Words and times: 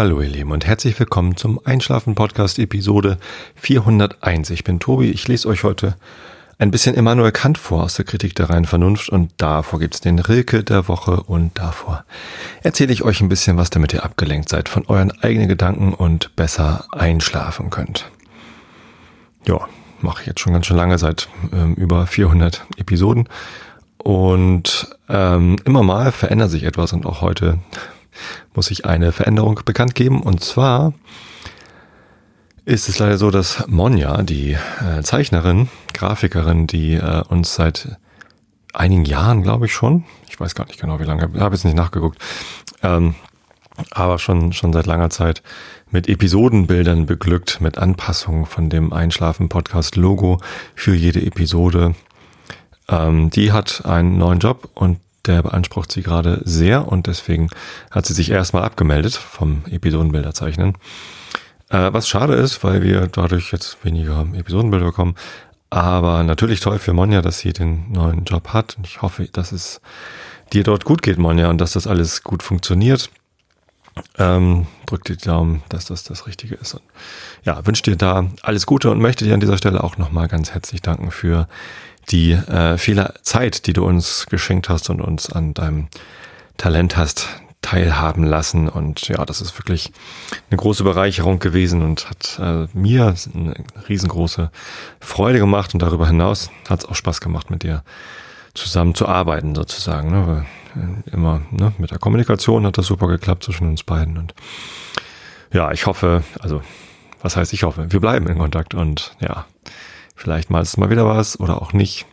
Hallo 0.00 0.22
ihr 0.22 0.30
Lieben 0.30 0.50
und 0.50 0.66
herzlich 0.66 0.98
willkommen 0.98 1.36
zum 1.36 1.60
Einschlafen 1.62 2.14
Podcast 2.14 2.58
Episode 2.58 3.18
401. 3.56 4.48
Ich 4.48 4.64
bin 4.64 4.80
Tobi, 4.80 5.10
ich 5.10 5.28
lese 5.28 5.46
euch 5.46 5.62
heute 5.62 5.94
ein 6.58 6.70
bisschen 6.70 6.94
Immanuel 6.94 7.32
Kant 7.32 7.58
vor 7.58 7.82
aus 7.82 7.96
der 7.96 8.06
Kritik 8.06 8.34
der 8.34 8.48
reinen 8.48 8.64
Vernunft 8.64 9.10
und 9.10 9.30
davor 9.36 9.78
gibt's 9.78 10.00
den 10.00 10.18
Rilke 10.18 10.64
der 10.64 10.88
Woche 10.88 11.24
und 11.24 11.58
davor 11.58 12.06
erzähle 12.62 12.94
ich 12.94 13.02
euch 13.02 13.20
ein 13.20 13.28
bisschen 13.28 13.58
was, 13.58 13.68
damit 13.68 13.92
ihr 13.92 14.02
abgelenkt 14.02 14.48
seid 14.48 14.70
von 14.70 14.86
euren 14.86 15.12
eigenen 15.20 15.48
Gedanken 15.48 15.92
und 15.92 16.34
besser 16.34 16.86
einschlafen 16.92 17.68
könnt. 17.68 18.10
Ja, 19.44 19.68
mache 20.00 20.22
ich 20.22 20.28
jetzt 20.28 20.40
schon 20.40 20.54
ganz 20.54 20.64
schön 20.64 20.78
lange, 20.78 20.96
seit 20.96 21.28
ähm, 21.52 21.74
über 21.74 22.06
400 22.06 22.64
Episoden 22.78 23.28
und 23.98 24.96
ähm, 25.10 25.56
immer 25.66 25.82
mal 25.82 26.10
verändert 26.10 26.50
sich 26.50 26.62
etwas 26.62 26.94
und 26.94 27.04
auch 27.04 27.20
heute 27.20 27.58
muss 28.54 28.70
ich 28.70 28.84
eine 28.84 29.12
Veränderung 29.12 29.60
bekannt 29.64 29.94
geben. 29.94 30.22
Und 30.22 30.42
zwar 30.42 30.92
ist 32.64 32.88
es 32.88 32.98
leider 32.98 33.18
so, 33.18 33.30
dass 33.30 33.66
Monja, 33.66 34.22
die 34.22 34.52
äh, 34.52 35.02
Zeichnerin, 35.02 35.68
Grafikerin, 35.94 36.66
die 36.66 36.94
äh, 36.94 37.22
uns 37.28 37.54
seit 37.54 37.96
einigen 38.72 39.04
Jahren, 39.04 39.42
glaube 39.42 39.66
ich 39.66 39.72
schon, 39.72 40.04
ich 40.28 40.38
weiß 40.38 40.54
gar 40.54 40.66
nicht 40.66 40.80
genau 40.80 41.00
wie 41.00 41.04
lange, 41.04 41.22
habe 41.22 41.54
jetzt 41.54 41.64
nicht 41.64 41.76
nachgeguckt, 41.76 42.18
ähm, 42.82 43.14
aber 43.90 44.18
schon, 44.18 44.52
schon 44.52 44.72
seit 44.72 44.86
langer 44.86 45.10
Zeit 45.10 45.42
mit 45.90 46.08
Episodenbildern 46.08 47.06
beglückt, 47.06 47.60
mit 47.60 47.78
Anpassungen 47.78 48.46
von 48.46 48.70
dem 48.70 48.92
Einschlafen-Podcast-Logo 48.92 50.40
für 50.74 50.94
jede 50.94 51.22
Episode. 51.22 51.94
Ähm, 52.88 53.30
die 53.30 53.52
hat 53.52 53.84
einen 53.84 54.18
neuen 54.18 54.38
Job 54.38 54.70
und 54.74 54.98
der 55.30 55.42
beansprucht 55.42 55.92
sie 55.92 56.02
gerade 56.02 56.42
sehr 56.44 56.88
und 56.88 57.06
deswegen 57.06 57.48
hat 57.90 58.06
sie 58.06 58.14
sich 58.14 58.30
erstmal 58.30 58.64
abgemeldet 58.64 59.14
vom 59.14 59.62
Episodenbilder 59.70 60.34
zeichnen. 60.34 60.74
Äh, 61.68 61.92
was 61.92 62.08
schade 62.08 62.34
ist, 62.34 62.62
weil 62.64 62.82
wir 62.82 63.06
dadurch 63.06 63.52
jetzt 63.52 63.84
weniger 63.84 64.26
Episodenbilder 64.34 64.86
bekommen. 64.86 65.14
Aber 65.70 66.24
natürlich 66.24 66.58
toll 66.58 66.80
für 66.80 66.92
Monja, 66.92 67.22
dass 67.22 67.38
sie 67.38 67.52
den 67.52 67.92
neuen 67.92 68.24
Job 68.24 68.48
hat. 68.48 68.76
Und 68.76 68.86
ich 68.88 69.02
hoffe, 69.02 69.28
dass 69.30 69.52
es 69.52 69.80
dir 70.52 70.64
dort 70.64 70.84
gut 70.84 71.00
geht, 71.00 71.16
Monja, 71.16 71.48
und 71.48 71.60
dass 71.60 71.72
das 71.72 71.86
alles 71.86 72.24
gut 72.24 72.42
funktioniert. 72.42 73.08
Ähm, 74.18 74.66
drück 74.86 75.04
dir 75.04 75.16
die 75.16 75.26
Daumen, 75.26 75.62
dass 75.68 75.84
das 75.84 76.02
das 76.02 76.26
Richtige 76.26 76.56
ist. 76.56 76.74
Und 76.74 76.82
ja, 77.44 77.64
wünsche 77.64 77.82
dir 77.84 77.96
da 77.96 78.26
alles 78.42 78.66
Gute 78.66 78.90
und 78.90 79.00
möchte 79.00 79.24
dir 79.24 79.34
an 79.34 79.40
dieser 79.40 79.58
Stelle 79.58 79.84
auch 79.84 79.96
nochmal 79.96 80.26
ganz 80.26 80.50
herzlich 80.50 80.82
danken 80.82 81.12
für 81.12 81.46
die 82.10 82.32
äh, 82.32 82.76
viele 82.78 83.14
Zeit, 83.22 83.66
die 83.66 83.72
du 83.72 83.84
uns 83.84 84.26
geschenkt 84.28 84.68
hast 84.68 84.90
und 84.90 85.00
uns 85.00 85.30
an 85.30 85.54
deinem 85.54 85.88
Talent 86.56 86.96
hast 86.96 87.28
teilhaben 87.62 88.24
lassen. 88.24 88.68
Und 88.68 89.08
ja, 89.08 89.24
das 89.24 89.40
ist 89.40 89.58
wirklich 89.58 89.92
eine 90.50 90.58
große 90.58 90.84
Bereicherung 90.84 91.38
gewesen 91.38 91.82
und 91.82 92.08
hat 92.08 92.38
äh, 92.38 92.66
mir 92.76 93.14
eine 93.34 93.54
riesengroße 93.88 94.50
Freude 95.00 95.38
gemacht. 95.38 95.74
Und 95.74 95.82
darüber 95.82 96.06
hinaus 96.06 96.50
hat 96.68 96.80
es 96.80 96.86
auch 96.86 96.94
Spaß 96.94 97.20
gemacht, 97.20 97.50
mit 97.50 97.62
dir 97.62 97.82
zusammen 98.54 98.94
zu 98.94 99.06
arbeiten, 99.06 99.54
sozusagen. 99.54 100.10
Ne? 100.10 100.26
Weil, 100.26 100.82
äh, 100.82 101.14
immer 101.14 101.42
ne? 101.50 101.72
mit 101.78 101.90
der 101.90 101.98
Kommunikation 101.98 102.66
hat 102.66 102.78
das 102.78 102.86
super 102.86 103.08
geklappt 103.08 103.44
zwischen 103.44 103.68
uns 103.68 103.82
beiden. 103.82 104.16
Und 104.16 104.34
ja, 105.52 105.70
ich 105.72 105.86
hoffe, 105.86 106.22
also 106.40 106.62
was 107.22 107.36
heißt 107.36 107.52
ich 107.52 107.64
hoffe, 107.64 107.92
wir 107.92 108.00
bleiben 108.00 108.26
in 108.28 108.38
Kontakt 108.38 108.74
und 108.74 109.14
ja, 109.20 109.44
Vielleicht 110.20 110.50
mal 110.50 110.60
ist 110.60 110.76
mal 110.76 110.90
wieder 110.90 111.06
was 111.06 111.40
oder 111.40 111.62
auch 111.62 111.72
nicht. 111.72 112.04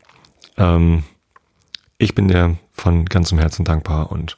Ähm, 0.56 1.04
ich 1.98 2.16
bin 2.16 2.30
dir 2.30 2.56
von 2.72 3.04
ganzem 3.04 3.38
Herzen 3.38 3.66
dankbar 3.66 4.14
und 4.14 4.38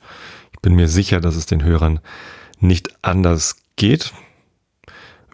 ich 0.53 0.59
bin 0.59 0.73
mir 0.73 0.88
sicher, 0.88 1.22
dass 1.22 1.36
es 1.36 1.45
den 1.45 1.64
Hörern 1.64 2.00
nicht 2.59 2.90
anders 3.03 3.58
geht. 3.75 4.12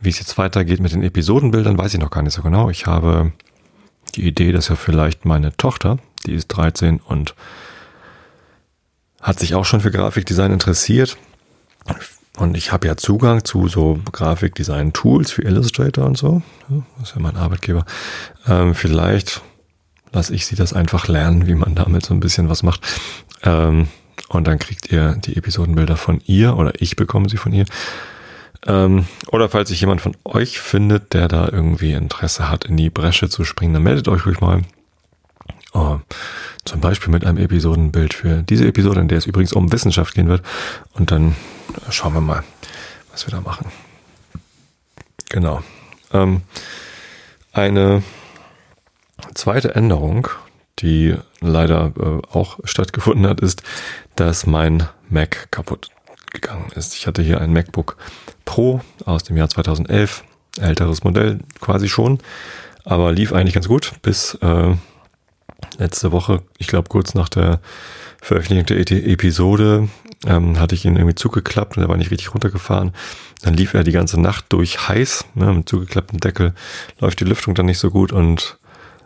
Wie 0.01 0.09
es 0.09 0.19
jetzt 0.19 0.38
weitergeht 0.38 0.81
mit 0.81 0.91
den 0.91 1.01
Episodenbildern, 1.01 1.78
weiß 1.78 1.94
ich 1.94 2.00
noch 2.01 2.12
gar 2.12 2.24
nicht 2.24 2.34
so 2.34 2.41
genau. 2.41 2.69
Ich 2.69 2.88
habe 2.88 3.31
die 4.16 4.28
Idee, 4.28 4.51
dass 4.51 4.68
ja 4.68 4.75
vielleicht 4.75 5.24
meine 5.24 5.56
Tochter, 5.56 5.97
die 6.25 6.34
ist 6.34 6.47
13 6.47 7.00
und 7.00 7.35
hat 9.22 9.40
sich 9.40 9.56
auch 9.56 9.63
schon 9.63 9.79
für 9.79 9.91
Grafikdesign 9.91 10.51
interessiert, 10.51 11.18
und 12.38 12.57
ich 12.57 12.72
habe 12.72 12.88
ja 12.88 12.97
Zugang 12.97 13.46
zu 13.46 13.68
so 13.68 14.00
Grafikdesign-Tools 14.12 15.31
für 15.31 15.44
Illustrator 15.44 16.06
und 16.06 16.18
so. 16.18 16.41
Das 17.00 17.09
ist 17.09 17.16
ja 17.16 17.22
mein 17.22 17.38
Arbeitgeber. 17.38 17.85
Ähm, 18.47 18.75
vielleicht 18.75 19.41
lasse 20.12 20.34
ich 20.34 20.45
sie 20.45 20.56
das 20.56 20.74
einfach 20.74 21.07
lernen, 21.07 21.47
wie 21.47 21.56
man 21.56 21.75
damit 21.75 22.06
so 22.06 22.13
ein 22.13 22.19
bisschen 22.19 22.50
was 22.50 22.63
macht. 22.63 22.81
Ähm, 23.44 23.88
und 24.29 24.47
dann 24.47 24.59
kriegt 24.59 24.91
ihr 24.91 25.16
die 25.24 25.38
Episodenbilder 25.38 25.97
von 25.97 26.22
ihr 26.25 26.57
oder 26.57 26.74
ich 26.81 26.95
bekomme 26.95 27.29
sie 27.29 27.38
von 27.38 27.53
ihr. 27.53 27.66
Ähm, 28.66 29.06
oder 29.31 29.47
falls 29.50 29.69
sich 29.69 29.79
jemand 29.79 30.01
von 30.01 30.16
euch 30.25 30.59
findet, 30.59 31.13
der 31.13 31.28
da 31.28 31.50
irgendwie 31.50 31.91
Interesse 31.91 32.50
hat, 32.50 32.66
in 32.66 32.75
die 32.75 32.90
Bresche 32.90 33.29
zu 33.29 33.44
springen, 33.44 33.74
dann 33.74 33.84
meldet 33.84 34.07
euch 34.07 34.25
ruhig 34.25 34.41
mal. 34.41 34.63
Oh, 35.74 36.00
zum 36.63 36.79
Beispiel 36.79 37.12
mit 37.12 37.25
einem 37.25 37.38
Episodenbild 37.38 38.13
für 38.13 38.41
diese 38.41 38.66
Episode, 38.66 39.01
in 39.01 39.07
der 39.07 39.18
es 39.18 39.25
übrigens 39.25 39.53
um 39.53 39.72
Wissenschaft 39.72 40.16
gehen 40.16 40.29
wird. 40.29 40.41
Und 40.94 41.12
dann 41.12 41.35
schauen 41.90 42.13
wir 42.13 42.22
mal, 42.22 42.44
was 43.12 43.28
wir 43.28 43.31
da 43.31 43.41
machen. 43.41 43.72
Genau. 45.30 45.62
Ähm, 46.13 46.41
eine 47.52 48.03
zweite 49.34 49.75
Änderung, 49.75 50.28
die 50.80 51.16
leider 51.40 51.94
äh, 51.97 52.28
auch 52.36 52.59
stattgefunden 52.63 53.28
hat, 53.28 53.40
ist, 53.40 53.63
dass 54.16 54.46
mein 54.46 54.88
Mac 55.09 55.52
kaputt 55.52 55.90
gegangen 56.31 56.72
ist. 56.75 56.96
Ich 56.96 57.08
hatte 57.08 57.22
hier 57.22 57.41
ein 57.41 57.53
MacBook 57.53 57.97
Pro 58.44 58.81
aus 59.06 59.24
dem 59.24 59.38
Jahr 59.38 59.50
2011, 59.50 60.24
älteres 60.59 61.03
Modell 61.03 61.40
quasi 61.62 61.88
schon, 61.90 62.19
aber 62.84 63.12
lief 63.12 63.34
eigentlich 63.34 63.53
ganz 63.53 63.68
gut 63.68 63.94
bis 64.02 64.36
äh, 64.36 64.75
letzte 65.78 66.12
Woche, 66.12 66.44
ich 66.57 66.68
glaube 66.68 66.90
kurz 66.90 67.13
nach 67.13 67.30
der 67.30 67.59
Veröffentlichung 68.25 68.66
der 68.66 68.80
Episode, 69.08 69.88
ähm, 70.25 70.59
hatte 70.59 70.74
ich 70.74 70.84
ihn 70.84 70.96
irgendwie 70.96 71.13
zugeklappt 71.13 71.78
und 71.78 71.84
er 71.84 71.90
war 71.90 71.97
nicht 71.97 72.09
richtig 72.09 72.34
runtergefahren. 72.34 72.91
Dann 73.44 73.53
lief 73.53 73.75
er 73.75 73.84
die 73.84 73.91
ganze 73.91 74.19
Nacht 74.19 74.46
durch 74.50 74.90
heiß, 74.90 75.25
ne, 75.36 75.53
mit 75.53 75.69
zugeklapptem 75.69 76.19
Deckel, 76.19 76.56
läuft 77.00 77.19
die 77.19 77.25
Lüftung 77.25 77.53
dann 77.53 77.68
nicht 77.68 77.78
so 77.78 77.91
gut 77.91 78.12
und 78.12 78.58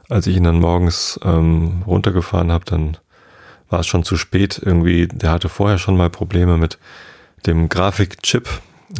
als 0.08 0.26
ich 0.26 0.38
ihn 0.38 0.46
dann 0.46 0.62
morgens 0.62 1.20
ähm, 1.22 1.84
runtergefahren 1.86 2.50
habe, 2.50 2.64
dann 2.64 2.98
war 3.70 3.82
es 3.82 3.88
schon 3.88 4.06
zu 4.06 4.16
spät. 4.16 4.62
Irgendwie, 4.64 5.10
der 5.10 5.32
hatte 5.32 5.50
vorher 5.50 5.80
schon 5.80 5.98
mal 5.98 6.10
Probleme 6.10 6.58
mit 6.58 6.80
dem 7.46 7.68
Grafikchip 7.68 8.48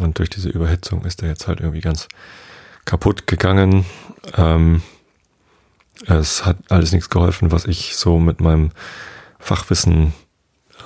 und 0.02 0.18
durch 0.18 0.28
diese 0.28 0.50
Überhitzung 0.50 1.06
ist 1.06 1.22
er 1.22 1.30
jetzt 1.30 1.48
halt 1.48 1.60
irgendwie 1.60 1.80
ganz 1.80 2.08
kaputt 2.84 3.26
gegangen. 3.26 3.86
Ähm, 4.36 4.82
es 6.06 6.44
hat 6.44 6.58
alles 6.68 6.92
nichts 6.92 7.08
geholfen, 7.08 7.52
was 7.52 7.64
ich 7.64 7.96
so 7.96 8.18
mit 8.18 8.42
meinem 8.42 8.70
Fachwissen 9.40 10.12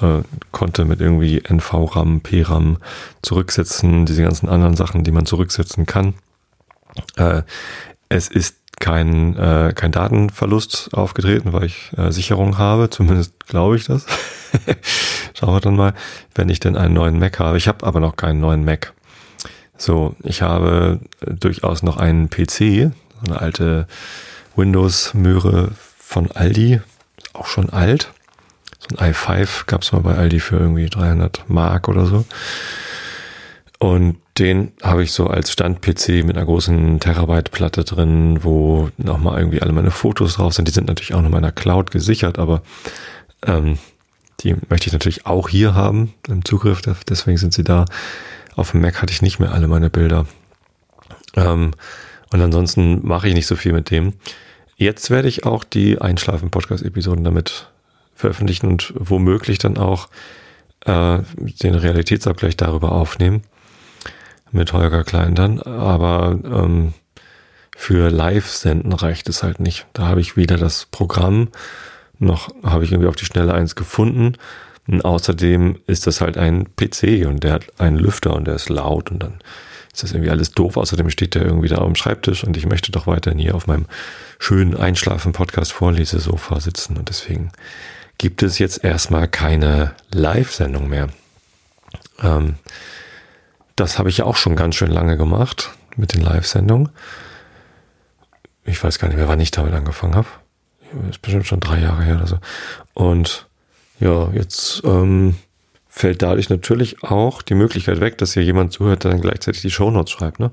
äh, 0.00 0.22
konnte, 0.52 0.84
mit 0.84 1.00
irgendwie 1.00 1.42
NV-RAM, 1.44 2.20
P-RAM 2.20 2.78
zurücksetzen, 3.22 4.06
diese 4.06 4.22
ganzen 4.22 4.48
anderen 4.48 4.76
Sachen, 4.76 5.04
die 5.04 5.12
man 5.12 5.26
zurücksetzen 5.26 5.86
kann. 5.86 6.14
Äh, 7.16 7.42
es 8.08 8.28
ist 8.28 8.56
kein, 8.80 9.36
äh, 9.36 9.72
kein 9.74 9.92
Datenverlust 9.92 10.90
aufgetreten, 10.92 11.52
weil 11.52 11.64
ich 11.64 11.90
äh, 11.96 12.10
Sicherung 12.10 12.58
habe, 12.58 12.90
zumindest 12.90 13.46
glaube 13.46 13.76
ich 13.76 13.84
das. 13.84 14.06
Schauen 15.34 15.54
wir 15.54 15.60
dann 15.60 15.76
mal, 15.76 15.94
wenn 16.34 16.48
ich 16.48 16.60
denn 16.60 16.76
einen 16.76 16.94
neuen 16.94 17.18
Mac 17.18 17.38
habe. 17.38 17.56
Ich 17.56 17.68
habe 17.68 17.86
aber 17.86 18.00
noch 18.00 18.16
keinen 18.16 18.40
neuen 18.40 18.64
Mac. 18.64 18.92
So, 19.76 20.14
ich 20.22 20.42
habe 20.42 21.00
durchaus 21.20 21.82
noch 21.82 21.96
einen 21.96 22.30
PC, 22.30 22.92
eine 23.26 23.40
alte 23.40 23.86
Windows-Möhre 24.54 25.72
von 25.98 26.30
Aldi, 26.30 26.80
auch 27.32 27.46
schon 27.46 27.70
alt. 27.70 28.12
So 28.90 28.98
ein 28.98 29.12
i5 29.12 29.66
gab 29.66 29.82
es 29.82 29.92
mal 29.92 30.00
bei 30.00 30.14
Aldi 30.14 30.40
für 30.40 30.56
irgendwie 30.56 30.88
300 30.88 31.48
Mark 31.48 31.88
oder 31.88 32.06
so. 32.06 32.24
Und 33.78 34.16
den 34.38 34.72
habe 34.82 35.02
ich 35.02 35.12
so 35.12 35.26
als 35.26 35.52
Stand-PC 35.52 36.24
mit 36.24 36.36
einer 36.36 36.46
großen 36.46 37.00
Terabyte-Platte 37.00 37.84
drin, 37.84 38.42
wo 38.42 38.88
nochmal 38.96 39.38
irgendwie 39.38 39.62
alle 39.62 39.72
meine 39.72 39.90
Fotos 39.90 40.34
drauf 40.34 40.54
sind. 40.54 40.66
Die 40.68 40.72
sind 40.72 40.88
natürlich 40.88 41.14
auch 41.14 41.20
noch 41.20 41.26
in 41.26 41.32
meiner 41.32 41.52
Cloud 41.52 41.90
gesichert, 41.90 42.38
aber 42.38 42.62
ähm, 43.46 43.78
die 44.40 44.56
möchte 44.68 44.86
ich 44.86 44.92
natürlich 44.92 45.26
auch 45.26 45.48
hier 45.48 45.74
haben 45.74 46.14
im 46.28 46.44
Zugriff. 46.44 46.80
Deswegen 47.08 47.36
sind 47.36 47.52
sie 47.52 47.64
da. 47.64 47.84
Auf 48.56 48.72
dem 48.72 48.80
Mac 48.80 49.02
hatte 49.02 49.12
ich 49.12 49.22
nicht 49.22 49.38
mehr 49.38 49.52
alle 49.52 49.68
meine 49.68 49.90
Bilder. 49.90 50.26
Ähm, 51.36 51.72
und 52.32 52.40
ansonsten 52.40 53.06
mache 53.06 53.28
ich 53.28 53.34
nicht 53.34 53.46
so 53.46 53.54
viel 53.54 53.72
mit 53.72 53.90
dem. 53.90 54.14
Jetzt 54.76 55.10
werde 55.10 55.28
ich 55.28 55.44
auch 55.44 55.62
die 55.62 56.00
Einschlafen-Podcast-Episoden 56.00 57.22
damit 57.22 57.68
veröffentlichen 58.14 58.66
und 58.66 58.92
womöglich 58.96 59.58
dann 59.58 59.76
auch 59.76 60.08
äh, 60.84 61.18
den 61.36 61.74
Realitätsabgleich 61.74 62.56
darüber 62.56 62.92
aufnehmen 62.92 63.42
mit 64.52 64.72
Holger 64.72 65.04
Klein 65.04 65.34
dann. 65.34 65.60
Aber 65.60 66.38
ähm, 66.44 66.94
für 67.76 68.10
Live-Senden 68.10 68.92
reicht 68.92 69.28
es 69.28 69.42
halt 69.42 69.60
nicht. 69.60 69.86
Da 69.92 70.06
habe 70.06 70.20
ich 70.20 70.36
weder 70.36 70.56
das 70.56 70.86
Programm, 70.90 71.48
noch 72.18 72.54
habe 72.62 72.84
ich 72.84 72.92
irgendwie 72.92 73.08
auf 73.08 73.16
die 73.16 73.24
Schnelle 73.24 73.52
eins 73.52 73.74
gefunden. 73.74 74.36
Und 74.86 75.04
außerdem 75.04 75.78
ist 75.86 76.06
das 76.06 76.20
halt 76.20 76.36
ein 76.36 76.68
PC 76.76 77.26
und 77.26 77.42
der 77.42 77.52
hat 77.52 77.80
einen 77.80 77.96
Lüfter 77.96 78.34
und 78.34 78.46
der 78.46 78.54
ist 78.54 78.68
laut 78.68 79.10
und 79.10 79.22
dann 79.22 79.40
ist 79.92 80.02
das 80.02 80.12
irgendwie 80.12 80.30
alles 80.30 80.52
doof. 80.52 80.76
Außerdem 80.76 81.10
steht 81.10 81.34
der 81.34 81.42
irgendwie 81.42 81.68
da 81.68 81.78
am 81.78 81.94
Schreibtisch 81.94 82.44
und 82.44 82.56
ich 82.56 82.66
möchte 82.66 82.92
doch 82.92 83.06
weiterhin 83.06 83.38
hier 83.38 83.54
auf 83.54 83.66
meinem 83.66 83.86
schönen 84.38 84.76
Einschlafen-Podcast-Vorlesesofa 84.76 86.60
sitzen 86.60 86.96
und 86.96 87.08
deswegen 87.08 87.50
gibt 88.18 88.42
es 88.42 88.58
jetzt 88.58 88.84
erstmal 88.84 89.28
keine 89.28 89.94
Live-Sendung 90.12 90.88
mehr. 90.88 91.08
Ähm, 92.22 92.56
das 93.76 93.98
habe 93.98 94.08
ich 94.08 94.18
ja 94.18 94.24
auch 94.24 94.36
schon 94.36 94.56
ganz 94.56 94.76
schön 94.76 94.90
lange 94.90 95.16
gemacht 95.16 95.70
mit 95.96 96.14
den 96.14 96.22
Live-Sendungen. 96.22 96.90
Ich 98.64 98.82
weiß 98.82 98.98
gar 98.98 99.08
nicht 99.08 99.16
mehr, 99.16 99.28
wann 99.28 99.40
ich 99.40 99.50
damit 99.50 99.74
angefangen 99.74 100.14
habe. 100.14 100.28
Ist 101.10 101.22
bestimmt 101.22 101.46
schon 101.46 101.60
drei 101.60 101.80
Jahre 101.80 102.02
her 102.04 102.16
oder 102.16 102.26
so. 102.26 102.38
Und 102.94 103.48
ja, 103.98 104.30
jetzt 104.32 104.82
ähm, 104.84 105.34
fällt 105.88 106.22
dadurch 106.22 106.50
natürlich 106.50 107.02
auch 107.02 107.42
die 107.42 107.54
Möglichkeit 107.54 108.00
weg, 108.00 108.18
dass 108.18 108.34
hier 108.34 108.44
jemand 108.44 108.72
zuhört, 108.72 109.04
der 109.04 109.10
dann 109.10 109.20
gleichzeitig 109.20 109.62
die 109.62 109.70
Shownotes 109.70 110.12
schreibt. 110.12 110.40
Ne? 110.40 110.50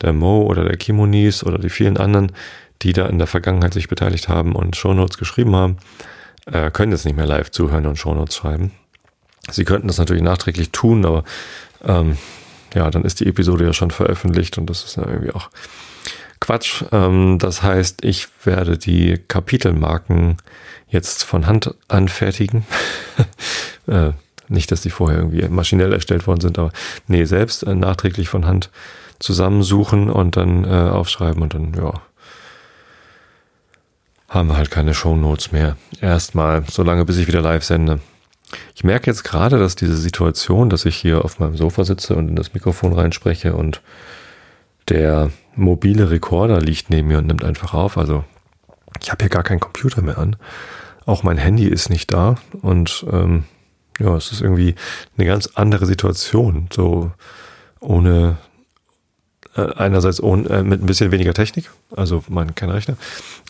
Der 0.00 0.12
Mo 0.12 0.42
oder 0.42 0.64
der 0.64 0.76
Kimonis 0.76 1.44
oder 1.44 1.58
die 1.58 1.70
vielen 1.70 1.96
anderen, 1.96 2.32
die 2.82 2.92
da 2.92 3.06
in 3.06 3.18
der 3.18 3.26
Vergangenheit 3.26 3.74
sich 3.74 3.88
beteiligt 3.88 4.28
haben 4.28 4.54
und 4.54 4.76
Shownotes 4.76 5.18
geschrieben 5.18 5.54
haben, 5.54 5.76
äh, 6.46 6.70
können 6.70 6.92
jetzt 6.92 7.04
nicht 7.04 7.16
mehr 7.16 7.26
live 7.26 7.50
zuhören 7.50 7.86
und 7.86 7.96
Shownotes 7.96 8.36
schreiben. 8.36 8.72
Sie 9.50 9.64
könnten 9.64 9.88
das 9.88 9.98
natürlich 9.98 10.22
nachträglich 10.22 10.70
tun, 10.70 11.04
aber 11.04 11.24
ähm, 11.84 12.16
ja, 12.74 12.90
dann 12.90 13.04
ist 13.04 13.20
die 13.20 13.26
Episode 13.26 13.64
ja 13.64 13.72
schon 13.72 13.90
veröffentlicht 13.90 14.58
und 14.58 14.70
das 14.70 14.84
ist 14.84 14.96
ja 14.96 15.06
irgendwie 15.06 15.32
auch 15.32 15.50
Quatsch. 16.40 16.84
Ähm, 16.92 17.38
das 17.38 17.62
heißt, 17.62 18.04
ich 18.04 18.28
werde 18.44 18.78
die 18.78 19.18
Kapitelmarken 19.28 20.38
jetzt 20.88 21.24
von 21.24 21.46
Hand 21.46 21.74
anfertigen. 21.88 22.64
äh, 23.86 24.12
nicht, 24.48 24.72
dass 24.72 24.80
die 24.80 24.90
vorher 24.90 25.18
irgendwie 25.18 25.46
maschinell 25.48 25.92
erstellt 25.92 26.26
worden 26.26 26.40
sind, 26.40 26.58
aber 26.58 26.72
nee, 27.06 27.24
selbst 27.24 27.62
äh, 27.62 27.74
nachträglich 27.74 28.28
von 28.28 28.46
Hand 28.46 28.70
zusammensuchen 29.20 30.10
und 30.10 30.36
dann 30.36 30.64
äh, 30.64 30.68
aufschreiben 30.68 31.42
und 31.42 31.54
dann, 31.54 31.74
ja, 31.74 32.00
haben 34.30 34.48
wir 34.48 34.56
halt 34.56 34.70
keine 34.70 34.94
Shownotes 34.94 35.52
mehr. 35.52 35.76
Erstmal, 36.00 36.62
solange 36.70 37.04
bis 37.04 37.18
ich 37.18 37.26
wieder 37.26 37.42
live 37.42 37.64
sende. 37.64 37.98
Ich 38.74 38.84
merke 38.84 39.10
jetzt 39.10 39.24
gerade, 39.24 39.58
dass 39.58 39.74
diese 39.74 39.96
Situation, 39.96 40.70
dass 40.70 40.84
ich 40.84 40.96
hier 40.96 41.24
auf 41.24 41.40
meinem 41.40 41.56
Sofa 41.56 41.84
sitze 41.84 42.14
und 42.14 42.28
in 42.28 42.36
das 42.36 42.54
Mikrofon 42.54 42.92
reinspreche 42.92 43.54
und 43.54 43.82
der 44.88 45.30
mobile 45.56 46.10
Rekorder 46.10 46.60
liegt 46.60 46.90
neben 46.90 47.08
mir 47.08 47.18
und 47.18 47.26
nimmt 47.26 47.44
einfach 47.44 47.74
auf. 47.74 47.98
Also 47.98 48.24
ich 49.02 49.10
habe 49.10 49.24
hier 49.24 49.30
gar 49.30 49.42
keinen 49.42 49.60
Computer 49.60 50.00
mehr 50.00 50.18
an. 50.18 50.36
Auch 51.06 51.24
mein 51.24 51.38
Handy 51.38 51.66
ist 51.66 51.90
nicht 51.90 52.12
da 52.12 52.36
und 52.62 53.04
ähm, 53.10 53.44
ja, 53.98 54.16
es 54.16 54.30
ist 54.32 54.42
irgendwie 54.42 54.76
eine 55.16 55.26
ganz 55.26 55.50
andere 55.54 55.86
Situation. 55.86 56.68
So 56.72 57.10
ohne 57.80 58.38
einerseits 59.68 60.22
ohne, 60.22 60.48
äh, 60.48 60.62
mit 60.62 60.82
ein 60.82 60.86
bisschen 60.86 61.10
weniger 61.10 61.34
Technik, 61.34 61.70
also 61.94 62.22
mein 62.28 62.54
kein 62.54 62.70
Rechner, 62.70 62.96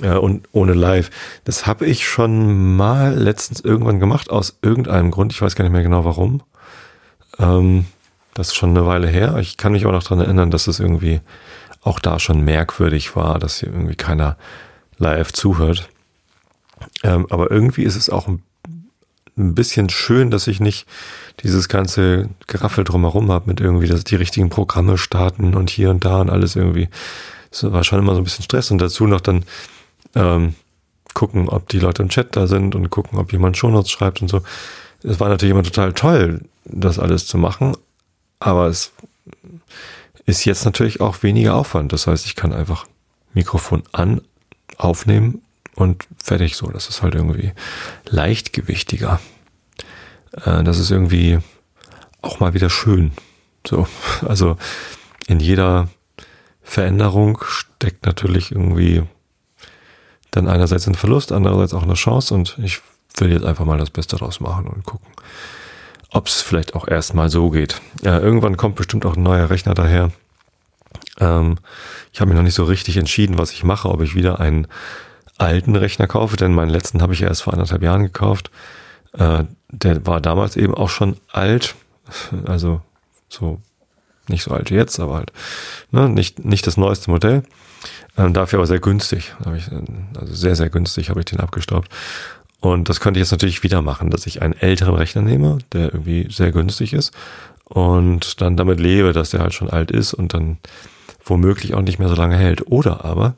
äh, 0.02 0.14
und 0.14 0.48
ohne 0.52 0.74
Live. 0.74 1.10
Das 1.44 1.66
habe 1.66 1.86
ich 1.86 2.06
schon 2.06 2.76
mal 2.76 3.14
letztens 3.14 3.60
irgendwann 3.60 4.00
gemacht, 4.00 4.30
aus 4.30 4.58
irgendeinem 4.62 5.10
Grund. 5.10 5.32
Ich 5.32 5.42
weiß 5.42 5.54
gar 5.54 5.64
nicht 5.64 5.72
mehr 5.72 5.82
genau 5.82 6.04
warum. 6.04 6.42
Ähm, 7.38 7.86
das 8.34 8.48
ist 8.48 8.56
schon 8.56 8.70
eine 8.70 8.86
Weile 8.86 9.08
her. 9.08 9.36
Ich 9.38 9.56
kann 9.56 9.72
mich 9.72 9.86
auch 9.86 9.92
noch 9.92 10.04
dran 10.04 10.20
erinnern, 10.20 10.50
dass 10.50 10.66
es 10.66 10.80
irgendwie 10.80 11.20
auch 11.82 11.98
da 11.98 12.18
schon 12.18 12.42
merkwürdig 12.42 13.16
war, 13.16 13.38
dass 13.38 13.60
hier 13.60 13.70
irgendwie 13.70 13.96
keiner 13.96 14.36
live 14.98 15.32
zuhört. 15.32 15.88
Ähm, 17.02 17.26
aber 17.30 17.50
irgendwie 17.50 17.82
ist 17.82 17.96
es 17.96 18.10
auch 18.10 18.28
ein 18.28 18.42
bisschen 19.54 19.88
schön, 19.88 20.30
dass 20.30 20.46
ich 20.46 20.60
nicht 20.60 20.86
dieses 21.42 21.68
ganze 21.68 22.28
Geraffel 22.46 22.84
drumherum 22.84 23.30
habe 23.30 23.48
mit 23.48 23.60
irgendwie, 23.60 23.86
dass 23.86 24.04
die 24.04 24.16
richtigen 24.16 24.50
Programme 24.50 24.98
starten 24.98 25.54
und 25.54 25.70
hier 25.70 25.90
und 25.90 26.04
da 26.04 26.20
und 26.20 26.30
alles 26.30 26.56
irgendwie. 26.56 26.88
Das 27.50 27.70
war 27.72 27.84
schon 27.84 27.98
immer 27.98 28.14
so 28.14 28.20
ein 28.20 28.24
bisschen 28.24 28.44
Stress 28.44 28.70
und 28.70 28.78
dazu 28.78 29.06
noch 29.06 29.20
dann 29.20 29.44
ähm, 30.14 30.54
gucken, 31.14 31.48
ob 31.48 31.68
die 31.68 31.78
Leute 31.78 32.02
im 32.02 32.08
Chat 32.08 32.36
da 32.36 32.46
sind 32.46 32.74
und 32.74 32.90
gucken, 32.90 33.18
ob 33.18 33.32
jemand 33.32 33.56
Shownotes 33.56 33.90
schreibt 33.90 34.22
und 34.22 34.28
so. 34.28 34.42
Es 35.02 35.18
war 35.18 35.28
natürlich 35.28 35.52
immer 35.52 35.62
total 35.62 35.92
toll, 35.92 36.42
das 36.64 36.98
alles 36.98 37.26
zu 37.26 37.38
machen, 37.38 37.76
aber 38.38 38.66
es 38.66 38.92
ist 40.26 40.44
jetzt 40.44 40.64
natürlich 40.64 41.00
auch 41.00 41.22
weniger 41.22 41.54
Aufwand. 41.54 41.92
Das 41.92 42.06
heißt, 42.06 42.26
ich 42.26 42.36
kann 42.36 42.52
einfach 42.52 42.86
Mikrofon 43.32 43.82
an, 43.92 44.20
aufnehmen 44.76 45.42
und 45.74 46.06
fertig 46.22 46.56
so. 46.56 46.68
Das 46.68 46.88
ist 46.88 47.02
halt 47.02 47.14
irgendwie 47.14 47.52
leichtgewichtiger. 48.06 49.20
Äh, 50.32 50.62
das 50.64 50.78
ist 50.78 50.90
irgendwie 50.90 51.38
auch 52.22 52.40
mal 52.40 52.54
wieder 52.54 52.70
schön. 52.70 53.12
So, 53.66 53.86
also 54.26 54.56
in 55.26 55.40
jeder 55.40 55.88
Veränderung 56.62 57.38
steckt 57.46 58.06
natürlich 58.06 58.52
irgendwie 58.52 59.02
dann 60.30 60.48
einerseits 60.48 60.86
ein 60.86 60.94
Verlust, 60.94 61.32
andererseits 61.32 61.74
auch 61.74 61.82
eine 61.82 61.94
Chance 61.94 62.34
und 62.34 62.58
ich 62.62 62.80
will 63.16 63.32
jetzt 63.32 63.44
einfach 63.44 63.64
mal 63.64 63.78
das 63.78 63.90
Beste 63.90 64.16
draus 64.16 64.40
machen 64.40 64.66
und 64.66 64.84
gucken, 64.84 65.08
ob 66.10 66.28
es 66.28 66.40
vielleicht 66.40 66.74
auch 66.74 66.86
erstmal 66.86 67.28
so 67.28 67.50
geht. 67.50 67.80
Ja, 68.02 68.18
irgendwann 68.18 68.56
kommt 68.56 68.76
bestimmt 68.76 69.04
auch 69.04 69.16
ein 69.16 69.22
neuer 69.22 69.50
Rechner 69.50 69.74
daher. 69.74 70.12
Ähm, 71.18 71.58
ich 72.12 72.20
habe 72.20 72.30
mir 72.30 72.36
noch 72.36 72.44
nicht 72.44 72.54
so 72.54 72.64
richtig 72.64 72.96
entschieden, 72.96 73.38
was 73.38 73.52
ich 73.52 73.64
mache, 73.64 73.88
ob 73.88 74.00
ich 74.02 74.14
wieder 74.14 74.40
einen 74.40 74.66
alten 75.38 75.74
Rechner 75.76 76.06
kaufe, 76.06 76.36
denn 76.36 76.52
meinen 76.52 76.70
letzten 76.70 77.02
habe 77.02 77.14
ich 77.14 77.22
erst 77.22 77.42
vor 77.42 77.52
anderthalb 77.52 77.82
Jahren 77.82 78.02
gekauft. 78.02 78.50
Äh, 79.12 79.44
der 79.68 80.06
war 80.06 80.20
damals 80.20 80.56
eben 80.56 80.74
auch 80.74 80.90
schon 80.90 81.16
alt, 81.30 81.74
also 82.44 82.80
so 83.28 83.60
nicht 84.28 84.44
so 84.44 84.52
alt 84.52 84.70
wie 84.70 84.76
jetzt, 84.76 85.00
aber 85.00 85.14
halt 85.16 85.32
ne, 85.90 86.08
nicht, 86.08 86.44
nicht 86.44 86.66
das 86.66 86.76
neueste 86.76 87.10
Modell. 87.10 87.42
Ähm, 88.16 88.32
dafür 88.32 88.58
aber 88.58 88.66
sehr 88.66 88.80
günstig. 88.80 89.34
Ich, 89.56 89.68
also 90.18 90.34
sehr, 90.34 90.56
sehr 90.56 90.70
günstig 90.70 91.10
habe 91.10 91.20
ich 91.20 91.26
den 91.26 91.40
abgestaubt. 91.40 91.88
Und 92.60 92.88
das 92.88 93.00
könnte 93.00 93.18
ich 93.18 93.24
jetzt 93.24 93.32
natürlich 93.32 93.62
wieder 93.62 93.82
machen, 93.82 94.10
dass 94.10 94.26
ich 94.26 94.42
einen 94.42 94.52
älteren 94.52 94.94
Rechner 94.94 95.22
nehme, 95.22 95.58
der 95.72 95.92
irgendwie 95.94 96.28
sehr 96.30 96.52
günstig 96.52 96.92
ist 96.92 97.12
und 97.64 98.40
dann 98.40 98.56
damit 98.56 98.80
lebe, 98.80 99.12
dass 99.12 99.30
der 99.30 99.40
halt 99.40 99.54
schon 99.54 99.70
alt 99.70 99.90
ist 99.90 100.12
und 100.12 100.34
dann 100.34 100.58
womöglich 101.24 101.74
auch 101.74 101.82
nicht 101.82 101.98
mehr 101.98 102.08
so 102.08 102.14
lange 102.14 102.36
hält. 102.36 102.66
Oder 102.66 103.04
aber 103.04 103.34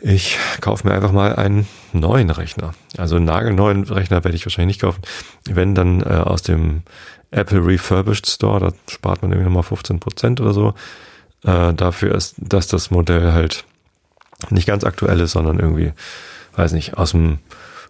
ich 0.00 0.38
kaufe 0.60 0.86
mir 0.86 0.94
einfach 0.94 1.12
mal 1.12 1.36
einen 1.36 1.66
neuen 1.92 2.30
Rechner. 2.30 2.74
Also 2.96 3.16
einen 3.16 3.26
nagelneuen 3.26 3.84
Rechner 3.84 4.24
werde 4.24 4.36
ich 4.36 4.46
wahrscheinlich 4.46 4.76
nicht 4.76 4.82
kaufen. 4.82 5.02
Wenn 5.48 5.74
dann 5.74 6.02
äh, 6.02 6.06
aus 6.06 6.42
dem 6.42 6.82
Apple 7.30 7.64
Refurbished 7.64 8.26
Store, 8.26 8.60
da 8.60 8.72
spart 8.88 9.22
man 9.22 9.30
irgendwie 9.32 9.48
nochmal 9.48 9.62
15 9.62 10.00
Prozent 10.00 10.40
oder 10.40 10.52
so. 10.52 10.74
Äh, 11.44 11.74
dafür 11.74 12.14
ist, 12.14 12.34
dass 12.38 12.66
das 12.66 12.90
Modell 12.90 13.32
halt 13.32 13.64
nicht 14.48 14.66
ganz 14.66 14.84
aktuell 14.84 15.20
ist, 15.20 15.32
sondern 15.32 15.58
irgendwie, 15.58 15.92
weiß 16.56 16.72
nicht, 16.72 16.96
aus 16.96 17.12
dem 17.12 17.38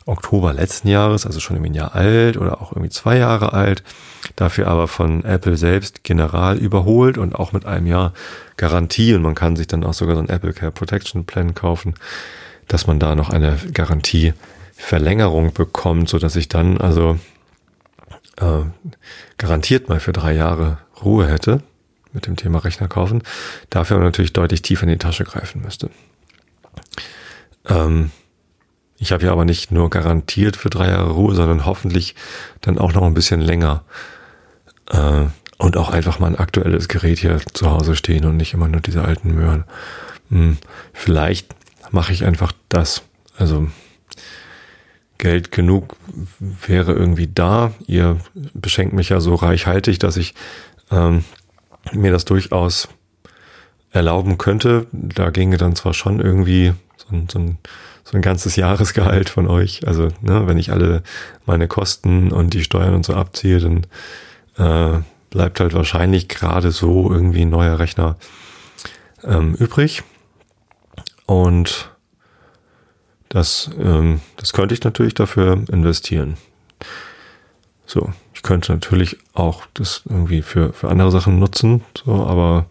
Oktober 0.07 0.53
letzten 0.53 0.89
Jahres, 0.89 1.27
also 1.27 1.41
schon 1.41 1.57
irgendwie 1.57 1.73
ein 1.73 1.75
Jahr 1.75 1.95
alt 1.95 2.37
oder 2.37 2.61
auch 2.61 2.73
irgendwie 2.73 2.91
zwei 2.91 3.19
Jahre 3.19 3.53
alt, 3.53 3.83
dafür 4.37 4.69
aber 4.69 4.89
von 4.89 5.25
Apple 5.25 5.57
selbst 5.57 6.05
general 6.05 6.59
überholt 6.59 7.19
und 7.19 7.35
auch 7.35 7.53
mit 7.53 7.67
einem 7.67 7.87
Jahr 7.87 8.13
Garantie 8.57 9.15
und 9.15 9.23
man 9.23 9.35
kann 9.35 9.57
sich 9.57 9.67
dann 9.67 9.85
auch 9.85 9.95
sogar 9.95 10.17
so 10.17 10.23
ein 10.23 10.29
Apple 10.29 10.53
Care 10.53 10.73
Protection 10.73 11.25
Plan 11.27 11.55
kaufen, 11.55 11.95
dass 12.69 12.87
man 12.87 12.99
da 12.99 13.15
noch 13.15 13.31
eine 13.31 13.59
Garantieverlängerung 13.73 15.53
bekommt, 15.53 16.09
so 16.09 16.19
dass 16.19 16.37
ich 16.37 16.49
dann 16.49 16.79
also 16.79 17.19
äh, 18.37 18.63
garantiert 19.39 19.89
mal 19.89 20.01
für 20.01 20.13
drei 20.13 20.35
Jahre 20.35 20.79
Ruhe 21.03 21.29
hätte 21.29 21.63
mit 22.13 22.27
dem 22.27 22.37
Thema 22.37 22.59
Rechner 22.59 22.89
kaufen, 22.89 23.23
dafür 23.71 23.97
aber 23.97 24.05
natürlich 24.05 24.33
deutlich 24.33 24.63
tiefer 24.63 24.85
in 24.85 24.91
die 24.91 24.99
Tasche 24.99 25.25
greifen 25.25 25.63
müsste. 25.63 25.91
Ähm, 27.69 28.11
ich 29.01 29.13
habe 29.13 29.25
ja 29.25 29.33
aber 29.33 29.47
nicht 29.47 29.73
nur 29.73 29.89
garantiert 29.89 30.57
für 30.57 30.69
drei 30.69 30.91
Jahre 30.91 31.13
Ruhe, 31.13 31.35
sondern 31.35 31.65
hoffentlich 31.65 32.15
dann 32.61 32.79
auch 32.79 32.93
noch 32.93 33.03
ein 33.03 33.15
bisschen 33.15 33.41
länger. 33.41 33.83
Äh, 34.91 35.27
und 35.57 35.77
auch 35.77 35.91
einfach 35.91 36.19
mal 36.19 36.29
ein 36.29 36.39
aktuelles 36.39 36.89
Gerät 36.89 37.19
hier 37.19 37.39
zu 37.53 37.71
Hause 37.71 37.97
stehen 37.97 38.25
und 38.25 38.37
nicht 38.37 38.55
immer 38.55 38.69
nur 38.69 38.81
diese 38.81 39.03
alten 39.03 39.35
Möhren. 39.35 39.65
Hm, 40.31 40.59
vielleicht 40.93 41.55
mache 41.91 42.13
ich 42.13 42.25
einfach 42.25 42.53
das. 42.69 43.03
Also 43.37 43.69
Geld 45.19 45.51
genug 45.51 45.97
wäre 46.39 46.93
irgendwie 46.93 47.27
da. 47.27 47.73
Ihr 47.87 48.19
beschenkt 48.55 48.95
mich 48.95 49.11
ja 49.11 49.21
so 49.21 49.35
reichhaltig, 49.35 49.99
dass 49.99 50.17
ich 50.17 50.35
ähm, 50.91 51.25
mir 51.93 52.13
das 52.13 52.25
durchaus 52.25 52.89
erlauben 53.91 54.39
könnte. 54.39 54.87
Da 54.93 55.31
ginge 55.31 55.57
dann 55.57 55.77
zwar 55.77 55.93
schon 55.95 56.21
irgendwie 56.21 56.73
so 56.97 57.15
ein, 57.15 57.29
so 57.31 57.39
ein 57.39 57.59
so 58.11 58.19
ein 58.19 58.23
ganzes 58.23 58.57
Jahresgehalt 58.57 59.29
von 59.29 59.47
euch. 59.47 59.87
Also, 59.87 60.09
ne, 60.21 60.47
wenn 60.47 60.59
ich 60.59 60.73
alle 60.73 61.03
meine 61.47 61.69
Kosten 61.69 62.33
und 62.33 62.55
die 62.55 62.65
Steuern 62.65 62.95
und 62.95 63.07
so 63.07 63.15
abziehe, 63.15 63.61
dann 63.61 63.87
äh, 64.57 65.03
bleibt 65.31 65.61
halt 65.61 65.75
wahrscheinlich 65.75 66.29
gerade 66.29 66.73
so 66.73 67.11
irgendwie 67.11 67.43
ein 67.43 67.51
neuer 67.51 67.79
Rechner 67.79 68.17
ähm, 69.23 69.55
übrig. 69.55 70.03
Und 71.27 71.91
das, 73.29 73.71
ähm, 73.79 74.21
das 74.37 74.53
könnte 74.53 74.75
ich 74.75 74.83
natürlich 74.83 75.15
dafür 75.15 75.63
investieren. 75.71 76.37
So, 77.87 78.13
ich 78.35 78.43
könnte 78.43 78.73
natürlich 78.73 79.19
auch 79.35 79.67
das 79.75 80.03
irgendwie 80.09 80.43
für, 80.43 80.73
für 80.73 80.89
andere 80.89 81.13
Sachen 81.13 81.39
nutzen, 81.39 81.85
so, 82.05 82.25
aber 82.27 82.67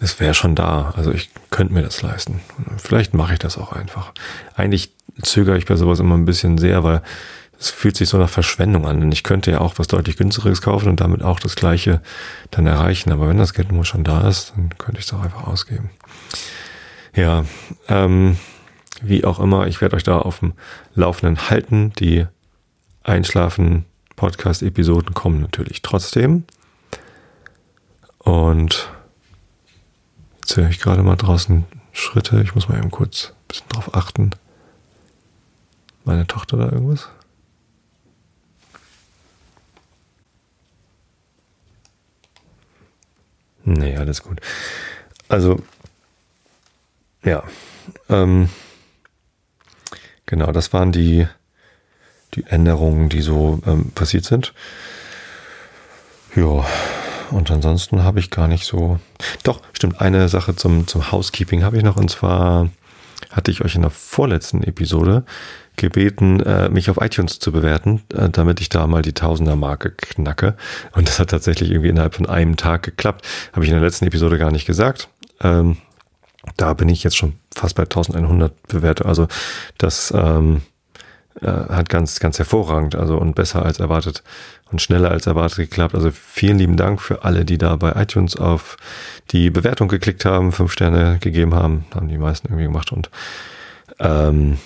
es 0.00 0.18
wäre 0.18 0.34
schon 0.34 0.54
da. 0.54 0.92
Also 0.96 1.12
ich 1.12 1.30
könnte 1.50 1.74
mir 1.74 1.82
das 1.82 2.02
leisten. 2.02 2.40
Vielleicht 2.78 3.14
mache 3.14 3.34
ich 3.34 3.38
das 3.38 3.58
auch 3.58 3.72
einfach. 3.72 4.12
Eigentlich 4.56 4.92
zögere 5.22 5.58
ich 5.58 5.66
bei 5.66 5.76
sowas 5.76 6.00
immer 6.00 6.16
ein 6.16 6.24
bisschen 6.24 6.56
sehr, 6.56 6.82
weil 6.82 7.02
es 7.58 7.68
fühlt 7.68 7.96
sich 7.96 8.08
so 8.08 8.16
nach 8.16 8.30
Verschwendung 8.30 8.86
an. 8.86 9.00
Denn 9.00 9.12
ich 9.12 9.22
könnte 9.22 9.50
ja 9.50 9.60
auch 9.60 9.74
was 9.76 9.88
deutlich 9.88 10.16
günstigeres 10.16 10.62
kaufen 10.62 10.88
und 10.88 11.00
damit 11.00 11.22
auch 11.22 11.38
das 11.38 11.54
gleiche 11.54 12.00
dann 12.50 12.66
erreichen. 12.66 13.12
Aber 13.12 13.28
wenn 13.28 13.36
das 13.36 13.52
Geld 13.52 13.70
nur 13.70 13.84
schon 13.84 14.02
da 14.02 14.26
ist, 14.26 14.54
dann 14.56 14.70
könnte 14.78 15.00
ich 15.00 15.06
es 15.06 15.12
auch 15.12 15.22
einfach 15.22 15.46
ausgeben. 15.46 15.90
Ja, 17.14 17.44
ähm, 17.88 18.38
wie 19.02 19.24
auch 19.24 19.38
immer, 19.38 19.66
ich 19.66 19.82
werde 19.82 19.96
euch 19.96 20.02
da 20.02 20.18
auf 20.18 20.40
dem 20.40 20.54
Laufenden 20.94 21.50
halten. 21.50 21.92
Die 21.98 22.26
Einschlafen 23.02 23.84
Podcast-Episoden 24.16 25.12
kommen 25.12 25.42
natürlich 25.42 25.82
trotzdem. 25.82 26.44
Und 28.18 28.90
jetzt 30.50 30.56
höre 30.56 30.68
ich 30.68 30.80
gerade 30.80 31.04
mal 31.04 31.14
draußen 31.14 31.64
Schritte. 31.92 32.42
Ich 32.42 32.56
muss 32.56 32.68
mal 32.68 32.76
eben 32.76 32.90
kurz 32.90 33.28
ein 33.28 33.46
bisschen 33.46 33.68
drauf 33.68 33.94
achten. 33.94 34.30
Meine 36.04 36.26
Tochter 36.26 36.56
da 36.56 36.64
irgendwas? 36.64 37.08
Nee, 43.62 43.96
alles 43.96 44.24
gut. 44.24 44.40
Also, 45.28 45.62
ja. 47.22 47.44
Ähm, 48.08 48.48
genau, 50.26 50.50
das 50.50 50.72
waren 50.72 50.90
die, 50.90 51.28
die 52.34 52.44
Änderungen, 52.46 53.08
die 53.08 53.20
so 53.20 53.60
ähm, 53.66 53.92
passiert 53.92 54.24
sind. 54.24 54.52
Ja, 56.34 56.66
und 57.30 57.50
ansonsten 57.50 58.02
habe 58.02 58.20
ich 58.20 58.30
gar 58.30 58.48
nicht 58.48 58.64
so. 58.64 58.98
Doch, 59.42 59.60
stimmt, 59.72 60.00
eine 60.00 60.28
Sache 60.28 60.56
zum, 60.56 60.86
zum 60.86 61.10
Housekeeping 61.10 61.62
habe 61.62 61.76
ich 61.76 61.82
noch, 61.82 61.96
und 61.96 62.10
zwar 62.10 62.68
hatte 63.30 63.50
ich 63.50 63.64
euch 63.64 63.74
in 63.74 63.82
der 63.82 63.90
vorletzten 63.90 64.62
Episode 64.62 65.24
gebeten, 65.76 66.40
äh, 66.40 66.68
mich 66.68 66.90
auf 66.90 67.00
iTunes 67.00 67.38
zu 67.38 67.52
bewerten, 67.52 68.02
äh, 68.14 68.28
damit 68.28 68.60
ich 68.60 68.68
da 68.68 68.86
mal 68.86 69.02
die 69.02 69.12
Tausender-Marke 69.12 69.92
knacke. 69.92 70.56
Und 70.92 71.08
das 71.08 71.18
hat 71.18 71.30
tatsächlich 71.30 71.70
irgendwie 71.70 71.88
innerhalb 71.88 72.14
von 72.14 72.26
einem 72.26 72.56
Tag 72.56 72.82
geklappt. 72.82 73.26
Habe 73.52 73.64
ich 73.64 73.70
in 73.70 73.76
der 73.76 73.84
letzten 73.84 74.06
Episode 74.06 74.38
gar 74.38 74.50
nicht 74.50 74.66
gesagt. 74.66 75.08
Ähm, 75.40 75.78
da 76.56 76.74
bin 76.74 76.88
ich 76.88 77.02
jetzt 77.02 77.16
schon 77.16 77.34
fast 77.54 77.76
bei 77.76 77.84
1100 77.84 78.66
Bewertungen. 78.68 79.08
Also 79.08 79.28
das 79.78 80.12
ähm, 80.14 80.62
äh, 81.40 81.46
hat 81.46 81.88
ganz, 81.88 82.20
ganz 82.20 82.38
hervorragend, 82.38 82.96
also 82.96 83.16
und 83.16 83.34
besser 83.34 83.64
als 83.64 83.78
erwartet 83.78 84.22
und 84.70 84.82
schneller 84.82 85.10
als 85.10 85.26
erwartet 85.26 85.58
geklappt. 85.58 85.94
Also 85.94 86.10
vielen 86.10 86.58
lieben 86.58 86.76
Dank 86.76 87.00
für 87.00 87.24
alle, 87.24 87.44
die 87.44 87.58
da 87.58 87.76
bei 87.76 87.92
iTunes 88.00 88.36
auf 88.36 88.76
die 89.30 89.50
Bewertung 89.50 89.88
geklickt 89.88 90.24
haben, 90.24 90.52
fünf 90.52 90.72
Sterne 90.72 91.18
gegeben 91.20 91.54
haben, 91.54 91.84
haben 91.94 92.08
die 92.08 92.18
meisten 92.18 92.48
irgendwie 92.48 92.64
gemacht 92.64 92.92
und 92.92 93.10
ähm, 93.98 94.58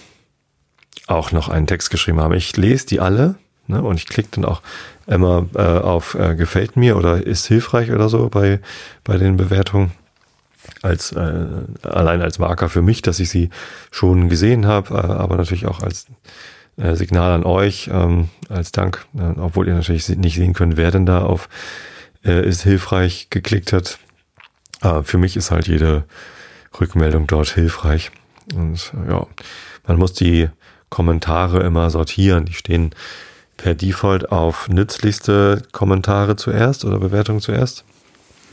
auch 1.07 1.33
noch 1.33 1.49
einen 1.49 1.67
Text 1.67 1.91
geschrieben 1.91 2.21
haben. 2.21 2.35
Ich 2.35 2.57
lese 2.57 2.87
die 2.87 3.01
alle 3.01 3.37
ne, 3.67 3.83
und 3.83 3.97
ich 3.97 4.07
klicke 4.07 4.31
dann 4.33 4.45
auch 4.45 4.63
immer 5.07 5.47
äh, 5.55 5.61
auf 5.61 6.15
äh, 6.15 6.35
gefällt 6.35 6.77
mir 6.77 6.97
oder 6.97 7.27
ist 7.27 7.47
hilfreich 7.47 7.93
oder 7.93 8.09
so 8.09 8.29
bei, 8.29 8.61
bei 9.05 9.19
den 9.19 9.37
Bewertungen 9.37 9.93
als 10.83 11.13
äh, 11.13 11.47
allein 11.83 12.23
als 12.23 12.39
Marker 12.39 12.69
für 12.69 12.83
mich, 12.83 13.03
dass 13.03 13.21
ich 13.21 13.29
sie 13.29 13.51
schon 13.91 14.29
gesehen 14.29 14.67
habe, 14.67 14.95
äh, 14.95 14.99
aber 14.99 15.37
natürlich 15.37 15.67
auch 15.67 15.81
als 15.81 16.07
äh, 16.77 16.95
Signal 16.95 17.33
an 17.33 17.45
euch, 17.45 17.89
ähm, 17.93 18.29
als 18.49 18.73
Dank, 18.73 19.07
äh, 19.17 19.39
obwohl 19.41 19.69
ihr 19.69 19.75
natürlich 19.75 20.09
nicht 20.11 20.37
sehen 20.37 20.55
könnt, 20.55 20.77
wer 20.77 20.91
denn 20.91 21.07
da 21.07 21.23
auf 21.23 21.49
äh, 22.25 22.47
ist 22.47 22.63
hilfreich 22.63 23.29
geklickt 23.31 23.73
hat. 23.73 23.99
Äh, 24.83 25.03
für 25.03 25.19
mich 25.19 25.37
ist 25.37 25.51
halt 25.51 25.69
jede 25.69 26.05
Rückmeldung 26.81 27.27
dort 27.27 27.49
hilfreich. 27.51 28.11
Und 28.55 28.93
ja, 29.09 29.27
man 29.87 29.97
muss 29.99 30.13
die 30.13 30.49
Kommentare 30.91 31.63
immer 31.63 31.91
sortieren. 31.91 32.45
Die 32.45 32.55
stehen 32.55 32.95
per 33.57 33.75
Default 33.75 34.33
auf 34.33 34.69
nützlichste 34.69 35.63
Kommentare 35.73 36.37
zuerst 36.37 36.85
oder 36.85 36.99
Bewertungen 36.99 37.41
zuerst 37.41 37.85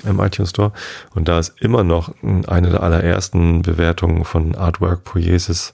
im 0.04 0.20
iTunes 0.20 0.52
Store. 0.52 0.72
Und 1.14 1.28
da 1.28 1.40
ist 1.40 1.54
immer 1.60 1.84
noch 1.84 2.14
eine 2.48 2.70
der 2.70 2.84
allerersten 2.84 3.62
Bewertungen 3.62 4.26
von 4.26 4.56
Artwork 4.56 5.04
Poiesis 5.04 5.74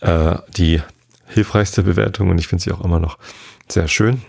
äh, 0.00 0.36
die 0.56 0.82
hilfreichste 1.26 1.82
Bewertung 1.82 2.30
und 2.30 2.38
ich 2.38 2.48
finde 2.48 2.62
sie 2.62 2.72
auch 2.72 2.80
immer 2.80 3.00
noch 3.00 3.18
sehr 3.68 3.88
schön. 3.88 4.22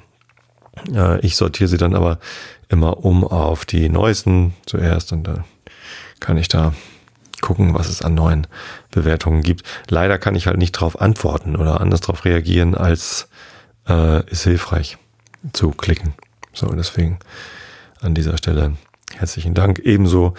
Äh, 0.93 1.19
ich 1.21 1.35
sortiere 1.35 1.67
sie 1.67 1.77
dann 1.77 1.95
aber 1.95 2.19
immer 2.69 3.03
um 3.05 3.23
auf 3.23 3.65
die 3.65 3.89
neuesten 3.89 4.53
zuerst 4.65 5.11
und 5.11 5.23
dann 5.23 5.43
kann 6.19 6.37
ich 6.37 6.47
da 6.47 6.73
gucken, 7.41 7.73
was 7.73 7.89
es 7.89 8.01
an 8.01 8.15
neuen 8.15 8.47
Bewertungen 8.91 9.41
gibt. 9.41 9.63
Leider 9.89 10.17
kann 10.17 10.35
ich 10.35 10.47
halt 10.47 10.57
nicht 10.57 10.75
darauf 10.75 10.99
antworten 10.99 11.55
oder 11.55 11.81
anders 11.81 12.01
darauf 12.01 12.25
reagieren, 12.25 12.75
als 12.75 13.27
äh, 13.87 14.27
ist 14.29 14.43
hilfreich 14.43 14.97
zu 15.53 15.71
klicken. 15.71 16.13
So, 16.53 16.67
deswegen 16.67 17.19
an 18.01 18.15
dieser 18.15 18.37
Stelle 18.37 18.77
herzlichen 19.13 19.53
Dank. 19.53 19.79
Ebenso 19.79 20.33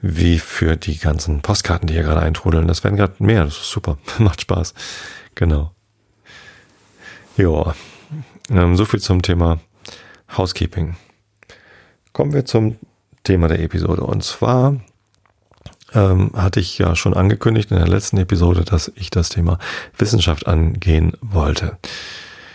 wie 0.00 0.38
für 0.38 0.76
die 0.76 0.98
ganzen 0.98 1.40
Postkarten, 1.40 1.86
die 1.86 1.94
hier 1.94 2.02
gerade 2.02 2.22
eintrudeln. 2.22 2.68
Das 2.68 2.84
werden 2.84 2.96
gerade 2.96 3.14
mehr. 3.18 3.44
Das 3.44 3.54
ist 3.54 3.70
super. 3.70 3.98
Macht 4.18 4.40
Spaß. 4.42 4.74
Genau. 5.40 5.72
Ja, 7.38 7.74
ähm, 8.50 8.76
so 8.76 8.84
viel 8.84 9.00
zum 9.00 9.22
Thema 9.22 9.58
Housekeeping. 10.36 10.96
Kommen 12.12 12.34
wir 12.34 12.44
zum 12.44 12.76
Thema 13.24 13.48
der 13.48 13.60
Episode. 13.60 14.02
Und 14.02 14.22
zwar 14.22 14.76
ähm, 15.94 16.32
hatte 16.36 16.60
ich 16.60 16.76
ja 16.76 16.94
schon 16.94 17.14
angekündigt 17.14 17.70
in 17.70 17.78
der 17.78 17.88
letzten 17.88 18.18
Episode, 18.18 18.66
dass 18.66 18.92
ich 18.96 19.08
das 19.08 19.30
Thema 19.30 19.58
Wissenschaft 19.96 20.46
angehen 20.46 21.14
wollte. 21.22 21.78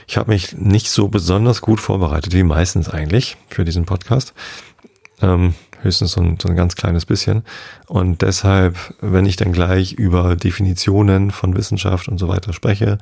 Ich 0.05 0.17
habe 0.17 0.29
mich 0.29 0.53
nicht 0.53 0.91
so 0.91 1.07
besonders 1.07 1.61
gut 1.61 1.79
vorbereitet, 1.79 2.33
wie 2.33 2.43
meistens 2.43 2.87
eigentlich, 2.87 3.35
für 3.49 3.65
diesen 3.65 3.85
Podcast. 3.85 4.35
Ähm, 5.23 5.55
höchstens 5.85 6.11
so 6.11 6.21
ein, 6.21 6.37
so 6.41 6.49
ein 6.49 6.55
ganz 6.55 6.75
kleines 6.75 7.05
bisschen. 7.05 7.43
Und 7.87 8.21
deshalb, 8.21 8.75
wenn 8.99 9.25
ich 9.25 9.37
dann 9.37 9.53
gleich 9.53 9.93
über 9.93 10.35
Definitionen 10.35 11.31
von 11.31 11.55
Wissenschaft 11.55 12.09
und 12.09 12.17
so 12.17 12.27
weiter 12.27 12.51
spreche, 12.51 12.97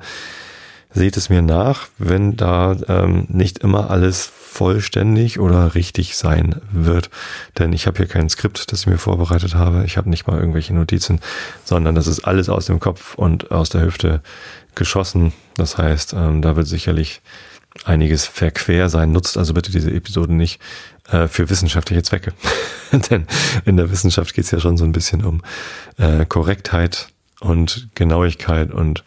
seht 0.94 1.16
es 1.16 1.28
mir 1.28 1.42
nach, 1.42 1.88
wenn 1.98 2.36
da 2.36 2.76
ähm, 2.88 3.26
nicht 3.28 3.58
immer 3.58 3.90
alles 3.90 4.30
vollständig 4.54 5.40
oder 5.40 5.74
richtig 5.74 6.16
sein 6.16 6.60
wird. 6.70 7.10
Denn 7.58 7.72
ich 7.72 7.88
habe 7.88 7.96
hier 7.96 8.06
kein 8.06 8.30
Skript, 8.30 8.70
das 8.70 8.82
ich 8.82 8.86
mir 8.86 8.98
vorbereitet 8.98 9.56
habe. 9.56 9.84
Ich 9.84 9.96
habe 9.96 10.08
nicht 10.08 10.28
mal 10.28 10.38
irgendwelche 10.38 10.72
Notizen, 10.72 11.20
sondern 11.64 11.96
das 11.96 12.06
ist 12.06 12.20
alles 12.20 12.48
aus 12.48 12.66
dem 12.66 12.78
Kopf 12.78 13.16
und 13.16 13.50
aus 13.50 13.70
der 13.70 13.82
Hüfte 13.82 14.22
geschossen. 14.76 15.32
Das 15.56 15.76
heißt, 15.76 16.14
ähm, 16.14 16.40
da 16.40 16.54
wird 16.54 16.68
sicherlich 16.68 17.20
einiges 17.84 18.26
verquer 18.26 18.88
sein. 18.88 19.10
Nutzt 19.10 19.36
also 19.36 19.54
bitte 19.54 19.72
diese 19.72 19.90
Episoden 19.90 20.36
nicht 20.36 20.60
äh, 21.08 21.28
für 21.28 21.50
wissenschaftliche 21.50 22.02
Zwecke. 22.02 22.32
Denn 23.10 23.26
in 23.64 23.76
der 23.76 23.90
Wissenschaft 23.90 24.34
geht 24.34 24.44
es 24.44 24.50
ja 24.50 24.60
schon 24.60 24.76
so 24.76 24.84
ein 24.84 24.92
bisschen 24.92 25.24
um 25.24 25.42
äh, 25.98 26.24
Korrektheit 26.24 27.08
und 27.40 27.88
Genauigkeit 27.94 28.72
und 28.72 29.04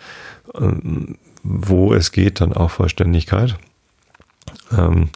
ähm, 0.55 1.17
wo 1.43 1.93
es 1.93 2.11
geht, 2.11 2.41
dann 2.41 2.53
auch 2.53 2.71
Vollständigkeit. 2.71 3.55
Ähm, 4.71 5.09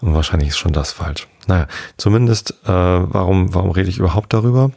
und 0.00 0.14
wahrscheinlich 0.14 0.50
ist 0.50 0.58
schon 0.58 0.72
das 0.72 0.92
falsch. 0.92 1.28
Naja, 1.46 1.68
zumindest, 1.96 2.50
äh, 2.64 2.68
warum, 2.68 3.54
warum 3.54 3.70
rede 3.70 3.88
ich 3.88 3.98
überhaupt 3.98 4.32
darüber? 4.32 4.72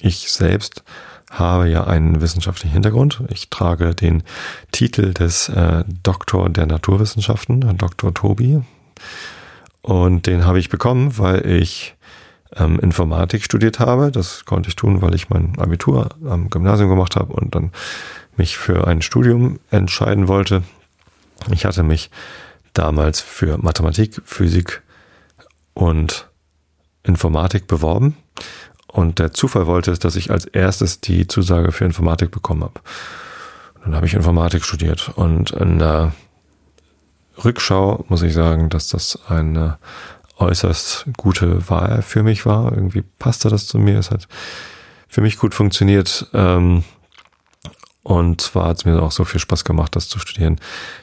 Ich 0.00 0.30
selbst 0.30 0.84
habe 1.30 1.68
ja 1.68 1.84
einen 1.84 2.20
wissenschaftlichen 2.20 2.72
Hintergrund. 2.72 3.22
Ich 3.28 3.48
trage 3.48 3.94
den 3.94 4.22
Titel 4.70 5.14
des 5.14 5.48
äh, 5.48 5.84
Doktor 6.02 6.50
der 6.50 6.66
Naturwissenschaften, 6.66 7.76
Dr. 7.78 8.12
Tobi. 8.12 8.60
Und 9.82 10.26
den 10.26 10.46
habe 10.46 10.58
ich 10.58 10.68
bekommen, 10.68 11.18
weil 11.18 11.44
ich 11.46 11.96
ähm, 12.56 12.78
Informatik 12.78 13.44
studiert 13.44 13.80
habe. 13.80 14.10
Das 14.10 14.44
konnte 14.44 14.68
ich 14.68 14.76
tun, 14.76 15.02
weil 15.02 15.14
ich 15.14 15.28
mein 15.28 15.58
Abitur 15.58 16.10
am 16.24 16.50
Gymnasium 16.50 16.88
gemacht 16.88 17.16
habe 17.16 17.32
und 17.32 17.54
dann 17.54 17.72
mich 18.36 18.56
für 18.56 18.86
ein 18.86 19.02
Studium 19.02 19.58
entscheiden 19.70 20.28
wollte. 20.28 20.62
Ich 21.50 21.64
hatte 21.64 21.82
mich 21.82 22.10
damals 22.72 23.20
für 23.20 23.58
Mathematik, 23.58 24.20
Physik 24.24 24.82
und 25.74 26.28
Informatik 27.02 27.66
beworben. 27.66 28.16
Und 28.86 29.18
der 29.18 29.32
Zufall 29.32 29.66
wollte 29.66 29.90
es, 29.90 29.98
dass 29.98 30.16
ich 30.16 30.30
als 30.30 30.44
erstes 30.44 31.00
die 31.00 31.26
Zusage 31.26 31.72
für 31.72 31.84
Informatik 31.84 32.30
bekommen 32.30 32.62
habe. 32.62 32.80
dann 33.82 33.96
habe 33.96 34.06
ich 34.06 34.14
Informatik 34.14 34.64
studiert. 34.64 35.10
Und 35.16 35.50
in 35.50 35.78
der 35.78 36.12
Rückschau 37.44 38.04
muss 38.08 38.22
ich 38.22 38.34
sagen, 38.34 38.68
dass 38.68 38.88
das 38.88 39.18
eine 39.28 39.78
äußerst 40.38 41.06
gute 41.16 41.68
Wahl 41.68 42.02
für 42.02 42.22
mich 42.22 42.46
war. 42.46 42.72
Irgendwie 42.72 43.02
passte 43.02 43.48
das 43.48 43.66
zu 43.66 43.78
mir. 43.78 43.98
Es 43.98 44.10
hat 44.10 44.28
für 45.08 45.20
mich 45.20 45.38
gut 45.38 45.54
funktioniert. 45.54 46.28
Ähm, 46.32 46.84
und 48.02 48.40
zwar 48.40 48.68
hat 48.68 48.78
es 48.78 48.84
mir 48.84 49.00
auch 49.02 49.12
so 49.12 49.24
viel 49.24 49.40
Spaß 49.40 49.64
gemacht, 49.64 49.94
das 49.94 50.08
zu 50.08 50.18
studieren, 50.18 50.58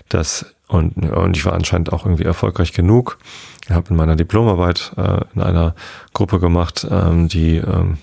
dass 0.09 0.45
Und, 0.67 0.97
und 0.97 1.35
ich 1.35 1.45
war 1.45 1.53
anscheinend 1.53 1.91
auch 1.91 2.05
irgendwie 2.05 2.25
erfolgreich 2.25 2.73
genug. 2.73 3.17
Ich 3.65 3.71
habe 3.71 3.89
in 3.89 3.95
meiner 3.95 4.15
Diplomarbeit 4.15 4.91
äh, 4.97 5.21
in 5.33 5.41
einer 5.41 5.73
Gruppe 6.13 6.39
gemacht, 6.39 6.85
ähm, 6.89 7.27
die 7.27 7.57
ähm, 7.57 7.97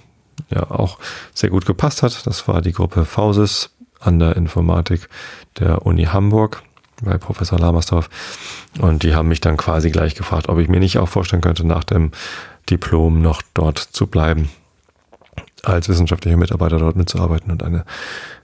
ja 0.51 0.71
auch 0.71 0.99
sehr 1.33 1.51
gut 1.51 1.65
gepasst 1.65 2.03
hat. 2.03 2.27
Das 2.27 2.49
war 2.49 2.63
die 2.63 2.73
Gruppe 2.73 3.05
Fausis 3.05 3.71
an 4.01 4.19
der 4.19 4.37
Informatik 4.37 5.09
der 5.59 5.87
Uni 5.87 6.05
Hamburg 6.07 6.63
bei 7.03 7.19
Professor 7.19 7.59
Lamersdorf. 7.59 8.09
Und 8.79 9.03
die 9.03 9.15
haben 9.15 9.29
mich 9.29 9.41
dann 9.41 9.57
quasi 9.57 9.91
gleich 9.91 10.15
gefragt, 10.15 10.49
ob 10.49 10.59
ich 10.59 10.69
mir 10.69 10.81
nicht 10.81 10.99
auch 10.99 11.09
vorstellen 11.09 11.43
könnte, 11.43 11.67
nach 11.67 11.85
dem 11.85 12.13
Diplom 12.71 13.21
noch 13.21 13.43
dort 13.55 13.79
zu 13.79 14.07
bleiben, 14.07 14.51
als 15.63 15.89
wissenschaftlicher 15.89 16.37
Mitarbeiter 16.37 16.79
dort 16.79 16.97
mitzuarbeiten 16.97 17.51
und 17.51 17.63
eine 17.63 17.85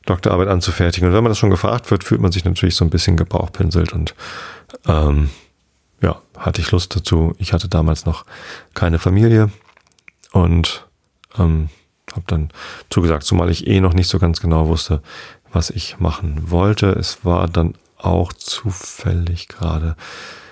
Doktorarbeit 0.07 0.49
anzufertigen. 0.49 1.09
Und 1.09 1.15
wenn 1.15 1.23
man 1.23 1.31
das 1.31 1.39
schon 1.39 1.51
gefragt 1.51 1.91
wird, 1.91 2.05
fühlt 2.05 2.21
man 2.21 2.33
sich 2.33 2.45
natürlich 2.45 2.77
so 2.77 2.85
ein 2.85 2.91
bisschen 2.91 3.17
gebauchpinselt 3.17 3.93
und 3.93 4.15
ähm, 4.87 5.31
ja, 6.01 6.21
hatte 6.37 6.61
ich 6.61 6.71
Lust 6.73 6.95
dazu. 6.97 7.35
Ich 7.39 7.53
hatte 7.53 7.69
damals 7.69 8.05
noch 8.05 8.25
keine 8.75 8.99
Familie 8.99 9.51
und 10.33 10.87
ähm, 11.39 11.69
habe 12.13 12.25
dann 12.27 12.51
zugesagt, 12.91 13.23
zumal 13.23 13.51
ich 13.51 13.67
eh 13.67 13.81
noch 13.81 13.95
nicht 13.95 14.09
so 14.09 14.19
ganz 14.19 14.41
genau 14.41 14.69
wusste, 14.69 15.03
was 15.53 15.71
ich 15.71 16.01
machen 16.01 16.51
wollte. 16.51 16.91
Es 16.91 17.25
war 17.25 17.49
dann 17.49 17.75
auch 18.05 18.33
zufällig 18.33 19.49
gerade 19.49 19.97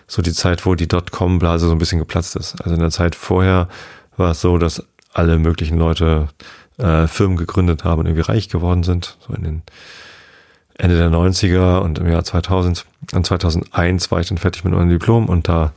so 0.06 0.22
die 0.22 0.32
Zeit, 0.32 0.66
wo 0.66 0.74
die 0.74 0.88
Dotcom-Blase 0.88 1.66
so 1.66 1.72
ein 1.72 1.78
bisschen 1.78 1.98
geplatzt 1.98 2.36
ist. 2.36 2.60
Also 2.62 2.74
in 2.74 2.80
der 2.80 2.90
Zeit 2.90 3.14
vorher 3.14 3.68
war 4.16 4.32
es 4.32 4.40
so, 4.40 4.58
dass 4.58 4.82
alle 5.12 5.38
möglichen 5.38 5.78
Leute 5.78 6.28
äh, 6.78 7.06
Firmen 7.06 7.36
gegründet 7.36 7.84
haben 7.84 8.00
und 8.00 8.06
irgendwie 8.06 8.30
reich 8.30 8.48
geworden 8.48 8.82
sind. 8.82 9.16
So 9.26 9.34
in 9.34 9.44
den 9.44 9.62
Ende 10.74 10.96
der 10.96 11.10
90er 11.10 11.78
und 11.78 11.98
im 11.98 12.08
Jahr 12.08 12.24
2000. 12.24 12.86
Und 13.12 13.26
2001 13.26 14.10
war 14.10 14.20
ich 14.20 14.28
dann 14.28 14.38
fertig 14.38 14.64
mit 14.64 14.72
meinem 14.72 14.88
Diplom 14.88 15.28
und 15.28 15.48
da 15.48 15.72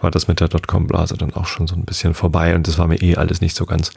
war 0.00 0.10
das 0.10 0.28
mit 0.28 0.40
der 0.40 0.48
Dotcom-Blase 0.48 1.16
dann 1.16 1.34
auch 1.34 1.46
schon 1.46 1.66
so 1.66 1.74
ein 1.74 1.84
bisschen 1.84 2.14
vorbei 2.14 2.54
und 2.54 2.68
das 2.68 2.78
war 2.78 2.86
mir 2.86 3.00
eh 3.00 3.16
alles 3.16 3.40
nicht 3.40 3.56
so 3.56 3.64
ganz 3.64 3.92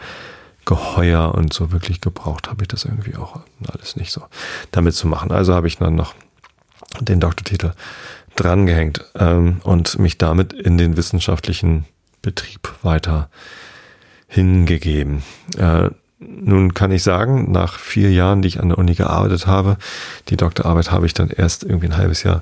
geheuer 0.66 1.34
und 1.34 1.54
so 1.54 1.72
wirklich 1.72 2.02
gebraucht 2.02 2.50
habe 2.50 2.64
ich 2.64 2.68
das 2.68 2.84
irgendwie 2.84 3.16
auch 3.16 3.40
alles 3.72 3.96
nicht 3.96 4.12
so 4.12 4.24
damit 4.72 4.96
zu 4.96 5.08
machen. 5.08 5.32
Also 5.32 5.54
habe 5.54 5.68
ich 5.68 5.78
dann 5.78 5.96
noch 5.96 6.14
den 7.00 7.20
Doktortitel 7.20 7.74
drangehängt 8.36 9.04
ähm, 9.16 9.60
und 9.64 10.00
mich 10.00 10.18
damit 10.18 10.54
in 10.54 10.78
den 10.78 10.98
wissenschaftlichen 10.98 11.86
Betrieb 12.22 12.70
weiter 12.84 13.30
hingegeben. 14.28 15.24
Äh, 15.58 15.90
nun 16.20 16.74
kann 16.74 16.92
ich 16.92 17.04
sagen, 17.04 17.52
nach 17.52 17.78
vier 17.78 18.12
Jahren, 18.12 18.42
die 18.42 18.48
ich 18.48 18.60
an 18.60 18.70
der 18.70 18.78
Uni 18.78 18.96
gearbeitet 18.96 19.46
habe, 19.46 19.78
die 20.30 20.38
Doktorarbeit 20.38 20.92
habe 20.92 21.06
ich 21.06 21.14
dann 21.14 21.30
erst 21.30 21.64
irgendwie 21.64 21.88
ein 21.88 21.98
halbes 21.98 22.24
Jahr 22.24 22.42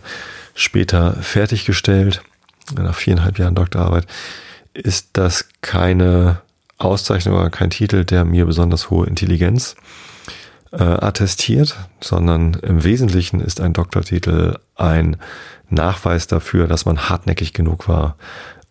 später 0.54 1.14
fertiggestellt, 1.22 2.22
nach 2.74 2.96
viereinhalb 2.96 3.38
Jahren 3.38 3.56
Doktorarbeit, 3.56 4.08
ist 4.74 5.10
das 5.14 5.50
keine 5.62 6.42
Auszeichnung 6.78 7.36
oder 7.36 7.50
kein 7.50 7.70
Titel, 7.70 8.06
der 8.06 8.26
mir 8.26 8.46
besonders 8.46 8.90
hohe 8.90 9.08
Intelligenz 9.08 9.74
äh, 9.74 10.15
attestiert, 10.72 11.78
sondern 12.02 12.56
im 12.56 12.84
Wesentlichen 12.84 13.40
ist 13.40 13.62
ein 13.62 13.72
Doktortitel 13.72 14.58
ein 14.76 15.16
Nachweis 15.70 16.28
dafür, 16.28 16.68
dass 16.68 16.86
man 16.86 17.10
hartnäckig 17.10 17.54
genug 17.54 17.88
war, 17.88 18.18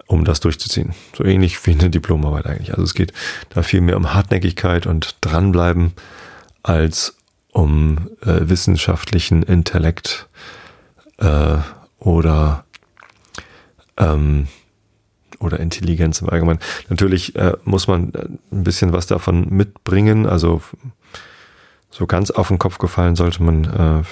um 0.07 0.25
das 0.25 0.41
durchzuziehen. 0.41 0.95
So 1.17 1.25
ähnlich 1.25 1.65
wie 1.67 1.73
eine 1.73 1.91
Diplomarbeit 1.91 2.47
eigentlich. 2.47 2.73
Also 2.73 2.83
es 2.83 2.95
geht 2.95 3.13
da 3.51 3.63
viel 3.63 3.81
mehr 3.81 3.97
um 3.97 4.13
Hartnäckigkeit 4.13 4.87
und 4.87 5.17
dranbleiben 5.21 5.93
als 6.63 7.17
um 7.53 8.11
äh, 8.23 8.41
wissenschaftlichen 8.49 9.43
Intellekt 9.43 10.29
äh, 11.19 11.57
oder 11.99 12.65
ähm, 13.97 14.49
oder 15.39 15.61
Intelligenz 15.61 16.21
im 16.21 16.31
Allgemeinen. 16.31 16.61
Natürlich 16.89 17.37
äh, 17.37 17.53
muss 17.65 17.87
man 17.87 18.13
äh, 18.15 18.29
ein 18.51 18.65
bisschen 18.65 18.93
was 18.93 19.07
davon 19.07 19.49
mitbringen. 19.51 20.27
Also 20.27 20.63
so 21.95 22.09
ganz 22.09 22.33
auf 22.33 22.49
den 22.49 22.59
Kopf 22.59 22.79
gefallen 22.79 23.15
sollte 23.15 23.41
man, 23.41 23.65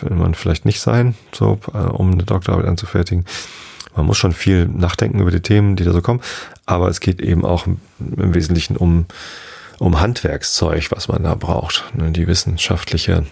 äh, 0.03 0.15
man 0.15 0.35
vielleicht 0.35 0.65
nicht 0.65 0.81
sein, 0.81 1.17
so 1.33 1.59
äh, 1.75 1.79
um 1.79 2.13
eine 2.13 2.23
Doktorarbeit 2.23 2.67
anzufertigen. 2.67 3.25
Man 3.97 4.07
muss 4.07 4.19
schon 4.19 4.33
viel 4.33 4.67
nachdenken 4.67 5.19
über 5.19 5.33
die 5.33 5.41
Themen, 5.41 5.75
die 5.75 5.85
da 5.85 5.93
so 5.93 6.01
kommen, 6.01 6.21
aber 6.65 6.89
es 6.89 7.01
geht 7.01 7.21
eben 7.21 7.45
auch 7.45 7.67
im, 7.67 7.79
Wesentlichen 7.99 8.77
um, 8.77 9.07
um 9.81 10.01
Handwerkszeug, 10.01 10.93
was 10.93 11.09
man 11.09 11.25
da 11.25 11.35
braucht, 11.35 11.93
ne, 11.95 12.13
die 12.13 12.29
wissenschaftliche 12.29 13.27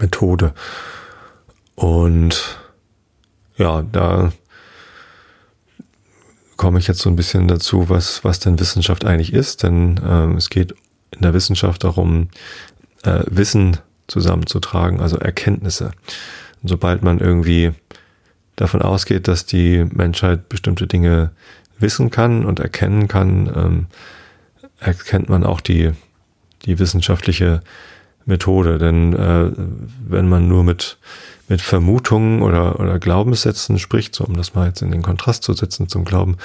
Methode. 0.00 0.52
Und 1.74 2.58
ja, 3.56 3.82
da 3.90 4.32
komme 6.58 6.78
ich 6.78 6.88
jetzt 6.88 7.00
so 7.00 7.08
ein 7.08 7.16
bisschen 7.16 7.48
dazu, 7.48 7.88
was, 7.88 8.22
was 8.22 8.38
denn 8.38 8.60
Wissenschaft 8.60 9.06
eigentlich 9.06 9.32
ist, 9.32 9.62
denn 9.62 9.98
ähm, 10.06 10.36
es 10.36 10.50
geht 10.50 10.74
in 11.10 11.22
der 11.22 11.34
Wissenschaft 11.34 11.84
darum, 11.84 12.28
äh, 13.06 13.24
Wissen 13.26 13.78
zusammenzutragen, 14.08 15.00
also 15.00 15.16
Erkenntnisse. 15.16 15.92
Und 16.62 16.68
sobald 16.68 17.02
man 17.02 17.18
irgendwie 17.18 17.72
davon 18.56 18.82
ausgeht, 18.82 19.28
dass 19.28 19.46
die 19.46 19.84
Menschheit 19.84 20.48
bestimmte 20.48 20.86
Dinge 20.86 21.30
wissen 21.78 22.10
kann 22.10 22.44
und 22.44 22.58
erkennen 22.58 23.08
kann, 23.08 23.52
ähm, 23.54 23.86
erkennt 24.80 25.28
man 25.28 25.44
auch 25.44 25.60
die, 25.60 25.92
die 26.64 26.78
wissenschaftliche 26.78 27.60
Methode. 28.24 28.78
Denn 28.78 29.12
äh, 29.12 29.50
wenn 30.06 30.28
man 30.28 30.48
nur 30.48 30.64
mit, 30.64 30.98
mit 31.48 31.60
Vermutungen 31.60 32.42
oder, 32.42 32.80
oder 32.80 32.98
Glaubenssätzen 32.98 33.78
spricht, 33.78 34.14
so 34.14 34.24
um 34.24 34.36
das 34.36 34.54
mal 34.54 34.68
jetzt 34.68 34.82
in 34.82 34.90
den 34.90 35.02
Kontrast 35.02 35.42
zu 35.42 35.52
setzen 35.52 35.88
zum 35.88 36.04
Glauben, 36.04 36.36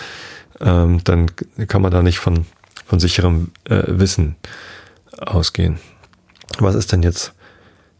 ähm, 0.59 1.03
dann 1.03 1.31
kann 1.67 1.81
man 1.81 1.91
da 1.91 2.01
nicht 2.01 2.19
von, 2.19 2.45
von 2.85 2.99
sicherem 2.99 3.51
äh, 3.65 3.83
Wissen 3.87 4.35
ausgehen. 5.17 5.79
Was 6.59 6.75
ist 6.75 6.91
denn 6.91 7.03
jetzt 7.03 7.33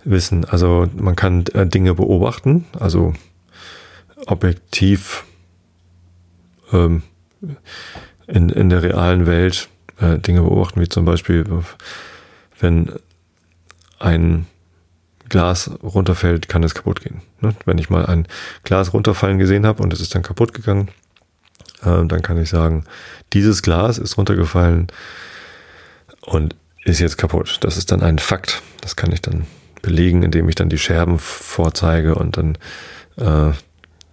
Wissen? 0.04 0.46
Also 0.46 0.88
man 0.96 1.16
kann 1.16 1.46
äh, 1.54 1.66
Dinge 1.66 1.94
beobachten, 1.94 2.66
also 2.80 3.14
objektiv 4.28 5.24
ähm, 6.72 7.04
in, 8.28 8.50
in 8.50 8.70
der 8.70 8.84
realen 8.84 9.26
Welt 9.26 9.70
äh, 10.00 10.18
Dinge 10.20 10.42
beobachten, 10.42 10.82
wie 10.82 10.90
zum 10.90 11.06
Beispiel, 11.06 11.46
wenn 12.60 12.92
ein 14.00 14.48
Glas 15.30 15.72
runterfällt, 15.82 16.50
kann 16.50 16.64
es 16.64 16.76
kaputt 16.76 17.02
gehen. 17.02 17.22
Ne? 17.40 17.56
Wenn 17.66 17.78
ich 17.78 17.90
mal 17.90 18.06
ein 18.06 18.28
Glas 18.64 18.94
runterfallen 18.94 19.38
gesehen 19.38 19.66
habe 19.66 19.82
und 19.82 19.94
es 19.94 20.02
ist 20.02 20.14
dann 20.14 20.24
kaputt 20.24 20.54
gegangen, 20.54 20.90
äh, 21.84 22.06
dann 22.06 22.22
kann 22.22 22.38
ich 22.42 22.50
sagen, 22.50 22.84
dieses 23.34 23.62
Glas 23.62 23.98
ist 23.98 24.18
runtergefallen 24.18 24.88
und 26.22 26.56
ist 26.84 27.00
jetzt 27.00 27.18
kaputt. 27.18 27.60
Das 27.62 27.78
ist 27.78 27.92
dann 27.92 28.02
ein 28.02 28.20
Fakt. 28.20 28.62
Das 28.82 28.96
kann 28.96 29.12
ich 29.12 29.22
dann 29.22 29.46
belegen, 29.82 30.24
indem 30.24 30.50
ich 30.50 30.56
dann 30.56 30.70
die 30.70 30.78
Scherben 30.78 31.20
vorzeige 31.20 32.16
und 32.16 32.38
dann 32.38 32.58
äh, 33.18 33.54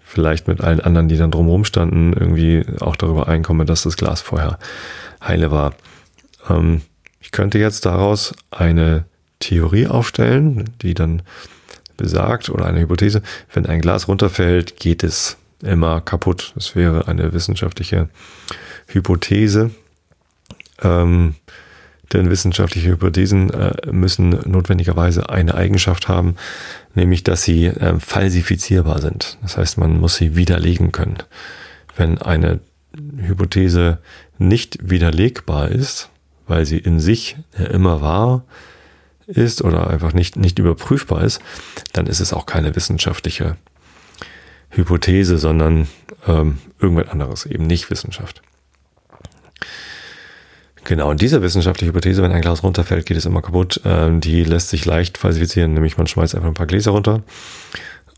vielleicht 0.03 0.49
mit 0.49 0.61
allen 0.61 0.81
anderen, 0.81 1.09
die 1.09 1.17
dann 1.17 1.31
drumherum 1.31 1.65
standen, 1.65 2.13
irgendwie 2.13 2.65
auch 2.81 2.97
darüber 2.97 3.29
einkomme, 3.29 3.65
dass 3.65 3.83
das 3.83 3.97
Glas 3.97 4.21
vorher 4.21 4.59
heile 5.23 5.51
war. 5.51 5.75
Ähm, 6.49 6.83
ich 7.21 7.31
könnte 7.31 7.59
jetzt 7.59 7.85
daraus 7.85 8.35
eine 8.51 9.05
Theorie 9.41 9.87
aufstellen, 9.87 10.71
die 10.83 10.95
dann 10.95 11.23
besagt, 11.97 12.49
oder 12.49 12.65
eine 12.65 12.81
Hypothese, 12.81 13.23
wenn 13.53 13.67
ein 13.67 13.81
Glas 13.81 14.09
runterfällt, 14.09 14.79
geht 14.79 15.05
es 15.05 15.37
immer 15.63 16.01
kaputt. 16.01 16.53
Das 16.55 16.77
wäre 16.77 17.09
eine 17.09 17.33
wissenschaftliche 17.33 18.09
Hypothese. 18.87 19.71
Ähm, 20.83 21.35
denn 22.13 22.31
wissenschaftliche 22.31 22.91
Hypothesen 22.91 23.51
äh, 23.51 23.93
müssen 23.93 24.31
notwendigerweise 24.47 25.29
eine 25.29 25.55
Eigenschaft 25.55 26.09
haben, 26.09 26.37
nämlich 26.95 27.25
dass 27.25 27.43
sie 27.43 27.67
äh, 27.67 27.99
falsifizierbar 27.99 29.01
sind. 29.01 29.39
Das 29.43 29.57
heißt, 29.57 29.79
man 29.79 30.01
muss 30.01 30.17
sie 30.17 30.37
widerlegen 30.37 30.93
können. 30.93 31.19
Wenn 31.97 32.19
eine 32.19 32.61
Hypothese 33.19 33.99
nicht 34.39 34.79
widerlegbar 34.81 35.69
ist, 35.69 36.11
weil 36.47 36.65
sie 36.65 36.79
in 36.79 37.01
sich 37.01 37.37
ja 37.59 37.67
immer 37.67 38.01
wahr 38.01 38.45
ist 39.27 39.63
oder 39.63 39.89
einfach 39.89 40.15
nicht, 40.15 40.37
nicht 40.37 40.59
überprüfbar 40.59 41.23
ist, 41.23 41.41
dann 41.93 42.07
ist 42.07 42.21
es 42.21 42.33
auch 42.33 42.47
keine 42.47 42.75
wissenschaftliche 42.75 43.57
Hypothese, 44.71 45.39
sondern 45.39 45.87
ähm, 46.27 46.59
irgendwas 46.81 47.09
anderes, 47.09 47.47
eben 47.47 47.67
nicht 47.67 47.91
Wissenschaft. 47.91 48.43
Genau, 50.89 51.11
und 51.11 51.21
diese 51.21 51.43
wissenschaftliche 51.43 51.91
Hypothese, 51.91 52.23
wenn 52.23 52.33
ein 52.33 52.41
Glas 52.41 52.63
runterfällt, 52.63 53.05
geht 53.05 53.19
es 53.19 53.27
immer 53.27 53.43
kaputt, 53.43 53.79
ähm, 53.85 54.23
die 54.23 54.43
lässt 54.43 54.71
sich 54.71 54.87
leicht 54.87 55.19
falsifizieren, 55.19 55.75
nämlich 55.75 55.99
man 55.99 56.07
schmeißt 56.07 56.35
einfach 56.35 56.49
ein 56.49 56.55
paar 56.55 56.67
Gläser 56.67 56.93
runter. 56.93 57.23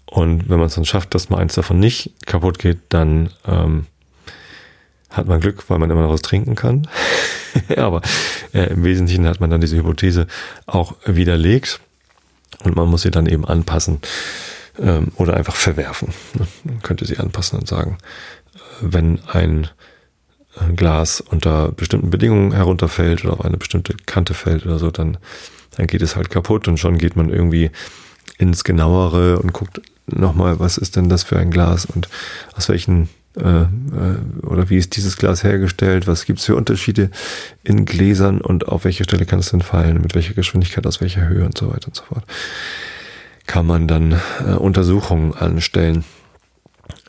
Und 0.07 0.49
wenn 0.49 0.59
man 0.59 0.69
es 0.69 0.77
dann 0.77 0.85
schafft, 0.85 1.13
dass 1.17 1.31
mal 1.31 1.39
eins 1.39 1.55
davon 1.55 1.81
nicht 1.81 2.13
kaputt 2.27 2.61
geht, 2.61 2.79
dann 2.91 3.31
ähm, 3.45 3.87
hat 5.11 5.27
man 5.27 5.41
Glück, 5.41 5.69
weil 5.69 5.81
man 5.81 5.91
immer 5.91 6.03
noch 6.03 6.13
was 6.13 6.23
trinken 6.23 6.55
kann. 6.55 6.87
Aber 7.77 8.03
äh, 8.53 8.67
im 8.67 8.85
Wesentlichen 8.85 9.27
hat 9.27 9.41
man 9.41 9.51
dann 9.51 9.61
diese 9.61 9.77
Hypothese 9.77 10.29
auch 10.67 10.95
widerlegt 11.05 11.81
und 12.63 12.77
man 12.77 12.89
muss 12.89 13.03
sie 13.03 13.11
dann 13.11 13.27
eben 13.27 13.45
anpassen 13.47 13.99
ähm, 14.79 15.09
oder 15.17 15.35
einfach 15.35 15.57
verwerfen. 15.57 16.15
Man 16.63 16.83
könnte 16.83 17.05
sie 17.05 17.19
anpassen 17.19 17.59
und 17.59 17.67
sagen, 17.67 17.99
äh, 18.55 18.59
wenn 18.83 19.19
ein 19.27 19.69
Glas 20.77 21.21
unter 21.21 21.73
bestimmten 21.73 22.11
Bedingungen 22.11 22.53
herunterfällt 22.53 23.25
oder 23.25 23.35
auf 23.35 23.45
eine 23.45 23.57
bestimmte 23.57 23.95
Kante 24.07 24.35
fällt 24.35 24.67
oder 24.67 24.79
so, 24.79 24.91
dann, 24.91 25.19
dann 25.77 25.87
geht 25.87 26.03
es 26.03 26.17
halt 26.17 26.31
kaputt 26.31 26.69
und 26.69 26.79
schon 26.79 26.99
geht 26.99 27.17
man 27.17 27.31
irgendwie 27.31 27.71
ins 28.39 28.65
Genauere 28.65 29.39
und 29.39 29.53
guckt 29.53 29.81
nochmal, 30.07 30.59
was 30.59 30.79
ist 30.79 30.97
denn 30.97 31.09
das 31.09 31.23
für 31.23 31.39
ein 31.39 31.51
Glas 31.51 31.85
und 31.85 32.09
aus 32.57 32.69
welchen 32.69 33.09
äh, 33.37 33.63
äh, 33.63 33.67
oder 34.43 34.71
wie 34.71 34.77
ist 34.77 34.97
dieses 34.97 35.17
Glas 35.17 35.45
hergestellt, 35.45 36.07
was 36.09 36.25
gibt 36.25 36.41
es 36.41 36.47
für 36.47 36.57
Unterschiede 36.57 37.11
in 37.63 37.85
Gläsern 37.85 38.41
und 38.41 38.67
auf 38.67 38.85
welche 38.85 39.05
Stelle 39.05 39.25
kann 39.25 39.39
es 39.39 39.51
denn 39.51 39.61
fallen, 39.61 40.01
mit 40.01 40.15
welcher 40.15 40.35
Geschwindigkeit, 40.35 40.87
aus 40.87 41.01
welcher 41.01 41.29
Höhe 41.29 41.45
und 41.45 41.57
so 41.57 41.73
weiter 41.73 41.89
und 41.89 41.97
so 41.97 42.03
fort. 42.03 42.25
Kann 43.47 43.67
man 43.67 43.87
dann 43.87 44.21
äh, 44.47 44.55
Untersuchungen 44.55 45.33
anstellen. 45.33 46.05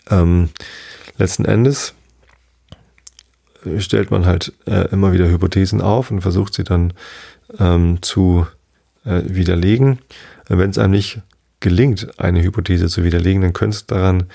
Ähm, 0.10 0.50
letzten 1.18 1.46
Endes 1.46 1.96
stellt 3.78 4.12
man 4.12 4.26
halt 4.26 4.54
äh, 4.66 4.90
immer 4.92 5.14
wieder 5.14 5.30
Hypothesen 5.30 5.82
auf 5.82 6.12
und 6.12 6.22
versucht 6.22 6.54
sie 6.54 6.64
dann 6.64 6.94
ähm, 7.60 8.02
zu 8.02 8.48
äh, 9.06 9.22
widerlegen. 9.26 10.00
Wenn 10.48 10.70
es 10.70 10.78
einem 10.78 10.92
nicht 10.92 11.22
gelingt, 11.60 12.20
eine 12.20 12.44
Hypothese 12.44 12.88
zu 12.88 13.04
widerlegen, 13.04 13.42
dann 13.42 13.54
könnte 13.54 13.78
es 13.78 13.86
daran 13.86 14.26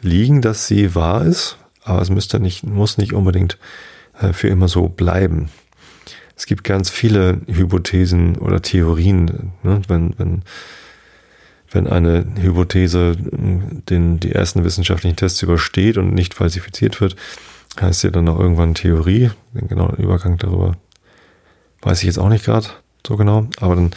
liegen, 0.00 0.40
dass 0.40 0.66
sie 0.66 0.94
wahr 0.94 1.24
ist, 1.24 1.58
aber 1.82 2.00
es 2.00 2.10
müsste 2.10 2.40
nicht, 2.40 2.64
muss 2.64 2.98
nicht 2.98 3.12
unbedingt 3.12 3.58
äh, 4.20 4.32
für 4.32 4.48
immer 4.48 4.68
so 4.68 4.88
bleiben. 4.88 5.50
Es 6.36 6.46
gibt 6.46 6.64
ganz 6.64 6.90
viele 6.90 7.40
Hypothesen 7.46 8.36
oder 8.36 8.60
Theorien, 8.60 9.52
ne? 9.62 9.80
wenn, 9.88 10.14
wenn, 10.18 10.42
wenn 11.70 11.86
eine 11.86 12.26
Hypothese 12.40 13.16
äh, 13.18 13.80
den, 13.88 14.20
die 14.20 14.32
ersten 14.32 14.64
wissenschaftlichen 14.64 15.16
Tests 15.16 15.42
übersteht 15.42 15.98
und 15.98 16.14
nicht 16.14 16.34
falsifiziert 16.34 17.00
wird, 17.00 17.16
heißt 17.80 18.00
sie 18.00 18.10
dann 18.10 18.28
auch 18.28 18.38
irgendwann 18.38 18.74
Theorie. 18.74 19.30
Den 19.52 19.68
genauen 19.68 19.96
Übergang 19.96 20.38
darüber 20.38 20.76
weiß 21.82 21.98
ich 21.98 22.04
jetzt 22.04 22.18
auch 22.18 22.28
nicht 22.28 22.44
gerade 22.44 22.66
so 23.06 23.16
genau, 23.16 23.46
aber 23.60 23.76
dann, 23.76 23.90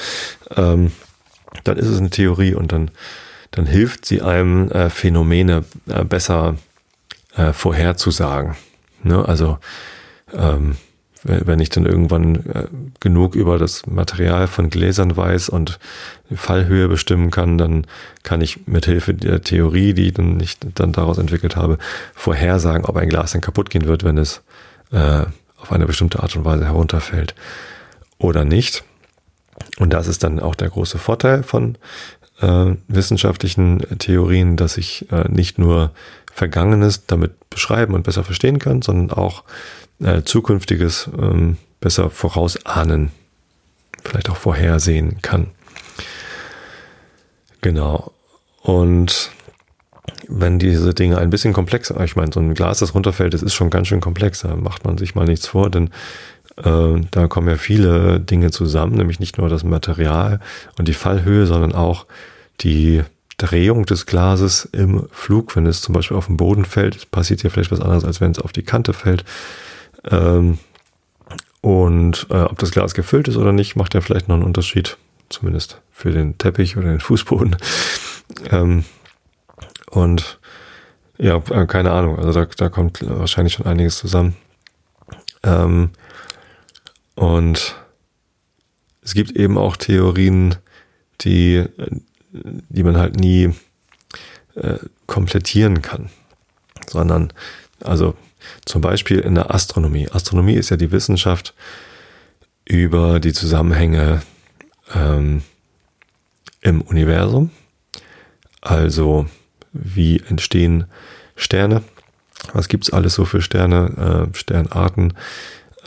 ähm, 0.55 0.91
dann 1.63 1.77
ist 1.77 1.87
es 1.87 1.99
eine 1.99 2.11
Theorie 2.11 2.53
und 2.53 2.71
dann 2.71 2.91
dann 3.51 3.65
hilft 3.65 4.05
sie 4.05 4.21
einem, 4.21 4.69
äh, 4.71 4.89
Phänomene 4.89 5.63
äh, 5.87 6.03
besser 6.03 6.55
äh, 7.35 7.53
vorherzusagen. 7.53 8.55
Ne? 9.03 9.27
Also 9.27 9.57
ähm, 10.33 10.77
wenn 11.23 11.59
ich 11.59 11.69
dann 11.69 11.85
irgendwann 11.85 12.35
äh, 12.45 12.67
genug 12.99 13.35
über 13.35 13.57
das 13.57 13.85
Material 13.85 14.47
von 14.47 14.69
Gläsern 14.69 15.17
weiß 15.17 15.49
und 15.49 15.79
Fallhöhe 16.33 16.87
bestimmen 16.87 17.29
kann, 17.29 17.57
dann 17.57 17.85
kann 18.23 18.41
ich 18.41 18.67
mit 18.67 18.85
Hilfe 18.85 19.13
der 19.13 19.41
Theorie, 19.41 19.93
die 19.93 20.11
dann 20.11 20.39
ich 20.39 20.57
dann 20.59 20.91
daraus 20.91 21.17
entwickelt 21.17 21.55
habe, 21.55 21.77
vorhersagen, 22.15 22.85
ob 22.85 22.95
ein 22.95 23.09
Glas 23.09 23.31
dann 23.33 23.41
kaputt 23.41 23.69
gehen 23.69 23.85
wird, 23.85 24.03
wenn 24.03 24.17
es 24.17 24.41
äh, 24.91 25.25
auf 25.57 25.71
eine 25.71 25.85
bestimmte 25.85 26.23
Art 26.23 26.35
und 26.35 26.45
Weise 26.45 26.65
herunterfällt 26.65 27.35
oder 28.17 28.45
nicht. 28.45 28.83
Und 29.77 29.91
das 29.91 30.07
ist 30.07 30.23
dann 30.23 30.39
auch 30.39 30.55
der 30.55 30.69
große 30.69 30.97
Vorteil 30.97 31.43
von 31.43 31.77
äh, 32.39 32.75
wissenschaftlichen 32.87 33.79
Theorien, 33.99 34.55
dass 34.55 34.77
ich 34.77 35.11
äh, 35.11 35.27
nicht 35.29 35.59
nur 35.59 35.91
Vergangenes 36.31 37.05
damit 37.05 37.49
beschreiben 37.49 37.93
und 37.93 38.03
besser 38.03 38.23
verstehen 38.23 38.59
kann, 38.59 38.81
sondern 38.81 39.11
auch 39.11 39.43
äh, 40.01 40.23
Zukünftiges 40.23 41.09
ähm, 41.17 41.57
besser 41.79 42.09
vorausahnen, 42.09 43.11
vielleicht 44.03 44.29
auch 44.29 44.37
vorhersehen 44.37 45.21
kann. 45.21 45.47
Genau. 47.61 48.11
Und 48.61 49.31
wenn 50.27 50.59
diese 50.59 50.93
Dinge 50.93 51.17
ein 51.17 51.29
bisschen 51.29 51.53
komplexer, 51.53 51.99
ich 52.03 52.15
meine, 52.15 52.31
so 52.33 52.39
ein 52.39 52.53
Glas, 52.53 52.79
das 52.79 52.93
runterfällt, 52.93 53.33
das 53.33 53.41
ist 53.41 53.53
schon 53.53 53.69
ganz 53.69 53.87
schön 53.87 54.01
komplex, 54.01 54.41
da 54.41 54.55
macht 54.55 54.85
man 54.85 54.97
sich 54.97 55.15
mal 55.15 55.25
nichts 55.25 55.47
vor, 55.47 55.69
denn 55.69 55.89
äh, 56.57 57.01
da 57.11 57.27
kommen 57.27 57.47
ja 57.47 57.55
viele 57.55 58.19
Dinge 58.19 58.51
zusammen, 58.51 58.95
nämlich 58.95 59.19
nicht 59.19 59.37
nur 59.37 59.49
das 59.49 59.63
Material 59.63 60.39
und 60.77 60.87
die 60.87 60.93
Fallhöhe, 60.93 61.45
sondern 61.45 61.73
auch 61.73 62.05
die 62.61 63.03
Drehung 63.37 63.85
des 63.85 64.05
Glases 64.05 64.67
im 64.71 65.07
Flug, 65.11 65.55
wenn 65.55 65.65
es 65.65 65.81
zum 65.81 65.93
Beispiel 65.93 66.17
auf 66.17 66.27
den 66.27 66.37
Boden 66.37 66.65
fällt, 66.65 67.09
passiert 67.09 67.41
ja 67.43 67.49
vielleicht 67.49 67.71
was 67.71 67.81
anderes, 67.81 68.03
als 68.03 68.19
wenn 68.19 68.31
es 68.31 68.39
auf 68.39 68.51
die 68.51 68.63
Kante 68.63 68.93
fällt. 68.93 69.23
Ähm, 70.03 70.59
und 71.61 72.27
äh, 72.29 72.41
ob 72.41 72.57
das 72.59 72.71
Glas 72.71 72.93
gefüllt 72.93 73.27
ist 73.27 73.37
oder 73.37 73.51
nicht, 73.51 73.75
macht 73.75 73.93
ja 73.93 74.01
vielleicht 74.01 74.27
noch 74.27 74.35
einen 74.35 74.45
Unterschied, 74.45 74.97
zumindest 75.29 75.81
für 75.91 76.11
den 76.11 76.37
Teppich 76.37 76.77
oder 76.77 76.89
den 76.89 76.99
Fußboden. 76.99 77.57
Ähm, 78.49 78.85
und 79.89 80.39
ja, 81.17 81.37
äh, 81.49 81.65
keine 81.65 81.91
Ahnung, 81.91 82.17
also 82.17 82.31
da, 82.31 82.45
da 82.45 82.69
kommt 82.69 83.07
wahrscheinlich 83.07 83.53
schon 83.53 83.65
einiges 83.65 83.97
zusammen. 83.97 84.35
Ähm, 85.43 85.89
und 87.15 87.75
es 89.01 89.13
gibt 89.13 89.31
eben 89.31 89.57
auch 89.57 89.75
Theorien, 89.75 90.55
die, 91.21 91.65
die 92.31 92.83
man 92.83 92.97
halt 92.97 93.19
nie 93.19 93.53
äh, 94.55 94.77
komplettieren 95.07 95.81
kann, 95.81 96.09
sondern 96.87 97.33
also 97.81 98.15
zum 98.65 98.81
Beispiel 98.81 99.19
in 99.19 99.35
der 99.35 99.53
Astronomie. 99.53 100.09
Astronomie 100.09 100.55
ist 100.55 100.69
ja 100.69 100.77
die 100.77 100.91
Wissenschaft 100.91 101.53
über 102.65 103.19
die 103.19 103.33
Zusammenhänge 103.33 104.21
ähm, 104.93 105.41
im 106.61 106.81
Universum. 106.81 107.51
Also 108.61 109.27
wie 109.71 110.21
entstehen 110.27 110.85
Sterne? 111.35 111.83
Was 112.53 112.67
gibt's 112.67 112.91
alles 112.91 113.13
so 113.13 113.25
für 113.25 113.41
Sterne, 113.41 114.29
äh, 114.31 114.37
Sternarten? 114.37 115.13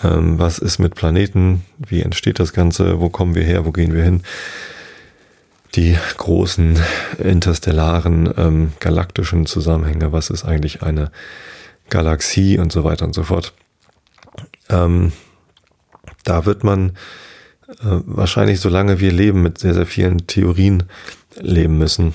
Ähm, 0.03 0.39
was 0.39 0.59
ist 0.59 0.79
mit 0.79 0.95
Planeten? 0.95 1.65
Wie 1.79 2.03
entsteht 2.03 2.39
das 2.39 2.53
Ganze? 2.53 3.01
Wo 3.01 3.09
kommen 3.09 3.35
wir 3.35 3.45
her? 3.45 3.65
Wo 3.65 3.73
gehen 3.73 3.95
wir 3.95 4.03
hin? 4.03 4.23
Die 5.75 5.97
großen 6.19 6.79
interstellaren 7.19 8.33
ähm, 8.37 8.73
galaktischen 8.81 9.47
Zusammenhänge. 9.47 10.13
Was 10.13 10.31
ist 10.31 10.45
eigentlich 10.45 10.83
eine 10.83 11.11
Galaxie 11.93 12.59
und 12.59 12.73
so 12.73 12.85
weiter 12.85 13.05
und 13.05 13.15
so 13.15 13.23
fort? 13.23 13.53
Ähm, 14.71 15.13
da 16.25 16.47
wird 16.47 16.65
man 16.65 16.91
äh, 17.69 18.01
wahrscheinlich, 18.07 18.61
solange 18.61 18.99
wir 18.99 19.13
leben, 19.13 19.43
mit 19.43 19.59
sehr, 19.59 19.75
sehr 19.75 19.87
vielen 19.87 20.27
Theorien 20.27 20.85
leben 21.39 21.77
müssen, 21.77 22.15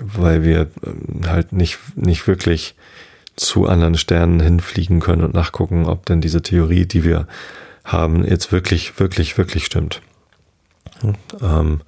weil 0.00 0.44
wir 0.44 0.60
äh, 0.62 1.26
halt 1.26 1.52
nicht, 1.52 1.78
nicht 1.96 2.26
wirklich 2.28 2.76
zu 3.34 3.66
anderen 3.66 3.96
Sternen 3.96 4.40
hinfliegen 4.40 5.00
können 5.00 5.22
und 5.22 5.34
nachgucken, 5.34 5.86
ob 5.86 6.06
denn 6.06 6.20
diese 6.20 6.42
Theorie, 6.42 6.86
die 6.86 7.04
wir 7.04 7.26
haben, 7.84 8.24
jetzt 8.24 8.52
wirklich, 8.52 8.98
wirklich, 9.00 9.36
wirklich 9.36 9.66
stimmt. 9.66 10.00
Ähm, 11.42 11.80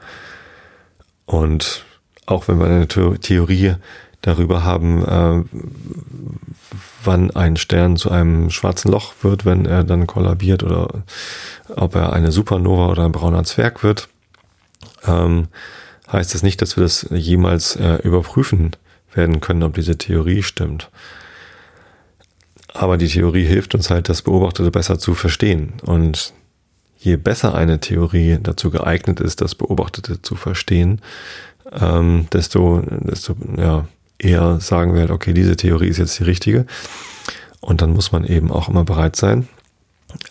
und 1.25 1.85
auch 2.27 2.49
wenn 2.49 2.59
wir 2.59 2.67
eine 2.67 2.89
Theorie 2.89 3.77
darüber 4.23 4.65
haben, 4.65 5.05
äh, 5.05 5.45
wann 7.05 7.31
ein 7.31 7.57
Stern 7.57 7.97
zu 7.97 8.11
einem 8.11 8.51
schwarzen 8.51 8.91
Loch 8.91 9.15
wird, 9.23 9.45
wenn 9.45 9.65
er 9.65 9.85
dann 9.85 10.07
kollabiert 10.07 10.63
oder 10.63 10.89
ob 11.75 11.95
er 11.95 12.13
eine 12.13 12.33
Supernova 12.33 12.89
oder 12.89 13.05
ein 13.05 13.13
brauner 13.13 13.45
Zwerg 13.45 13.83
wird, 13.83 14.09
ähm, 15.07 15.49
heißt 16.11 16.35
das 16.35 16.43
nicht, 16.43 16.61
dass 16.63 16.77
wir 16.77 16.83
das 16.83 17.07
jemals 17.11 17.77
äh, 17.77 17.97
überprüfen 18.03 18.73
werden 19.15 19.41
können, 19.41 19.63
ob 19.63 19.75
diese 19.75 19.97
Theorie 19.97 20.43
stimmt. 20.43 20.91
Aber 22.75 22.97
die 22.97 23.09
Theorie 23.09 23.45
hilft 23.45 23.75
uns 23.75 23.91
halt, 23.91 24.09
das 24.09 24.23
Beobachtete 24.23 24.71
besser 24.71 24.99
zu 24.99 25.15
verstehen. 25.15 25.75
Und 25.83 26.33
je 26.99 27.17
besser 27.17 27.55
eine 27.55 27.81
Theorie 27.81 28.39
dazu 28.43 28.71
geeignet 28.71 29.21
ist, 29.21 29.41
das 29.41 29.55
Beobachtete 29.55 30.23
zu 30.23 30.35
verstehen, 30.37 31.01
ähm, 31.73 32.27
desto, 32.33 32.83
desto 32.87 33.37
ja, 33.57 33.87
eher 34.19 34.61
sagen 34.61 34.95
wir 34.95 35.01
halt, 35.01 35.11
okay, 35.11 35.33
diese 35.33 35.57
Theorie 35.57 35.89
ist 35.89 35.99
jetzt 35.99 36.19
die 36.19 36.25
richtige. 36.25 36.67
Und 37.61 37.83
dann 37.83 37.93
muss 37.93 38.13
man 38.13 38.25
eben 38.25 38.51
auch 38.51 38.69
immer 38.69 38.85
bereit 38.85 39.17
sein, 39.17 39.49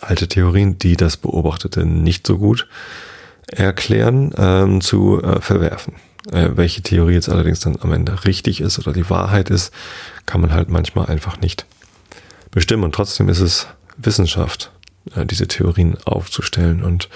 alte 0.00 0.28
Theorien, 0.28 0.78
die 0.78 0.96
das 0.96 1.16
Beobachtete 1.16 1.84
nicht 1.84 2.26
so 2.26 2.38
gut 2.38 2.66
erklären, 3.46 4.32
ähm, 4.36 4.80
zu 4.80 5.22
äh, 5.22 5.40
verwerfen. 5.40 5.94
Äh, 6.30 6.50
welche 6.54 6.82
Theorie 6.82 7.14
jetzt 7.14 7.28
allerdings 7.28 7.60
dann 7.60 7.78
am 7.80 7.92
Ende 7.92 8.24
richtig 8.24 8.60
ist 8.60 8.78
oder 8.78 8.92
die 8.92 9.08
Wahrheit 9.08 9.50
ist, 9.50 9.72
kann 10.26 10.40
man 10.40 10.52
halt 10.52 10.68
manchmal 10.68 11.06
einfach 11.06 11.40
nicht 11.40 11.64
bestimmen. 12.50 12.84
Und 12.84 12.94
trotzdem 12.94 13.28
ist 13.28 13.40
es 13.40 13.66
Wissenschaft, 13.96 14.70
äh, 15.14 15.24
diese 15.24 15.48
Theorien 15.48 15.96
aufzustellen 16.04 16.82
und, 16.82 17.08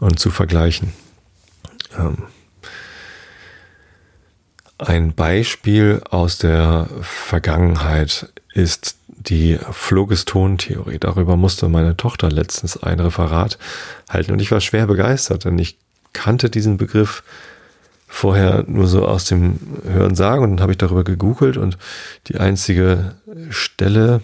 und 0.00 0.18
zu 0.18 0.30
vergleichen. 0.30 0.92
Ähm, 1.98 2.24
ein 4.86 5.14
Beispiel 5.14 6.02
aus 6.10 6.38
der 6.38 6.88
Vergangenheit 7.00 8.28
ist 8.52 8.96
die 9.08 9.58
Phlogiston-Theorie. 9.70 10.98
Darüber 10.98 11.36
musste 11.36 11.68
meine 11.68 11.96
Tochter 11.96 12.30
letztens 12.30 12.82
ein 12.82 13.00
Referat 13.00 13.58
halten 14.08 14.32
und 14.32 14.40
ich 14.40 14.50
war 14.50 14.60
schwer 14.60 14.86
begeistert, 14.86 15.44
denn 15.44 15.58
ich 15.58 15.78
kannte 16.12 16.50
diesen 16.50 16.76
Begriff 16.76 17.22
vorher 18.08 18.64
nur 18.66 18.86
so 18.86 19.06
aus 19.06 19.24
dem 19.24 19.58
Hören 19.84 20.14
sagen 20.14 20.42
und 20.42 20.50
dann 20.50 20.60
habe 20.60 20.72
ich 20.72 20.78
darüber 20.78 21.04
gegoogelt 21.04 21.56
und 21.56 21.78
die 22.26 22.36
einzige 22.36 23.14
Stelle 23.48 24.20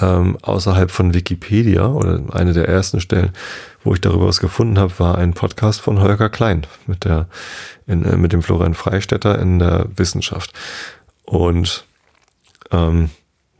ähm, 0.00 0.38
außerhalb 0.40 0.90
von 0.90 1.12
Wikipedia 1.12 1.86
oder 1.86 2.22
eine 2.32 2.54
der 2.54 2.68
ersten 2.68 3.00
Stellen, 3.00 3.30
wo 3.84 3.94
ich 3.94 4.00
darüber 4.00 4.26
was 4.26 4.40
gefunden 4.40 4.78
habe, 4.78 4.98
war 4.98 5.18
ein 5.18 5.34
Podcast 5.34 5.80
von 5.80 6.00
Holger 6.00 6.28
Klein 6.28 6.66
mit 6.86 7.04
der 7.04 7.28
in, 7.86 8.04
äh, 8.04 8.16
mit 8.16 8.32
dem 8.32 8.42
Florian 8.42 8.74
Freistetter 8.74 9.38
in 9.38 9.58
der 9.58 9.86
Wissenschaft. 9.96 10.52
Und 11.24 11.84
ähm, 12.70 13.10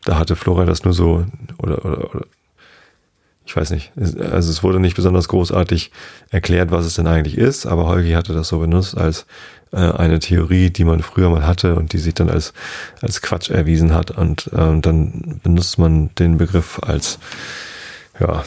da 0.05 0.19
hatte 0.19 0.37
Florian 0.37 0.67
das 0.67 0.85
nur 0.85 0.95
so 0.95 1.25
oder, 1.59 1.85
oder, 1.85 2.15
oder 2.15 2.27
ich 3.45 3.57
weiß 3.57 3.71
nicht, 3.71 3.93
also 3.97 4.51
es 4.51 4.63
wurde 4.63 4.79
nicht 4.79 4.95
besonders 4.95 5.27
großartig 5.27 5.91
erklärt, 6.31 6.71
was 6.71 6.87
es 6.87 6.95
denn 6.95 7.09
eigentlich 7.09 7.37
ist, 7.37 7.67
aber 7.67 7.87
Holgi 7.87 8.13
hatte 8.13 8.35
das 8.35 8.49
so 8.49 8.61
benutzt 8.61 8.97
als 8.97 9.27
äh, 9.73 9.79
eine 9.79 10.21
Theorie, 10.21 10.71
die 10.71 10.85
man 10.85 11.03
früher 11.03 11.29
mal 11.29 11.47
hatte 11.47 11.75
und 11.75 11.93
die 11.93 11.99
sich 11.99 12.15
dann 12.15 12.31
als, 12.31 12.53
als 13.01 13.21
Quatsch 13.21 13.51
erwiesen 13.51 13.93
hat. 13.95 14.13
Und 14.13 14.51
ähm, 14.57 14.81
dann 14.81 15.41
benutzt 15.43 15.79
man 15.79 16.15
den 16.15 16.39
Begriff 16.39 16.79
als 16.83 17.19
ja, 18.21 18.45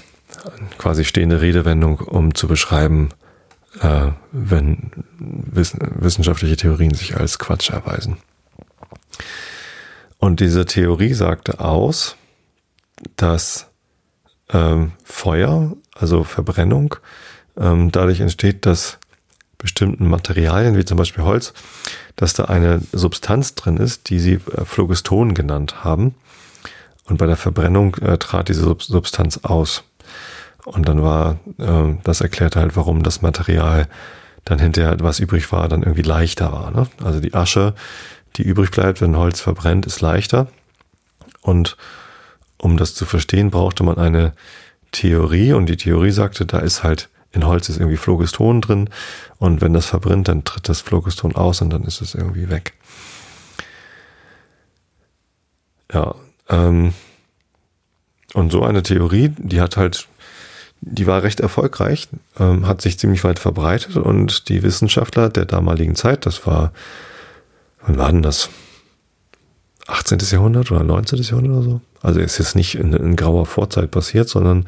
quasi 0.78 1.06
stehende 1.06 1.42
Redewendung, 1.42 2.00
um 2.00 2.36
zu 2.36 2.48
beschreiben, 2.48 3.10
äh, 3.82 4.12
wenn 4.32 4.92
wiss 5.18 5.76
wissenschaftliche 5.80 6.58
Theorien 6.58 6.94
sich 6.94 7.18
als 7.18 7.40
Quatsch 7.40 7.70
erweisen. 7.70 8.18
Und 10.18 10.40
diese 10.40 10.66
Theorie 10.66 11.14
sagte 11.14 11.60
aus, 11.60 12.16
dass 13.16 13.68
ähm, 14.50 14.94
Feuer, 15.04 15.76
also 15.94 16.24
Verbrennung, 16.24 16.96
ähm, 17.58 17.92
dadurch 17.92 18.22
entsteht, 18.22 18.66
dass 18.66 18.98
bestimmten 19.58 20.08
Materialien, 20.08 20.78
wie 20.78 20.86
zum 20.86 20.98
Beispiel 20.98 21.24
Holz, 21.24 21.54
dass 22.16 22.34
da 22.34 22.46
eine 22.46 22.82
Substanz 22.92 23.56
drin 23.56 23.78
ist, 23.78 24.10
die 24.10 24.20
sie 24.20 24.34
äh, 24.34 24.66
Phlogiston 24.66 25.34
genannt 25.34 25.84
haben. 25.84 26.16
Und 27.06 27.18
bei 27.18 27.26
der 27.26 27.38
Verbrennung 27.38 27.96
äh, 27.96 28.18
trat 28.18 28.50
diese 28.50 28.64
Sub 28.64 28.84
Substanz 28.84 29.40
aus. 29.44 29.84
Und 30.66 30.88
dann 30.88 31.02
war, 31.02 31.40
äh, 31.58 31.96
das 32.04 32.22
erklärt 32.22 32.56
halt, 32.56 32.76
warum 32.76 33.04
das 33.04 33.22
Material 33.22 33.88
dann 34.44 34.60
hinterher, 34.60 34.98
was 35.00 35.20
übrig 35.20 35.52
war, 35.52 35.68
dann 35.70 35.84
irgendwie 35.84 36.02
leichter 36.02 36.52
war. 36.52 36.72
Ne? 36.72 36.88
Also 37.04 37.20
die 37.20 37.34
Asche, 37.34 37.74
die 38.36 38.44
übrig 38.44 38.72
bleibt, 38.72 39.02
wenn 39.02 39.18
Holz 39.18 39.40
verbrennt, 39.40 39.86
ist 39.86 40.02
leichter. 40.02 40.48
Und 41.42 41.78
um 42.58 42.78
das 42.78 42.96
zu 42.96 43.06
verstehen, 43.06 43.52
brauchte 43.52 43.84
man 43.84 43.98
eine 43.98 44.34
Theorie 44.92 45.54
und 45.54 45.68
die 45.68 45.78
Theorie 45.78 46.12
sagte, 46.12 46.46
da 46.46 46.60
ist 46.60 46.84
halt 46.84 47.10
in 47.36 47.46
Holz 47.46 47.70
ist 47.70 47.78
irgendwie 47.78 47.98
Phlogiston 47.98 48.62
drin 48.62 48.90
und 49.38 49.62
wenn 49.62 49.74
das 49.74 49.86
verbrennt, 49.86 50.30
dann 50.30 50.46
tritt 50.46 50.70
das 50.70 50.82
Phlogiston 50.82 51.36
aus 51.36 51.62
und 51.62 51.70
dann 51.70 51.84
ist 51.84 52.02
es 52.02 52.16
irgendwie 52.16 52.50
weg. 52.50 52.74
Ja, 55.92 56.16
ähm, 56.50 56.94
und 58.34 58.52
so 58.52 58.64
eine 58.64 58.84
Theorie, 58.84 59.34
die 59.38 59.62
hat 59.62 59.78
halt, 59.78 60.08
die 60.86 61.08
war 61.08 61.24
recht 61.24 61.40
erfolgreich, 61.40 62.08
ähm, 62.40 62.68
hat 62.68 62.82
sich 62.82 63.00
ziemlich 63.00 63.24
weit 63.24 63.40
verbreitet 63.40 63.98
und 63.98 64.50
die 64.50 64.62
Wissenschaftler 64.62 65.30
der 65.30 65.46
damaligen 65.46 65.96
Zeit, 65.96 66.26
das 66.26 66.46
war, 66.46 66.72
wann 67.82 67.98
war 67.98 68.12
denn 68.12 68.22
das? 68.22 68.50
18. 69.88 70.20
Jahrhundert 70.32 70.72
oder 70.72 70.84
19. 70.84 71.22
Jahrhundert 71.22 71.54
oder 71.54 71.64
so. 71.64 71.82
Also 72.02 72.20
ist 72.20 72.38
jetzt 72.38 72.56
nicht 72.56 72.76
in, 72.76 72.94
in 72.94 73.16
grauer 73.16 73.46
Vorzeit 73.46 73.92
passiert, 73.92 74.30
sondern 74.30 74.66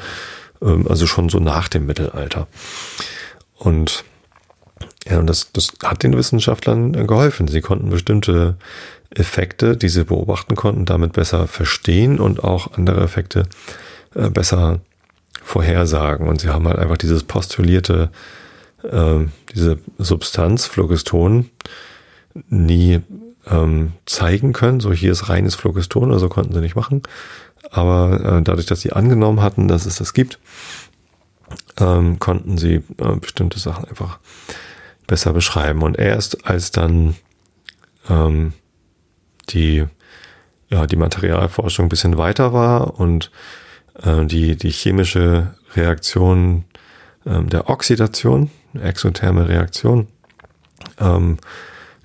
ähm, 0.62 0.88
also 0.88 1.08
schon 1.08 1.30
so 1.30 1.40
nach 1.40 1.68
dem 1.70 1.86
Mittelalter. 1.86 2.48
Und 3.56 4.04
ja, 5.08 5.20
und 5.20 5.28
das, 5.28 5.52
das 5.54 5.72
hat 5.84 6.04
den 6.04 6.18
Wissenschaftlern 6.18 7.08
geholfen. 7.08 7.48
Sie 7.48 7.62
konnten 7.62 7.90
bestimmte 7.90 8.58
Effekte, 9.10 9.78
die 9.78 9.90
sie 9.90 10.04
beobachten 10.04 10.56
konnten, 10.56 10.86
damit 10.86 11.14
besser 11.14 11.48
verstehen 11.48 12.20
und 12.20 12.44
auch 12.44 12.74
andere 12.74 13.02
Effekte 13.02 13.44
äh, 14.16 14.30
besser 14.30 14.82
vorhersagen. 15.48 16.28
Und 16.28 16.42
sie 16.42 16.50
haben 16.50 16.68
halt 16.68 16.78
einfach 16.78 16.98
dieses 16.98 17.24
postulierte, 17.24 18.10
äh, 18.84 19.26
diese 19.54 19.80
Substanz, 19.98 20.66
Phlogiston, 20.66 21.50
nie 22.50 23.00
ähm, 23.50 23.94
zeigen 24.06 24.52
können. 24.52 24.82
So 24.82 24.92
hier 24.92 25.14
ist 25.14 25.30
reines 25.30 25.56
Phlogiston 25.56 26.10
oder 26.10 26.20
so 26.20 26.28
konnten 26.28 26.54
sie 26.54 26.60
nicht 26.60 26.76
machen. 26.76 27.02
Aber 27.72 28.40
äh, 28.40 28.42
dadurch, 28.44 28.66
dass 28.66 28.82
sie 28.82 28.92
angenommen 28.92 29.42
hatten, 29.42 29.70
dass 29.70 29.86
es 29.86 29.96
das 29.96 30.14
gibt, 30.14 30.38
ähm, 31.80 32.20
konnten 32.20 32.58
sie 32.58 32.84
äh, 32.98 33.16
bestimmte 33.20 33.58
Sachen 33.58 33.86
einfach 33.86 34.20
besser 35.08 35.32
beschreiben. 35.32 35.82
Und 35.82 35.98
erst 35.98 36.46
als 36.46 36.72
dann 36.72 37.16
ähm, 38.10 38.52
die, 39.50 39.86
ja, 40.70 40.86
die 40.86 40.98
Materialforschung 40.98 41.86
ein 41.86 41.90
bisschen 41.90 42.18
weiter 42.18 42.52
war 42.52 43.00
und 43.00 43.32
äh, 44.04 44.26
die, 44.26 44.56
die 44.56 44.72
chemische 44.72 45.54
Reaktion 45.76 46.66
äh, 47.26 47.44
der 47.44 47.70
Oxidation, 47.70 48.50
exotherme 48.80 49.48
Reaktion, 49.48 50.08
ähm, 51.00 51.38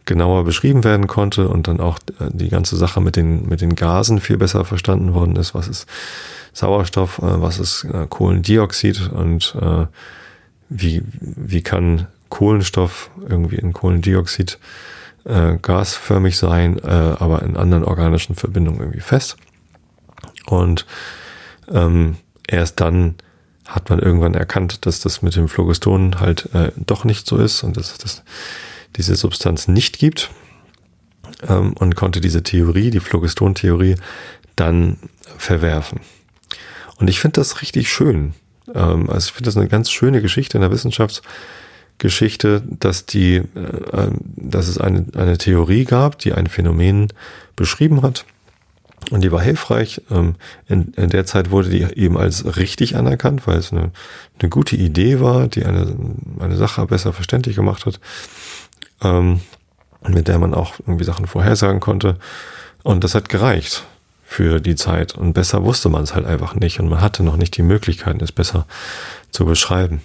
genauer 0.05 0.45
beschrieben 0.45 0.85
werden 0.85 1.07
konnte 1.07 1.49
und 1.49 1.69
dann 1.69 1.81
auch 1.81 1.99
äh, 2.19 2.29
die 2.33 2.49
ganze 2.49 2.77
Sache 2.77 3.01
mit 3.01 3.17
den, 3.17 3.49
mit 3.49 3.61
den 3.61 3.77
Gasen 3.77 4.21
viel 4.21 4.37
besser 4.37 4.65
verstanden 4.65 5.15
worden 5.15 5.37
ist. 5.37 5.55
Was 5.55 5.69
ist 5.69 5.87
Sauerstoff, 6.53 7.19
äh, 7.19 7.41
was 7.41 7.59
ist 7.59 7.85
äh, 7.85 8.07
Kohlendioxid 8.09 9.11
und 9.11 9.57
wie, 10.75 11.03
wie 11.21 11.61
kann 11.61 12.07
Kohlenstoff 12.31 13.11
irgendwie 13.29 13.57
in 13.57 13.75
Kohlendioxid 13.75 14.59
gasförmig 15.61 16.39
sein, 16.39 16.83
aber 16.83 17.43
in 17.43 17.59
anderen 17.59 17.85
organischen 17.85 18.35
Verbindungen 18.35 18.81
irgendwie 18.81 19.01
fest. 19.01 19.37
Und 20.47 20.87
ähm, 21.73 22.17
erst 22.47 22.81
dann 22.81 23.17
hat 23.67 23.91
man 23.91 23.99
irgendwann 23.99 24.35
erkannt, 24.35 24.87
dass 24.87 25.01
das 25.01 25.23
mit 25.23 25.37
dem 25.37 25.49
Phlogiston 25.49 26.21
halt 26.21 26.53
äh, 26.55 26.73
doch 26.77 27.05
nicht 27.05 27.27
so 27.27 27.37
ist 27.39 27.63
und 27.63 27.77
dass 27.77 27.97
das 27.99 28.23
diese 28.97 29.15
Substanz 29.15 29.69
nicht 29.69 29.99
gibt 29.99 30.31
ähm, 31.49 31.73
und 31.75 31.95
konnte 31.95 32.21
diese 32.21 32.43
Theorie, 32.43 32.91
die 32.91 33.01
Phlogiston-Theorie, 33.01 33.97
dann 34.57 34.99
verwerfen. 35.39 36.01
Und 36.99 37.09
ich 37.09 37.21
finde 37.21 37.41
das 37.41 37.63
richtig 37.63 37.91
schön. 37.91 38.35
Ähm, 38.75 39.09
also 39.09 39.27
ich 39.27 39.33
finde 39.33 39.49
das 39.49 39.57
eine 39.57 39.69
ganz 39.69 39.91
schöne 39.91 40.21
Geschichte 40.23 40.59
in 40.59 40.63
der 40.63 40.71
Wissenschaftsgeschichte, 40.71 42.63
dass 42.67 43.07
die, 43.07 43.37
äh, 43.37 43.43
ähm, 43.93 44.19
dass 44.37 44.69
es 44.69 44.79
eine, 44.79 45.07
eine 45.15 45.39
Theorie 45.39 45.85
gab, 45.85 46.19
die 46.19 46.33
ein 46.33 46.47
Phänomen 46.47 47.09
beschrieben 47.57 48.03
hat. 48.03 48.25
Und 49.11 49.23
die 49.23 49.33
war 49.33 49.41
hilfreich. 49.41 50.01
Ähm, 50.11 50.37
in, 50.69 50.93
in 50.95 51.11
der 51.11 51.27
Zeit 51.27 51.51
wurde 51.51 51.71
die 51.71 51.83
eben 51.83 52.17
als 52.17 52.57
richtig 52.57 52.97
anerkannt, 52.97 53.47
weil 53.47 53.59
es 53.59 53.73
eine, 53.73 53.91
eine 54.41 54.49
gute 54.49 54.77
Idee 54.77 55.21
war, 55.21 55.49
die 55.49 55.65
eine, 55.65 55.95
eine 56.39 56.57
Sache 56.57 56.87
besser 56.87 57.13
verständlich 57.13 57.57
gemacht 57.57 57.87
hat 57.87 58.01
ähm, 59.03 59.41
mit 60.07 60.29
der 60.29 60.39
man 60.39 60.55
auch 60.55 60.75
irgendwie 60.81 61.05
Sachen 61.05 61.27
vorhersagen 61.27 61.81
konnte. 61.81 62.17
Und 62.83 63.05
das 63.05 63.15
hat 63.15 63.29
gereicht 63.29 63.85
für 64.25 64.61
die 64.61 64.75
Zeit. 64.75 65.15
Und 65.15 65.35
besser 65.35 65.65
wusste 65.65 65.89
man 65.89 66.03
es 66.03 66.15
halt 66.15 66.27
einfach 66.27 66.55
nicht. 66.55 66.81
Und 66.81 66.89
man 66.89 67.01
hatte 67.01 67.23
noch 67.23 67.37
nicht 67.37 67.57
die 67.57 67.63
Möglichkeit, 67.63 68.21
es 68.23 68.33
besser 68.33 68.67
zu 69.31 69.45
beschreiben. 69.45 70.03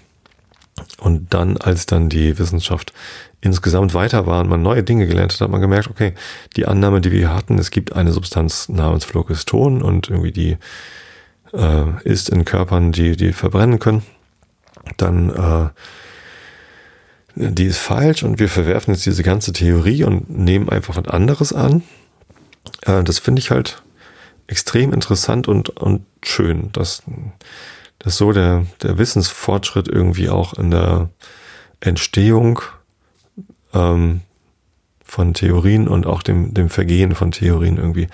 Und 0.99 1.33
dann, 1.33 1.57
als 1.57 1.85
dann 1.85 2.09
die 2.09 2.37
Wissenschaft 2.37 2.93
insgesamt 3.41 3.93
weiter 3.93 4.25
war 4.25 4.41
und 4.41 4.49
man 4.49 4.61
neue 4.61 4.83
Dinge 4.83 5.07
gelernt 5.07 5.33
hat, 5.33 5.41
hat 5.41 5.49
man 5.49 5.61
gemerkt, 5.61 5.89
okay, 5.89 6.13
die 6.55 6.65
Annahme, 6.65 7.01
die 7.01 7.11
wir 7.11 7.33
hatten, 7.33 7.59
es 7.59 7.71
gibt 7.71 7.93
eine 7.93 8.11
Substanz 8.11 8.69
namens 8.69 9.05
Phlogiston 9.05 9.81
und 9.81 10.09
irgendwie 10.09 10.31
die 10.31 10.57
äh, 11.53 12.03
ist 12.03 12.29
in 12.29 12.45
Körpern, 12.45 12.91
die 12.91 13.15
die 13.15 13.33
verbrennen 13.33 13.79
können. 13.79 14.03
Dann 14.97 15.29
äh, 15.29 15.69
die 17.35 17.65
ist 17.65 17.77
falsch 17.77 18.23
und 18.23 18.39
wir 18.39 18.49
verwerfen 18.49 18.93
jetzt 18.93 19.05
diese 19.05 19.21
ganze 19.21 19.53
Theorie 19.53 20.03
und 20.03 20.29
nehmen 20.29 20.69
einfach 20.69 20.95
was 20.95 21.07
anderes 21.07 21.53
an. 21.53 21.83
Äh, 22.81 23.03
das 23.03 23.19
finde 23.19 23.39
ich 23.39 23.51
halt 23.51 23.83
extrem 24.47 24.93
interessant 24.93 25.47
und, 25.47 25.69
und 25.69 26.05
schön, 26.23 26.71
dass, 26.71 27.03
dass 27.99 28.17
so 28.17 28.31
der, 28.31 28.65
der 28.81 28.97
Wissensfortschritt 28.97 29.87
irgendwie 29.87 30.29
auch 30.29 30.53
in 30.53 30.71
der 30.71 31.09
Entstehung 31.79 32.61
ähm, 33.73 34.21
von 35.03 35.33
Theorien 35.33 35.87
und 35.87 36.05
auch 36.05 36.21
dem, 36.21 36.53
dem 36.53 36.69
Vergehen 36.69 37.15
von 37.15 37.31
Theorien 37.31 37.77
irgendwie 37.77 38.07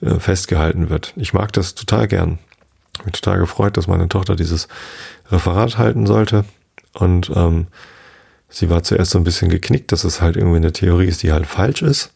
äh, 0.00 0.18
festgehalten 0.18 0.90
wird. 0.90 1.12
Ich 1.16 1.32
mag 1.32 1.52
das 1.52 1.74
total 1.74 2.06
gern. 2.08 2.38
Ich 2.98 3.04
bin 3.04 3.12
total 3.12 3.38
gefreut, 3.38 3.76
dass 3.76 3.86
meine 3.86 4.08
Tochter 4.08 4.36
dieses 4.36 4.68
Referat 5.30 5.78
halten 5.78 6.06
sollte 6.06 6.44
und 6.92 7.30
ähm, 7.34 7.66
Sie 8.54 8.70
war 8.70 8.84
zuerst 8.84 9.10
so 9.10 9.18
ein 9.18 9.24
bisschen 9.24 9.48
geknickt, 9.48 9.90
dass 9.90 10.04
es 10.04 10.20
halt 10.20 10.36
irgendwie 10.36 10.58
eine 10.58 10.72
Theorie 10.72 11.06
ist, 11.06 11.24
die 11.24 11.32
halt 11.32 11.44
falsch 11.44 11.82
ist. 11.82 12.12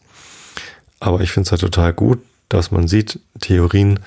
Aber 1.01 1.19
ich 1.19 1.31
finde 1.31 1.47
es 1.47 1.51
halt 1.51 1.59
total 1.59 1.91
gut, 1.91 2.19
dass 2.47 2.71
man 2.71 2.87
sieht, 2.87 3.19
Theorien 3.41 3.99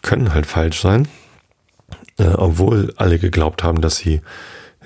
können 0.00 0.32
halt 0.32 0.46
falsch 0.46 0.80
sein, 0.80 1.08
äh, 2.22 2.34
obwohl 2.36 2.94
alle 2.96 3.18
geglaubt 3.18 3.64
haben, 3.64 3.80
dass 3.80 3.96
sie 3.96 4.20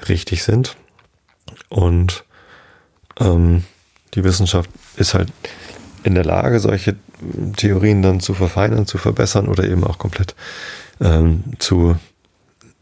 richtig 0.09 0.43
sind. 0.43 0.77
Und 1.69 2.25
ähm, 3.21 3.65
die 4.15 4.25
Wissenschaft 4.25 4.71
ist 4.97 5.15
halt 5.15 5.31
in 6.03 6.15
der 6.15 6.25
Lage, 6.25 6.61
solche 6.61 6.97
Theorien 7.57 8.03
dann 8.03 8.21
zu 8.21 8.35
verfeinern, 8.35 8.87
zu 8.87 8.99
verbessern 8.99 9.49
oder 9.49 9.65
eben 9.65 9.85
auch 9.85 9.99
komplett 9.99 10.35
ähm, 11.01 11.45
zu 11.59 11.97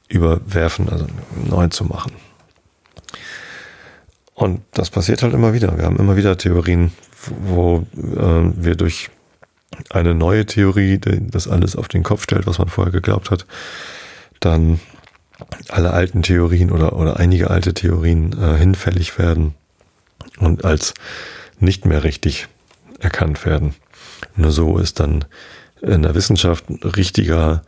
überwerfen, 0.08 0.88
also 0.88 1.06
neu 1.48 1.68
zu 1.68 1.84
machen. 1.84 2.12
Und 4.34 4.62
das 4.72 4.90
passiert 4.90 5.22
halt 5.22 5.32
immer 5.32 5.54
wieder. 5.54 5.76
Wir 5.78 5.84
haben 5.84 5.96
immer 5.96 6.16
wieder 6.16 6.36
Theorien, 6.36 6.92
wo 7.44 7.86
äh, 7.96 8.52
wir 8.56 8.74
durch 8.74 9.10
eine 9.90 10.14
neue 10.14 10.46
Theorie, 10.46 10.98
das 10.98 11.48
alles 11.48 11.76
auf 11.76 11.88
den 11.88 12.02
Kopf 12.02 12.22
stellt, 12.22 12.46
was 12.46 12.58
man 12.58 12.68
vorher 12.68 12.92
geglaubt 12.92 13.30
hat, 13.30 13.46
dann 14.40 14.80
alle 15.68 15.92
alten 15.92 16.22
Theorien 16.22 16.70
oder, 16.70 16.94
oder 16.94 17.18
einige 17.18 17.50
alte 17.50 17.74
Theorien 17.74 18.32
äh, 18.40 18.56
hinfällig 18.56 19.18
werden 19.18 19.54
und 20.38 20.64
als 20.64 20.94
nicht 21.58 21.86
mehr 21.86 22.04
richtig 22.04 22.48
erkannt 22.98 23.44
werden. 23.44 23.74
Nur 24.36 24.52
so 24.52 24.78
ist 24.78 25.00
dann 25.00 25.24
in 25.80 26.02
der 26.02 26.14
Wissenschaft 26.14 26.64
richtiger 26.96 27.62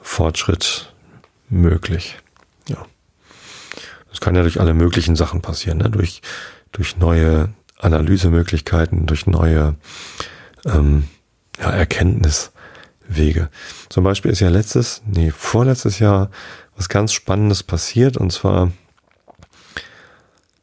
Fortschritt 0.00 0.92
möglich. 1.48 2.18
Ja. 2.68 2.86
Das 4.10 4.20
kann 4.20 4.34
ja 4.34 4.42
durch 4.42 4.60
alle 4.60 4.74
möglichen 4.74 5.16
Sachen 5.16 5.42
passieren, 5.42 5.78
ne? 5.78 5.90
durch, 5.90 6.22
durch 6.72 6.96
neue 6.98 7.48
Analysemöglichkeiten, 7.78 9.06
durch 9.06 9.26
neue 9.26 9.76
ähm, 10.64 11.08
ja, 11.60 11.70
Erkenntniswege. 13.08 13.50
Zum 13.88 14.04
Beispiel 14.04 14.30
ist 14.30 14.40
ja 14.40 14.48
letztes, 14.48 15.02
nee, 15.06 15.30
vorletztes 15.30 15.98
Jahr 15.98 16.30
was 16.76 16.88
ganz 16.88 17.12
Spannendes 17.12 17.62
passiert 17.62 18.16
und 18.16 18.32
zwar 18.32 18.72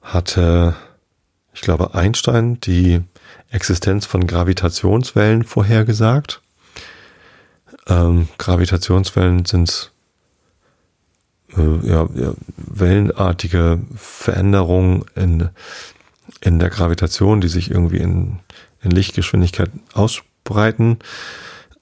hatte, 0.02 0.76
ich 1.54 1.62
glaube, 1.62 1.96
Einstein 1.96 2.60
die 2.62 3.02
Existenz 3.50 4.06
von 4.06 4.28
Gravitationswellen 4.28 5.44
vorhergesagt. 5.44 6.42
Ähm, 7.88 8.30
Gravitationswellen 8.38 9.46
sind 9.46 9.92
äh, 11.58 11.88
ja, 11.88 12.08
ja, 12.14 12.34
wellenartige 12.58 13.80
Veränderungen 13.96 15.06
in, 15.16 15.50
in 16.42 16.60
der 16.60 16.70
Gravitation, 16.70 17.42
die 17.42 17.48
sich 17.48 17.72
irgendwie 17.72 17.98
in, 17.98 18.40
in 18.82 18.92
Lichtgeschwindigkeit 18.92 19.72
ausbreiten. 19.94 21.00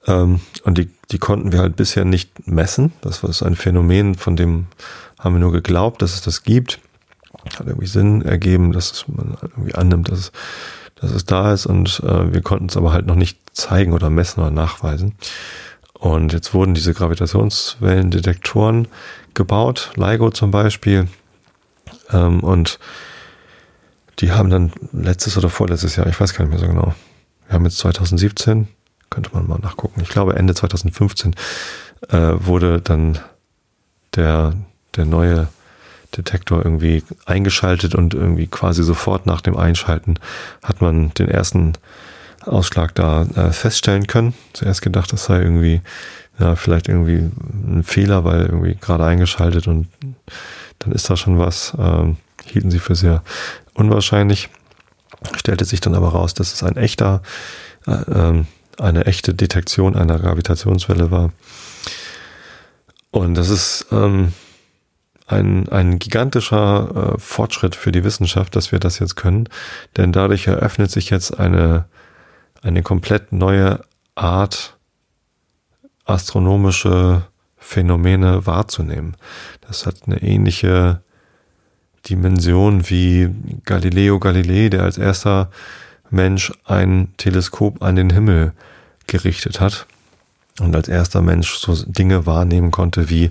Ähm, 0.06 0.40
und 0.64 0.78
die, 0.78 0.90
die 1.10 1.18
konnten 1.18 1.52
wir 1.52 1.60
halt 1.60 1.76
bisher 1.76 2.04
nicht 2.04 2.46
messen. 2.46 2.92
Das 3.00 3.22
war 3.22 3.46
ein 3.46 3.56
Phänomen, 3.56 4.14
von 4.14 4.36
dem 4.36 4.66
haben 5.18 5.34
wir 5.34 5.40
nur 5.40 5.52
geglaubt, 5.52 6.02
dass 6.02 6.14
es 6.14 6.22
das 6.22 6.42
gibt. 6.42 6.80
Hat 7.58 7.66
irgendwie 7.66 7.86
Sinn 7.86 8.22
ergeben, 8.22 8.72
dass 8.72 9.06
man 9.08 9.36
irgendwie 9.40 9.74
annimmt, 9.74 10.10
dass 10.10 10.18
es, 10.18 10.32
dass 10.96 11.12
es 11.12 11.24
da 11.24 11.52
ist. 11.52 11.66
Und 11.66 12.00
äh, 12.04 12.32
wir 12.32 12.42
konnten 12.42 12.66
es 12.66 12.76
aber 12.76 12.92
halt 12.92 13.06
noch 13.06 13.16
nicht 13.16 13.38
zeigen 13.52 13.92
oder 13.92 14.10
messen 14.10 14.40
oder 14.40 14.50
nachweisen. 14.50 15.14
Und 15.94 16.32
jetzt 16.32 16.52
wurden 16.52 16.74
diese 16.74 16.92
Gravitationswellendetektoren 16.92 18.88
gebaut, 19.32 19.92
LIGO 19.96 20.30
zum 20.30 20.50
Beispiel. 20.50 21.08
Ähm, 22.12 22.40
und 22.40 22.78
die 24.18 24.32
haben 24.32 24.50
dann 24.50 24.72
letztes 24.92 25.36
oder 25.36 25.48
vorletztes 25.48 25.96
Jahr, 25.96 26.06
ich 26.06 26.20
weiß 26.20 26.34
gar 26.34 26.44
nicht 26.44 26.52
mehr 26.52 26.60
so 26.60 26.66
genau, 26.66 26.94
wir 27.46 27.54
haben 27.54 27.64
jetzt 27.64 27.78
2017, 27.78 28.68
könnte 29.14 29.30
man 29.32 29.46
mal 29.46 29.58
nachgucken. 29.58 30.00
Ich 30.02 30.08
glaube 30.08 30.36
Ende 30.36 30.54
2015 30.54 31.34
äh, 32.08 32.16
wurde 32.34 32.80
dann 32.80 33.18
der, 34.16 34.54
der 34.96 35.04
neue 35.04 35.48
Detektor 36.16 36.64
irgendwie 36.64 37.02
eingeschaltet 37.26 37.94
und 37.94 38.14
irgendwie 38.14 38.46
quasi 38.46 38.82
sofort 38.82 39.26
nach 39.26 39.40
dem 39.40 39.56
Einschalten 39.56 40.14
hat 40.62 40.80
man 40.80 41.12
den 41.14 41.28
ersten 41.28 41.72
Ausschlag 42.44 42.94
da 42.94 43.22
äh, 43.22 43.52
feststellen 43.52 44.06
können. 44.06 44.34
Zuerst 44.52 44.82
gedacht, 44.82 45.12
das 45.12 45.24
sei 45.24 45.40
irgendwie, 45.40 45.80
ja, 46.38 46.56
vielleicht 46.56 46.88
irgendwie 46.88 47.30
ein 47.66 47.82
Fehler, 47.84 48.24
weil 48.24 48.42
irgendwie 48.42 48.76
gerade 48.80 49.04
eingeschaltet 49.04 49.66
und 49.66 49.88
dann 50.80 50.92
ist 50.92 51.08
da 51.08 51.16
schon 51.16 51.38
was. 51.38 51.74
Ähm, 51.78 52.16
hielten 52.44 52.70
sie 52.70 52.78
für 52.78 52.94
sehr 52.94 53.22
unwahrscheinlich. 53.74 54.50
Stellte 55.36 55.64
sich 55.64 55.80
dann 55.80 55.94
aber 55.94 56.08
raus, 56.08 56.34
dass 56.34 56.52
es 56.52 56.62
ein 56.62 56.76
echter, 56.76 57.22
äh, 57.86 57.92
ähm, 57.92 58.46
eine 58.80 59.06
echte 59.06 59.34
Detektion 59.34 59.96
einer 59.96 60.18
Gravitationswelle 60.18 61.10
war. 61.10 61.32
Und 63.10 63.34
das 63.34 63.48
ist 63.48 63.86
ähm, 63.92 64.32
ein, 65.26 65.68
ein 65.68 65.98
gigantischer 65.98 67.14
äh, 67.14 67.18
Fortschritt 67.18 67.76
für 67.76 67.92
die 67.92 68.04
Wissenschaft, 68.04 68.56
dass 68.56 68.72
wir 68.72 68.78
das 68.78 68.98
jetzt 68.98 69.16
können. 69.16 69.48
Denn 69.96 70.12
dadurch 70.12 70.46
eröffnet 70.46 70.90
sich 70.90 71.10
jetzt 71.10 71.38
eine 71.38 71.86
eine 72.64 72.82
komplett 72.82 73.32
neue 73.32 73.80
Art, 74.14 74.76
astronomische 76.04 77.26
Phänomene 77.56 78.46
wahrzunehmen. 78.46 79.16
Das 79.60 79.86
hat 79.86 79.96
eine 80.06 80.22
ähnliche 80.22 81.02
Dimension 82.08 82.88
wie 82.88 83.30
Galileo 83.64 84.18
Galilei, 84.18 84.68
der 84.68 84.82
als 84.82 84.98
erster 84.98 85.50
Mensch 86.10 86.52
ein 86.64 87.08
Teleskop 87.16 87.82
an 87.82 87.96
den 87.96 88.10
Himmel 88.10 88.52
gerichtet 89.06 89.60
hat 89.60 89.86
und 90.60 90.74
als 90.74 90.88
erster 90.88 91.22
Mensch 91.22 91.54
so 91.56 91.74
Dinge 91.86 92.26
wahrnehmen 92.26 92.70
konnte 92.70 93.10
wie, 93.10 93.30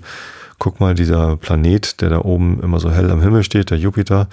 guck 0.58 0.80
mal, 0.80 0.94
dieser 0.94 1.36
Planet, 1.36 2.00
der 2.00 2.10
da 2.10 2.18
oben 2.18 2.60
immer 2.62 2.80
so 2.80 2.90
hell 2.90 3.10
am 3.10 3.22
Himmel 3.22 3.44
steht, 3.44 3.70
der 3.70 3.78
Jupiter, 3.78 4.28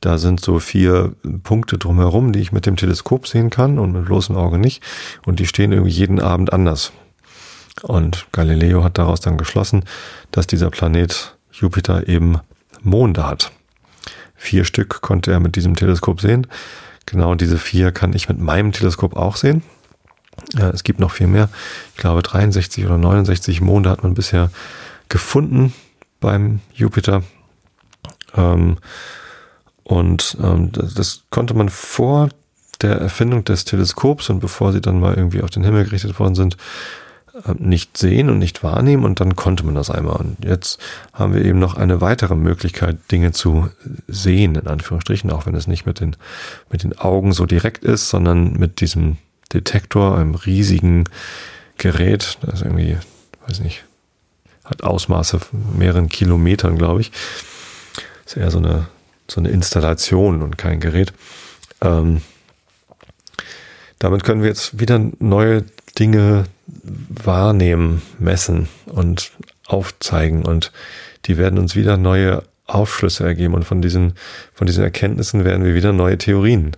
da 0.00 0.18
sind 0.18 0.40
so 0.40 0.58
vier 0.58 1.12
Punkte 1.44 1.78
drumherum, 1.78 2.32
die 2.32 2.40
ich 2.40 2.50
mit 2.50 2.66
dem 2.66 2.76
Teleskop 2.76 3.28
sehen 3.28 3.50
kann 3.50 3.78
und 3.78 3.92
mit 3.92 4.04
bloßem 4.04 4.36
Auge 4.36 4.58
nicht. 4.58 4.82
Und 5.24 5.38
die 5.38 5.46
stehen 5.46 5.70
irgendwie 5.70 5.92
jeden 5.92 6.20
Abend 6.20 6.52
anders. 6.52 6.92
Und 7.82 8.26
Galileo 8.32 8.82
hat 8.82 8.98
daraus 8.98 9.20
dann 9.20 9.38
geschlossen, 9.38 9.84
dass 10.32 10.48
dieser 10.48 10.70
Planet 10.70 11.36
Jupiter 11.52 12.08
eben 12.08 12.40
Monde 12.82 13.24
hat. 13.26 13.52
Vier 14.34 14.64
Stück 14.64 15.02
konnte 15.02 15.30
er 15.30 15.38
mit 15.38 15.54
diesem 15.54 15.76
Teleskop 15.76 16.20
sehen. 16.20 16.48
Genau 17.06 17.34
diese 17.34 17.58
vier 17.58 17.92
kann 17.92 18.12
ich 18.12 18.28
mit 18.28 18.38
meinem 18.38 18.72
Teleskop 18.72 19.16
auch 19.16 19.36
sehen. 19.36 19.62
Ja, 20.54 20.70
es 20.70 20.84
gibt 20.84 21.00
noch 21.00 21.10
viel 21.10 21.26
mehr. 21.26 21.48
Ich 21.94 22.00
glaube 22.00 22.22
63 22.22 22.84
oder 22.84 22.98
69 22.98 23.60
Monde 23.60 23.90
hat 23.90 24.02
man 24.02 24.14
bisher 24.14 24.50
gefunden 25.08 25.72
beim 26.20 26.60
Jupiter. 26.74 27.22
Ähm, 28.34 28.78
und 29.84 30.36
ähm, 30.42 30.72
das, 30.72 30.94
das 30.94 31.24
konnte 31.30 31.54
man 31.54 31.68
vor 31.68 32.28
der 32.80 32.96
Erfindung 32.96 33.44
des 33.44 33.64
Teleskops 33.64 34.30
und 34.30 34.40
bevor 34.40 34.72
sie 34.72 34.80
dann 34.80 35.00
mal 35.00 35.14
irgendwie 35.14 35.42
auf 35.42 35.50
den 35.50 35.64
Himmel 35.64 35.84
gerichtet 35.84 36.18
worden 36.18 36.34
sind, 36.34 36.56
nicht 37.58 37.96
sehen 37.96 38.28
und 38.28 38.38
nicht 38.38 38.62
wahrnehmen 38.62 39.04
und 39.04 39.20
dann 39.20 39.36
konnte 39.36 39.64
man 39.64 39.74
das 39.74 39.90
einmal. 39.90 40.16
Und 40.16 40.44
jetzt 40.44 40.78
haben 41.12 41.34
wir 41.34 41.44
eben 41.44 41.58
noch 41.58 41.76
eine 41.76 42.00
weitere 42.00 42.34
Möglichkeit, 42.34 42.98
Dinge 43.10 43.32
zu 43.32 43.68
sehen, 44.06 44.54
in 44.54 44.66
Anführungsstrichen, 44.66 45.30
auch 45.30 45.46
wenn 45.46 45.54
es 45.54 45.66
nicht 45.66 45.86
mit 45.86 46.00
den, 46.00 46.16
mit 46.70 46.82
den 46.82 46.98
Augen 46.98 47.32
so 47.32 47.46
direkt 47.46 47.84
ist, 47.84 48.10
sondern 48.10 48.54
mit 48.54 48.80
diesem 48.80 49.16
Detektor, 49.52 50.18
einem 50.18 50.34
riesigen 50.34 51.04
Gerät, 51.78 52.38
das 52.42 52.62
irgendwie, 52.62 52.98
weiß 53.46 53.60
nicht, 53.60 53.84
hat 54.64 54.82
Ausmaße 54.82 55.40
von 55.40 55.78
mehreren 55.78 56.08
Kilometern, 56.08 56.76
glaube 56.76 57.00
ich. 57.00 57.12
ist 58.26 58.36
eher 58.36 58.50
so 58.50 58.58
eine 58.58 58.86
so 59.32 59.40
eine 59.40 59.50
Installation 59.50 60.42
und 60.42 60.58
kein 60.58 60.80
Gerät. 60.80 61.12
Ähm, 61.80 62.22
damit 63.98 64.24
können 64.24 64.42
wir 64.42 64.48
jetzt 64.48 64.78
wieder 64.78 65.00
neue 65.18 65.64
Dinge 65.98 66.44
wahrnehmen, 66.80 68.02
messen 68.18 68.68
und 68.86 69.32
aufzeigen. 69.66 70.44
Und 70.44 70.72
die 71.26 71.38
werden 71.38 71.58
uns 71.58 71.76
wieder 71.76 71.96
neue 71.96 72.42
Aufschlüsse 72.66 73.24
ergeben. 73.24 73.54
Und 73.54 73.64
von 73.64 73.82
diesen, 73.82 74.14
von 74.52 74.66
diesen 74.66 74.82
Erkenntnissen 74.82 75.44
werden 75.44 75.64
wir 75.64 75.74
wieder 75.74 75.92
neue 75.92 76.18
Theorien 76.18 76.72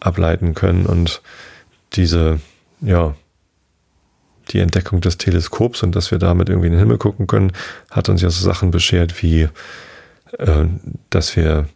ableiten 0.00 0.54
können. 0.54 0.86
Und 0.86 1.22
diese, 1.94 2.40
ja, 2.80 3.14
die 4.48 4.60
Entdeckung 4.60 5.00
des 5.00 5.18
Teleskops 5.18 5.82
und 5.82 5.96
dass 5.96 6.10
wir 6.10 6.18
damit 6.18 6.48
irgendwie 6.48 6.68
in 6.68 6.72
den 6.72 6.80
Himmel 6.80 6.98
gucken 6.98 7.26
können, 7.26 7.52
hat 7.90 8.08
uns 8.08 8.22
ja 8.22 8.30
so 8.30 8.44
Sachen 8.44 8.70
beschert 8.70 9.22
wie, 9.22 9.48
äh, 10.38 10.64
dass 11.10 11.36
wir 11.36 11.68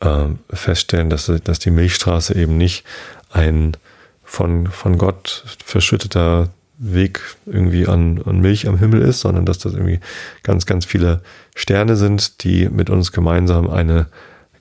äh, 0.00 0.26
feststellen, 0.52 1.10
dass, 1.10 1.30
dass 1.44 1.58
die 1.58 1.70
Milchstraße 1.70 2.34
eben 2.34 2.56
nicht 2.56 2.84
ein 3.30 3.76
von, 4.22 4.68
von 4.68 4.98
Gott 4.98 5.44
verschütteter 5.64 6.50
Weg 6.82 7.20
irgendwie 7.44 7.86
an, 7.86 8.22
an 8.24 8.40
Milch 8.40 8.66
am 8.66 8.78
Himmel 8.78 9.02
ist, 9.02 9.20
sondern 9.20 9.44
dass 9.44 9.58
das 9.58 9.74
irgendwie 9.74 10.00
ganz, 10.42 10.64
ganz 10.64 10.86
viele 10.86 11.20
Sterne 11.54 11.94
sind, 11.94 12.42
die 12.42 12.70
mit 12.70 12.88
uns 12.88 13.12
gemeinsam 13.12 13.68
eine 13.68 14.06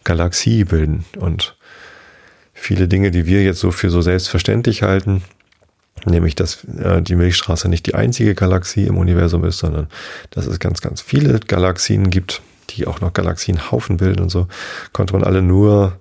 Galaxie 0.03 0.65
bilden. 0.65 1.05
Und 1.17 1.55
viele 2.53 2.89
Dinge, 2.89 3.11
die 3.11 3.25
wir 3.25 3.41
jetzt 3.41 3.61
so 3.61 3.71
für 3.71 3.89
so 3.89 4.01
selbstverständlich 4.01 4.83
halten, 4.83 5.23
nämlich 6.05 6.35
dass 6.35 6.65
äh, 6.65 7.01
die 7.01 7.15
Milchstraße 7.15 7.69
nicht 7.69 7.85
die 7.85 7.95
einzige 7.95 8.35
Galaxie 8.35 8.85
im 8.85 8.97
Universum 8.97 9.45
ist, 9.45 9.59
sondern 9.59 9.87
dass 10.29 10.45
es 10.45 10.59
ganz, 10.59 10.81
ganz 10.81 10.99
viele 10.99 11.39
Galaxien 11.39 12.09
gibt, 12.09 12.41
die 12.71 12.85
auch 12.85 12.99
noch 12.99 13.13
Galaxienhaufen 13.13 13.95
bilden 13.95 14.21
und 14.23 14.29
so, 14.29 14.47
konnte 14.91 15.13
man 15.13 15.23
alle 15.23 15.41
nur 15.41 15.97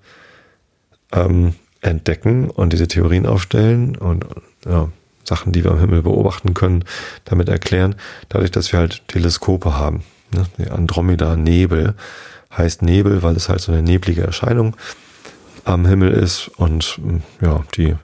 ähm, 1.12 1.55
entdecken 1.81 2.51
und 2.51 2.73
diese 2.73 2.89
Theorien 2.89 3.25
aufstellen 3.25 3.97
und 3.97 4.27
ja, 4.66 4.89
Sachen, 5.29 5.53
die 5.53 5.64
wir 5.64 5.70
am 5.70 5.81
Himmel 5.81 6.03
beobachten 6.03 6.55
können, 6.55 6.85
damit 7.24 7.49
erklären, 7.49 7.95
dadurch, 8.29 8.51
dass 8.51 8.72
wir 8.72 8.81
halt 8.81 9.07
Teleskope 9.09 9.76
haben. 9.76 10.03
Ne? 10.33 10.70
Andromeda-Nebel 10.70 11.95
heißt 12.57 12.83
Nebel, 12.83 13.22
weil 13.22 13.37
es 13.37 13.49
halt 13.49 13.61
so 13.61 13.72
eine 13.72 13.83
neblige 13.83 14.22
Erscheinung 14.22 14.76
am 15.64 15.87
Himmel 15.87 16.12
ist 16.12 16.49
und 16.57 16.99
ja, 17.41 17.62
die, 17.76 17.95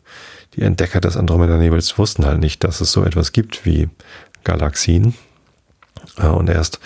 die 0.54 0.62
Entdecker 0.62 1.00
des 1.00 1.16
Andromeda-Nebels 1.16 1.98
wussten 1.98 2.26
halt 2.26 2.40
nicht, 2.40 2.62
dass 2.62 2.80
es 2.80 2.92
so 2.92 3.04
etwas 3.04 3.32
gibt 3.32 3.64
wie 3.64 3.88
Galaxien. 4.44 5.14
Und 6.16 6.48
erst 6.48 6.78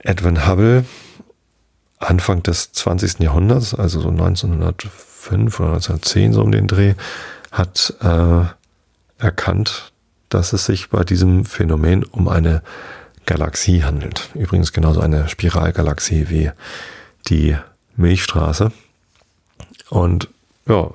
Edwin 0.00 0.46
Hubble 0.46 0.84
Anfang 2.00 2.42
des 2.42 2.72
20. 2.72 3.20
Jahrhunderts, 3.20 3.74
also 3.74 4.00
so 4.00 4.08
1905 4.08 5.60
oder 5.60 5.74
1910 5.74 6.32
so 6.32 6.42
um 6.42 6.50
den 6.50 6.66
Dreh, 6.66 6.94
hat 7.52 7.94
äh, 8.00 8.44
erkannt, 9.20 9.92
dass 10.28 10.52
es 10.52 10.66
sich 10.66 10.90
bei 10.90 11.04
diesem 11.04 11.44
Phänomen 11.44 12.04
um 12.04 12.28
eine 12.28 12.62
Galaxie 13.26 13.84
handelt. 13.84 14.30
Übrigens 14.34 14.72
genauso 14.72 15.00
eine 15.00 15.28
Spiralgalaxie 15.28 16.28
wie 16.28 16.50
die 17.28 17.56
Milchstraße. 17.96 18.72
Und 19.88 20.28
ja, 20.66 20.90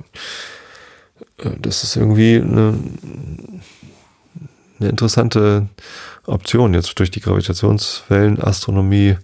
äh, 1.38 1.52
das 1.60 1.84
ist 1.84 1.96
irgendwie 1.96 2.36
eine, 2.38 2.78
eine 4.80 4.90
interessante 4.90 5.68
Option, 6.26 6.74
jetzt 6.74 6.98
durch 7.00 7.12
die 7.12 7.22
Gravitationswellenastronomie 7.22 9.18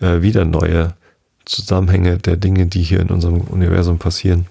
äh, 0.00 0.22
wieder 0.22 0.44
neue 0.44 0.94
Zusammenhänge 1.44 2.18
der 2.18 2.36
Dinge, 2.36 2.66
die 2.66 2.82
hier 2.82 3.00
in 3.00 3.08
unserem 3.10 3.40
Universum 3.40 3.98
passieren, 3.98 4.46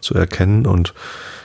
zu 0.00 0.14
erkennen 0.14 0.66
und 0.66 0.94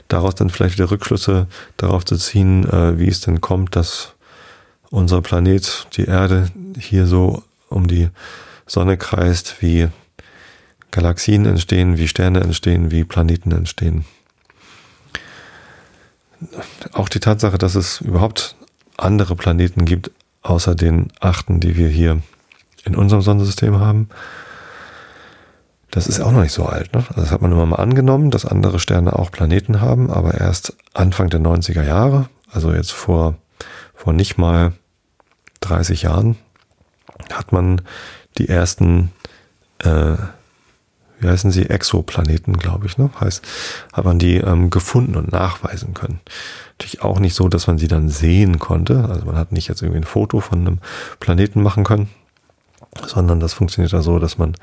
daraus 0.07 0.35
dann 0.35 0.49
vielleicht 0.49 0.77
wieder 0.77 0.91
Rückschlüsse 0.91 1.47
darauf 1.77 2.05
zu 2.05 2.17
ziehen, 2.17 2.67
äh, 2.69 2.97
wie 2.99 3.07
es 3.07 3.21
denn 3.21 3.41
kommt, 3.41 3.75
dass 3.75 4.13
unser 4.89 5.21
Planet, 5.21 5.87
die 5.97 6.05
Erde, 6.05 6.49
hier 6.79 7.05
so 7.05 7.43
um 7.69 7.87
die 7.87 8.09
Sonne 8.65 8.97
kreist, 8.97 9.61
wie 9.61 9.89
Galaxien 10.91 11.45
entstehen, 11.45 11.97
wie 11.97 12.07
Sterne 12.07 12.41
entstehen, 12.41 12.91
wie 12.91 13.03
Planeten 13.03 13.51
entstehen. 13.51 14.05
Auch 16.93 17.09
die 17.09 17.19
Tatsache, 17.19 17.57
dass 17.57 17.75
es 17.75 18.01
überhaupt 18.01 18.55
andere 18.95 19.35
Planeten 19.35 19.85
gibt, 19.85 20.11
außer 20.41 20.75
den 20.75 21.07
achten, 21.19 21.59
die 21.59 21.75
wir 21.75 21.89
hier 21.89 22.21
in 22.85 22.95
unserem 22.95 23.21
Sonnensystem 23.21 23.79
haben, 23.79 24.09
das 25.97 26.05
ist 26.05 26.19
auch 26.19 26.31
noch 26.31 26.43
nicht 26.43 26.53
so 26.53 26.67
alt. 26.67 26.93
Ne? 26.93 27.03
Also 27.09 27.21
das 27.21 27.31
hat 27.31 27.41
man 27.41 27.51
immer 27.51 27.65
mal 27.65 27.77
angenommen, 27.77 28.29
dass 28.29 28.45
andere 28.45 28.79
Sterne 28.79 29.17
auch 29.17 29.31
Planeten 29.31 29.81
haben, 29.81 30.11
aber 30.11 30.35
erst 30.35 30.77
Anfang 30.93 31.31
der 31.31 31.39
90er 31.39 31.81
Jahre, 31.81 32.29
also 32.51 32.71
jetzt 32.71 32.91
vor, 32.91 33.33
vor 33.95 34.13
nicht 34.13 34.37
mal 34.37 34.73
30 35.61 36.03
Jahren, 36.03 36.37
hat 37.33 37.51
man 37.51 37.81
die 38.37 38.47
ersten, 38.47 39.11
äh, 39.79 40.17
wie 41.19 41.27
heißen 41.27 41.49
sie, 41.49 41.67
Exoplaneten, 41.67 42.59
glaube 42.59 42.85
ich, 42.85 42.99
ne? 42.99 43.09
Heißt, 43.19 43.43
hat 43.91 44.05
man 44.05 44.19
die 44.19 44.35
ähm, 44.35 44.69
gefunden 44.69 45.15
und 45.15 45.31
nachweisen 45.31 45.95
können. 45.95 46.19
Natürlich 46.77 47.01
auch 47.01 47.17
nicht 47.19 47.33
so, 47.33 47.49
dass 47.49 47.65
man 47.65 47.79
sie 47.79 47.87
dann 47.87 48.09
sehen 48.09 48.59
konnte. 48.59 49.05
Also 49.09 49.25
man 49.25 49.35
hat 49.35 49.51
nicht 49.51 49.67
jetzt 49.67 49.81
irgendwie 49.81 50.01
ein 50.01 50.03
Foto 50.03 50.41
von 50.41 50.59
einem 50.59 50.77
Planeten 51.19 51.63
machen 51.63 51.83
können, 51.83 52.07
sondern 53.03 53.39
das 53.39 53.55
funktioniert 53.55 53.93
da 53.93 54.03
so, 54.03 54.19
dass 54.19 54.37
man 54.37 54.53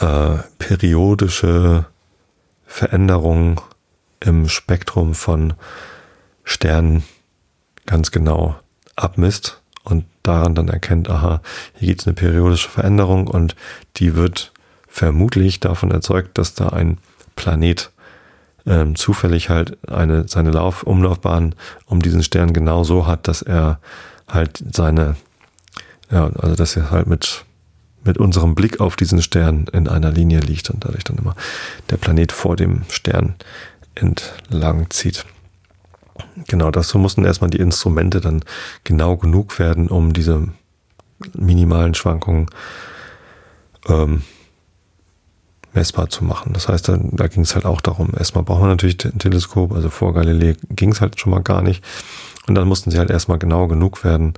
äh, 0.00 0.38
periodische 0.58 1.86
Veränderungen 2.66 3.60
im 4.20 4.48
Spektrum 4.48 5.14
von 5.14 5.54
Sternen 6.44 7.04
ganz 7.86 8.10
genau 8.10 8.56
abmisst 8.96 9.60
und 9.84 10.04
daran 10.22 10.54
dann 10.54 10.68
erkennt, 10.68 11.10
aha, 11.10 11.42
hier 11.74 11.88
gibt 11.88 12.02
es 12.02 12.06
eine 12.06 12.14
periodische 12.14 12.68
Veränderung 12.68 13.26
und 13.26 13.56
die 13.96 14.14
wird 14.14 14.52
vermutlich 14.88 15.60
davon 15.60 15.90
erzeugt, 15.90 16.38
dass 16.38 16.54
da 16.54 16.68
ein 16.68 16.98
Planet 17.34 17.90
ähm, 18.66 18.94
zufällig 18.94 19.48
halt 19.48 19.76
eine, 19.88 20.28
seine 20.28 20.50
Lauf, 20.50 20.82
Umlaufbahn 20.82 21.54
um 21.86 22.00
diesen 22.00 22.22
Stern 22.22 22.52
genau 22.52 22.84
so 22.84 23.06
hat, 23.06 23.26
dass 23.26 23.42
er 23.42 23.80
halt 24.28 24.62
seine, 24.72 25.16
ja, 26.10 26.30
also 26.38 26.54
dass 26.54 26.76
er 26.76 26.90
halt 26.90 27.06
mit 27.06 27.44
mit 28.04 28.18
unserem 28.18 28.54
Blick 28.54 28.80
auf 28.80 28.96
diesen 28.96 29.22
Stern 29.22 29.66
in 29.72 29.88
einer 29.88 30.10
Linie 30.10 30.40
liegt 30.40 30.70
und 30.70 30.84
dadurch 30.84 31.04
dann 31.04 31.18
immer 31.18 31.34
der 31.90 31.96
Planet 31.96 32.32
vor 32.32 32.56
dem 32.56 32.82
Stern 32.88 33.34
entlang 33.94 34.90
zieht. 34.90 35.24
Genau, 36.48 36.70
dazu 36.70 36.98
mussten 36.98 37.24
erstmal 37.24 37.50
die 37.50 37.58
Instrumente 37.58 38.20
dann 38.20 38.44
genau 38.84 39.16
genug 39.16 39.58
werden, 39.58 39.88
um 39.88 40.12
diese 40.12 40.48
minimalen 41.34 41.94
Schwankungen 41.94 42.46
ähm, 43.88 44.22
messbar 45.72 46.08
zu 46.10 46.24
machen. 46.24 46.52
Das 46.52 46.68
heißt, 46.68 46.88
da, 46.88 46.98
da 47.00 47.28
ging 47.28 47.42
es 47.42 47.54
halt 47.54 47.64
auch 47.64 47.80
darum, 47.80 48.12
erstmal 48.16 48.44
brauchen 48.44 48.62
wir 48.62 48.68
natürlich 48.68 49.04
ein 49.04 49.18
Teleskop, 49.18 49.72
also 49.72 49.88
vor 49.88 50.12
Galilei 50.12 50.56
ging 50.70 50.92
es 50.92 51.00
halt 51.00 51.18
schon 51.18 51.30
mal 51.30 51.42
gar 51.42 51.62
nicht. 51.62 51.82
Und 52.46 52.54
dann 52.54 52.68
mussten 52.68 52.90
sie 52.90 52.98
halt 52.98 53.10
erstmal 53.10 53.38
genau 53.38 53.68
genug 53.68 54.04
werden, 54.04 54.34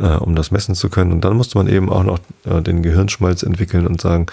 äh, 0.00 0.16
um 0.16 0.34
das 0.34 0.50
messen 0.50 0.74
zu 0.74 0.88
können. 0.88 1.12
Und 1.12 1.20
dann 1.22 1.36
musste 1.36 1.58
man 1.58 1.68
eben 1.68 1.90
auch 1.90 2.02
noch 2.02 2.18
äh, 2.44 2.60
den 2.60 2.82
Gehirnschmalz 2.82 3.42
entwickeln 3.42 3.86
und 3.86 4.00
sagen, 4.00 4.26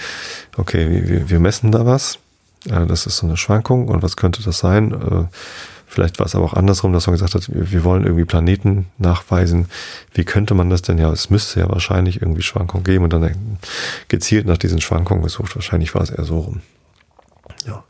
okay, 0.55 1.03
wir, 1.07 1.29
wir 1.29 1.39
messen 1.39 1.71
da 1.71 1.85
was. 1.85 2.19
Äh, 2.65 2.85
das 2.85 3.05
ist 3.05 3.17
so 3.17 3.27
eine 3.27 3.37
Schwankung 3.37 3.87
und 3.87 4.01
was 4.01 4.15
könnte 4.15 4.41
das 4.41 4.59
sein? 4.59 4.93
Äh, 4.93 5.25
vielleicht 5.85 6.19
war 6.19 6.25
es 6.25 6.35
aber 6.35 6.45
auch 6.45 6.53
andersrum, 6.53 6.93
dass 6.93 7.07
man 7.07 7.13
gesagt 7.13 7.35
hat, 7.35 7.49
wir, 7.49 7.83
wollen 7.83 8.03
irgendwie 8.03 8.25
Planeten 8.25 8.87
nachweisen. 8.97 9.67
Wie 10.13 10.23
könnte 10.23 10.53
man 10.53 10.69
das 10.69 10.81
denn? 10.81 10.97
Ja, 10.97 11.11
es 11.11 11.29
müsste 11.29 11.59
ja 11.59 11.69
wahrscheinlich 11.69 12.21
irgendwie 12.21 12.43
Schwankungen 12.43 12.83
geben 12.83 13.03
und 13.03 13.13
dann 13.13 13.59
gezielt 14.07 14.47
nach 14.47 14.57
diesen 14.57 14.81
Schwankungen 14.81 15.23
gesucht. 15.23 15.55
Wahrscheinlich 15.55 15.93
war 15.93 16.01
es 16.01 16.09
eher 16.09 16.23
so 16.23 16.39
rum. 16.39 16.61
Ja. 17.65 17.83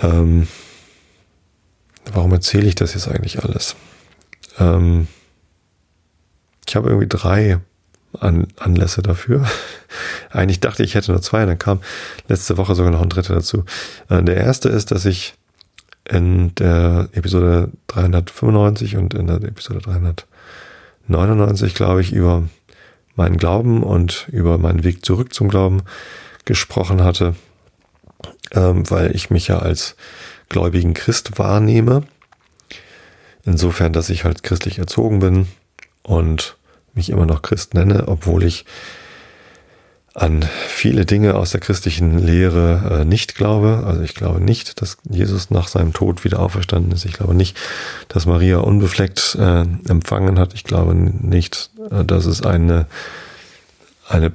Ähm, 0.00 0.48
warum 2.12 2.32
erzähle 2.32 2.66
ich 2.66 2.74
das 2.74 2.94
jetzt 2.94 3.08
eigentlich 3.08 3.44
alles? 3.44 3.76
Ähm, 4.58 5.06
habe 6.74 6.88
irgendwie 6.88 7.08
drei 7.08 7.58
An 8.18 8.46
Anlässe 8.56 9.02
dafür. 9.02 9.46
Eigentlich 10.30 10.60
dachte 10.60 10.82
ich, 10.82 10.90
ich 10.90 10.94
hätte 10.94 11.12
nur 11.12 11.22
zwei, 11.22 11.44
dann 11.46 11.58
kam 11.58 11.80
letzte 12.28 12.56
Woche 12.56 12.74
sogar 12.74 12.92
noch 12.92 13.02
ein 13.02 13.08
dritter 13.08 13.34
dazu. 13.34 13.64
Äh, 14.08 14.22
der 14.22 14.36
erste 14.36 14.68
ist, 14.68 14.90
dass 14.90 15.04
ich 15.04 15.34
in 16.08 16.54
der 16.56 17.08
Episode 17.12 17.70
395 17.88 18.96
und 18.96 19.14
in 19.14 19.26
der 19.26 19.36
Episode 19.36 19.80
399, 19.80 21.74
glaube 21.74 22.02
ich, 22.02 22.12
über 22.12 22.44
meinen 23.16 23.36
Glauben 23.36 23.82
und 23.82 24.28
über 24.30 24.58
meinen 24.58 24.84
Weg 24.84 25.04
zurück 25.04 25.32
zum 25.32 25.48
Glauben 25.48 25.82
gesprochen 26.44 27.02
hatte, 27.02 27.34
ähm, 28.52 28.88
weil 28.90 29.14
ich 29.14 29.30
mich 29.30 29.48
ja 29.48 29.60
als 29.60 29.96
gläubigen 30.48 30.94
Christ 30.94 31.38
wahrnehme. 31.38 32.02
Insofern, 33.44 33.92
dass 33.92 34.10
ich 34.10 34.24
halt 34.24 34.42
christlich 34.42 34.78
erzogen 34.78 35.20
bin, 35.20 35.46
und 36.04 36.56
mich 36.94 37.10
immer 37.10 37.26
noch 37.26 37.42
Christ 37.42 37.74
nenne, 37.74 38.08
obwohl 38.08 38.44
ich 38.44 38.64
an 40.14 40.44
viele 40.68 41.06
Dinge 41.06 41.34
aus 41.34 41.50
der 41.50 41.60
christlichen 41.60 42.18
Lehre 42.18 43.00
äh, 43.00 43.04
nicht 43.04 43.34
glaube. 43.34 43.82
Also 43.84 44.02
ich 44.02 44.14
glaube 44.14 44.40
nicht, 44.40 44.80
dass 44.80 44.96
Jesus 45.08 45.50
nach 45.50 45.66
seinem 45.66 45.92
Tod 45.92 46.22
wieder 46.24 46.38
auferstanden 46.38 46.92
ist. 46.92 47.04
Ich 47.04 47.14
glaube 47.14 47.34
nicht, 47.34 47.56
dass 48.06 48.24
Maria 48.24 48.58
unbefleckt 48.58 49.36
äh, 49.40 49.62
empfangen 49.88 50.38
hat. 50.38 50.54
Ich 50.54 50.62
glaube 50.62 50.94
nicht, 50.94 51.70
äh, 51.90 52.04
dass 52.04 52.26
es 52.26 52.42
eine, 52.42 52.86
eine, 54.08 54.32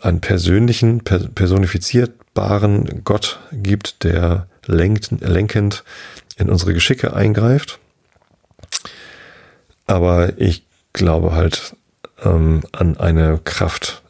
einen 0.00 0.20
persönlichen, 0.20 1.00
per, 1.00 1.18
personifizierbaren 1.18 3.02
Gott 3.02 3.40
gibt, 3.50 4.04
der 4.04 4.46
lenkt, 4.64 5.10
lenkend 5.20 5.82
in 6.36 6.50
unsere 6.50 6.72
Geschicke 6.72 7.14
eingreift. 7.14 7.80
Aber 9.88 10.38
ich 10.38 10.64
glaube 10.92 11.32
halt 11.32 11.74
ähm, 12.24 12.62
an 12.72 12.96
eine 12.98 13.38
Kraft, 13.42 14.02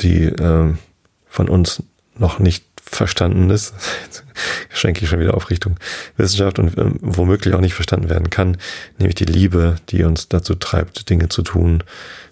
die 0.00 0.24
ähm, 0.24 0.78
von 1.26 1.48
uns 1.48 1.82
noch 2.16 2.38
nicht 2.38 2.64
verstanden 2.82 3.50
ist. 3.50 3.74
Jetzt 4.04 4.24
schenke 4.70 5.02
ich 5.02 5.08
schon 5.08 5.20
wieder 5.20 5.34
auf 5.34 5.50
Richtung 5.50 5.76
Wissenschaft 6.16 6.58
und 6.58 6.76
ähm, 6.76 6.98
womöglich 7.00 7.54
auch 7.54 7.60
nicht 7.60 7.74
verstanden 7.74 8.10
werden 8.10 8.30
kann, 8.30 8.58
nämlich 8.98 9.14
die 9.14 9.24
Liebe, 9.24 9.76
die 9.88 10.04
uns 10.04 10.28
dazu 10.28 10.54
treibt, 10.54 11.08
Dinge 11.08 11.28
zu 11.28 11.42
tun, 11.42 11.82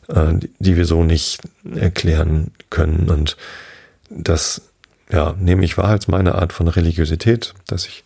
äh, 0.08 0.34
die, 0.34 0.50
die 0.58 0.76
wir 0.76 0.84
so 0.84 1.02
nicht 1.02 1.40
erklären 1.74 2.52
können. 2.68 3.08
Und 3.08 3.36
das, 4.10 4.62
ja, 5.10 5.34
nehme 5.38 5.64
ich 5.64 5.78
wahr 5.78 5.88
als 5.88 6.08
meine 6.08 6.34
Art 6.34 6.52
von 6.52 6.68
Religiosität, 6.68 7.54
dass 7.66 7.86
ich, 7.86 8.04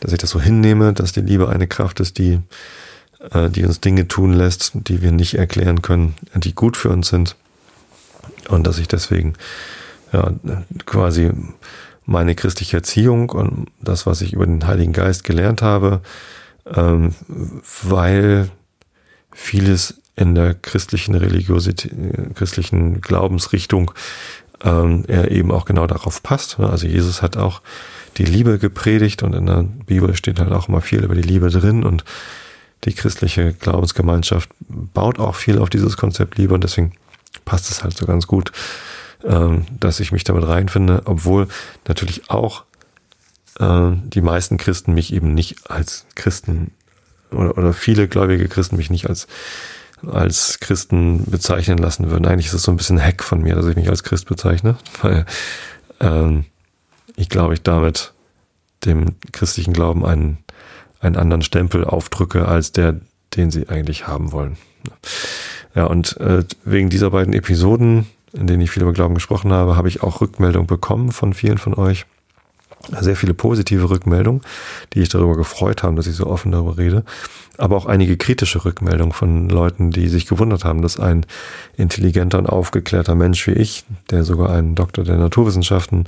dass 0.00 0.12
ich 0.12 0.18
das 0.18 0.30
so 0.30 0.40
hinnehme, 0.40 0.92
dass 0.92 1.12
die 1.12 1.20
Liebe 1.20 1.48
eine 1.48 1.68
Kraft 1.68 2.00
ist, 2.00 2.18
die 2.18 2.40
die 3.50 3.64
uns 3.64 3.80
Dinge 3.80 4.06
tun 4.06 4.32
lässt, 4.32 4.72
die 4.74 5.02
wir 5.02 5.12
nicht 5.12 5.34
erklären 5.34 5.82
können, 5.82 6.14
die 6.34 6.54
gut 6.54 6.76
für 6.76 6.90
uns 6.90 7.08
sind. 7.08 7.36
Und 8.48 8.66
dass 8.66 8.78
ich 8.78 8.88
deswegen 8.88 9.34
ja, 10.12 10.32
quasi 10.86 11.32
meine 12.06 12.34
christliche 12.34 12.78
Erziehung 12.78 13.30
und 13.30 13.66
das, 13.80 14.06
was 14.06 14.22
ich 14.22 14.32
über 14.32 14.46
den 14.46 14.66
Heiligen 14.66 14.92
Geist 14.92 15.24
gelernt 15.24 15.60
habe, 15.60 16.00
ähm, 16.74 17.14
weil 17.82 18.50
vieles 19.32 20.00
in 20.16 20.34
der 20.34 20.54
christlichen 20.54 21.14
Religiosität, 21.14 21.92
christlichen 22.34 23.00
Glaubensrichtung 23.00 23.92
ähm, 24.64 25.04
er 25.06 25.30
eben 25.30 25.52
auch 25.52 25.64
genau 25.64 25.86
darauf 25.86 26.22
passt. 26.22 26.58
Also 26.58 26.86
Jesus 26.86 27.22
hat 27.22 27.36
auch 27.36 27.62
die 28.16 28.24
Liebe 28.24 28.58
gepredigt 28.58 29.22
und 29.22 29.34
in 29.34 29.46
der 29.46 29.62
Bibel 29.62 30.16
steht 30.16 30.40
halt 30.40 30.52
auch 30.52 30.68
immer 30.68 30.80
viel 30.80 31.04
über 31.04 31.14
die 31.14 31.22
Liebe 31.22 31.50
drin 31.50 31.84
und 31.84 32.04
die 32.84 32.94
christliche 32.94 33.52
Glaubensgemeinschaft 33.52 34.50
baut 34.68 35.18
auch 35.18 35.34
viel 35.34 35.58
auf 35.58 35.70
dieses 35.70 35.96
Konzept 35.96 36.38
Liebe 36.38 36.54
und 36.54 36.64
deswegen 36.64 36.92
passt 37.44 37.70
es 37.70 37.82
halt 37.82 37.96
so 37.96 38.06
ganz 38.06 38.26
gut, 38.26 38.52
ähm, 39.24 39.66
dass 39.78 40.00
ich 40.00 40.12
mich 40.12 40.24
damit 40.24 40.46
reinfinde, 40.46 41.02
obwohl 41.04 41.48
natürlich 41.86 42.30
auch 42.30 42.64
äh, 43.58 43.90
die 44.04 44.20
meisten 44.20 44.56
Christen 44.58 44.94
mich 44.94 45.12
eben 45.12 45.34
nicht 45.34 45.70
als 45.70 46.06
Christen 46.14 46.72
oder, 47.30 47.58
oder 47.58 47.72
viele 47.72 48.08
gläubige 48.08 48.48
Christen 48.48 48.76
mich 48.76 48.90
nicht 48.90 49.08
als 49.08 49.26
als 50.06 50.60
Christen 50.60 51.24
bezeichnen 51.24 51.78
lassen 51.78 52.10
würden. 52.10 52.26
Eigentlich 52.26 52.46
ist 52.46 52.54
es 52.54 52.62
so 52.62 52.70
ein 52.70 52.76
bisschen 52.76 53.02
Hack 53.02 53.24
von 53.24 53.42
mir, 53.42 53.54
dass 53.54 53.66
ich 53.66 53.76
mich 53.76 53.88
als 53.88 54.04
Christ 54.04 54.26
bezeichne, 54.26 54.76
weil 55.02 55.26
ähm, 56.00 56.44
ich 57.16 57.28
glaube, 57.28 57.54
ich 57.54 57.62
damit 57.62 58.12
dem 58.84 59.16
christlichen 59.32 59.72
Glauben 59.72 60.06
einen, 60.06 60.38
einen 61.00 61.16
anderen 61.16 61.42
Stempel 61.42 61.84
aufdrücke, 61.84 62.46
als 62.46 62.72
der, 62.72 62.96
den 63.36 63.50
sie 63.50 63.68
eigentlich 63.68 64.06
haben 64.06 64.32
wollen. 64.32 64.56
Ja, 65.74 65.84
und 65.84 66.16
äh, 66.18 66.44
wegen 66.64 66.90
dieser 66.90 67.10
beiden 67.10 67.32
Episoden, 67.32 68.06
in 68.32 68.46
denen 68.46 68.62
ich 68.62 68.70
viel 68.70 68.82
über 68.82 68.92
Glauben 68.92 69.14
gesprochen 69.14 69.52
habe, 69.52 69.76
habe 69.76 69.88
ich 69.88 70.02
auch 70.02 70.20
Rückmeldung 70.20 70.66
bekommen 70.66 71.12
von 71.12 71.34
vielen 71.34 71.58
von 71.58 71.74
euch. 71.74 72.06
Sehr 73.00 73.16
viele 73.16 73.34
positive 73.34 73.90
Rückmeldungen, 73.90 74.40
die 74.92 75.00
ich 75.00 75.08
darüber 75.08 75.36
gefreut 75.36 75.82
haben, 75.82 75.96
dass 75.96 76.06
ich 76.06 76.14
so 76.14 76.26
offen 76.26 76.52
darüber 76.52 76.78
rede. 76.78 77.04
Aber 77.58 77.76
auch 77.76 77.86
einige 77.86 78.16
kritische 78.16 78.64
Rückmeldungen 78.64 79.12
von 79.12 79.48
Leuten, 79.48 79.90
die 79.90 80.08
sich 80.08 80.26
gewundert 80.26 80.64
haben, 80.64 80.80
dass 80.80 80.98
ein 80.98 81.26
intelligenter 81.76 82.38
und 82.38 82.46
aufgeklärter 82.46 83.16
Mensch 83.16 83.46
wie 83.48 83.52
ich, 83.52 83.84
der 84.10 84.22
sogar 84.22 84.50
einen 84.50 84.76
Doktor 84.76 85.02
der 85.02 85.16
Naturwissenschaften 85.16 86.04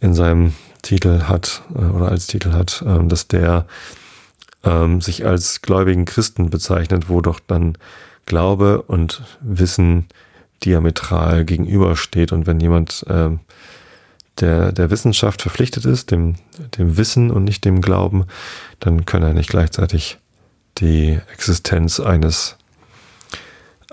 in 0.00 0.14
seinem 0.14 0.54
Titel 0.82 1.24
hat 1.24 1.62
äh, 1.74 1.84
oder 1.84 2.08
als 2.08 2.26
Titel 2.26 2.52
hat, 2.52 2.82
ähm, 2.86 3.08
dass 3.08 3.28
der 3.28 3.66
ähm, 4.64 5.00
sich 5.00 5.24
als 5.26 5.62
gläubigen 5.62 6.04
Christen 6.04 6.50
bezeichnet, 6.50 7.08
wo 7.08 7.20
doch 7.20 7.40
dann 7.40 7.76
Glaube 8.26 8.82
und 8.82 9.22
Wissen 9.40 10.06
diametral 10.64 11.44
gegenübersteht. 11.44 12.32
Und 12.32 12.46
wenn 12.46 12.60
jemand 12.60 13.04
ähm, 13.08 13.40
der, 14.40 14.72
der 14.72 14.90
Wissenschaft 14.90 15.42
verpflichtet 15.42 15.84
ist, 15.84 16.10
dem, 16.10 16.36
dem 16.76 16.96
Wissen 16.96 17.30
und 17.30 17.44
nicht 17.44 17.64
dem 17.64 17.80
Glauben, 17.80 18.26
dann 18.80 19.04
kann 19.04 19.22
er 19.22 19.34
nicht 19.34 19.50
gleichzeitig 19.50 20.18
die 20.78 21.18
Existenz 21.32 22.00
eines, 22.00 22.56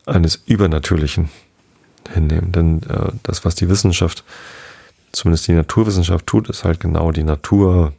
eines 0.06 0.36
Übernatürlichen 0.46 1.30
hinnehmen. 2.14 2.52
Denn 2.52 2.84
äh, 2.84 3.12
das, 3.24 3.46
was 3.46 3.56
die 3.56 3.70
Wissenschaft, 3.70 4.24
zumindest 5.12 5.48
die 5.48 5.54
Naturwissenschaft 5.54 6.28
tut, 6.28 6.50
ist 6.50 6.64
halt 6.64 6.80
genau 6.80 7.12
die 7.12 7.24
Natur 7.24 7.94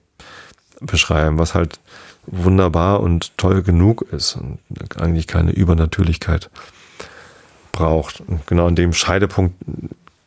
beschreiben, 0.81 1.39
was 1.39 1.55
halt 1.55 1.81
wunderbar 2.27 3.01
und 3.01 3.37
toll 3.39 3.63
genug 3.63 4.03
ist 4.13 4.37
und 4.37 4.59
eigentlich 5.01 5.27
keine 5.27 5.53
Übernatürlichkeit 5.53 6.51
braucht. 7.73 8.21
Und 8.21 8.47
genau 8.47 8.67
an 8.67 8.77
dem 8.77 8.93
Scheidepunkt 8.93 9.55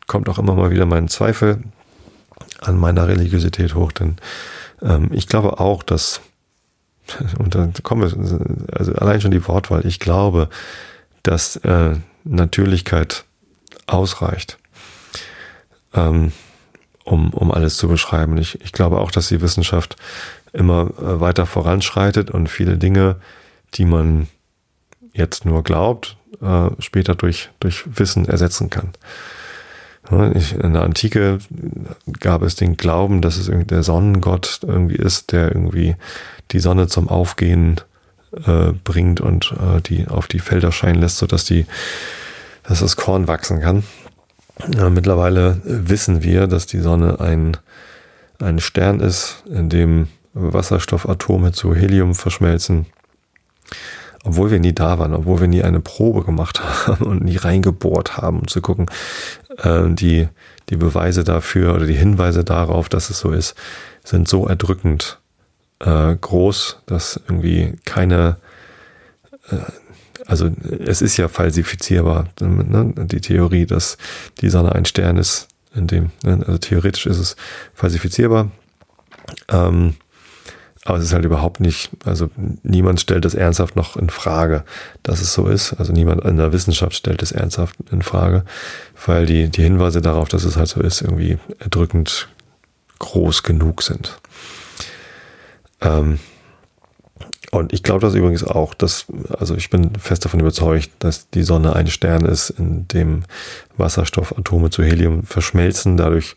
kommt 0.06 0.28
auch 0.28 0.38
immer 0.38 0.54
mal 0.54 0.70
wieder 0.70 0.86
mein 0.86 1.08
Zweifel 1.08 1.62
an 2.60 2.78
meiner 2.78 3.08
Religiosität 3.08 3.74
hoch, 3.74 3.92
denn 3.92 4.16
ähm, 4.82 5.10
ich 5.12 5.26
glaube 5.26 5.60
auch, 5.60 5.82
dass, 5.82 6.20
und 7.38 7.54
dann 7.54 7.72
kommen 7.82 8.02
wir, 8.02 8.76
also 8.76 8.92
allein 8.94 9.20
schon 9.20 9.30
die 9.30 9.46
Wortwahl, 9.46 9.86
ich 9.86 10.00
glaube, 10.00 10.48
dass 11.22 11.56
äh, 11.56 11.96
Natürlichkeit 12.24 13.24
ausreicht, 13.86 14.58
ähm, 15.94 16.32
um, 17.04 17.30
um 17.30 17.50
alles 17.50 17.76
zu 17.76 17.88
beschreiben. 17.88 18.36
Ich, 18.38 18.60
ich 18.60 18.72
glaube 18.72 18.98
auch, 18.98 19.10
dass 19.10 19.28
die 19.28 19.40
Wissenschaft 19.40 19.96
immer 20.52 20.90
äh, 20.98 21.20
weiter 21.20 21.46
voranschreitet 21.46 22.30
und 22.30 22.48
viele 22.48 22.76
Dinge, 22.76 23.16
die 23.74 23.84
man 23.84 24.28
jetzt 25.12 25.44
nur 25.44 25.62
glaubt, 25.62 26.16
äh, 26.40 26.70
später 26.78 27.14
durch, 27.14 27.50
durch 27.60 27.84
Wissen 27.98 28.28
ersetzen 28.28 28.70
kann. 28.70 28.90
In 30.10 30.72
der 30.72 30.82
Antike 30.82 31.38
gab 32.18 32.42
es 32.42 32.56
den 32.56 32.76
Glauben, 32.76 33.22
dass 33.22 33.36
es 33.36 33.46
irgendwie 33.46 33.66
der 33.66 33.84
Sonnengott 33.84 34.58
irgendwie 34.66 34.96
ist, 34.96 35.30
der 35.30 35.54
irgendwie 35.54 35.94
die 36.50 36.58
Sonne 36.58 36.88
zum 36.88 37.08
Aufgehen 37.08 37.80
äh, 38.44 38.72
bringt 38.82 39.20
und 39.20 39.54
die 39.86 40.08
auf 40.08 40.26
die 40.26 40.40
Felder 40.40 40.72
scheinen 40.72 41.00
lässt, 41.00 41.18
sodass 41.18 41.44
die, 41.44 41.64
dass 42.64 42.80
das 42.80 42.96
Korn 42.96 43.28
wachsen 43.28 43.60
kann. 43.60 43.84
Mittlerweile 44.66 45.60
wissen 45.62 46.24
wir, 46.24 46.48
dass 46.48 46.66
die 46.66 46.80
Sonne 46.80 47.20
ein, 47.20 47.56
ein 48.40 48.58
Stern 48.58 48.98
ist, 48.98 49.44
in 49.46 49.68
dem 49.68 50.08
Wasserstoffatome 50.32 51.52
zu 51.52 51.74
Helium 51.74 52.14
verschmelzen 52.14 52.86
obwohl 54.24 54.50
wir 54.50 54.60
nie 54.60 54.74
da 54.74 54.98
waren, 54.98 55.14
obwohl 55.14 55.40
wir 55.40 55.48
nie 55.48 55.62
eine 55.62 55.80
Probe 55.80 56.24
gemacht 56.24 56.60
haben 56.86 57.06
und 57.06 57.24
nie 57.24 57.36
reingebohrt 57.36 58.16
haben, 58.16 58.40
um 58.40 58.48
zu 58.48 58.60
gucken, 58.60 58.86
äh, 59.58 59.88
die, 59.88 60.28
die 60.68 60.76
Beweise 60.76 61.24
dafür 61.24 61.74
oder 61.74 61.86
die 61.86 61.94
Hinweise 61.94 62.44
darauf, 62.44 62.88
dass 62.88 63.10
es 63.10 63.18
so 63.18 63.30
ist, 63.30 63.54
sind 64.04 64.28
so 64.28 64.46
erdrückend 64.46 65.18
äh, 65.80 66.14
groß, 66.14 66.82
dass 66.86 67.20
irgendwie 67.28 67.76
keine, 67.84 68.36
äh, 69.50 69.56
also 70.26 70.50
es 70.84 71.00
ist 71.00 71.16
ja 71.16 71.28
falsifizierbar, 71.28 72.28
ne? 72.40 72.92
die 73.06 73.20
Theorie, 73.20 73.66
dass 73.66 73.96
die 74.40 74.50
Sonne 74.50 74.74
ein 74.74 74.84
Stern 74.84 75.16
ist, 75.16 75.48
in 75.74 75.86
dem, 75.86 76.10
ne? 76.22 76.42
also 76.46 76.58
theoretisch 76.58 77.06
ist 77.06 77.18
es 77.18 77.36
falsifizierbar. 77.74 78.50
Ähm, 79.48 79.94
aber 80.84 80.98
es 80.98 81.04
ist 81.04 81.12
halt 81.12 81.26
überhaupt 81.26 81.60
nicht, 81.60 81.90
also 82.04 82.30
niemand 82.62 83.00
stellt 83.00 83.26
das 83.26 83.34
ernsthaft 83.34 83.76
noch 83.76 83.96
in 83.96 84.08
Frage, 84.08 84.64
dass 85.02 85.20
es 85.20 85.34
so 85.34 85.46
ist. 85.46 85.74
Also 85.74 85.92
niemand 85.92 86.24
in 86.24 86.38
der 86.38 86.52
Wissenschaft 86.52 86.94
stellt 86.94 87.22
es 87.22 87.32
ernsthaft 87.32 87.76
in 87.90 88.00
Frage, 88.00 88.44
weil 89.04 89.26
die, 89.26 89.50
die 89.50 89.62
Hinweise 89.62 90.00
darauf, 90.00 90.28
dass 90.28 90.44
es 90.44 90.56
halt 90.56 90.68
so 90.68 90.80
ist, 90.80 91.02
irgendwie 91.02 91.38
erdrückend 91.58 92.28
groß 92.98 93.42
genug 93.42 93.82
sind. 93.82 94.18
Ähm, 95.82 96.18
und 97.50 97.72
ich 97.72 97.82
glaube 97.82 98.00
das 98.00 98.14
übrigens 98.14 98.44
auch, 98.44 98.72
dass, 98.72 99.06
also 99.38 99.56
ich 99.56 99.68
bin 99.68 99.96
fest 99.96 100.24
davon 100.24 100.40
überzeugt, 100.40 100.90
dass 101.00 101.28
die 101.30 101.42
Sonne 101.42 101.74
ein 101.74 101.88
Stern 101.88 102.24
ist, 102.24 102.50
in 102.50 102.86
dem 102.88 103.24
Wasserstoffatome 103.76 104.70
zu 104.70 104.82
Helium 104.82 105.24
verschmelzen. 105.24 105.96
Dadurch 105.96 106.36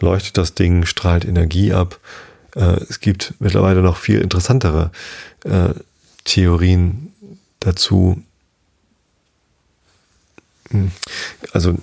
leuchtet 0.00 0.36
das 0.36 0.54
Ding, 0.54 0.84
strahlt 0.84 1.24
Energie 1.24 1.72
ab 1.72 2.00
äh, 2.58 2.80
es 2.88 3.00
gibt 3.00 3.34
mittlerweile 3.38 3.82
noch 3.82 3.96
viel 3.96 4.20
interessantere 4.20 4.90
äh, 5.44 5.70
Theorien 6.24 7.12
dazu. 7.60 8.22
Hm. 10.70 10.90
Also 11.52 11.76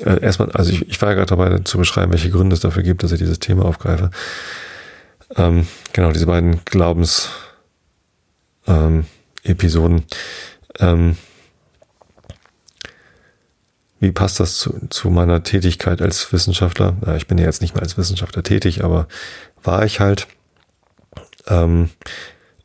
äh, 0.00 0.22
erstmal, 0.22 0.50
also 0.52 0.70
ich, 0.70 0.88
ich 0.88 1.02
war 1.02 1.14
gerade 1.14 1.26
dabei 1.26 1.58
zu 1.58 1.78
beschreiben, 1.78 2.12
welche 2.12 2.30
Gründe 2.30 2.54
es 2.54 2.60
dafür 2.60 2.82
gibt, 2.82 3.02
dass 3.02 3.12
ich 3.12 3.18
dieses 3.18 3.40
Thema 3.40 3.64
aufgreife. 3.64 4.10
Ähm, 5.34 5.66
genau, 5.92 6.12
diese 6.12 6.26
beiden 6.26 6.64
Glaubens 6.64 7.30
ähm, 8.66 9.06
Episoden. 9.42 10.04
Ähm, 10.78 11.16
wie 13.98 14.12
passt 14.12 14.40
das 14.40 14.58
zu, 14.58 14.78
zu 14.90 15.10
meiner 15.10 15.42
Tätigkeit 15.42 16.02
als 16.02 16.32
Wissenschaftler? 16.32 16.96
Ja, 17.04 17.16
ich 17.16 17.26
bin 17.26 17.38
ja 17.38 17.44
jetzt 17.44 17.62
nicht 17.62 17.74
mehr 17.74 17.82
als 17.82 17.96
Wissenschaftler 17.96 18.42
tätig, 18.42 18.84
aber 18.84 19.08
war 19.62 19.84
ich 19.84 20.00
halt. 20.00 20.26
Ähm, 21.46 21.90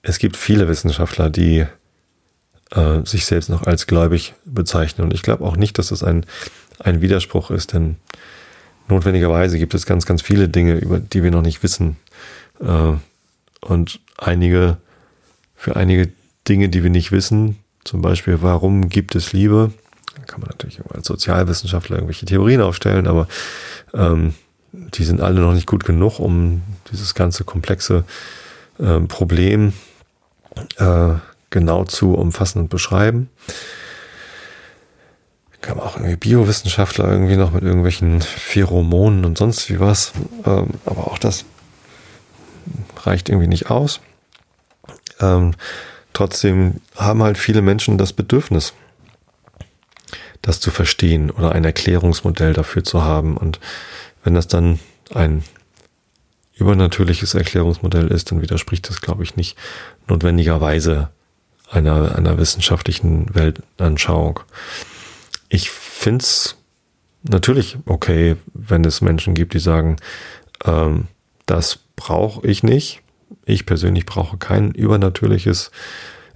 es 0.02 0.20
gibt 0.20 0.36
viele 0.36 0.68
Wissenschaftler, 0.68 1.30
die 1.30 1.66
äh, 2.72 3.06
sich 3.06 3.26
selbst 3.26 3.50
noch 3.50 3.64
als 3.64 3.88
gläubig 3.88 4.34
bezeichnen. 4.46 5.06
Und 5.06 5.14
ich 5.14 5.22
glaube 5.22 5.46
auch 5.46 5.56
nicht, 5.56 5.78
dass 5.78 5.88
das 5.88 6.04
ein, 6.04 6.26
ein 6.80 7.02
Widerspruch 7.02 7.52
ist, 7.52 7.74
denn 7.74 7.98
notwendigerweise 8.88 9.58
gibt 9.58 9.74
es 9.74 9.86
ganz, 9.86 10.06
ganz 10.06 10.22
viele 10.22 10.50
Dinge, 10.50 10.76
über 10.76 11.00
die 11.00 11.24
wir 11.24 11.32
noch 11.32 11.44
nicht 11.44 11.64
wissen. 11.64 11.98
Äh, 12.60 12.94
und 13.62 14.00
einige, 14.18 14.78
für 15.56 15.76
einige 15.76 16.12
Dinge, 16.48 16.70
die 16.70 16.84
wir 16.84 16.90
nicht 16.90 17.12
wissen, 17.12 17.58
zum 17.84 18.02
Beispiel, 18.02 18.42
warum 18.42 18.90
gibt 18.90 19.16
es 19.16 19.34
Liebe? 19.34 19.72
Da 20.16 20.24
kann 20.24 20.42
man 20.42 20.50
natürlich 20.50 20.80
als 20.94 21.08
Sozialwissenschaftler 21.08 21.98
irgendwelche 21.98 22.26
Theorien 22.26 22.62
aufstellen, 22.62 23.08
aber 23.08 23.28
ähm, 23.94 24.34
die 24.72 25.04
sind 25.04 25.22
alle 25.22 25.42
noch 25.42 25.54
nicht 25.54 25.68
gut 25.68 25.84
genug, 25.84 26.20
um 26.20 26.62
dieses 26.92 27.14
ganze 27.14 27.44
komplexe 27.44 28.04
äh, 28.80 29.00
Problem 29.02 29.74
äh, 30.78 31.14
genau 31.50 31.86
zu 31.86 32.14
umfassen 32.16 32.60
und 32.60 32.70
beschreiben. 32.70 33.30
wir 35.62 35.70
haben 35.70 35.80
auch 35.80 35.98
irgendwie 35.98 36.16
Biowissenschaftler 36.16 37.12
irgendwie 37.12 37.36
noch 37.36 37.52
mit 37.52 37.64
irgendwelchen 37.64 38.22
Pheromonen 38.22 39.26
und 39.26 39.38
sonst 39.38 39.70
wie 39.70 39.80
was. 39.80 40.14
Ähm, 40.46 40.70
aber 40.86 41.08
auch 41.08 41.18
das 41.18 41.46
reicht 43.04 43.30
irgendwie 43.30 43.48
nicht 43.48 43.70
aus. 43.70 44.00
Ähm, 45.20 45.54
trotzdem 46.14 46.82
haben 46.96 47.24
halt 47.24 47.38
viele 47.38 47.62
Menschen 47.62 47.98
das 47.98 48.14
Bedürfnis, 48.14 48.74
das 50.42 50.60
zu 50.60 50.72
verstehen 50.72 51.30
oder 51.30 51.52
ein 51.52 51.64
Erklärungsmodell 51.64 52.54
dafür 52.54 52.84
zu 52.84 53.04
haben. 53.04 53.38
Und 53.38 53.60
wenn 54.24 54.34
das 54.34 54.48
dann 54.48 54.80
ein 55.14 55.44
übernatürliches 56.56 57.34
Erklärungsmodell 57.34 58.08
ist, 58.08 58.32
dann 58.32 58.42
widerspricht 58.42 58.90
das, 58.90 59.02
glaube 59.02 59.24
ich, 59.24 59.36
nicht 59.36 59.58
notwendigerweise 60.08 61.10
einer, 61.70 62.16
einer 62.16 62.38
wissenschaftlichen 62.38 63.34
Weltanschauung. 63.34 64.42
Ich 65.50 65.70
finde 65.70 66.24
es 66.24 66.58
natürlich 67.24 67.78
okay, 67.86 68.36
wenn 68.54 68.84
es 68.84 69.02
Menschen 69.02 69.34
gibt, 69.34 69.54
die 69.54 69.60
sagen, 69.60 69.98
ähm, 70.66 71.08
das 71.46 71.80
brauche 71.96 72.46
ich 72.48 72.64
nicht. 72.64 73.02
Ich 73.46 73.66
persönlich 73.66 74.06
brauche 74.06 74.38
kein 74.38 74.72
übernatürliches 74.72 75.72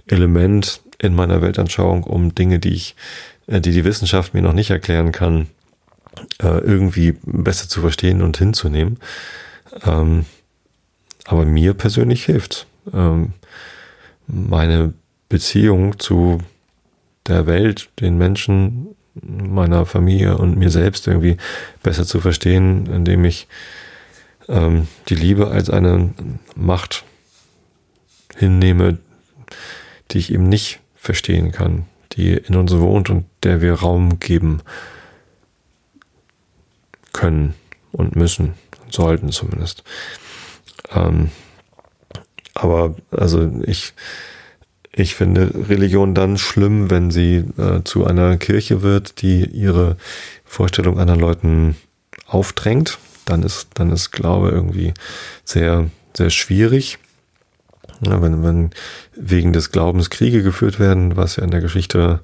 Element 0.06 0.80
in 0.98 1.14
meiner 1.14 1.42
Weltanschauung, 1.42 2.04
um 2.04 2.34
Dinge, 2.34 2.58
die 2.58 2.74
ich, 2.74 2.96
die 3.46 3.72
die 3.72 3.84
Wissenschaft 3.84 4.34
mir 4.34 4.42
noch 4.42 4.52
nicht 4.52 4.70
erklären 4.70 5.12
kann, 5.12 5.46
äh, 6.42 6.58
irgendwie 6.58 7.14
besser 7.24 7.68
zu 7.68 7.80
verstehen 7.80 8.22
und 8.22 8.36
hinzunehmen. 8.36 8.98
Ähm, 9.84 10.24
aber 11.24 11.44
mir 11.44 11.74
persönlich 11.74 12.24
hilft. 12.24 12.66
Ähm, 12.92 13.32
meine 14.26 14.94
Beziehung 15.28 15.98
zu 15.98 16.40
der 17.26 17.46
Welt, 17.46 17.88
den 18.00 18.16
Menschen, 18.18 18.96
meiner 19.22 19.86
Familie 19.86 20.36
und 20.36 20.58
mir 20.58 20.70
selbst 20.70 21.06
irgendwie 21.06 21.36
besser 21.82 22.04
zu 22.04 22.20
verstehen, 22.20 22.86
indem 22.86 23.24
ich 23.24 23.48
ähm, 24.48 24.88
die 25.08 25.14
Liebe 25.14 25.48
als 25.50 25.70
eine 25.70 26.12
Macht 26.54 27.04
hinnehme, 28.36 28.98
die 30.10 30.18
ich 30.18 30.32
eben 30.32 30.48
nicht 30.48 30.80
verstehen 30.94 31.50
kann, 31.50 31.86
die 32.16 32.32
in 32.32 32.56
uns 32.56 32.72
wohnt 32.76 33.10
und 33.10 33.26
der 33.42 33.60
wir 33.60 33.74
Raum 33.74 34.20
geben 34.20 34.62
können 37.12 37.54
und 37.92 38.16
müssen, 38.16 38.54
sollten 38.90 39.30
zumindest. 39.30 39.84
Ähm, 40.92 41.30
aber 42.54 42.94
also 43.10 43.50
ich 43.64 43.94
ich 44.98 45.14
finde 45.14 45.68
Religion 45.68 46.14
dann 46.14 46.38
schlimm, 46.38 46.90
wenn 46.90 47.10
sie 47.10 47.44
äh, 47.58 47.82
zu 47.84 48.06
einer 48.06 48.38
Kirche 48.38 48.80
wird, 48.80 49.20
die 49.20 49.44
ihre 49.44 49.98
Vorstellung 50.46 50.98
anderen 50.98 51.20
Leuten 51.20 51.76
aufdrängt. 52.26 52.98
Dann 53.26 53.42
ist, 53.42 53.68
dann 53.74 53.92
ist 53.92 54.10
Glaube 54.10 54.48
irgendwie 54.48 54.94
sehr, 55.44 55.90
sehr 56.16 56.30
schwierig. 56.30 56.98
Ja, 58.00 58.20
wenn, 58.20 58.42
wenn 58.42 58.70
wegen 59.14 59.52
des 59.52 59.70
Glaubens 59.70 60.10
Kriege 60.10 60.42
geführt 60.42 60.78
werden, 60.78 61.16
was 61.16 61.36
ja 61.36 61.44
in 61.44 61.50
der 61.50 61.60
Geschichte 61.60 62.20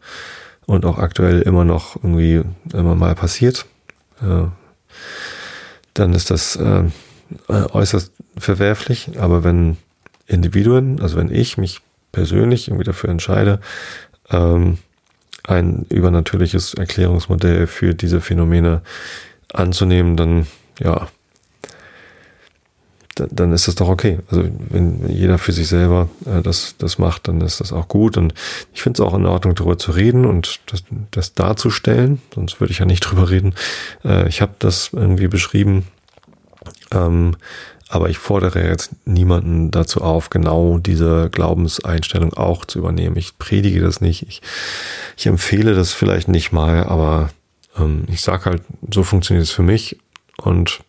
und 0.66 0.84
auch 0.84 0.98
aktuell 0.98 1.42
immer 1.42 1.64
noch 1.64 1.96
irgendwie 1.96 2.42
immer 2.72 2.94
mal 2.94 3.14
passiert, 3.14 3.66
äh, 4.20 4.44
dann 5.94 6.12
ist 6.12 6.30
das 6.30 6.56
äh, 6.56 6.84
äußerst 7.48 8.12
verwerflich. 8.36 9.18
Aber 9.18 9.44
wenn 9.44 9.78
Individuen, 10.26 11.00
also 11.00 11.16
wenn 11.16 11.32
ich 11.32 11.58
mich 11.58 11.80
persönlich 12.12 12.68
irgendwie 12.68 12.84
dafür 12.84 13.10
entscheide, 13.10 13.60
ähm, 14.30 14.78
ein 15.44 15.86
übernatürliches 15.88 16.74
Erklärungsmodell 16.74 17.66
für 17.66 17.94
diese 17.94 18.20
Phänomene 18.20 18.82
anzunehmen, 19.52 20.16
dann 20.16 20.46
ja, 20.78 21.08
dann 23.14 23.52
ist 23.52 23.68
das 23.68 23.74
doch 23.74 23.88
okay. 23.88 24.18
Also 24.30 24.44
wenn 24.70 25.08
jeder 25.08 25.38
für 25.38 25.52
sich 25.52 25.68
selber 25.68 26.08
äh, 26.24 26.42
das, 26.42 26.76
das 26.78 26.98
macht, 26.98 27.28
dann 27.28 27.40
ist 27.40 27.60
das 27.60 27.72
auch 27.72 27.88
gut. 27.88 28.16
Und 28.16 28.34
ich 28.72 28.82
finde 28.82 29.02
es 29.02 29.06
auch 29.06 29.14
in 29.14 29.26
Ordnung, 29.26 29.54
darüber 29.54 29.78
zu 29.78 29.92
reden 29.92 30.24
und 30.24 30.60
das, 30.66 30.84
das 31.10 31.34
darzustellen. 31.34 32.22
Sonst 32.34 32.60
würde 32.60 32.72
ich 32.72 32.78
ja 32.78 32.86
nicht 32.86 33.00
drüber 33.10 33.30
reden. 33.30 33.54
Äh, 34.04 34.28
ich 34.28 34.40
habe 34.40 34.52
das 34.58 34.90
irgendwie 34.92 35.28
beschrieben. 35.28 35.86
Ähm, 36.90 37.36
aber 37.88 38.08
ich 38.08 38.16
fordere 38.16 38.66
jetzt 38.66 38.92
niemanden 39.04 39.70
dazu 39.70 40.00
auf, 40.00 40.30
genau 40.30 40.78
diese 40.78 41.28
Glaubenseinstellung 41.30 42.32
auch 42.32 42.64
zu 42.64 42.78
übernehmen. 42.78 43.16
Ich 43.16 43.36
predige 43.36 43.82
das 43.82 44.00
nicht. 44.00 44.22
Ich, 44.26 44.40
ich 45.18 45.26
empfehle 45.26 45.74
das 45.74 45.92
vielleicht 45.92 46.28
nicht 46.28 46.52
mal, 46.52 46.84
aber 46.84 47.28
ähm, 47.78 48.04
ich 48.08 48.22
sage 48.22 48.46
halt, 48.46 48.62
so 48.90 49.02
funktioniert 49.02 49.44
es 49.44 49.52
für 49.52 49.62
mich. 49.62 49.98
Und 50.38 50.80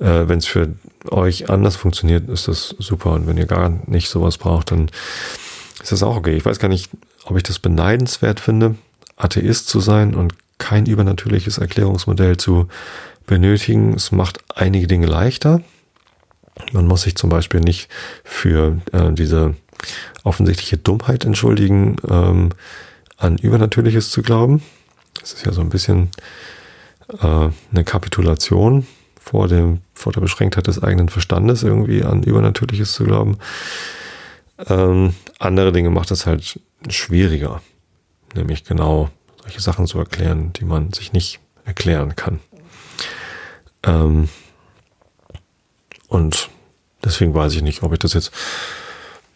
äh, 0.00 0.28
wenn 0.28 0.38
es 0.38 0.46
für 0.46 0.74
euch 1.08 1.50
anders 1.50 1.76
funktioniert, 1.76 2.28
ist 2.28 2.48
das 2.48 2.74
super. 2.78 3.12
Und 3.12 3.26
wenn 3.26 3.36
ihr 3.36 3.46
gar 3.46 3.68
nicht 3.86 4.08
sowas 4.08 4.38
braucht, 4.38 4.70
dann 4.72 4.90
ist 5.82 5.92
das 5.92 6.02
auch 6.02 6.16
okay. 6.16 6.36
Ich 6.36 6.44
weiß 6.44 6.58
gar 6.58 6.68
nicht, 6.68 6.90
ob 7.24 7.36
ich 7.36 7.42
das 7.42 7.58
beneidenswert 7.58 8.40
finde, 8.40 8.74
Atheist 9.16 9.68
zu 9.68 9.80
sein 9.80 10.14
und 10.14 10.34
kein 10.58 10.86
übernatürliches 10.86 11.58
Erklärungsmodell 11.58 12.36
zu 12.36 12.68
benötigen. 13.26 13.94
Es 13.94 14.12
macht 14.12 14.40
einige 14.54 14.86
Dinge 14.86 15.06
leichter. 15.06 15.62
Man 16.72 16.86
muss 16.86 17.02
sich 17.02 17.16
zum 17.16 17.30
Beispiel 17.30 17.60
nicht 17.60 17.88
für 18.24 18.78
äh, 18.92 19.12
diese 19.12 19.54
offensichtliche 20.24 20.76
Dummheit 20.76 21.24
entschuldigen, 21.24 21.96
ähm, 22.08 22.50
an 23.16 23.38
Übernatürliches 23.38 24.10
zu 24.10 24.22
glauben. 24.22 24.62
Das 25.20 25.32
ist 25.32 25.46
ja 25.46 25.52
so 25.52 25.60
ein 25.60 25.68
bisschen 25.68 26.10
äh, 27.22 27.48
eine 27.70 27.84
Kapitulation 27.84 28.86
vor, 29.30 29.46
dem, 29.46 29.80
vor 29.94 30.12
der 30.12 30.20
Beschränktheit 30.20 30.66
des 30.66 30.82
eigenen 30.82 31.08
Verstandes, 31.08 31.62
irgendwie 31.62 32.02
an 32.02 32.24
Übernatürliches 32.24 32.92
zu 32.92 33.04
glauben. 33.04 33.38
Ähm, 34.66 35.14
andere 35.38 35.70
Dinge 35.70 35.90
macht 35.90 36.10
es 36.10 36.26
halt 36.26 36.58
schwieriger, 36.88 37.62
nämlich 38.34 38.64
genau 38.64 39.08
solche 39.40 39.60
Sachen 39.60 39.86
zu 39.86 39.98
erklären, 39.98 40.52
die 40.54 40.64
man 40.64 40.92
sich 40.92 41.12
nicht 41.12 41.38
erklären 41.64 42.16
kann. 42.16 42.40
Ähm, 43.84 44.28
und 46.08 46.50
deswegen 47.04 47.32
weiß 47.32 47.54
ich 47.54 47.62
nicht, 47.62 47.84
ob 47.84 47.92
ich 47.92 48.00
das 48.00 48.14
jetzt 48.14 48.32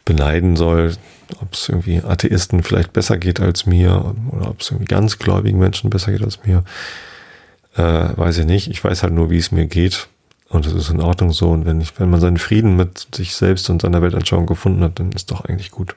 beneiden 0.05 0.57
soll, 0.57 0.97
ob 1.41 1.55
es 1.55 1.69
irgendwie 1.69 2.03
Atheisten 2.03 2.65
vielleicht 2.65 2.93
besser 2.93 3.17
geht 3.17 3.39
als 3.39 3.65
mir 3.65 4.13
oder 4.33 4.51
ob 4.51 4.61
es 4.61 4.73
irgendwie 4.73 4.87
ganz 4.93 5.21
gläubigen 5.21 5.61
Menschen 5.61 5.89
besser 5.89 6.11
geht 6.11 6.25
als 6.25 6.45
mir. 6.45 6.65
Äh, 7.77 8.17
weiß 8.17 8.39
ich 8.39 8.47
nicht. 8.47 8.69
Ich 8.69 8.83
weiß 8.83 9.03
halt 9.03 9.13
nur, 9.13 9.31
wie 9.31 9.39
es 9.39 9.53
mir 9.53 9.67
geht. 9.67 10.09
Und 10.49 10.67
es 10.67 10.73
ist 10.73 10.91
in 10.91 11.01
Ordnung 11.01 11.33
so. 11.33 11.51
Und 11.51 11.67
wenn 11.67 11.81
ich, 11.81 11.99
wenn 11.99 12.11
man 12.11 12.21
seinen 12.21 12.39
Frieden 12.39 12.77
mit 12.77 13.09
sich 13.15 13.35
selbst 13.35 13.69
und 13.71 13.83
seiner 13.83 14.03
Weltanschauung 14.03 14.47
gefunden 14.47 14.83
hat, 14.83 15.01
dann 15.01 15.13
ist 15.13 15.31
doch 15.31 15.45
eigentlich 15.45 15.71
gut. 15.71 15.97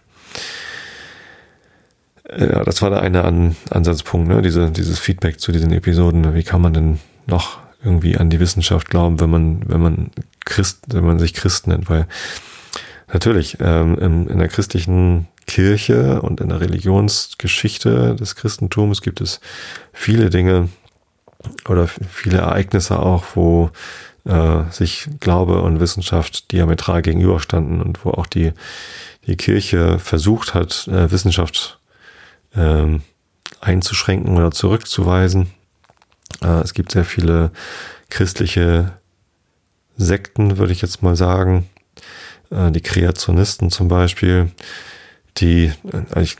Ja, 2.30 2.64
das 2.64 2.82
war 2.82 2.90
der 2.90 3.02
eine 3.02 3.24
An 3.24 3.56
Ansatzpunkt, 3.70 4.28
ne? 4.28 4.42
Diese, 4.42 4.72
dieses 4.72 5.00
Feedback 5.00 5.40
zu 5.40 5.52
diesen 5.52 5.72
Episoden. 5.72 6.34
Wie 6.34 6.44
kann 6.44 6.62
man 6.62 6.74
denn 6.74 7.00
noch 7.26 7.60
irgendwie 7.84 8.18
an 8.18 8.30
die 8.30 8.40
Wissenschaft 8.40 8.90
glauben, 8.90 9.20
wenn 9.20 9.30
man, 9.30 9.62
wenn 9.68 9.82
man 9.82 10.12
Christ, 10.46 10.86
wenn 10.88 11.06
man 11.06 11.20
sich 11.20 11.34
Christ 11.34 11.68
nennt, 11.68 11.90
weil 11.90 12.08
natürlich 13.12 13.58
ähm, 13.62 13.98
in, 14.00 14.28
in 14.28 14.40
der 14.40 14.48
christlichen 14.48 15.28
Kirche 15.46 16.22
und 16.22 16.42
in 16.42 16.50
der 16.50 16.60
Religionsgeschichte 16.60 18.16
des 18.16 18.36
Christentums 18.36 19.02
gibt 19.02 19.22
es 19.22 19.40
viele 19.94 20.30
Dinge 20.30 20.70
oder 21.68 21.88
viele 21.88 22.40
Ereignisse 22.40 23.00
auch, 23.00 23.24
wo 23.36 23.72
äh, 24.26 24.64
sich 24.72 25.08
Glaube 25.20 25.62
und 25.62 25.80
Wissenschaft 25.80 26.52
diametral 26.52 27.02
gegenüberstanden 27.02 27.82
und 27.82 28.04
wo 28.04 28.12
auch 28.12 28.28
die, 28.28 28.54
die 29.26 29.38
Kirche 29.38 30.00
versucht 30.00 30.54
hat, 30.54 30.88
äh, 30.88 31.12
Wissenschaft 31.12 31.80
äh, 32.56 33.00
einzuschränken 33.62 34.36
oder 34.38 34.52
zurückzuweisen. 34.52 35.48
Äh, 36.42 36.62
es 36.62 36.74
gibt 36.74 36.92
sehr 36.92 37.06
viele 37.06 37.52
christliche 38.10 38.94
Sekten, 39.98 40.58
würde 40.58 40.74
ich 40.74 40.82
jetzt 40.82 41.02
mal 41.02 41.16
sagen. 41.16 41.70
Äh, 42.50 42.72
die 42.72 42.82
Kreationisten 42.82 43.72
zum 43.72 43.88
Beispiel, 43.88 44.52
die 45.38 45.72
äh, 46.14 46.22
ich, 46.22 46.38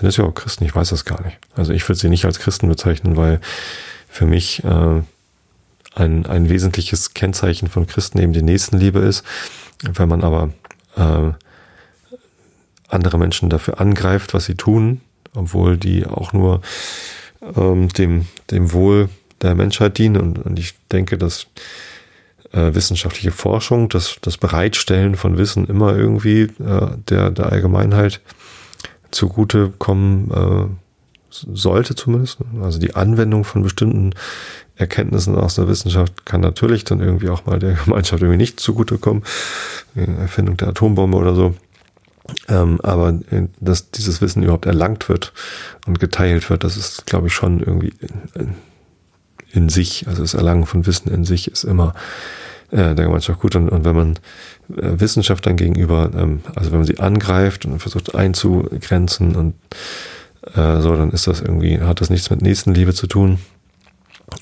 sind 0.00 0.06
das 0.06 0.16
ja 0.16 0.24
auch 0.24 0.34
Christen, 0.34 0.64
ich 0.64 0.74
weiß 0.74 0.88
das 0.88 1.04
gar 1.04 1.22
nicht. 1.22 1.36
Also 1.54 1.74
ich 1.74 1.86
würde 1.86 1.98
sie 1.98 2.08
nicht 2.08 2.24
als 2.24 2.38
Christen 2.38 2.68
bezeichnen, 2.68 3.18
weil 3.18 3.38
für 4.08 4.24
mich 4.24 4.64
äh, 4.64 5.02
ein, 5.94 6.24
ein 6.24 6.48
wesentliches 6.48 7.12
Kennzeichen 7.12 7.68
von 7.68 7.86
Christen 7.86 8.18
eben 8.18 8.32
die 8.32 8.42
Nächstenliebe 8.42 9.00
ist. 9.00 9.24
Wenn 9.82 10.08
man 10.08 10.24
aber 10.24 10.50
äh, 10.96 11.32
andere 12.88 13.18
Menschen 13.18 13.50
dafür 13.50 13.78
angreift, 13.78 14.32
was 14.32 14.46
sie 14.46 14.54
tun, 14.54 15.02
obwohl 15.34 15.76
die 15.76 16.06
auch 16.06 16.32
nur 16.32 16.62
ähm, 17.54 17.90
dem, 17.90 18.26
dem 18.50 18.72
Wohl 18.72 19.10
der 19.42 19.54
Menschheit 19.54 19.98
dienen. 19.98 20.16
Und, 20.16 20.38
und 20.38 20.58
ich 20.58 20.76
denke, 20.90 21.18
dass 21.18 21.46
äh, 22.52 22.74
wissenschaftliche 22.74 23.32
Forschung, 23.32 23.90
das, 23.90 24.16
das 24.22 24.38
Bereitstellen 24.38 25.14
von 25.14 25.36
Wissen 25.36 25.66
immer 25.66 25.94
irgendwie 25.94 26.44
äh, 26.44 26.96
der, 27.08 27.30
der 27.30 27.52
Allgemeinheit 27.52 28.22
zugute 29.10 29.72
kommen 29.78 30.30
äh, 30.30 30.66
sollte 31.30 31.94
zumindest. 31.94 32.38
Also 32.60 32.78
die 32.78 32.94
Anwendung 32.94 33.44
von 33.44 33.62
bestimmten 33.62 34.14
Erkenntnissen 34.76 35.36
aus 35.36 35.54
der 35.54 35.68
Wissenschaft 35.68 36.26
kann 36.26 36.40
natürlich 36.40 36.84
dann 36.84 37.00
irgendwie 37.00 37.28
auch 37.28 37.46
mal 37.46 37.58
der 37.58 37.74
Gemeinschaft 37.84 38.22
irgendwie 38.22 38.38
nicht 38.38 38.60
zugutekommen. 38.60 39.22
Erfindung 39.94 40.56
der 40.56 40.68
Atombombe 40.68 41.16
oder 41.16 41.34
so. 41.34 41.54
Ähm, 42.48 42.80
aber 42.82 43.10
äh, 43.30 43.48
dass 43.58 43.90
dieses 43.90 44.20
Wissen 44.20 44.42
überhaupt 44.42 44.66
erlangt 44.66 45.08
wird 45.08 45.32
und 45.86 45.98
geteilt 45.98 46.48
wird, 46.48 46.64
das 46.64 46.76
ist, 46.76 47.06
glaube 47.06 47.26
ich, 47.26 47.34
schon 47.34 47.60
irgendwie 47.60 47.92
in, 48.34 48.54
in, 49.52 49.68
sich, 49.68 50.06
also 50.06 50.22
das 50.22 50.34
Erlangen 50.34 50.66
von 50.66 50.86
Wissen 50.86 51.12
in 51.12 51.24
sich 51.24 51.50
ist 51.50 51.64
immer 51.64 51.94
äh, 52.70 52.94
der 52.94 53.06
Gemeinschaft 53.06 53.40
gut. 53.40 53.56
Und, 53.56 53.68
und 53.68 53.84
wenn 53.84 53.96
man 53.96 54.10
äh, 54.76 55.00
Wissenschaft 55.00 55.46
dann 55.46 55.56
gegenüber, 55.56 56.10
ähm, 56.16 56.40
also 56.54 56.70
wenn 56.70 56.78
man 56.78 56.86
sie 56.86 56.98
angreift 56.98 57.64
und 57.64 57.78
versucht 57.80 58.14
einzugrenzen 58.14 59.36
und 59.36 59.54
äh, 60.54 60.80
so, 60.80 60.96
dann 60.96 61.10
ist 61.10 61.26
das 61.26 61.40
irgendwie, 61.40 61.80
hat 61.80 62.00
das 62.00 62.10
nichts 62.10 62.30
mit 62.30 62.42
Nächstenliebe 62.42 62.94
zu 62.94 63.06
tun. 63.06 63.38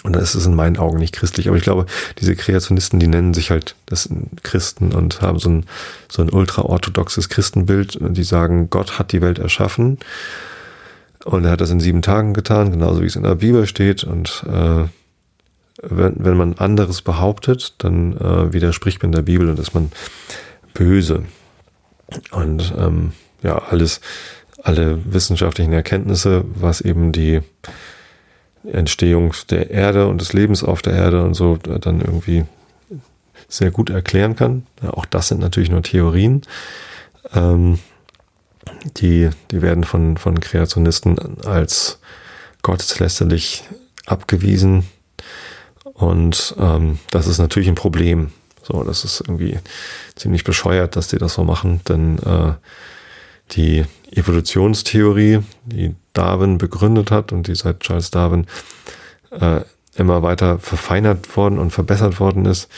Und 0.05 0.15
da 0.15 0.21
ist 0.21 0.35
es 0.35 0.47
in 0.47 0.55
meinen 0.55 0.77
Augen 0.77 0.99
nicht 0.99 1.15
christlich. 1.15 1.49
Aber 1.49 1.57
ich 1.57 1.63
glaube, 1.63 1.87
diese 2.21 2.37
Kreationisten, 2.37 3.01
die 3.01 3.07
nennen 3.07 3.33
sich 3.35 3.51
halt 3.51 3.75
das 3.87 4.09
Christen 4.43 4.93
und 4.93 5.23
haben 5.23 5.39
so 5.39 5.49
ein, 5.49 5.65
so 6.09 6.23
ein 6.23 6.31
ultraorthodoxes 6.31 7.29
Christenbild. 7.29 7.99
Die 8.01 8.23
sagen, 8.23 8.69
Gott 8.71 8.99
hat 8.99 9.13
die 9.13 9.23
Welt 9.23 9.39
erschaffen. 9.39 9.99
Und 11.25 11.45
er 11.45 11.53
hat 11.53 11.61
das 11.61 11.71
in 11.71 11.81
sieben 11.81 12.03
Tagen 12.03 12.35
getan, 12.35 12.71
genauso 12.71 13.03
wie 13.03 13.07
es 13.07 13.17
in 13.17 13.23
der 13.23 13.37
Bibel 13.37 13.67
steht. 13.67 14.05
Und 14.05 14.45
äh, 14.47 14.85
wenn, 15.83 16.15
wenn 16.19 16.37
man 16.37 16.55
anderes 16.55 17.03
behauptet, 17.03 17.75
dann 17.79 18.17
äh, 18.17 18.53
widerspricht 18.53 19.03
man 19.03 19.13
der 19.13 19.23
Bibel 19.23 19.49
und 19.49 19.59
ist 19.59 19.75
man 19.75 19.91
böse. 20.75 21.25
Und 22.31 22.75
ähm, 22.77 23.13
ja, 23.43 23.59
alles, 23.59 24.01
alle 24.63 25.01
wissenschaftlichen 25.13 25.73
Erkenntnisse, 25.73 26.45
was 26.55 26.81
eben 26.81 27.13
die 27.13 27.41
Entstehung 28.65 29.35
der 29.51 29.71
Erde 29.71 30.09
und 30.09 30.21
des 30.21 30.33
Lebens 30.33 30.65
auf 30.65 30.83
der 30.83 30.95
Erde 30.95 31.23
und 31.23 31.35
so 31.35 31.57
dann 31.57 32.01
irgendwie 32.01 32.45
sehr 33.49 33.71
gut 33.71 33.91
erklären 33.91 34.37
kann. 34.37 34.67
Ja, 34.83 34.91
auch 34.91 35.07
das 35.07 35.29
sind 35.29 35.41
natürlich 35.41 35.71
nur 35.71 35.83
Theorien. 35.83 36.43
Ähm, 37.35 37.79
die, 38.97 39.31
die 39.51 39.63
werden 39.63 39.85
von, 39.85 40.17
von 40.17 40.41
Kreationisten 40.41 41.41
als 41.45 42.01
gotteslästerlich 42.63 43.65
abgewiesen. 44.07 44.85
Und 45.99 46.55
ähm, 46.59 46.99
das 47.11 47.27
ist 47.27 47.39
natürlich 47.39 47.69
ein 47.69 47.75
Problem. 47.75 48.31
So, 48.63 48.85
das 48.85 49.05
ist 49.05 49.21
irgendwie 49.21 49.59
ziemlich 50.15 50.45
bescheuert, 50.45 50.95
dass 50.95 51.09
die 51.09 51.19
das 51.19 51.35
so 51.35 51.45
machen, 51.45 51.81
denn 51.89 52.19
äh, 52.19 52.53
die 53.53 53.85
Evolutionstheorie, 54.13 55.41
die 55.65 55.95
Darwin 56.13 56.59
begründet 56.59 57.11
hat 57.11 57.33
und 57.33 57.49
die 57.49 57.55
seit 57.55 57.81
Charles 57.81 58.11
Darwin 58.11 58.47
äh, 59.31 59.61
immer 59.97 60.23
weiter 60.23 60.59
verfeinert 60.59 61.37
worden 61.37 61.59
und 61.59 61.73
verbessert 61.73 62.21
worden 62.21 62.45
ist, 62.47 62.69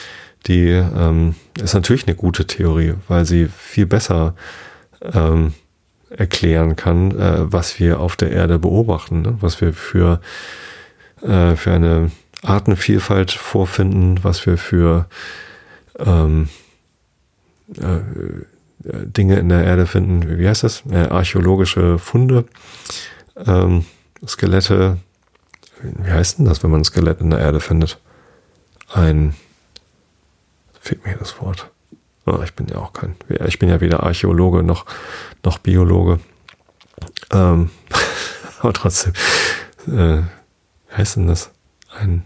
die 0.47 0.69
ähm, 0.69 1.35
ist 1.63 1.75
natürlich 1.75 2.07
eine 2.07 2.17
gute 2.17 2.47
Theorie, 2.47 2.95
weil 3.09 3.27
sie 3.27 3.47
viel 3.47 3.85
besser 3.85 4.35
ähm, 5.03 5.53
erklären 6.09 6.77
kann, 6.77 7.11
äh, 7.11 7.53
was 7.53 7.79
wir 7.79 8.01
auf 8.01 8.17
der 8.17 8.31
Erde 8.31 8.59
beobachten, 8.59 9.23
ne? 9.23 9.37
was 9.41 9.61
wir 9.61 9.75
für, 9.75 10.21
äh, 11.23 11.57
für 11.57 11.73
eine 11.73 12.11
Artenvielfalt 12.43 13.31
vorfinden, 13.31 14.23
was 14.23 14.47
wir 14.47 14.57
für 14.57 15.07
ähm, 15.99 16.49
äh, 17.77 18.01
Dinge 18.83 19.39
in 19.39 19.51
der 19.51 19.65
Erde 19.65 19.87
finden, 19.87 20.39
wie 20.39 20.49
heißt 20.49 20.63
das? 20.63 20.85
Äh, 20.91 21.09
archäologische 21.09 21.99
Funde, 21.99 22.47
ähm, 23.37 23.85
Skelette, 24.27 24.99
wie 25.83 26.11
heißt 26.11 26.39
denn 26.39 26.47
das, 26.47 26.63
wenn 26.63 26.71
man 26.71 26.81
ein 26.81 26.85
Skelett 26.85 27.21
in 27.21 27.31
der 27.31 27.41
Erde 27.41 27.61
findet? 27.61 27.99
Ein, 28.93 29.35
fehlt 30.81 31.05
mir 31.05 31.17
das 31.17 31.41
Wort. 31.41 31.71
Oh, 32.27 32.41
ich 32.43 32.55
bin 32.55 32.69
ja 32.69 32.77
auch 32.77 32.93
kein, 32.93 33.17
ich 33.47 33.59
bin 33.59 33.69
ja 33.69 33.81
weder 33.81 34.03
Archäologe 34.03 34.63
noch, 34.63 34.87
noch 35.45 35.59
Biologe. 35.59 36.21
Ähm, 37.33 37.71
aber 38.61 38.73
trotzdem, 38.73 39.13
äh, 39.87 40.23
wie 40.23 40.97
heißt 40.97 41.17
denn 41.17 41.27
das? 41.27 41.51
Ein, 41.99 42.25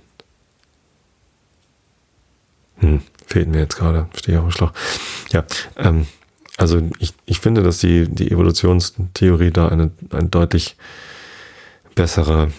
hm, 2.78 3.02
fehlt 3.26 3.48
mir 3.48 3.60
jetzt 3.60 3.76
gerade, 3.76 4.08
stehe 4.16 4.38
auf 4.38 4.46
dem 4.46 4.52
Schlauch. 4.52 4.72
Ja, 5.32 5.44
ähm, 5.76 6.06
also 6.56 6.80
ich, 6.98 7.14
ich 7.26 7.40
finde, 7.40 7.62
dass 7.62 7.78
die, 7.78 8.08
die 8.08 8.30
Evolutionstheorie 8.30 9.50
da 9.50 9.68
eine, 9.68 9.90
eine 10.10 10.28
deutlich 10.28 10.76
bessere 11.94 12.52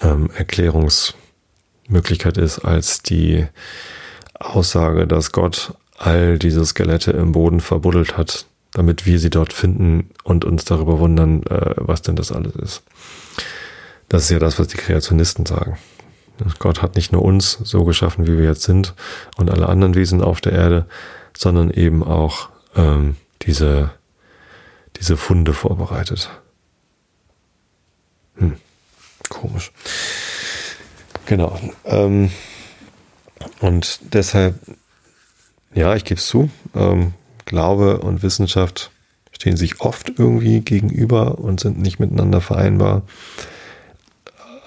ähm, 0.00 0.30
Erklärungsmöglichkeit 0.34 2.38
ist 2.38 2.60
als 2.60 3.02
die 3.02 3.46
Aussage, 4.34 5.06
dass 5.06 5.32
Gott 5.32 5.74
all 5.98 6.38
diese 6.38 6.64
Skelette 6.64 7.10
im 7.10 7.32
Boden 7.32 7.60
verbuddelt 7.60 8.16
hat, 8.16 8.46
damit 8.72 9.04
wir 9.04 9.18
sie 9.18 9.30
dort 9.30 9.52
finden 9.52 10.10
und 10.24 10.46
uns 10.46 10.64
darüber 10.64 10.98
wundern, 10.98 11.42
äh, 11.44 11.74
was 11.76 12.02
denn 12.02 12.16
das 12.16 12.32
alles 12.32 12.56
ist. 12.56 12.82
Das 14.08 14.24
ist 14.24 14.30
ja 14.30 14.38
das, 14.38 14.58
was 14.58 14.68
die 14.68 14.78
Kreationisten 14.78 15.44
sagen. 15.44 15.76
Gott 16.58 16.82
hat 16.82 16.96
nicht 16.96 17.12
nur 17.12 17.22
uns 17.22 17.58
so 17.62 17.84
geschaffen, 17.84 18.26
wie 18.26 18.38
wir 18.38 18.44
jetzt 18.44 18.62
sind 18.62 18.94
und 19.36 19.50
alle 19.50 19.68
anderen 19.68 19.94
Wesen 19.94 20.22
auf 20.22 20.40
der 20.40 20.52
Erde, 20.52 20.86
sondern 21.36 21.70
eben 21.70 22.02
auch 22.02 22.48
ähm, 22.76 23.16
diese, 23.42 23.90
diese 24.96 25.16
Funde 25.16 25.52
vorbereitet. 25.52 26.30
Hm, 28.36 28.56
komisch. 29.28 29.72
Genau. 31.26 31.58
Ähm, 31.84 32.30
und 33.60 34.00
deshalb, 34.14 34.56
ja, 35.74 35.94
ich 35.94 36.04
gebe 36.04 36.18
es 36.18 36.26
zu, 36.26 36.50
ähm, 36.74 37.14
Glaube 37.44 37.98
und 37.98 38.22
Wissenschaft 38.22 38.90
stehen 39.32 39.56
sich 39.56 39.80
oft 39.80 40.12
irgendwie 40.18 40.60
gegenüber 40.60 41.38
und 41.38 41.60
sind 41.60 41.78
nicht 41.78 41.98
miteinander 41.98 42.40
vereinbar. 42.40 43.02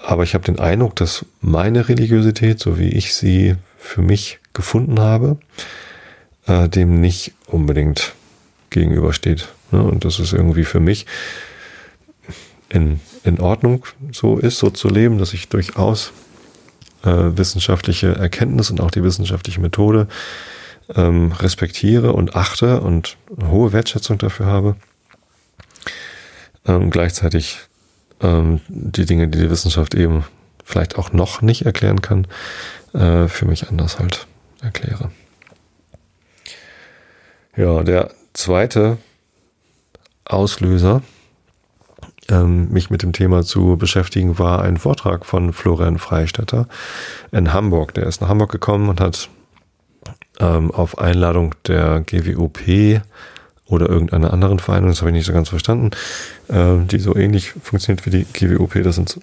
Aber 0.06 0.22
ich 0.22 0.34
habe 0.34 0.44
den 0.44 0.58
Eindruck, 0.58 0.96
dass 0.96 1.24
meine 1.40 1.88
Religiosität, 1.88 2.60
so 2.60 2.78
wie 2.78 2.90
ich 2.90 3.14
sie 3.14 3.56
für 3.78 4.02
mich 4.02 4.38
gefunden 4.52 5.00
habe, 5.00 5.38
äh, 6.46 6.68
dem 6.68 7.00
nicht 7.00 7.32
unbedingt 7.46 8.14
gegenübersteht. 8.68 9.48
Ne? 9.70 9.82
Und 9.82 10.04
das 10.04 10.18
ist 10.18 10.32
irgendwie 10.32 10.64
für 10.64 10.80
mich 10.80 11.06
in, 12.68 13.00
in 13.24 13.40
Ordnung, 13.40 13.86
so 14.12 14.36
ist, 14.36 14.58
so 14.58 14.68
zu 14.68 14.88
leben, 14.88 15.18
dass 15.18 15.32
ich 15.32 15.48
durchaus 15.48 16.12
äh, 17.04 17.08
wissenschaftliche 17.10 18.14
Erkenntnis 18.14 18.70
und 18.70 18.80
auch 18.80 18.90
die 18.90 19.02
wissenschaftliche 19.02 19.60
Methode 19.60 20.06
ähm, 20.94 21.32
respektiere 21.32 22.12
und 22.12 22.36
achte 22.36 22.80
und 22.80 23.16
hohe 23.48 23.72
Wertschätzung 23.72 24.18
dafür 24.18 24.46
habe. 24.46 24.76
Ähm, 26.66 26.90
gleichzeitig 26.90 27.58
ähm, 28.20 28.60
die 28.68 29.04
Dinge, 29.04 29.28
die 29.28 29.38
die 29.38 29.50
Wissenschaft 29.50 29.94
eben 29.94 30.24
vielleicht 30.64 30.96
auch 30.96 31.12
noch 31.12 31.42
nicht 31.42 31.66
erklären 31.66 32.00
kann, 32.00 32.26
äh, 32.92 33.28
für 33.28 33.46
mich 33.46 33.68
anders 33.68 33.98
halt 33.98 34.26
erkläre. 34.62 35.10
Ja, 37.56 37.82
der 37.82 38.10
zweite 38.32 38.98
Auslöser, 40.24 41.02
ähm, 42.28 42.70
mich 42.70 42.90
mit 42.90 43.02
dem 43.02 43.12
Thema 43.12 43.42
zu 43.42 43.76
beschäftigen, 43.76 44.38
war 44.38 44.62
ein 44.62 44.78
Vortrag 44.78 45.26
von 45.26 45.52
Florian 45.52 45.98
Freistetter 45.98 46.66
in 47.30 47.52
Hamburg. 47.52 47.94
Der 47.94 48.06
ist 48.06 48.20
nach 48.20 48.28
Hamburg 48.28 48.50
gekommen 48.50 48.88
und 48.88 49.00
hat 49.00 49.28
ähm, 50.40 50.70
auf 50.70 50.98
Einladung 50.98 51.54
der 51.66 52.00
GWOP 52.00 53.02
oder 53.74 53.88
irgendeiner 53.88 54.32
anderen 54.32 54.58
Vereinigung, 54.58 54.90
das 54.90 55.00
habe 55.00 55.10
ich 55.10 55.16
nicht 55.16 55.26
so 55.26 55.32
ganz 55.32 55.48
verstanden, 55.48 55.90
äh, 56.48 56.84
die 56.86 56.98
so 56.98 57.16
ähnlich 57.16 57.50
funktioniert 57.50 58.06
wie 58.06 58.10
die 58.10 58.24
GWOP, 58.24 58.82
das 58.82 58.96
sind 58.96 59.20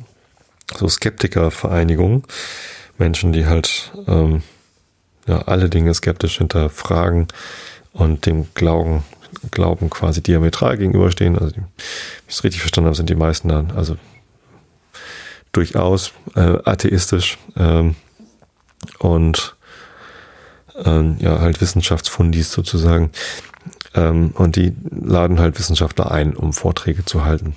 so 0.78 0.88
Skeptikervereinigungen, 0.88 2.24
Menschen, 2.97 3.34
die 3.34 3.47
halt 3.47 3.91
ähm, 4.08 4.43
ja, 5.28 5.39
alle 5.43 5.70
Dinge 5.70 5.93
skeptisch 5.93 6.38
hinterfragen, 6.38 7.28
und 7.93 8.26
dem 8.26 8.47
Glauben, 8.54 9.04
Glauben 9.52 9.89
quasi 9.89 10.22
diametral 10.22 10.78
gegenüberstehen. 10.78 11.38
Also, 11.38 11.56
wenn 11.56 11.66
ich 12.28 12.36
es 12.36 12.43
richtig 12.43 12.62
verstanden 12.62 12.88
habe, 12.88 12.95
sind 12.95 13.10
die 13.10 13.16
meisten 13.16 13.49
dann 13.49 13.72
also 13.72 13.97
durchaus 15.52 16.14
äh, 16.36 16.58
atheistisch 16.64 17.38
ähm, 17.58 17.95
und 18.99 19.56
ähm, 20.84 21.18
ja, 21.20 21.39
halt 21.39 21.60
Wissenschaftsfundis 21.62 22.52
sozusagen. 22.52 23.12
Ähm, 23.94 24.32
und 24.36 24.56
die 24.56 24.74
laden 24.89 25.39
halt 25.39 25.60
Wissenschaftler 25.60 26.12
ein, 26.12 26.36
um 26.36 26.54
Vorträge 26.54 27.06
zu 27.06 27.26
halten. 27.26 27.56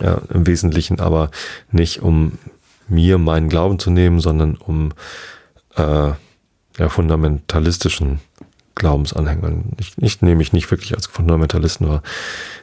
Ja, 0.00 0.20
im 0.32 0.46
Wesentlichen 0.46 1.00
aber 1.00 1.30
nicht, 1.72 2.02
um 2.02 2.38
mir 2.88 3.18
meinen 3.18 3.48
Glauben 3.48 3.78
zu 3.78 3.90
nehmen, 3.90 4.20
sondern 4.20 4.56
um 4.56 4.92
äh, 5.76 6.12
ja, 6.78 6.88
fundamentalistischen 6.88 8.20
Glaubensanhängern. 8.74 9.72
Ich, 9.78 9.92
ich 9.98 10.22
nehme 10.22 10.36
mich 10.36 10.52
nicht 10.52 10.70
wirklich 10.70 10.94
als 10.94 11.06
Fundamentalisten 11.06 11.88
wahr. 11.88 12.02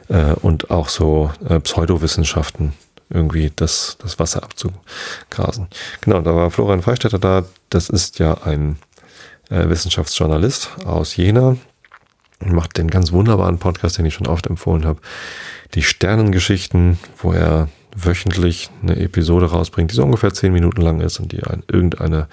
Äh, 0.08 0.32
und 0.34 0.70
auch 0.70 0.88
so 0.88 1.30
äh, 1.48 1.60
Pseudowissenschaften 1.60 2.72
irgendwie 3.10 3.52
das, 3.54 3.98
das 4.00 4.18
Wasser 4.18 4.42
abzugrasen. 4.42 5.68
Genau, 6.00 6.20
da 6.22 6.34
war 6.34 6.50
Florian 6.50 6.82
Freistetter 6.82 7.18
da. 7.18 7.44
Das 7.70 7.88
ist 7.88 8.18
ja 8.18 8.42
ein 8.42 8.78
äh, 9.50 9.68
Wissenschaftsjournalist 9.68 10.70
aus 10.84 11.16
Jena. 11.16 11.56
Macht 12.44 12.76
den 12.76 12.88
ganz 12.88 13.12
wunderbaren 13.12 13.58
Podcast, 13.58 13.98
den 13.98 14.06
ich 14.06 14.14
schon 14.14 14.26
oft 14.26 14.46
empfohlen 14.46 14.84
habe. 14.84 15.00
Die 15.74 15.82
Sternengeschichten, 15.82 16.98
wo 17.18 17.32
er 17.32 17.68
wöchentlich 17.96 18.70
eine 18.82 18.96
Episode 18.96 19.46
rausbringt, 19.46 19.90
die 19.90 19.94
so 19.96 20.04
ungefähr 20.04 20.32
zehn 20.34 20.52
Minuten 20.52 20.82
lang 20.82 21.00
ist 21.00 21.18
und 21.18 21.32
die 21.32 21.42
ein, 21.42 21.62
irgendeine 21.66 22.28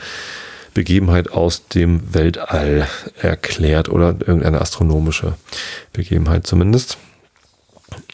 Begebenheit 0.74 1.32
aus 1.32 1.68
dem 1.68 2.14
Weltall 2.14 2.88
erklärt 3.20 3.90
oder 3.90 4.08
irgendeine 4.08 4.60
astronomische 4.60 5.36
Begebenheit 5.94 6.48
zumindest. 6.48 6.98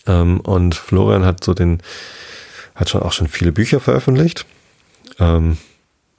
Ähm, 0.05 0.41
und 0.41 0.75
Florian 0.75 1.25
hat 1.25 1.43
so 1.43 1.53
den, 1.53 1.81
hat 2.75 2.89
schon 2.89 3.01
auch 3.01 3.13
schon 3.13 3.27
viele 3.27 3.51
Bücher 3.51 3.79
veröffentlicht. 3.79 4.45
Ähm, 5.19 5.57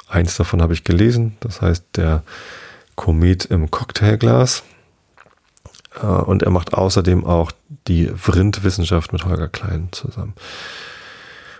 eins 0.09 0.37
davon 0.37 0.63
habe 0.63 0.73
ich 0.73 0.85
gelesen, 0.85 1.37
das 1.41 1.61
heißt 1.61 1.85
der 1.97 2.23
Komet 2.97 3.47
im 3.47 3.71
Cocktailglas. 3.71 4.63
Äh, 6.03 6.07
und 6.07 6.43
er 6.43 6.51
macht 6.51 6.75
außerdem 6.75 7.25
auch 7.25 7.53
die 7.89 8.07
Vrind-Wissenschaft 8.07 9.13
mit 9.13 9.25
Holger 9.25 9.49
Klein 9.49 9.89
zusammen. 9.93 10.35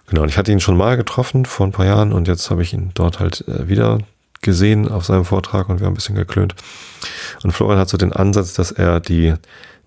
Genau, 0.07 0.23
und 0.23 0.29
ich 0.29 0.39
hatte 0.39 0.53
ihn 0.53 0.61
schon 0.61 0.77
mal 0.77 0.97
getroffen 0.97 1.45
vor 1.45 1.67
ein 1.67 1.73
paar 1.73 1.87
Jahren 1.87 2.13
und 2.13 2.27
jetzt 2.27 2.51
habe 2.51 2.63
ich 2.63 2.73
ihn 2.73 2.91
dort 2.95 3.21
halt 3.21 3.47
äh, 3.47 3.69
wieder 3.69 3.99
gesehen 4.43 4.89
auf 4.89 5.05
seinem 5.05 5.25
Vortrag 5.25 5.69
und 5.69 5.81
wir 5.81 5.87
haben 5.87 5.93
ein 5.93 5.97
bisschen 5.97 6.15
geklönt. 6.15 6.55
Und 7.43 7.53
Florian 7.53 7.79
hat 7.79 7.89
so 7.89 7.97
den 7.97 8.13
Ansatz, 8.13 8.55
dass 8.55 8.73
er 8.73 9.01
die 9.01 9.35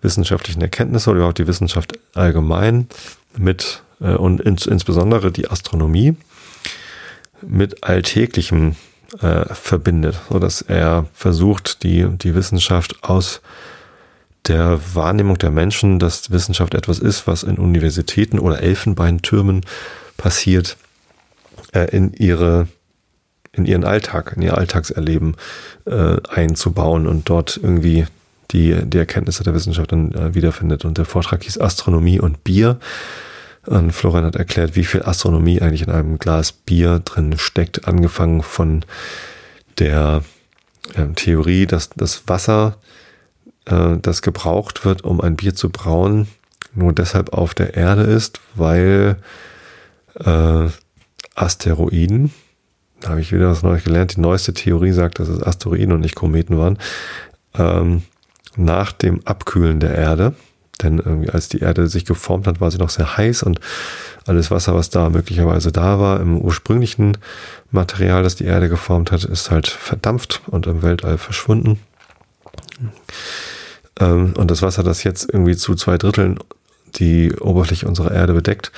wissenschaftlichen 0.01 0.61
Erkenntnisse 0.61 1.09
oder 1.09 1.19
überhaupt 1.19 1.39
die 1.39 1.47
Wissenschaft 1.47 1.93
allgemein 2.13 2.87
mit 3.37 3.83
äh, 3.99 4.13
und 4.13 4.41
ins, 4.41 4.65
insbesondere 4.65 5.31
die 5.31 5.49
Astronomie 5.49 6.15
mit 7.41 7.83
Alltäglichem 7.83 8.75
äh, 9.21 9.45
verbindet, 9.53 10.19
so 10.29 10.39
dass 10.39 10.61
er 10.61 11.07
versucht, 11.13 11.83
die, 11.83 12.07
die 12.09 12.35
Wissenschaft 12.35 13.03
aus 13.03 13.41
der 14.47 14.79
Wahrnehmung 14.93 15.37
der 15.37 15.51
Menschen, 15.51 15.99
dass 15.99 16.31
Wissenschaft 16.31 16.73
etwas 16.73 16.99
ist, 16.99 17.27
was 17.27 17.43
in 17.43 17.57
Universitäten 17.57 18.39
oder 18.39 18.61
Elfenbeintürmen 18.61 19.61
passiert, 20.17 20.77
äh, 21.73 21.95
in 21.95 22.13
ihre 22.13 22.67
in 23.55 23.65
ihren 23.65 23.83
Alltag, 23.83 24.33
in 24.35 24.41
ihr 24.41 24.57
Alltagserleben 24.57 25.37
äh, 25.85 26.17
einzubauen 26.27 27.05
und 27.05 27.29
dort 27.29 27.59
irgendwie 27.61 28.07
die, 28.49 28.75
die 28.83 28.97
Erkenntnisse 28.97 29.43
der 29.43 29.53
Wissenschaft 29.53 29.91
dann 29.91 30.11
äh, 30.13 30.33
wiederfindet. 30.33 30.85
Und 30.85 30.97
der 30.97 31.05
Vortrag 31.05 31.43
hieß 31.43 31.59
Astronomie 31.59 32.19
und 32.19 32.43
Bier. 32.43 32.79
Und 33.67 33.91
Florian 33.91 34.25
hat 34.25 34.35
erklärt, 34.35 34.75
wie 34.75 34.83
viel 34.83 35.03
Astronomie 35.03 35.61
eigentlich 35.61 35.83
in 35.83 35.91
einem 35.91 36.17
Glas 36.17 36.51
Bier 36.51 36.97
drin 36.97 37.37
steckt, 37.37 37.87
angefangen 37.87 38.41
von 38.41 38.83
der 39.77 40.23
äh, 40.95 41.05
Theorie, 41.13 41.67
dass 41.67 41.89
das 41.89 42.27
Wasser, 42.27 42.77
äh, 42.79 43.02
das 43.65 44.21
gebraucht 44.21 44.83
wird, 44.83 45.03
um 45.03 45.21
ein 45.21 45.35
Bier 45.35 45.55
zu 45.55 45.69
brauen, 45.69 46.27
nur 46.75 46.93
deshalb 46.93 47.33
auf 47.33 47.53
der 47.53 47.75
Erde 47.75 48.01
ist, 48.03 48.41
weil 48.55 49.17
äh, 50.19 50.67
Asteroiden, 51.35 52.33
da 52.99 53.09
habe 53.09 53.21
ich 53.21 53.31
wieder 53.31 53.49
was 53.49 53.63
Neues 53.63 53.83
gelernt, 53.83 54.15
die 54.15 54.21
neueste 54.21 54.53
Theorie 54.53 54.91
sagt, 54.91 55.19
dass 55.19 55.27
es 55.27 55.41
Asteroiden 55.41 55.91
und 55.91 56.01
nicht 56.01 56.15
Kometen 56.15 56.57
waren, 56.57 56.77
ähm, 57.55 58.03
nach 58.55 58.91
dem 58.91 59.25
Abkühlen 59.25 59.79
der 59.79 59.95
Erde, 59.95 60.35
denn 60.81 60.99
irgendwie 60.99 61.29
als 61.29 61.49
die 61.49 61.59
Erde 61.59 61.87
sich 61.87 62.05
geformt 62.05 62.47
hat, 62.47 62.61
war 62.61 62.71
sie 62.71 62.77
noch 62.77 62.89
sehr 62.89 63.17
heiß 63.17 63.43
und 63.43 63.59
alles 64.25 64.51
Wasser, 64.51 64.75
was 64.75 64.89
da 64.89 65.09
möglicherweise 65.09 65.71
da 65.71 65.99
war, 65.99 66.19
im 66.19 66.37
ursprünglichen 66.39 67.17
Material, 67.71 68.23
das 68.23 68.35
die 68.35 68.45
Erde 68.45 68.69
geformt 68.69 69.11
hat, 69.11 69.23
ist 69.23 69.51
halt 69.51 69.67
verdampft 69.67 70.41
und 70.47 70.67
im 70.67 70.81
Weltall 70.81 71.17
verschwunden. 71.17 71.79
Ähm, 73.99 74.33
und 74.37 74.49
das 74.51 74.61
Wasser, 74.61 74.83
das 74.83 75.03
jetzt 75.03 75.29
irgendwie 75.31 75.55
zu 75.55 75.75
zwei 75.75 75.97
Dritteln 75.97 76.39
die 76.95 77.33
Oberfläche 77.33 77.87
unserer 77.87 78.11
Erde 78.11 78.33
bedeckt, 78.33 78.71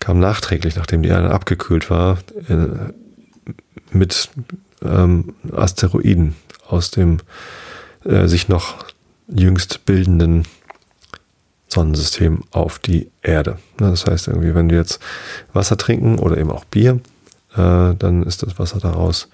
kam 0.00 0.18
nachträglich, 0.18 0.76
nachdem 0.76 1.02
die 1.02 1.10
Erde 1.10 1.30
abgekühlt 1.30 1.90
war, 1.90 2.18
äh, 2.48 2.92
mit 3.92 4.30
ähm, 4.82 5.34
Asteroiden 5.54 6.34
aus 6.66 6.90
dem 6.90 7.18
äh, 8.04 8.26
sich 8.26 8.48
noch 8.48 8.86
jüngst 9.28 9.84
bildenden 9.84 10.46
Sonnensystem 11.68 12.42
auf 12.50 12.78
die 12.78 13.10
Erde. 13.22 13.58
Das 13.78 14.06
heißt 14.06 14.28
irgendwie, 14.28 14.54
wenn 14.54 14.70
wir 14.70 14.78
jetzt 14.78 15.00
Wasser 15.52 15.76
trinken 15.76 16.18
oder 16.18 16.36
eben 16.36 16.50
auch 16.50 16.64
Bier, 16.64 17.00
äh, 17.54 17.94
dann 17.94 18.24
ist 18.24 18.42
das 18.42 18.58
Wasser 18.58 18.78
daraus 18.78 19.28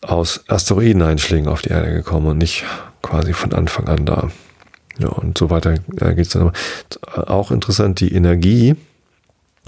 aus 0.00 0.44
Asteroideneinschlägen 0.48 1.48
auf 1.48 1.62
die 1.62 1.70
Erde 1.70 1.92
gekommen 1.92 2.26
und 2.26 2.38
nicht 2.38 2.64
quasi 3.02 3.32
von 3.32 3.52
Anfang 3.52 3.88
an 3.88 4.06
da. 4.06 4.30
Ja, 4.98 5.08
und 5.08 5.38
so 5.38 5.50
weiter 5.50 5.72
äh, 5.72 6.14
geht 6.14 6.26
es 6.26 6.28
dann. 6.30 6.52
Auch 7.14 7.50
interessant, 7.50 8.00
die 8.00 8.14
Energie, 8.14 8.76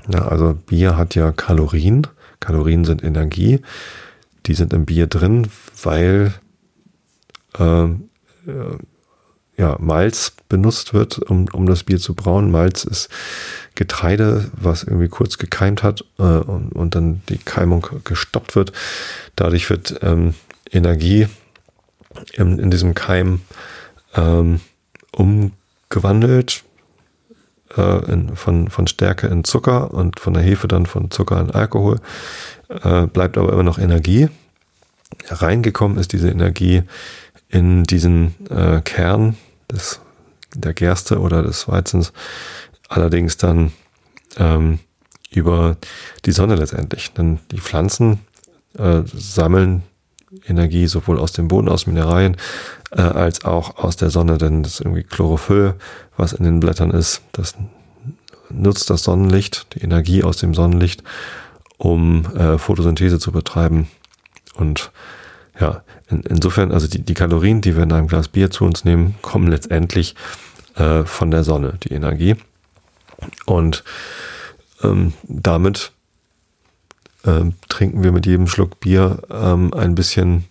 ja, 0.09 0.29
also 0.29 0.55
Bier 0.55 0.97
hat 0.97 1.15
ja 1.15 1.33
Kalorien. 1.33 2.07
Kalorien 2.41 2.85
sind 2.85 3.03
Energie. 3.03 3.61
Die 4.47 4.55
sind 4.55 4.73
im 4.73 4.85
Bier 4.85 5.07
drin, 5.07 5.49
weil 5.83 6.35
äh, 7.59 7.85
äh, 7.85 8.79
ja, 9.57 9.77
Malz 9.79 10.33
benutzt 10.49 10.95
wird, 10.95 11.19
um, 11.19 11.47
um 11.53 11.67
das 11.67 11.85
Bier 11.85 11.99
zu 11.99 12.15
brauen. 12.15 12.51
Malz 12.51 12.85
ist 12.85 13.09
Getreide, 13.75 14.51
was 14.53 14.83
irgendwie 14.83 15.09
kurz 15.09 15.39
gekeimt 15.39 15.83
hat 15.83 16.05
äh, 16.19 16.23
und, 16.23 16.73
und 16.73 16.95
dann 16.95 17.23
die 17.29 17.39
Keimung 17.39 17.87
gestoppt 18.05 18.57
wird. 18.57 18.73
Dadurch 19.37 19.71
wird 19.71 20.01
ähm, 20.03 20.35
Energie 20.71 21.29
in, 22.33 22.59
in 22.59 22.71
diesem 22.71 22.95
Keim 22.95 23.43
ähm, 24.15 24.61
umgewandelt 25.13 26.65
äh, 27.77 28.13
in, 28.13 28.37
von, 28.37 28.69
von 28.69 28.87
Stärke 28.87 29.27
in 29.27 29.45
Zucker 29.45 29.93
und 29.93 30.21
von 30.21 30.35
der 30.35 30.43
Hefe 30.43 30.69
dann 30.69 30.87
von 30.87 31.11
Zucker 31.11 31.41
in 31.41 31.51
Alkohol, 31.51 32.01
äh, 32.69 33.07
bleibt 33.07 33.39
aber 33.39 33.53
immer 33.53 33.63
noch 33.63 33.79
Energie. 33.79 34.29
Reingekommen 35.29 35.99
ist 35.99 36.13
diese 36.13 36.31
Energie 36.31 36.83
in 37.49 37.85
diesen 37.85 38.35
äh, 38.51 38.81
Kern 38.81 39.37
des, 39.71 40.01
der 40.55 40.75
Gerste 40.75 41.21
oder 41.21 41.43
des 41.43 41.69
Weizens, 41.69 42.13
allerdings 42.89 43.37
dann 43.37 43.73
ähm, 44.37 44.81
über 45.31 45.77
die 46.25 46.33
Sonne 46.33 46.57
letztendlich. 46.57 47.13
Denn 47.13 47.39
die 47.51 47.61
Pflanzen 47.61 48.21
äh, 48.79 49.03
sammeln 49.05 49.83
Energie 50.47 50.87
sowohl 50.87 51.19
aus 51.19 51.33
dem 51.33 51.49
Boden, 51.49 51.69
aus 51.69 51.87
Mineralien, 51.87 52.37
äh, 52.91 53.01
als 53.01 53.45
auch 53.45 53.77
aus 53.77 53.97
der 53.97 54.11
Sonne, 54.11 54.39
denn 54.39 54.63
das 54.63 54.81
irgendwie 54.81 55.03
Chlorophyll, 55.03 55.75
was 56.17 56.33
in 56.33 56.45
den 56.45 56.61
Blättern 56.61 56.91
ist, 56.91 57.23
das 57.33 57.55
nutzt 58.51 58.91
das 58.91 59.03
Sonnenlicht, 59.03 59.67
die 59.75 59.81
Energie 59.81 60.23
aus 60.23 60.37
dem 60.37 60.55
Sonnenlicht, 60.55 61.03
um 61.77 62.25
äh, 62.37 62.59
Photosynthese 62.59 63.19
zu 63.19 63.33
betreiben. 63.33 63.89
Und 64.55 64.93
ja, 65.59 65.83
in, 66.09 66.23
insofern, 66.23 66.73
also 66.73 66.87
die, 66.87 67.03
die 67.03 67.15
Kalorien, 67.15 67.61
die 67.61 67.77
wir 67.77 67.83
in 67.83 67.93
einem 67.93 68.07
Glas 68.07 68.29
Bier 68.29 68.51
zu 68.51 68.65
uns 68.65 68.85
nehmen, 68.85 69.17
kommen 69.23 69.49
letztendlich 69.49 70.15
äh, 70.77 71.05
von 71.05 71.31
der 71.31 71.45
Sonne, 71.45 71.79
die 71.83 71.93
Energie. 71.93 72.37
Und 73.47 73.85
ähm, 74.83 75.15
damit 75.23 75.93
ähm, 77.25 77.55
trinken 77.69 78.03
wir 78.03 78.13
mit 78.13 78.27
jedem 78.27 78.47
Schluck 78.47 78.81
Bier 78.81 79.23
ähm, 79.31 79.73
ein 79.75 79.95
bisschen 79.95 80.45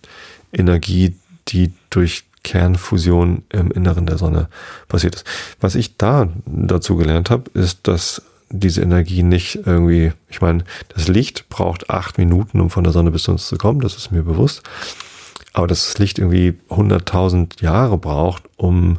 Energie, 0.52 1.14
die 1.48 1.72
durch 1.90 2.24
Kernfusion 2.42 3.42
im 3.48 3.70
Inneren 3.70 4.06
der 4.06 4.18
Sonne 4.18 4.48
passiert 4.88 5.16
ist. 5.16 5.26
Was 5.60 5.74
ich 5.74 5.96
da 5.96 6.28
dazu 6.46 6.96
gelernt 6.96 7.30
habe, 7.30 7.50
ist, 7.54 7.88
dass 7.88 8.22
diese 8.50 8.82
Energie 8.82 9.22
nicht 9.22 9.60
irgendwie, 9.66 10.12
ich 10.28 10.40
meine, 10.40 10.64
das 10.94 11.08
Licht 11.08 11.48
braucht 11.48 11.90
acht 11.90 12.18
Minuten, 12.18 12.60
um 12.60 12.70
von 12.70 12.84
der 12.84 12.92
Sonne 12.92 13.10
bis 13.10 13.24
zu 13.24 13.32
uns 13.32 13.48
zu 13.48 13.56
kommen, 13.56 13.80
das 13.80 13.96
ist 13.96 14.12
mir 14.12 14.22
bewusst. 14.22 14.62
Aber 15.52 15.66
dass 15.66 15.86
das 15.86 15.98
Licht 15.98 16.18
irgendwie 16.18 16.54
100.000 16.68 17.62
Jahre 17.62 17.96
braucht, 17.96 18.44
um 18.56 18.98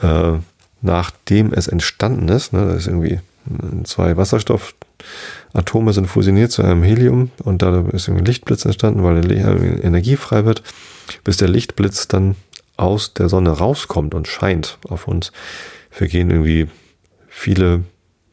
äh, 0.00 0.38
nachdem 0.80 1.52
es 1.52 1.68
entstanden 1.68 2.28
ist, 2.28 2.52
ne, 2.52 2.66
das 2.66 2.82
ist 2.82 2.86
irgendwie 2.86 3.20
zwei 3.84 4.16
Wasserstoff 4.16 4.74
Atome 5.52 5.92
sind 5.92 6.06
fusioniert 6.06 6.52
zu 6.52 6.62
einem 6.62 6.82
Helium 6.82 7.30
und 7.42 7.62
da 7.62 7.84
ist 7.92 8.08
ein 8.08 8.24
Lichtblitz 8.24 8.64
entstanden, 8.64 9.02
weil 9.02 9.30
Energie 9.30 10.16
frei 10.16 10.44
wird, 10.44 10.62
bis 11.22 11.36
der 11.36 11.48
Lichtblitz 11.48 12.08
dann 12.08 12.36
aus 12.76 13.14
der 13.14 13.28
Sonne 13.28 13.50
rauskommt 13.50 14.14
und 14.14 14.26
scheint 14.26 14.78
auf 14.88 15.06
uns, 15.06 15.32
vergehen 15.90 16.30
irgendwie 16.30 16.68
viele 17.28 17.84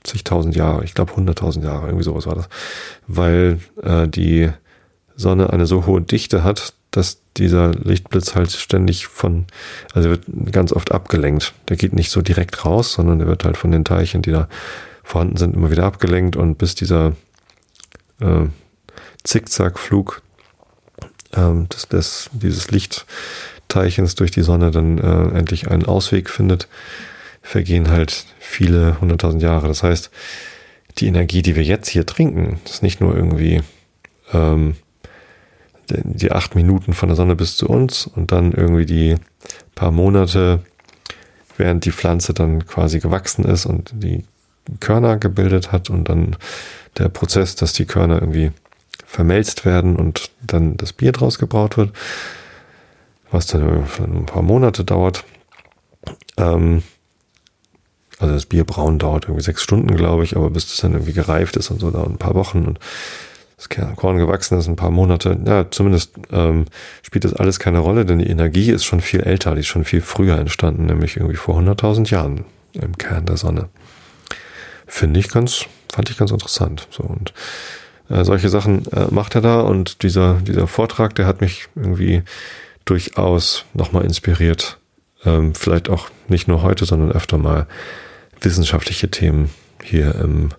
zigtausend 0.03 0.55
Jahre, 0.55 0.83
ich 0.83 0.95
glaube 0.95 1.15
hunderttausend 1.15 1.63
Jahre, 1.63 1.87
irgendwie 1.87 2.03
sowas 2.03 2.25
war 2.25 2.35
das, 2.35 2.49
weil 3.07 3.59
äh, 3.83 4.07
die 4.07 4.49
Sonne 5.15 5.51
eine 5.51 5.67
so 5.67 5.85
hohe 5.85 6.01
Dichte 6.01 6.43
hat, 6.43 6.73
dass 6.91 7.21
dieser 7.37 7.71
Lichtblitz 7.71 8.35
halt 8.35 8.51
ständig 8.51 9.07
von, 9.07 9.45
also 9.93 10.09
wird 10.09 10.23
ganz 10.51 10.73
oft 10.73 10.91
abgelenkt. 10.91 11.53
Der 11.69 11.77
geht 11.77 11.93
nicht 11.93 12.11
so 12.11 12.21
direkt 12.21 12.65
raus, 12.65 12.93
sondern 12.93 13.19
der 13.19 13.27
wird 13.27 13.45
halt 13.45 13.57
von 13.57 13.71
den 13.71 13.85
Teilchen, 13.85 14.21
die 14.21 14.31
da 14.31 14.49
vorhanden 15.11 15.37
sind, 15.37 15.55
immer 15.55 15.71
wieder 15.71 15.83
abgelenkt 15.83 16.35
und 16.37 16.57
bis 16.57 16.73
dieser 16.73 17.13
äh, 18.21 18.45
Zickzackflug 19.23 20.21
ähm, 21.33 21.67
des, 21.69 21.87
des, 21.89 22.29
dieses 22.31 22.71
Lichtteilchens 22.71 24.15
durch 24.15 24.31
die 24.31 24.41
Sonne 24.41 24.71
dann 24.71 24.97
äh, 24.97 25.37
endlich 25.37 25.69
einen 25.69 25.85
Ausweg 25.85 26.29
findet, 26.29 26.69
vergehen 27.41 27.89
halt 27.89 28.25
viele 28.39 29.01
hunderttausend 29.01 29.43
Jahre. 29.43 29.67
Das 29.67 29.83
heißt, 29.83 30.11
die 30.97 31.07
Energie, 31.07 31.41
die 31.41 31.55
wir 31.55 31.63
jetzt 31.63 31.89
hier 31.89 32.05
trinken, 32.05 32.59
ist 32.65 32.81
nicht 32.81 33.01
nur 33.01 33.15
irgendwie 33.15 33.61
ähm, 34.31 34.75
die 35.89 36.31
acht 36.31 36.55
Minuten 36.55 36.93
von 36.93 37.09
der 37.09 37.17
Sonne 37.17 37.35
bis 37.35 37.57
zu 37.57 37.67
uns 37.67 38.07
und 38.07 38.31
dann 38.31 38.53
irgendwie 38.53 38.85
die 38.85 39.15
paar 39.75 39.91
Monate, 39.91 40.61
während 41.57 41.83
die 41.83 41.91
Pflanze 41.91 42.33
dann 42.33 42.65
quasi 42.65 42.99
gewachsen 42.99 43.43
ist 43.43 43.65
und 43.65 43.91
die 43.93 44.23
Körner 44.79 45.17
gebildet 45.17 45.71
hat 45.71 45.89
und 45.89 46.09
dann 46.09 46.35
der 46.97 47.09
Prozess, 47.09 47.55
dass 47.55 47.73
die 47.73 47.85
Körner 47.85 48.21
irgendwie 48.21 48.51
vermelzt 49.05 49.65
werden 49.65 49.95
und 49.95 50.31
dann 50.41 50.77
das 50.77 50.93
Bier 50.93 51.11
draus 51.11 51.37
gebraut 51.37 51.77
wird, 51.77 51.91
was 53.29 53.47
dann 53.47 53.85
ein 53.99 54.25
paar 54.25 54.41
Monate 54.41 54.83
dauert. 54.83 55.25
Ähm, 56.37 56.83
also 58.19 58.35
das 58.35 58.45
Bierbrauen 58.45 58.99
dauert 58.99 59.25
irgendwie 59.25 59.43
sechs 59.43 59.63
Stunden, 59.63 59.95
glaube 59.95 60.23
ich, 60.23 60.35
aber 60.35 60.49
bis 60.51 60.67
das 60.67 60.77
dann 60.77 60.93
irgendwie 60.93 61.13
gereift 61.13 61.57
ist 61.57 61.71
und 61.71 61.79
so, 61.79 61.89
dauert 61.89 62.09
ein 62.09 62.17
paar 62.17 62.35
Wochen 62.35 62.65
und 62.65 62.79
das 63.57 63.69
Korn 63.95 64.17
gewachsen 64.17 64.57
ist, 64.57 64.67
ein 64.67 64.75
paar 64.75 64.91
Monate. 64.91 65.39
Ja, 65.45 65.69
zumindest 65.69 66.13
ähm, 66.31 66.65
spielt 67.03 67.25
das 67.25 67.33
alles 67.33 67.59
keine 67.59 67.79
Rolle, 67.79 68.05
denn 68.05 68.19
die 68.19 68.27
Energie 68.27 68.71
ist 68.71 68.85
schon 68.85 69.01
viel 69.01 69.21
älter, 69.21 69.53
die 69.53 69.61
ist 69.61 69.67
schon 69.67 69.85
viel 69.85 70.01
früher 70.01 70.37
entstanden, 70.37 70.85
nämlich 70.85 71.17
irgendwie 71.17 71.35
vor 71.35 71.59
100.000 71.59 72.09
Jahren 72.09 72.45
im 72.73 72.97
Kern 72.97 73.25
der 73.25 73.37
Sonne. 73.37 73.69
Finde 74.93 75.21
ich 75.21 75.29
ganz, 75.29 75.67
fand 75.89 76.09
ich 76.09 76.17
ganz 76.17 76.31
interessant. 76.31 76.85
So 76.91 77.03
und 77.03 77.33
äh, 78.09 78.25
solche 78.25 78.49
Sachen 78.49 78.85
äh, 78.91 79.07
macht 79.09 79.35
er 79.35 79.41
da 79.41 79.61
und 79.61 80.03
dieser 80.03 80.33
dieser 80.41 80.67
Vortrag, 80.67 81.15
der 81.15 81.27
hat 81.27 81.39
mich 81.39 81.69
irgendwie 81.75 82.23
durchaus 82.83 83.63
nochmal 83.73 84.03
inspiriert. 84.03 84.79
Ähm, 85.23 85.55
vielleicht 85.55 85.89
auch 85.89 86.09
nicht 86.27 86.49
nur 86.49 86.61
heute, 86.61 86.83
sondern 86.83 87.13
öfter 87.13 87.37
mal 87.37 87.67
wissenschaftliche 88.41 89.09
Themen 89.09 89.49
hier 89.81 90.13
im 90.15 90.49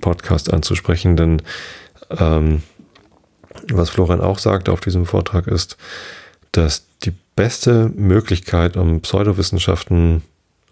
Podcast 0.00 0.52
anzusprechen, 0.52 1.16
denn 1.16 1.40
ähm, 2.10 2.64
was 3.72 3.90
Florian 3.90 4.20
auch 4.20 4.40
sagte 4.40 4.72
auf 4.72 4.80
diesem 4.80 5.06
Vortrag 5.06 5.46
ist, 5.46 5.76
dass 6.50 6.84
die 7.04 7.14
beste 7.36 7.92
Möglichkeit, 7.94 8.76
um 8.76 9.02
Pseudowissenschaften 9.02 10.22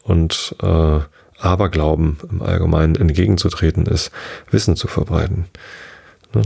und 0.03 0.57
äh, 0.61 1.01
Aberglauben 1.41 2.19
im 2.31 2.43
Allgemeinen 2.43 2.97
entgegenzutreten 2.97 3.87
ist, 3.87 4.11
Wissen 4.51 4.77
zu 4.77 4.89
verbreiten. 4.89 5.47
Ne? 6.35 6.43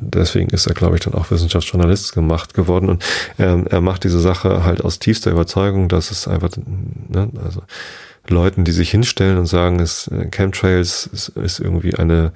Deswegen 0.00 0.50
ist 0.50 0.66
er, 0.66 0.74
glaube 0.74 0.96
ich, 0.96 1.02
dann 1.02 1.14
auch 1.14 1.30
Wissenschaftsjournalist 1.30 2.14
gemacht 2.14 2.54
geworden. 2.54 2.88
Und 2.88 3.04
er, 3.38 3.64
er 3.66 3.80
macht 3.80 4.04
diese 4.04 4.20
Sache 4.20 4.64
halt 4.64 4.84
aus 4.84 4.98
tiefster 4.98 5.30
Überzeugung, 5.30 5.88
dass 5.88 6.10
es 6.10 6.26
einfach, 6.26 6.50
ne, 6.56 7.30
also 7.44 7.62
Leuten, 8.28 8.64
die 8.64 8.72
sich 8.72 8.90
hinstellen 8.90 9.38
und 9.38 9.46
sagen, 9.46 9.80
es 9.80 10.08
äh, 10.08 10.28
Chemtrails 10.30 11.06
ist, 11.12 11.28
ist 11.28 11.60
irgendwie 11.60 11.94
eine 11.94 12.32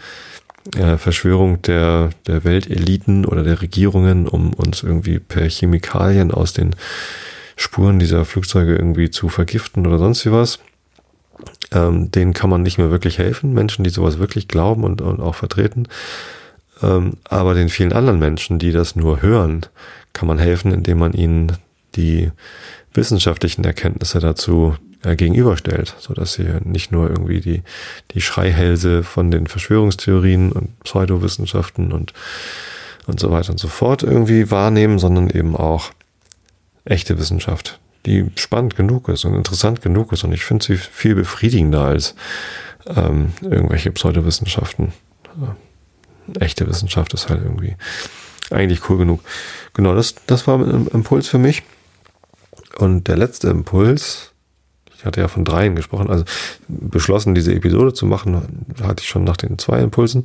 äh, 0.77 0.99
Verschwörung 0.99 1.63
der, 1.63 2.11
der 2.27 2.45
Welteliten 2.45 3.25
oder 3.25 3.43
der 3.43 3.63
Regierungen, 3.63 4.29
um 4.29 4.53
uns 4.53 4.83
irgendwie 4.83 5.19
per 5.19 5.49
Chemikalien 5.49 6.31
aus 6.31 6.53
den 6.53 6.77
Spuren 7.57 7.99
dieser 7.99 8.25
Flugzeuge 8.25 8.77
irgendwie 8.77 9.11
zu 9.11 9.29
vergiften 9.29 9.87
oder 9.87 9.99
sonst 9.99 10.25
wie 10.27 10.33
was 10.33 10.61
ähm, 11.73 12.11
denen 12.11 12.33
kann 12.33 12.51
man 12.51 12.63
nicht 12.63 12.79
mehr 12.79 12.91
wirklich 12.91 13.19
helfen, 13.19 13.53
Menschen, 13.53 13.85
die 13.85 13.91
sowas 13.91 14.19
wirklich 14.19 14.49
glauben 14.49 14.85
und, 14.85 15.01
und 15.01 15.21
auch 15.21 15.35
vertreten. 15.35 15.89
Ähm, 16.83 17.15
aber 17.25 17.55
den 17.55 17.69
vielen 17.69 17.93
anderen 17.93 18.19
Menschen, 18.19 18.59
die 18.59 18.73
das 18.73 18.97
nur 18.97 19.23
hören, 19.23 19.67
kann 20.13 20.29
man 20.29 20.39
helfen, 20.39 20.73
indem 20.73 20.99
man 20.99 21.13
ihnen 21.13 21.53
die 21.97 22.31
wissenschaftlichen 22.95 23.65
Erkenntnisse 23.65 24.19
dazu 24.21 24.77
äh, 25.03 25.17
gegenüberstellt, 25.17 25.95
so 25.99 26.15
dass 26.15 26.35
sie 26.35 26.49
nicht 26.65 26.91
nur 26.91 27.09
irgendwie 27.09 27.41
die, 27.41 27.63
die 28.13 28.21
Schreihälse 28.21 29.03
von 29.03 29.31
den 29.31 29.47
Verschwörungstheorien 29.47 30.53
und 30.53 30.79
Pseudowissenschaften 30.81 31.93
und, 31.93 32.13
und 33.07 33.21
so 33.21 33.31
weiter 33.31 33.51
und 33.51 33.61
so 33.61 33.69
fort 33.69 34.03
irgendwie 34.03 34.51
wahrnehmen, 34.51 34.99
sondern 34.99 35.31
eben 35.31 35.57
auch 35.57 35.91
echte 36.85 37.19
Wissenschaft, 37.19 37.79
die 38.07 38.31
spannend 38.37 38.77
genug 38.77 39.09
ist 39.09 39.25
und 39.25 39.35
interessant 39.35 39.83
genug 39.83 40.13
ist. 40.13 40.25
Und 40.25 40.33
ich 40.33 40.45
finde 40.45 40.65
sie 40.65 40.77
viel 40.77 41.15
befriedigender 41.15 41.83
als 41.83 42.15
ähm, 42.87 43.33
irgendwelche 43.43 43.91
Pseudowissenschaften. 43.91 44.93
Äh, 46.35 46.39
echte 46.45 46.67
Wissenschaft 46.67 47.15
ist 47.15 47.29
halt 47.29 47.43
irgendwie 47.43 47.77
eigentlich 48.51 48.89
cool 48.89 48.99
genug. 48.99 49.21
Genau, 49.75 49.95
das, 49.95 50.15
das 50.27 50.47
war 50.47 50.59
ein 50.59 50.87
Impuls 50.89 51.29
für 51.29 51.39
mich. 51.39 51.63
Und 52.79 53.09
der 53.09 53.17
letzte 53.17 53.49
Impuls, 53.49 54.33
ich 54.97 55.05
hatte 55.05 55.21
ja 55.21 55.29
von 55.29 55.45
dreien 55.45 55.75
gesprochen, 55.75 56.11
also 56.11 56.25
beschlossen, 56.69 57.35
diese 57.35 57.55
Episode 57.55 57.93
zu 57.93 58.07
machen, 58.07 58.67
hatte 58.83 59.03
ich 59.03 59.09
schon 59.09 59.25
nach 59.25 59.37
den 59.37 59.59
zwei 59.59 59.81
Impulsen. 59.81 60.25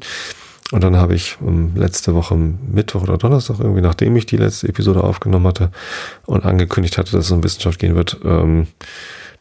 Und 0.74 0.84
dann 0.84 0.98
habe 0.98 1.14
ich 1.14 1.38
ähm, 1.40 1.74
letzte 1.76 2.16
Woche 2.16 2.36
Mittwoch 2.36 3.04
oder 3.04 3.20
Donnerstag, 3.20 3.60
irgendwie 3.60 3.82
nachdem 3.82 4.16
ich 4.16 4.26
die 4.26 4.38
letzte 4.38 4.68
Episode 4.68 5.04
aufgenommen 5.04 5.46
hatte 5.46 5.70
und 6.26 6.46
angekündigt 6.46 6.98
hatte, 6.98 7.12
dass 7.12 7.26
es 7.26 7.32
um 7.32 7.44
Wissenschaft 7.44 7.78
gehen 7.78 7.94
wird, 7.94 8.18
ähm, 8.26 8.66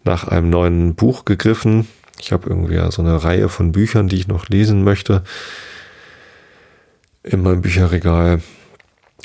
nach 0.05 0.29
einem 0.29 0.51
neuen 0.51 0.95
Buch 0.95 1.25
gegriffen. 1.25 1.89
Ich 2.21 2.33
habe 2.33 2.51
irgendwie 2.51 2.75
ja 2.75 2.91
so 2.91 3.01
eine 3.01 3.25
Reihe 3.25 3.49
von 3.49 3.73
Büchern, 3.73 4.09
die 4.09 4.17
ich 4.17 4.29
noch 4.29 4.51
lesen 4.51 4.85
möchte 4.85 5.25
in 7.23 7.41
meinem 7.41 7.63
Bücherregal. 7.63 8.43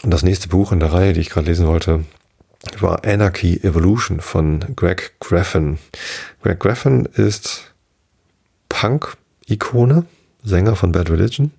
Und 0.01 0.12
das 0.12 0.24
nächste 0.24 0.47
Buch 0.47 0.72
in 0.72 0.80
der 0.80 0.93
Reihe, 0.93 1.12
die 1.12 1.20
ich 1.20 1.30
gerade 1.30 1.47
lesen 1.47 1.68
wollte, 1.68 2.05
war 2.80 3.03
Anarchy 3.03 3.58
Evolution 3.64 4.22
von 4.22 4.64
Greg 4.78 5.16
Graffin. 5.20 5.78
Greg 6.41 6.62
Graffin 6.62 7.03
ist 7.03 7.74
Punk-Ikone 8.70 10.05
Sänger 10.47 10.75
von 10.75 10.91
Bad 10.91 11.09
Religion 11.09 11.51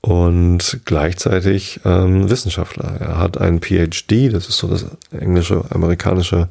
und 0.00 0.80
gleichzeitig 0.84 1.80
ähm, 1.84 2.30
Wissenschaftler. 2.30 2.96
Er 3.00 3.18
hat 3.18 3.38
einen 3.38 3.60
PhD, 3.60 4.32
das 4.32 4.48
ist 4.48 4.58
so 4.58 4.68
das 4.68 4.86
englische, 5.10 5.64
amerikanische 5.70 6.48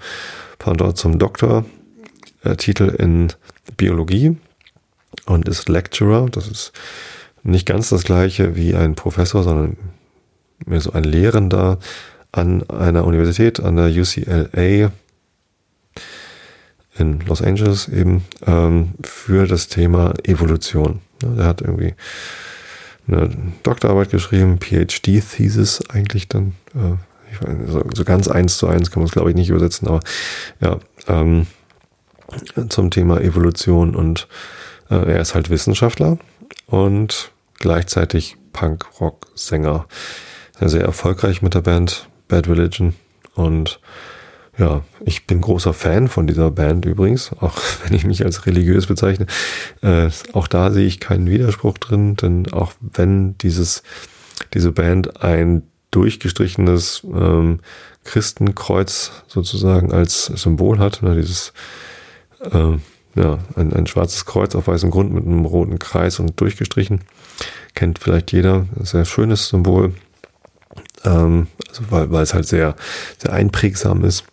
Pendant 0.59 0.97
zum 0.97 1.19
Doktor-Titel 1.19 2.95
in 2.97 3.33
Biologie 3.77 4.37
und 5.25 5.47
ist 5.47 5.69
Lecturer. 5.69 6.27
Das 6.29 6.47
ist 6.47 6.73
nicht 7.43 7.65
ganz 7.65 7.89
das 7.89 8.03
gleiche 8.03 8.55
wie 8.55 8.75
ein 8.75 8.95
Professor, 8.95 9.43
sondern 9.43 9.77
mehr 10.65 10.81
so 10.81 10.91
ein 10.91 11.03
Lehrender 11.03 11.79
an 12.31 12.69
einer 12.69 13.05
Universität, 13.05 13.59
an 13.59 13.77
der 13.77 13.87
UCLA 13.87 14.91
in 16.99 17.19
Los 17.21 17.41
Angeles 17.41 17.87
eben, 17.87 18.25
ähm, 18.45 18.93
für 19.03 19.47
das 19.47 19.67
Thema 19.67 20.13
Evolution. 20.23 20.99
Er 21.23 21.45
hat 21.45 21.61
irgendwie 21.61 21.95
eine 23.07 23.29
Doktorarbeit 23.63 24.11
geschrieben, 24.11 24.59
PhD-Thesis 24.59 25.89
eigentlich 25.89 26.27
dann. 26.27 26.53
Äh, 26.75 26.97
weiß, 27.41 27.57
so, 27.67 27.83
so, 27.93 28.03
ganz 28.03 28.27
eins 28.27 28.57
zu 28.57 28.67
eins 28.67 28.91
kann 28.91 29.01
man 29.01 29.07
es 29.07 29.11
glaube 29.11 29.29
ich 29.29 29.35
nicht 29.35 29.49
übersetzen, 29.49 29.87
aber 29.87 29.99
ja, 30.59 30.79
ähm, 31.07 31.47
zum 32.69 32.91
Thema 32.91 33.21
Evolution 33.21 33.95
und 33.95 34.27
äh, 34.89 34.95
er 34.95 35.21
ist 35.21 35.35
halt 35.35 35.49
Wissenschaftler 35.49 36.17
und 36.67 37.31
gleichzeitig 37.59 38.37
Punk-Rock-Sänger. 38.53 39.87
Sehr, 40.59 40.69
sehr 40.69 40.81
erfolgreich 40.81 41.41
mit 41.41 41.53
der 41.53 41.61
Band 41.61 42.09
Bad 42.27 42.47
Religion 42.47 42.95
und 43.35 43.79
ja, 44.57 44.81
ich 45.05 45.27
bin 45.27 45.41
großer 45.41 45.73
Fan 45.73 46.07
von 46.07 46.25
dieser 46.25 46.49
Band 46.49 46.85
übrigens, 46.85 47.31
auch 47.39 47.57
wenn 47.83 47.93
ich 47.93 48.05
mich 48.05 48.25
als 48.25 48.45
religiös 48.45 48.87
bezeichne. 48.87 49.27
Äh, 49.81 50.09
auch 50.33 50.47
da 50.47 50.71
sehe 50.71 50.87
ich 50.87 50.99
keinen 50.99 51.29
Widerspruch 51.29 51.77
drin, 51.77 52.15
denn 52.15 52.51
auch 52.51 52.73
wenn 52.79 53.37
dieses, 53.37 53.83
diese 54.53 54.71
Band 54.71 55.23
ein 55.23 55.63
durchgestrichenes 55.91 57.05
ähm, 57.05 57.59
Christenkreuz 58.03 59.11
sozusagen 59.27 59.93
als 59.93 60.25
Symbol 60.25 60.79
hat, 60.79 61.03
ne, 61.03 61.15
dieses 61.15 61.53
äh, 62.41 62.77
ja, 63.15 63.39
ein, 63.55 63.73
ein 63.73 63.87
schwarzes 63.87 64.25
Kreuz 64.25 64.53
auf 64.55 64.67
weißem 64.67 64.91
Grund 64.91 65.11
mit 65.11 65.25
einem 65.25 65.45
roten 65.45 65.79
Kreis 65.79 66.19
und 66.19 66.39
durchgestrichen. 66.39 67.01
Kennt 67.73 67.99
vielleicht 67.99 68.31
jeder. 68.31 68.67
Sehr 68.81 69.05
schönes 69.05 69.49
Symbol. 69.49 69.93
Ähm, 71.03 71.47
also 71.69 71.83
weil, 71.89 72.11
weil 72.11 72.23
es 72.23 72.33
halt 72.33 72.47
sehr, 72.47 72.75
sehr 73.17 73.33
einprägsam 73.33 74.03
ist 74.03 74.25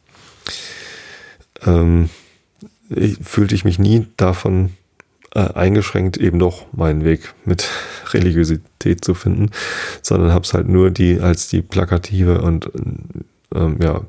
ähm, 1.64 2.11
fühlte 3.22 3.55
ich 3.55 3.64
mich 3.64 3.78
nie 3.78 4.07
davon 4.16 4.70
äh, 5.34 5.40
eingeschränkt, 5.40 6.16
eben 6.16 6.38
doch 6.38 6.66
meinen 6.72 7.05
Weg 7.05 7.34
mit 7.45 7.68
Religiosität 8.12 9.05
zu 9.05 9.14
finden, 9.14 9.51
sondern 10.03 10.32
habe 10.32 10.45
es 10.45 10.55
halt 10.55 10.68
nur 10.68 10.90
die 10.90 11.20
als 11.20 11.49
die 11.49 11.62
plakative 11.62 12.42
und 12.42 12.70
ähm, 13.55 13.78
ja 13.80 14.03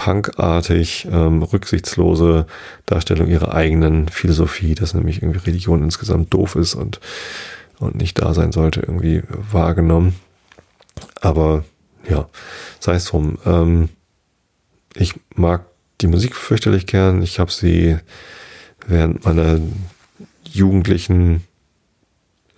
punkartig, 0.00 1.08
ähm, 1.12 1.42
rücksichtslose 1.42 2.46
Darstellung 2.86 3.28
ihrer 3.28 3.52
eigenen 3.52 4.08
Philosophie, 4.08 4.74
dass 4.74 4.94
nämlich 4.94 5.22
irgendwie 5.22 5.40
Religion 5.40 5.84
insgesamt 5.84 6.32
doof 6.32 6.56
ist 6.56 6.74
und, 6.74 7.00
und 7.78 7.96
nicht 7.96 8.18
da 8.18 8.32
sein 8.32 8.50
sollte, 8.50 8.80
irgendwie 8.80 9.22
wahrgenommen. 9.28 10.14
Aber 11.20 11.64
ja, 12.08 12.30
sei 12.78 12.94
es 12.94 13.04
drum. 13.04 13.36
Ähm, 13.44 13.90
ich 14.94 15.14
mag 15.34 15.66
die 16.00 16.06
Musik 16.06 16.36
fürchterlich 16.36 16.86
gern. 16.86 17.22
Ich 17.22 17.38
habe 17.38 17.50
sie 17.50 17.96
während 18.86 19.24
meiner 19.24 19.60
jugendlichen 20.44 21.44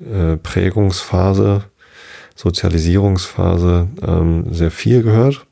äh, 0.00 0.36
Prägungsphase, 0.36 1.64
Sozialisierungsphase 2.34 3.88
ähm, 4.02 4.52
sehr 4.52 4.70
viel 4.70 5.02
gehört. 5.02 5.46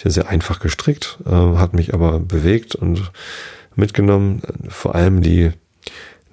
Habe 0.00 0.10
sehr 0.10 0.28
einfach 0.28 0.60
gestrickt, 0.60 1.18
äh, 1.26 1.30
hat 1.30 1.74
mich 1.74 1.94
aber 1.94 2.20
bewegt 2.20 2.74
und 2.74 3.10
mitgenommen. 3.74 4.42
Vor 4.68 4.94
allem 4.94 5.22
die 5.22 5.50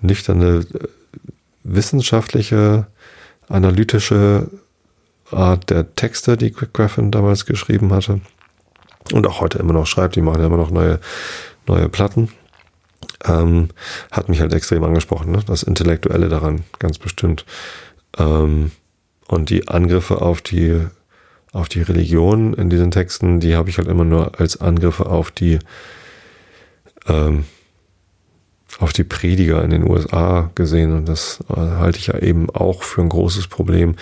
nüchterne 0.02 0.66
äh, 0.74 0.88
wissenschaftliche, 1.64 2.88
analytische 3.48 4.50
Art 5.32 5.70
der 5.70 5.96
Texte, 5.96 6.38
die 6.38 6.52
Quick 6.52 6.74
Graffin 6.74 7.12
damals 7.12 7.46
geschrieben 7.46 7.94
hatte 7.94 8.22
und 9.12 9.28
auch 9.28 9.42
heute 9.42 9.60
immer 9.60 9.74
noch 9.74 9.88
schreibt. 9.88 10.16
Die 10.16 10.22
machen 10.22 10.40
ja 10.40 10.48
immer 10.48 10.58
noch 10.58 10.72
neue, 10.72 11.00
neue 11.68 11.90
Platten. 11.90 12.30
Ähm, 13.26 13.70
hat 14.12 14.30
mich 14.30 14.40
halt 14.40 14.54
extrem 14.54 14.84
angesprochen, 14.84 15.32
ne? 15.32 15.40
das 15.46 15.64
Intellektuelle 15.64 16.30
daran, 16.30 16.64
ganz 16.80 16.98
bestimmt. 16.98 17.46
Ähm, 18.18 18.72
und 19.28 19.50
die 19.50 19.68
Angriffe 19.68 20.22
auf 20.22 20.42
die, 20.42 20.80
auf 21.52 21.70
die 21.70 21.82
Religion 21.82 22.54
in 22.54 22.70
diesen 22.70 22.92
Texten, 22.92 23.40
die 23.40 23.56
habe 23.56 23.70
ich 23.70 23.78
halt 23.78 23.88
immer 23.88 24.06
nur 24.06 24.40
als 24.40 24.60
Angriffe 24.60 25.06
auf 25.06 25.32
die, 25.32 25.60
ähm, 27.08 27.46
auf 28.80 28.94
die 28.94 29.04
Prediger 29.04 29.64
in 29.64 29.70
den 29.70 29.90
USA 29.90 30.52
gesehen. 30.56 30.96
Und 30.96 31.08
das 31.08 31.40
äh, 31.50 31.56
halte 31.56 32.00
ich 32.00 32.08
ja 32.08 32.18
eben 32.20 32.50
auch 32.50 32.84
für 32.84 33.02
ein 33.02 33.10
großes 33.10 33.48
Problem, 33.48 33.96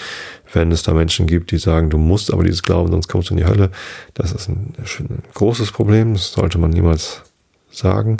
wenn 0.54 0.72
es 0.72 0.84
da 0.84 0.94
Menschen 0.94 1.28
gibt, 1.28 1.52
die 1.52 1.58
sagen, 1.58 1.90
du 1.90 1.98
musst 1.98 2.32
aber 2.32 2.44
dieses 2.44 2.64
glauben, 2.64 2.92
sonst 2.92 3.08
kommst 3.08 3.30
du 3.30 3.34
in 3.34 3.40
die 3.40 3.46
Hölle. 3.46 3.72
Das 4.14 4.32
ist 4.32 4.48
ein, 4.48 4.74
ein 4.78 5.24
großes 5.34 5.72
Problem, 5.72 6.14
das 6.14 6.34
sollte 6.34 6.58
man 6.58 6.72
niemals 6.72 7.22
sagen. 7.70 8.18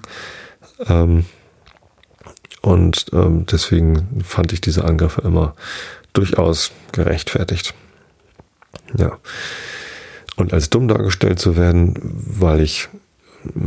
Ähm, 0.88 1.26
und 2.62 3.08
ähm, 3.14 3.46
deswegen 3.52 4.22
fand 4.24 4.54
ich 4.54 4.62
diese 4.62 4.86
Angriffe 4.86 5.22
immer 5.22 5.56
durchaus 6.14 6.72
gerechtfertigt. 6.92 7.74
Ja. 8.98 9.18
Und 10.36 10.54
als 10.54 10.70
dumm 10.70 10.88
dargestellt 10.88 11.40
zu 11.40 11.56
werden, 11.56 11.96
weil 12.02 12.62
ich 12.62 12.90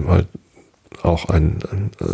halt 0.06 0.28
auch 1.04 1.28
ein, 1.28 1.58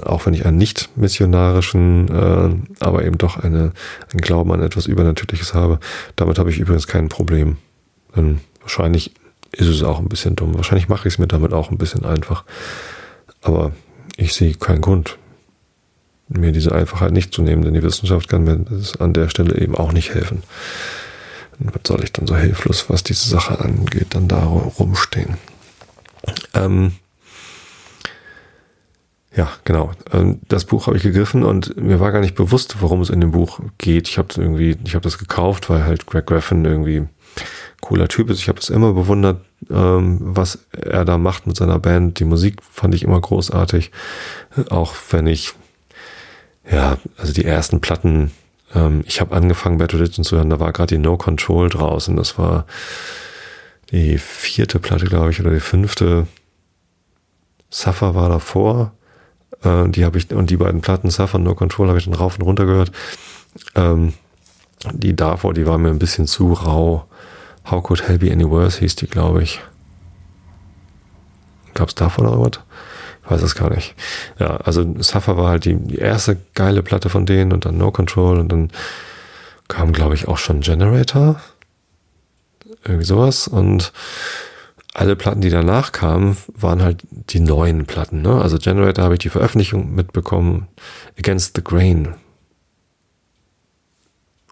auch 0.05 0.27
wenn 0.27 0.35
ich 0.35 0.47
einen 0.47 0.59
nicht 0.59 0.91
missionarischen, 0.97 2.09
äh, 2.09 2.85
aber 2.85 3.05
eben 3.05 3.19
doch 3.19 3.39
eine, 3.39 3.73
einen 4.11 4.21
Glauben 4.21 4.53
an 4.53 4.63
etwas 4.63 4.87
Übernatürliches 4.87 5.55
habe, 5.55 5.79
damit 6.17 6.39
habe 6.39 6.51
ich 6.51 6.59
übrigens 6.59 6.87
kein 6.87 7.09
Problem. 7.09 7.57
Denn 8.17 8.41
wahrscheinlich 8.61 9.13
ist 9.53 9.69
es 9.69 9.83
auch 9.83 9.99
ein 9.99 10.09
bisschen 10.09 10.37
dumm. 10.37 10.57
Wahrscheinlich 10.57 10.89
mache 10.89 11.09
ich 11.09 11.15
es 11.15 11.19
mir 11.19 11.27
damit 11.27 11.53
auch 11.53 11.71
ein 11.71 11.79
bisschen 11.79 12.05
einfach. 12.05 12.45
Aber 13.43 13.73
ich 14.17 14.35
sehe 14.35 14.55
keinen 14.55 14.81
Grund, 14.81 15.19
mir 16.29 16.53
diese 16.53 16.73
Einfachheit 16.73 17.13
nicht 17.13 17.33
zu 17.33 17.43
nehmen, 17.43 17.63
denn 17.63 17.75
die 17.75 17.83
Wissenschaft 17.83 18.29
kann 18.29 18.45
mir 18.45 18.65
an 18.99 19.13
der 19.13 19.29
Stelle 19.29 19.59
eben 19.59 19.75
auch 19.75 19.93
nicht 19.93 20.15
helfen. 20.15 20.43
Und 21.59 21.75
was 21.75 21.83
soll 21.87 22.05
ich 22.05 22.13
dann 22.13 22.27
so 22.27 22.37
hilflos, 22.37 22.89
was 22.89 23.03
diese 23.03 23.29
Sache 23.29 23.59
angeht, 23.61 24.09
dann 24.11 24.29
da 24.29 24.45
rumstehen? 24.45 25.37
Ähm, 26.55 26.93
ja, 29.37 29.51
genau. 29.65 29.93
Ähm, 30.13 30.41
das 30.49 30.65
Buch 30.65 30.87
habe 30.87 30.97
ich 30.97 31.03
gegriffen 31.03 31.45
und 31.45 31.77
mir 31.77 32.01
war 32.01 32.13
gar 32.13 32.21
nicht 32.21 32.35
bewusst, 32.35 32.77
worum 32.81 33.01
es 33.01 33.11
in 33.11 33.21
dem 33.21 33.31
Buch 33.31 33.61
geht. 33.79 34.09
Ich 34.09 34.19
habe 34.19 34.29
irgendwie, 34.37 34.77
ich 34.85 34.95
habe 34.95 35.05
das 35.05 35.19
gekauft, 35.19 35.71
weil 35.71 35.85
halt 35.85 36.07
Greg 36.07 36.27
Graffin 36.27 36.65
irgendwie 36.65 37.07
cooler 37.81 38.09
Typ 38.09 38.29
ist. 38.29 38.41
Ich 38.41 38.49
habe 38.49 38.59
das 38.59 38.71
immer 38.71 38.93
bewundert, 38.93 39.45
ähm, 39.71 40.19
was 40.21 40.67
er 40.73 41.05
da 41.05 41.17
macht 41.17 41.47
mit 41.47 41.57
seiner 41.57 41.79
Band. 41.79 42.19
Die 42.19 42.25
Musik 42.25 42.61
fand 42.63 42.95
ich 42.95 43.05
immer 43.05 43.21
großartig, 43.21 43.93
auch 44.69 44.95
wenn 45.11 45.27
ich 45.27 45.55
ja, 46.71 46.99
also 47.17 47.33
die 47.33 47.45
ersten 47.45 47.81
Platten. 47.81 48.31
Ähm, 48.75 49.03
ich 49.07 49.21
habe 49.21 49.35
angefangen, 49.35 49.79
Bad 49.79 49.95
Religion 49.95 50.25
zu 50.25 50.37
hören. 50.37 50.51
Da 50.51 50.61
war 50.61 50.73
gerade 50.73 50.95
die 50.95 51.03
No 51.03 51.17
Control 51.17 51.69
draußen. 51.69 52.17
Das 52.17 52.39
war 52.39 52.67
die 53.91 54.19
vierte 54.19 54.79
Platte, 54.79 55.07
glaube 55.07 55.31
ich, 55.31 55.41
oder 55.41 55.51
die 55.51 55.61
fünfte. 55.61 56.27
Suffer 57.71 58.15
war 58.15 58.29
davor. 58.29 58.93
Äh, 59.63 59.89
die 59.89 60.05
habe 60.05 60.19
ich, 60.19 60.31
und 60.33 60.51
die 60.51 60.57
beiden 60.57 60.81
Platten, 60.81 61.11
Suffer 61.11 61.37
und 61.37 61.45
No 61.45 61.55
Control, 61.55 61.89
habe 61.89 61.99
ich 61.99 62.05
dann 62.05 62.15
rauf 62.15 62.37
und 62.37 62.43
runter 62.43 62.67
gehört. 62.67 62.93
Ähm, 63.75 64.15
die 64.93 65.15
davor, 65.15 65.55
die 65.55 65.67
war 65.67 65.79
mir 65.79 65.91
ein 65.91 65.99
bisschen 65.99 66.27
zu 66.27 66.53
rau. 66.53 67.07
How 67.71 67.83
Could 67.83 68.09
Hell 68.09 68.19
Be 68.19 68.33
Any 68.33 68.49
Worse 68.49 68.81
hieß 68.81 68.97
die, 68.97 69.07
glaube 69.07 69.43
ich. 69.43 69.61
Gab 71.75 71.89
es 71.89 71.95
davor 71.95 72.25
noch 72.25 72.41
was? 72.41 72.61
Ich 73.25 73.31
weiß 73.31 73.43
es 73.43 73.55
gar 73.55 73.71
nicht. 73.71 73.95
Ja, 74.39 74.57
also 74.57 74.95
Suffer 74.99 75.37
war 75.37 75.51
halt 75.51 75.65
die, 75.65 75.77
die 75.77 75.99
erste 75.99 76.39
geile 76.55 76.83
Platte 76.83 77.11
von 77.11 77.27
denen 77.27 77.53
und 77.53 77.65
dann 77.65 77.77
No 77.77 77.93
Control 77.93 78.39
und 78.39 78.49
dann 78.51 78.71
kam, 79.69 79.93
glaube 79.93 80.15
ich, 80.15 80.27
auch 80.27 80.39
schon 80.39 80.61
Generator. 80.61 81.41
Irgendwie 82.85 83.05
sowas. 83.05 83.47
Und 83.47 83.93
alle 84.93 85.15
Platten, 85.17 85.41
die 85.41 85.51
danach 85.51 85.93
kamen, 85.93 86.37
waren 86.55 86.83
halt 86.83 87.03
die 87.13 87.41
neuen 87.41 87.87
Platten. 87.87 88.23
Ne? 88.23 88.41
Also 88.41 88.59
Generator 88.59 89.05
habe 89.05 89.15
ich 89.15 89.21
die 89.21 89.29
Veröffentlichung 89.29 89.95
mitbekommen. 89.95 90.67
Against 91.19 91.57
the 91.57 91.63
Grain. 91.63 92.15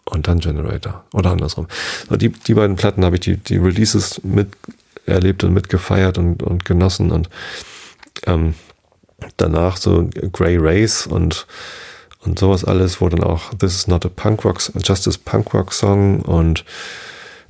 Und 0.05 0.29
dann 0.29 0.39
Generator. 0.39 1.05
Oder 1.13 1.33
andersrum. 1.33 1.67
So, 2.09 2.17
die, 2.17 2.31
die 2.31 2.55
beiden 2.55 2.77
Platten 2.77 3.05
habe 3.05 3.17
ich 3.17 3.21
die, 3.21 3.37
die 3.37 3.57
Releases 3.57 4.21
miterlebt 4.23 5.45
und 5.45 5.53
mitgefeiert 5.53 6.19
und, 6.19 6.43
und 6.43 6.65
genossen. 6.65 7.11
Und 7.11 7.29
ähm, 8.27 8.55
danach 9.37 9.77
so 9.77 10.09
Grey 10.33 10.57
Race 10.59 11.07
und, 11.07 11.47
und 12.21 12.39
sowas 12.39 12.65
alles, 12.65 13.01
wo 13.01 13.09
dann 13.09 13.25
auch 13.25 13.53
This 13.55 13.75
is 13.75 13.87
not 13.89 14.07
a 14.07 14.09
Punk 14.09 14.45
Rock, 14.45 14.63
Justice 14.83 15.19
Punk 15.19 15.53
Rock 15.53 15.73
Song 15.73 16.21
und 16.21 16.65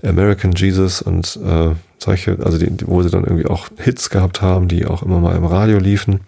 American 0.02 0.52
Jesus 0.52 1.02
und 1.02 1.38
äh, 1.44 1.70
solche, 1.98 2.38
also 2.44 2.58
die, 2.58 2.70
wo 2.86 3.02
sie 3.02 3.10
dann 3.10 3.24
irgendwie 3.24 3.46
auch 3.46 3.68
Hits 3.78 4.10
gehabt 4.10 4.42
haben, 4.42 4.68
die 4.68 4.86
auch 4.86 5.02
immer 5.02 5.18
mal 5.18 5.36
im 5.36 5.44
Radio 5.44 5.78
liefen. 5.78 6.20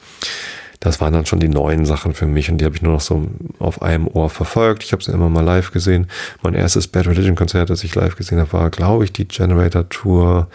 Das 0.81 1.01
waren 1.01 1.13
dann 1.13 1.27
schon 1.27 1.41
die 1.41 1.49
neuen 1.49 1.85
Sachen 1.85 2.15
für 2.15 2.27
mich 2.27 2.51
und 2.51 2.59
die 2.59 2.65
habe 2.65 2.75
ich 2.75 2.83
nur 2.83 2.95
noch 2.95 3.03
so 3.03 3.29
auf 3.59 3.83
einem 3.83 4.09
Ohr 4.09 4.31
verfolgt. 4.31 4.83
Ich 4.83 4.93
habe 4.93 5.05
sie 5.05 5.13
immer 5.13 5.29
mal 5.29 5.45
live 5.45 5.73
gesehen. 5.73 6.09
Mein 6.43 6.55
erstes 6.55 6.89
Bad 6.89 7.07
Religion 7.07 7.37
Konzert, 7.37 7.69
das 7.69 7.85
ich 7.85 7.95
live 7.95 8.17
gesehen 8.17 8.41
habe, 8.41 8.53
war, 8.55 8.71
glaube 8.71 9.05
ich, 9.05 9.13
die 9.13 9.29
Generator 9.29 9.89
Tour 9.91 10.49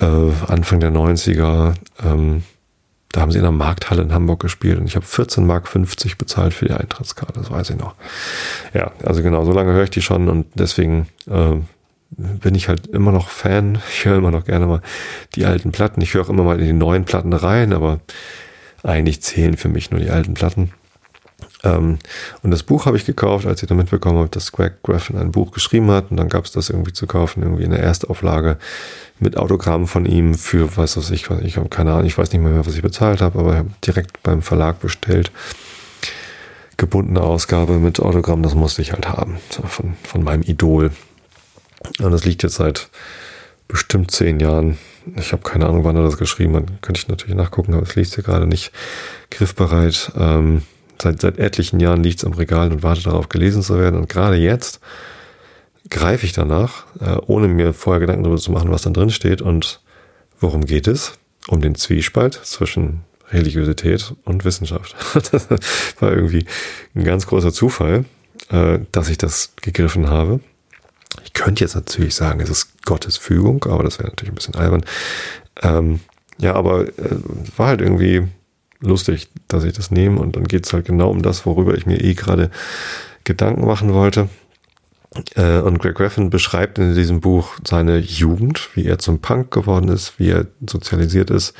äh, 0.00 0.06
Anfang 0.48 0.80
der 0.80 0.90
90er. 0.90 1.74
Ähm, 2.04 2.42
da 3.12 3.20
haben 3.20 3.30
sie 3.30 3.38
in 3.38 3.44
der 3.44 3.52
Markthalle 3.52 4.02
in 4.02 4.12
Hamburg 4.12 4.40
gespielt 4.40 4.80
und 4.80 4.86
ich 4.86 4.96
habe 4.96 5.06
14 5.06 5.46
Mark 5.46 5.68
50 5.68 6.18
bezahlt 6.18 6.52
für 6.52 6.64
die 6.64 6.72
Eintrittskarte, 6.72 7.34
das 7.38 7.48
weiß 7.48 7.70
ich 7.70 7.76
noch. 7.76 7.94
Ja, 8.72 8.90
also 9.04 9.22
genau, 9.22 9.44
so 9.44 9.52
lange 9.52 9.72
höre 9.72 9.84
ich 9.84 9.90
die 9.90 10.02
schon 10.02 10.28
und 10.28 10.46
deswegen 10.54 11.06
äh, 11.30 11.58
bin 12.16 12.54
ich 12.54 12.68
halt 12.68 12.86
immer 12.86 13.12
noch 13.12 13.28
Fan. 13.28 13.78
Ich 13.90 14.04
höre 14.04 14.18
immer 14.18 14.30
noch 14.30 14.44
gerne 14.44 14.66
mal 14.66 14.82
die 15.34 15.44
alten 15.44 15.72
Platten. 15.72 16.00
Ich 16.00 16.14
höre 16.14 16.22
auch 16.22 16.30
immer 16.30 16.44
mal 16.44 16.60
in 16.60 16.66
die 16.66 16.72
neuen 16.72 17.04
Platten 17.04 17.32
rein, 17.32 17.72
aber 17.72 18.00
eigentlich 18.82 19.22
zählen 19.22 19.56
für 19.56 19.68
mich 19.68 19.90
nur 19.90 20.00
die 20.00 20.10
alten 20.10 20.34
Platten. 20.34 20.72
Ähm, 21.64 21.98
und 22.42 22.50
das 22.50 22.62
Buch 22.62 22.86
habe 22.86 22.96
ich 22.96 23.04
gekauft, 23.04 23.46
als 23.46 23.62
ich 23.62 23.68
damit 23.68 23.90
bekommen 23.90 24.18
habe, 24.18 24.28
dass 24.28 24.52
Greg 24.52 24.82
Graffin 24.82 25.16
ein 25.16 25.32
Buch 25.32 25.50
geschrieben 25.50 25.90
hat. 25.90 26.10
Und 26.10 26.18
dann 26.18 26.28
gab 26.28 26.44
es 26.44 26.52
das 26.52 26.70
irgendwie 26.70 26.92
zu 26.92 27.06
kaufen, 27.06 27.42
irgendwie 27.42 27.64
in 27.64 27.70
der 27.70 27.80
Erstauflage 27.80 28.58
mit 29.18 29.36
Autogrammen 29.36 29.86
von 29.86 30.06
ihm 30.06 30.34
für, 30.34 30.76
weiß 30.76 30.96
was 30.96 31.10
ich, 31.10 31.28
ich 31.42 31.56
habe 31.56 31.68
keine 31.68 31.92
Ahnung, 31.92 32.06
ich 32.06 32.18
weiß 32.18 32.32
nicht 32.32 32.42
mehr, 32.42 32.66
was 32.66 32.74
ich 32.74 32.82
bezahlt 32.82 33.20
habe, 33.20 33.38
aber 33.38 33.52
ich 33.52 33.58
habe 33.58 33.70
direkt 33.84 34.22
beim 34.22 34.42
Verlag 34.42 34.80
bestellt. 34.80 35.32
Gebundene 36.76 37.20
Ausgabe 37.20 37.78
mit 37.78 38.00
Autogramm, 38.00 38.42
das 38.42 38.54
musste 38.54 38.82
ich 38.82 38.92
halt 38.92 39.08
haben, 39.08 39.38
von, 39.68 39.94
von 40.02 40.24
meinem 40.24 40.42
Idol. 40.42 40.90
Und 42.00 42.12
das 42.12 42.24
liegt 42.24 42.42
jetzt 42.42 42.56
seit 42.56 42.88
bestimmt 43.68 44.10
zehn 44.10 44.40
Jahren. 44.40 44.78
Ich 45.16 45.32
habe 45.32 45.42
keine 45.42 45.66
Ahnung, 45.66 45.84
wann 45.84 45.96
er 45.96 46.02
das 46.02 46.16
geschrieben 46.16 46.56
hat. 46.56 46.82
Könnte 46.82 47.00
ich 47.00 47.08
natürlich 47.08 47.36
nachgucken, 47.36 47.74
aber 47.74 47.82
es 47.82 47.94
liegt 47.94 48.14
hier 48.14 48.24
gerade 48.24 48.46
nicht 48.46 48.72
griffbereit. 49.30 50.12
Ähm, 50.16 50.62
seit, 51.00 51.20
seit 51.20 51.38
etlichen 51.38 51.80
Jahren 51.80 52.02
liegt 52.02 52.18
es 52.18 52.24
am 52.24 52.32
Regal 52.32 52.70
und 52.70 52.82
wartet 52.82 53.06
darauf, 53.06 53.28
gelesen 53.28 53.62
zu 53.62 53.78
werden. 53.78 53.98
Und 53.98 54.08
gerade 54.08 54.36
jetzt 54.36 54.80
greife 55.90 56.26
ich 56.26 56.32
danach, 56.32 56.84
äh, 57.00 57.16
ohne 57.26 57.48
mir 57.48 57.72
vorher 57.72 58.00
Gedanken 58.00 58.24
darüber 58.24 58.40
zu 58.40 58.52
machen, 58.52 58.70
was 58.70 58.82
dann 58.82 58.94
drin 58.94 59.10
steht. 59.10 59.42
Und 59.42 59.80
worum 60.40 60.64
geht 60.64 60.88
es? 60.88 61.12
Um 61.48 61.60
den 61.60 61.74
Zwiespalt 61.74 62.40
zwischen 62.42 63.02
Religiosität 63.30 64.14
und 64.24 64.44
Wissenschaft. 64.44 64.94
das 65.32 65.48
war 66.00 66.12
irgendwie 66.12 66.46
ein 66.94 67.04
ganz 67.04 67.26
großer 67.26 67.52
Zufall, 67.52 68.04
äh, 68.50 68.78
dass 68.92 69.10
ich 69.10 69.18
das 69.18 69.52
gegriffen 69.56 70.08
habe. 70.08 70.40
Ich 71.22 71.32
könnte 71.32 71.64
jetzt 71.64 71.74
natürlich 71.74 72.14
sagen, 72.14 72.40
es 72.40 72.50
ist 72.50 72.84
Gottes 72.84 73.16
Fügung, 73.16 73.64
aber 73.64 73.82
das 73.82 73.98
wäre 73.98 74.08
natürlich 74.08 74.32
ein 74.32 74.36
bisschen 74.36 74.54
albern. 74.54 74.84
Ähm, 75.62 76.00
ja, 76.38 76.54
aber 76.54 76.88
äh, 76.88 77.16
war 77.56 77.68
halt 77.68 77.80
irgendwie 77.80 78.26
lustig, 78.80 79.28
dass 79.48 79.64
ich 79.64 79.72
das 79.72 79.90
nehme 79.90 80.20
und 80.20 80.36
dann 80.36 80.44
geht 80.44 80.66
es 80.66 80.72
halt 80.72 80.84
genau 80.84 81.10
um 81.10 81.22
das, 81.22 81.46
worüber 81.46 81.74
ich 81.76 81.86
mir 81.86 82.02
eh 82.02 82.14
gerade 82.14 82.50
Gedanken 83.24 83.66
machen 83.66 83.92
wollte. 83.94 84.28
Äh, 85.36 85.58
und 85.58 85.78
Greg 85.78 85.96
Graffin 85.96 86.30
beschreibt 86.30 86.78
in 86.78 86.94
diesem 86.94 87.20
Buch 87.20 87.56
seine 87.66 87.98
Jugend, 87.98 88.70
wie 88.74 88.86
er 88.86 88.98
zum 88.98 89.20
Punk 89.20 89.50
geworden 89.50 89.88
ist, 89.88 90.18
wie 90.18 90.30
er 90.30 90.46
sozialisiert 90.68 91.30
ist, 91.30 91.54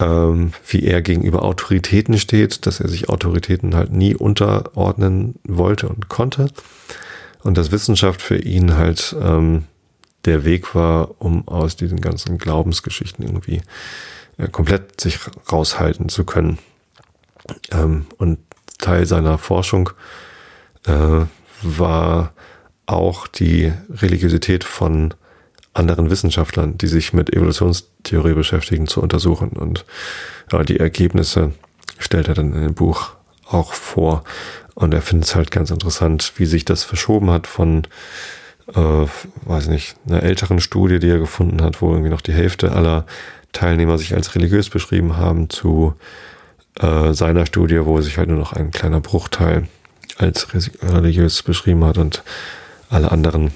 ähm, 0.00 0.52
wie 0.66 0.84
er 0.84 1.02
gegenüber 1.02 1.42
Autoritäten 1.44 2.18
steht, 2.18 2.66
dass 2.66 2.80
er 2.80 2.88
sich 2.88 3.08
Autoritäten 3.08 3.74
halt 3.74 3.92
nie 3.92 4.14
unterordnen 4.14 5.36
wollte 5.44 5.88
und 5.88 6.08
konnte. 6.08 6.48
Und 7.42 7.56
dass 7.56 7.70
Wissenschaft 7.70 8.22
für 8.22 8.38
ihn 8.38 8.76
halt 8.76 9.14
ähm, 9.20 9.64
der 10.24 10.44
Weg 10.44 10.74
war, 10.74 11.20
um 11.20 11.46
aus 11.46 11.76
diesen 11.76 12.00
ganzen 12.00 12.38
Glaubensgeschichten 12.38 13.24
irgendwie 13.24 13.62
äh, 14.36 14.48
komplett 14.48 15.00
sich 15.00 15.18
raushalten 15.50 16.08
zu 16.08 16.24
können. 16.24 16.58
Ähm, 17.70 18.06
und 18.18 18.38
Teil 18.78 19.06
seiner 19.06 19.38
Forschung 19.38 19.90
äh, 20.86 21.26
war 21.62 22.32
auch 22.86 23.26
die 23.26 23.72
Religiosität 23.90 24.64
von 24.64 25.14
anderen 25.74 26.10
Wissenschaftlern, 26.10 26.78
die 26.78 26.86
sich 26.86 27.12
mit 27.12 27.32
Evolutionstheorie 27.32 28.34
beschäftigen, 28.34 28.86
zu 28.86 29.00
untersuchen. 29.00 29.50
Und 29.50 29.84
ja, 30.50 30.62
die 30.62 30.80
Ergebnisse 30.80 31.52
stellt 31.98 32.28
er 32.28 32.34
dann 32.34 32.52
in 32.52 32.62
dem 32.62 32.74
Buch 32.74 33.14
auch 33.46 33.72
vor. 33.72 34.24
Und 34.78 34.94
er 34.94 35.02
findet 35.02 35.26
es 35.26 35.34
halt 35.34 35.50
ganz 35.50 35.72
interessant, 35.72 36.34
wie 36.36 36.46
sich 36.46 36.64
das 36.64 36.84
verschoben 36.84 37.30
hat 37.30 37.48
von, 37.48 37.82
äh, 38.72 39.06
weiß 39.44 39.66
nicht, 39.66 39.96
einer 40.06 40.22
älteren 40.22 40.60
Studie, 40.60 41.00
die 41.00 41.08
er 41.08 41.18
gefunden 41.18 41.62
hat, 41.62 41.82
wo 41.82 41.90
irgendwie 41.90 42.10
noch 42.10 42.20
die 42.20 42.32
Hälfte 42.32 42.70
aller 42.70 43.04
Teilnehmer 43.50 43.98
sich 43.98 44.14
als 44.14 44.36
religiös 44.36 44.70
beschrieben 44.70 45.16
haben, 45.16 45.50
zu 45.50 45.94
äh, 46.78 47.12
seiner 47.12 47.44
Studie, 47.44 47.84
wo 47.84 48.00
sich 48.00 48.18
halt 48.18 48.28
nur 48.28 48.38
noch 48.38 48.52
ein 48.52 48.70
kleiner 48.70 49.00
Bruchteil 49.00 49.66
als 50.16 50.46
religiös 50.80 51.42
beschrieben 51.42 51.84
hat 51.84 51.98
und 51.98 52.22
alle 52.88 53.10
anderen 53.10 53.50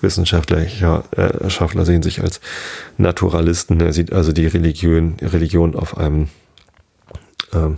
Wissenschaftler 0.00 0.62
äh, 0.62 1.02
Wissenschaftler 1.40 1.84
sehen 1.84 2.02
sich 2.02 2.22
als 2.22 2.40
Naturalisten. 2.96 3.82
Er 3.82 3.92
sieht 3.92 4.14
also 4.14 4.32
die 4.32 4.46
Religion, 4.46 5.16
Religion 5.20 5.76
auf 5.76 5.98
einem 5.98 6.28
ähm, 7.52 7.76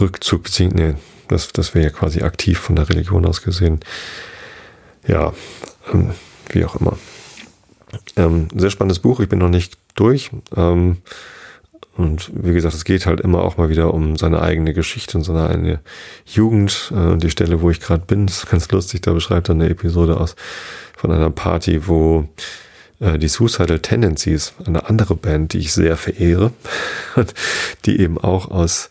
Rückzug 0.00 0.44
beziehen. 0.44 0.72
Nee, 0.74 0.94
das, 1.28 1.52
das 1.52 1.74
wäre 1.74 1.86
ja 1.86 1.90
quasi 1.90 2.22
aktiv 2.22 2.58
von 2.58 2.76
der 2.76 2.88
Religion 2.88 3.26
aus 3.26 3.42
gesehen. 3.42 3.80
Ja, 5.06 5.32
ähm, 5.92 6.12
wie 6.50 6.64
auch 6.64 6.76
immer. 6.76 6.98
Ähm, 8.16 8.48
sehr 8.54 8.70
spannendes 8.70 8.98
Buch. 8.98 9.20
Ich 9.20 9.28
bin 9.28 9.38
noch 9.38 9.48
nicht 9.48 9.78
durch. 9.94 10.30
Ähm, 10.56 10.98
und 11.96 12.30
wie 12.32 12.52
gesagt, 12.52 12.74
es 12.74 12.84
geht 12.84 13.06
halt 13.06 13.20
immer 13.20 13.42
auch 13.42 13.56
mal 13.56 13.70
wieder 13.70 13.92
um 13.92 14.16
seine 14.16 14.40
eigene 14.40 14.72
Geschichte 14.72 15.18
und 15.18 15.24
seine 15.24 15.48
eigene 15.48 15.80
Jugend. 16.26 16.92
Äh, 16.94 17.16
die 17.16 17.30
Stelle, 17.30 17.60
wo 17.60 17.70
ich 17.70 17.80
gerade 17.80 18.04
bin, 18.06 18.28
ist 18.28 18.48
ganz 18.48 18.70
lustig. 18.70 19.02
Da 19.02 19.12
beschreibt 19.12 19.48
er 19.48 19.56
eine 19.56 19.68
Episode 19.68 20.18
aus 20.18 20.36
von 20.96 21.10
einer 21.10 21.30
Party, 21.30 21.88
wo 21.88 22.28
äh, 23.00 23.18
die 23.18 23.28
Suicidal 23.28 23.80
Tendencies, 23.80 24.54
eine 24.64 24.88
andere 24.88 25.14
Band, 25.14 25.52
die 25.52 25.58
ich 25.58 25.72
sehr 25.72 25.96
verehre, 25.96 26.52
die 27.84 28.00
eben 28.00 28.18
auch 28.18 28.50
aus 28.50 28.90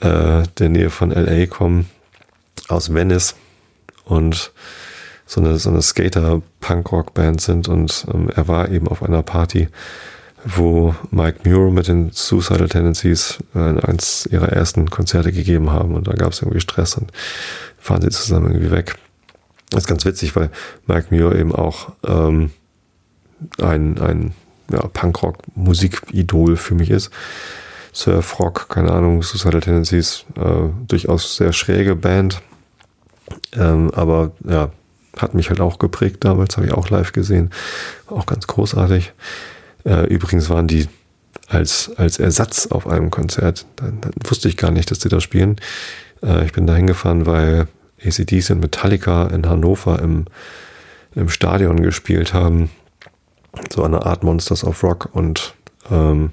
äh, 0.00 0.42
der 0.58 0.68
Nähe 0.68 0.90
von 0.90 1.10
LA 1.10 1.46
kommen, 1.46 1.88
aus 2.68 2.92
Venice 2.92 3.34
und 4.04 4.52
so 5.26 5.40
eine, 5.40 5.58
so 5.58 5.70
eine 5.70 5.82
Skater-Punk-Rock-Band 5.82 7.40
sind. 7.40 7.68
Und 7.68 8.06
ähm, 8.12 8.30
er 8.34 8.48
war 8.48 8.68
eben 8.70 8.88
auf 8.88 9.02
einer 9.02 9.22
Party, 9.22 9.68
wo 10.44 10.94
Mike 11.10 11.48
Muir 11.48 11.70
mit 11.70 11.88
den 11.88 12.12
Suicidal 12.12 12.68
Tendencies 12.68 13.38
äh, 13.54 13.58
eins 13.58 14.26
ihrer 14.30 14.48
ersten 14.48 14.88
Konzerte 14.90 15.32
gegeben 15.32 15.72
haben 15.72 15.94
und 15.94 16.06
da 16.06 16.12
gab 16.12 16.32
es 16.32 16.40
irgendwie 16.40 16.60
Stress 16.60 16.96
und 16.96 17.10
fahren 17.78 18.02
sie 18.02 18.10
zusammen 18.10 18.52
irgendwie 18.52 18.70
weg. 18.70 18.94
Das 19.70 19.82
ist 19.82 19.88
ganz 19.88 20.04
witzig, 20.04 20.36
weil 20.36 20.50
Mike 20.86 21.08
Muir 21.10 21.34
eben 21.34 21.52
auch 21.52 21.92
ähm, 22.06 22.50
ein, 23.60 23.98
ein 23.98 24.34
ja, 24.70 24.86
Punkrock-Musikidol 24.86 26.56
für 26.56 26.74
mich 26.74 26.90
ist. 26.90 27.10
Surf-Rock, 27.96 28.68
keine 28.68 28.92
Ahnung, 28.92 29.22
Suicidal 29.22 29.62
Tendencies, 29.62 30.26
äh, 30.36 30.68
durchaus 30.86 31.36
sehr 31.36 31.54
schräge 31.54 31.96
Band. 31.96 32.42
Ähm, 33.54 33.90
aber 33.94 34.32
ja, 34.46 34.70
hat 35.16 35.32
mich 35.32 35.48
halt 35.48 35.60
auch 35.60 35.78
geprägt 35.78 36.18
damals, 36.20 36.58
habe 36.58 36.66
ich 36.66 36.74
auch 36.74 36.90
live 36.90 37.12
gesehen. 37.12 37.50
Auch 38.06 38.26
ganz 38.26 38.46
großartig. 38.46 39.14
Äh, 39.84 40.06
übrigens 40.08 40.50
waren 40.50 40.66
die 40.66 40.88
als, 41.48 41.90
als 41.96 42.18
Ersatz 42.18 42.66
auf 42.66 42.86
einem 42.86 43.10
Konzert. 43.10 43.64
Dann, 43.76 44.02
dann 44.02 44.12
wusste 44.28 44.48
ich 44.48 44.58
gar 44.58 44.72
nicht, 44.72 44.90
dass 44.90 44.98
die 44.98 45.08
da 45.08 45.20
spielen. 45.20 45.56
Äh, 46.22 46.44
ich 46.44 46.52
bin 46.52 46.66
da 46.66 46.74
hingefahren, 46.74 47.24
weil 47.24 47.66
ACDs 48.04 48.50
und 48.50 48.60
Metallica 48.60 49.28
in 49.28 49.48
Hannover 49.48 50.00
im, 50.00 50.26
im 51.14 51.30
Stadion 51.30 51.82
gespielt 51.82 52.34
haben. 52.34 52.70
So 53.72 53.84
eine 53.84 54.04
Art 54.04 54.22
Monsters 54.22 54.64
of 54.64 54.82
Rock 54.82 55.08
und 55.14 55.54
ähm, 55.90 56.32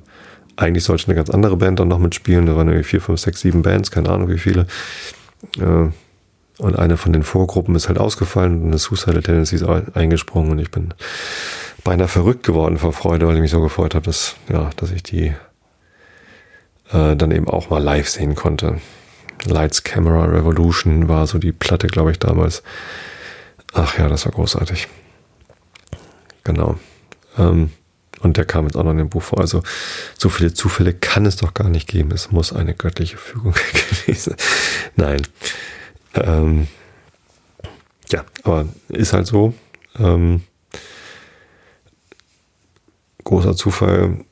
eigentlich 0.56 0.84
sollte 0.84 1.08
eine 1.08 1.16
ganz 1.16 1.30
andere 1.30 1.58
Band 1.58 1.80
dann 1.80 1.88
noch 1.88 2.00
mitspielen. 2.00 2.46
Da 2.46 2.56
waren 2.56 2.68
irgendwie 2.68 2.88
vier, 2.88 3.02
fünf, 3.02 3.20
sechs, 3.20 3.42
sieben 3.42 3.62
Bands, 3.62 3.92
keine 3.92 4.10
Ahnung 4.10 4.30
wie 4.30 4.38
viele. 4.38 4.68
Äh, 5.60 5.90
und 6.60 6.78
eine 6.78 6.98
von 6.98 7.14
den 7.14 7.24
Vorgruppen 7.24 7.76
ist 7.76 7.88
halt 7.88 7.98
ausgefallen 7.98 8.62
und 8.62 8.68
eine 8.68 8.78
Suicidal 8.78 9.24
Tendency 9.24 9.56
ist 9.56 9.64
eingesprungen 9.64 10.52
und 10.52 10.60
ich 10.60 10.70
bin 10.70 10.94
beinahe 11.84 12.08
verrückt 12.08 12.44
geworden 12.44 12.78
vor 12.78 12.94
Freude, 12.94 13.28
weil 13.28 13.36
ich 13.36 13.42
mich 13.42 13.52
so 13.52 13.62
gefreut 13.62 13.96
habe, 13.96 14.06
dass, 14.06 14.36
ja, 14.50 14.70
dass 14.76 14.92
ich 14.92 15.02
die 15.04 15.34
äh, 16.92 17.16
dann 17.16 17.32
eben 17.32 17.48
auch 17.48 17.70
mal 17.70 17.82
live 17.82 18.08
sehen 18.08 18.36
konnte. 18.36 18.80
Lights 19.46 19.84
Camera 19.84 20.26
Revolution 20.26 21.10
war 21.10 21.28
so 21.28 21.40
die 21.40 21.52
Platte, 21.52 21.88
glaube 21.88 22.12
ich, 22.12 22.20
damals. 22.20 22.64
Ach 23.74 23.98
ja, 23.98 24.08
das 24.08 24.26
war 24.26 24.32
großartig. 24.32 24.88
Genau. 26.44 26.78
Ähm, 27.38 27.72
und 28.24 28.38
der 28.38 28.46
kam 28.46 28.66
jetzt 28.66 28.76
auch 28.76 28.84
noch 28.84 28.92
in 28.92 28.98
dem 28.98 29.10
Buch 29.10 29.22
vor. 29.22 29.40
Also 29.40 29.64
so 30.18 30.30
viele 30.30 30.54
Zufälle 30.54 30.94
kann 30.94 31.26
es 31.26 31.36
doch 31.36 31.54
gar 31.54 31.70
nicht 31.70 31.88
geben. 31.88 32.12
Es 32.12 32.32
muss 32.32 32.54
eine 32.54 32.74
göttliche 32.74 33.18
Fügung 33.18 33.54
gewesen. 34.06 34.36
Nein. 34.96 35.22
Ähm, 36.16 36.68
ja, 38.12 38.24
aber 38.44 38.66
ist 38.90 39.14
halt 39.14 39.28
so. 39.28 39.54
Ähm, 40.00 40.44
großer 43.24 43.56
Zufall 43.56 44.26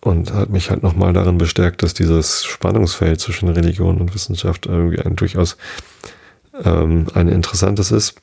und 0.00 0.32
hat 0.32 0.50
mich 0.50 0.70
halt 0.70 0.82
nochmal 0.82 1.12
darin 1.12 1.38
bestärkt, 1.38 1.82
dass 1.82 1.94
dieses 1.94 2.44
Spannungsfeld 2.44 3.20
zwischen 3.20 3.48
Religion 3.48 4.00
und 4.00 4.14
Wissenschaft 4.14 4.66
irgendwie 4.66 5.00
ein 5.00 5.16
durchaus 5.16 5.56
ähm, 6.64 7.06
ein 7.14 7.28
interessantes 7.28 7.92
ist. 7.92 8.14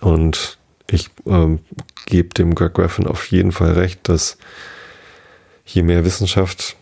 Und 0.00 0.58
ich 0.90 1.08
ähm, 1.26 1.60
gebe 2.06 2.30
dem 2.30 2.54
Greg 2.54 2.74
Graffin 2.74 3.06
auf 3.06 3.26
jeden 3.30 3.52
Fall 3.52 3.72
recht, 3.72 4.08
dass 4.08 4.38
je 5.64 5.82
mehr 5.82 6.04
Wissenschaft 6.04 6.76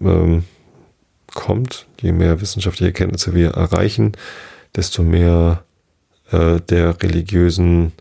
ähm, 0.00 0.44
kommt, 1.34 1.86
je 2.00 2.12
mehr 2.12 2.40
wissenschaftliche 2.40 2.90
Erkenntnisse 2.90 3.34
wir 3.34 3.50
erreichen, 3.50 4.12
desto 4.74 5.02
mehr 5.02 5.64
äh, 6.30 6.60
der 6.60 7.02
religiösen 7.02 7.92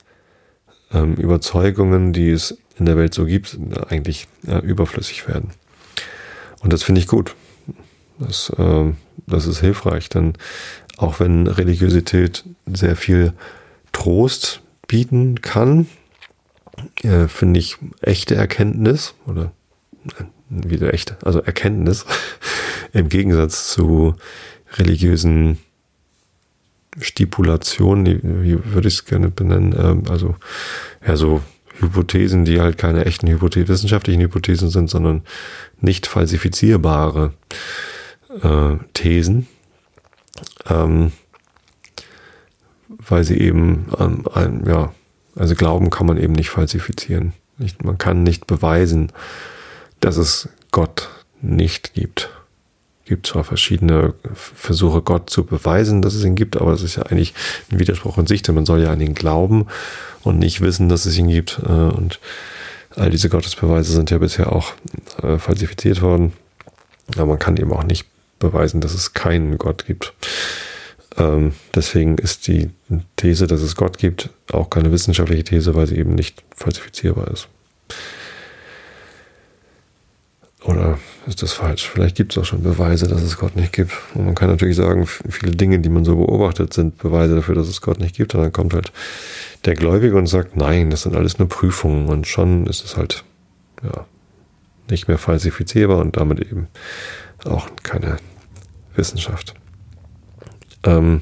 ähm, 0.91 1.15
Überzeugungen, 1.15 2.13
die 2.13 2.29
es 2.29 2.57
in 2.77 2.85
der 2.85 2.97
Welt 2.97 3.13
so 3.13 3.25
gibt, 3.25 3.57
eigentlich 3.89 4.27
äh, 4.47 4.59
überflüssig 4.59 5.27
werden. 5.27 5.51
Und 6.61 6.73
das 6.73 6.83
finde 6.83 7.01
ich 7.01 7.07
gut. 7.07 7.35
Das, 8.19 8.49
äh, 8.57 8.93
das 9.27 9.45
ist 9.45 9.59
hilfreich, 9.59 10.09
denn 10.09 10.33
auch 10.97 11.19
wenn 11.19 11.47
Religiosität 11.47 12.43
sehr 12.65 12.95
viel 12.95 13.33
Trost 13.91 14.61
bieten 14.87 15.41
kann, 15.41 15.87
äh, 17.03 17.27
finde 17.27 17.59
ich 17.59 17.77
echte 18.01 18.35
Erkenntnis 18.35 19.13
oder 19.25 19.51
äh, 20.19 20.23
wieder 20.49 20.93
echte, 20.93 21.17
also 21.23 21.41
Erkenntnis 21.41 22.05
im 22.93 23.09
Gegensatz 23.09 23.69
zu 23.71 24.15
religiösen 24.77 25.57
Stipulationen, 26.99 28.43
wie 28.43 28.73
würde 28.73 28.87
ich 28.87 28.95
es 28.95 29.05
gerne 29.05 29.29
benennen, 29.29 29.75
ähm, 29.77 30.03
also 30.09 30.35
ja 31.05 31.15
so 31.15 31.41
Hypothesen, 31.79 32.45
die 32.45 32.59
halt 32.59 32.77
keine 32.77 33.05
echten 33.05 33.27
Hypothesen, 33.27 33.67
wissenschaftlichen 33.67 34.21
Hypothesen 34.21 34.69
sind, 34.69 34.89
sondern 34.89 35.21
nicht 35.79 36.07
falsifizierbare 36.07 37.33
äh, 38.41 38.77
Thesen, 38.93 39.47
ähm, 40.67 41.11
weil 42.87 43.23
sie 43.23 43.37
eben, 43.37 43.85
ähm, 43.99 44.23
ein, 44.33 44.65
ja, 44.65 44.91
also 45.37 45.55
Glauben 45.55 45.89
kann 45.89 46.07
man 46.07 46.17
eben 46.17 46.33
nicht 46.33 46.49
falsifizieren. 46.49 47.33
Nicht, 47.57 47.83
man 47.83 47.97
kann 47.97 48.23
nicht 48.23 48.47
beweisen, 48.47 49.11
dass 49.99 50.17
es 50.17 50.49
Gott 50.71 51.09
nicht 51.41 51.93
gibt 51.93 52.29
gibt 53.07 53.27
zwar 53.27 53.43
verschiedene 53.43 54.13
Versuche, 54.33 55.01
Gott 55.01 55.29
zu 55.29 55.45
beweisen, 55.45 56.01
dass 56.01 56.13
es 56.13 56.23
ihn 56.23 56.35
gibt, 56.35 56.57
aber 56.57 56.73
es 56.73 56.83
ist 56.83 56.97
ja 56.97 57.03
eigentlich 57.03 57.33
ein 57.71 57.79
Widerspruch 57.79 58.17
in 58.17 58.27
sich, 58.27 58.41
denn 58.41 58.53
man 58.53 58.65
soll 58.65 58.81
ja 58.81 58.91
an 58.91 59.01
ihn 59.01 59.15
glauben 59.15 59.67
und 60.23 60.37
nicht 60.39 60.61
wissen, 60.61 60.89
dass 60.89 61.05
es 61.05 61.17
ihn 61.17 61.29
gibt. 61.29 61.59
Äh, 61.65 61.71
und 61.71 62.19
all 62.95 63.09
diese 63.09 63.29
Gottesbeweise 63.29 63.93
sind 63.93 64.11
ja 64.11 64.17
bisher 64.17 64.51
auch 64.51 64.73
äh, 65.23 65.37
falsifiziert 65.37 66.01
worden. 66.01 66.33
Aber 67.15 67.25
man 67.25 67.39
kann 67.39 67.57
eben 67.57 67.71
auch 67.71 67.83
nicht 67.83 68.05
beweisen, 68.39 68.81
dass 68.81 68.93
es 68.93 69.13
keinen 69.13 69.57
Gott 69.57 69.85
gibt. 69.85 70.13
Ähm, 71.17 71.53
deswegen 71.73 72.17
ist 72.17 72.47
die 72.47 72.69
These, 73.15 73.47
dass 73.47 73.61
es 73.61 73.75
Gott 73.75 73.97
gibt, 73.97 74.29
auch 74.51 74.69
keine 74.69 74.91
wissenschaftliche 74.91 75.43
These, 75.43 75.75
weil 75.75 75.87
sie 75.87 75.97
eben 75.97 76.15
nicht 76.15 76.43
falsifizierbar 76.55 77.29
ist. 77.29 77.47
Oder 80.63 80.99
ist 81.27 81.41
das 81.41 81.53
falsch? 81.53 81.87
Vielleicht 81.87 82.17
gibt 82.17 82.33
es 82.33 82.37
auch 82.37 82.45
schon 82.45 82.61
Beweise, 82.61 83.07
dass 83.07 83.21
es 83.21 83.37
Gott 83.37 83.55
nicht 83.55 83.71
gibt. 83.71 83.93
Und 84.13 84.25
man 84.25 84.35
kann 84.35 84.49
natürlich 84.49 84.75
sagen, 84.75 85.07
viele 85.07 85.53
Dinge, 85.53 85.79
die 85.79 85.89
man 85.89 86.03
so 86.03 86.17
beobachtet, 86.17 86.73
sind 86.73 86.97
Beweise 86.97 87.35
dafür, 87.35 87.55
dass 87.55 87.69
es 87.69 87.81
Gott 87.81 87.99
nicht 87.99 88.15
gibt. 88.15 88.35
Und 88.35 88.41
dann 88.41 88.51
kommt 88.51 88.73
halt 88.73 88.91
der 89.65 89.75
Gläubige 89.75 90.17
und 90.17 90.27
sagt, 90.27 90.57
nein, 90.57 90.89
das 90.89 91.03
sind 91.03 91.15
alles 91.15 91.39
nur 91.39 91.47
Prüfungen. 91.47 92.09
Und 92.09 92.27
schon 92.27 92.67
ist 92.67 92.83
es 92.83 92.97
halt, 92.97 93.23
ja, 93.81 94.05
nicht 94.89 95.07
mehr 95.07 95.17
falsifizierbar 95.17 95.99
und 95.99 96.17
damit 96.17 96.41
eben 96.41 96.67
auch 97.45 97.69
keine 97.83 98.17
Wissenschaft. 98.95 99.53
Ähm 100.87 101.21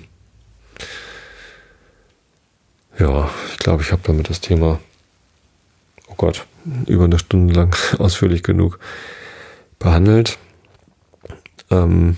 ja, 2.99 3.29
ich 3.51 3.57
glaube, 3.57 3.81
ich 3.81 3.91
habe 3.91 4.03
damit 4.05 4.29
das 4.29 4.39
Thema, 4.39 4.79
oh 6.07 6.13
Gott, 6.15 6.45
über 6.85 7.05
eine 7.05 7.19
Stunde 7.19 7.53
lang 7.53 7.75
ausführlich 7.97 8.43
genug 8.43 8.79
behandelt. 9.79 10.37
Ähm, 11.71 12.17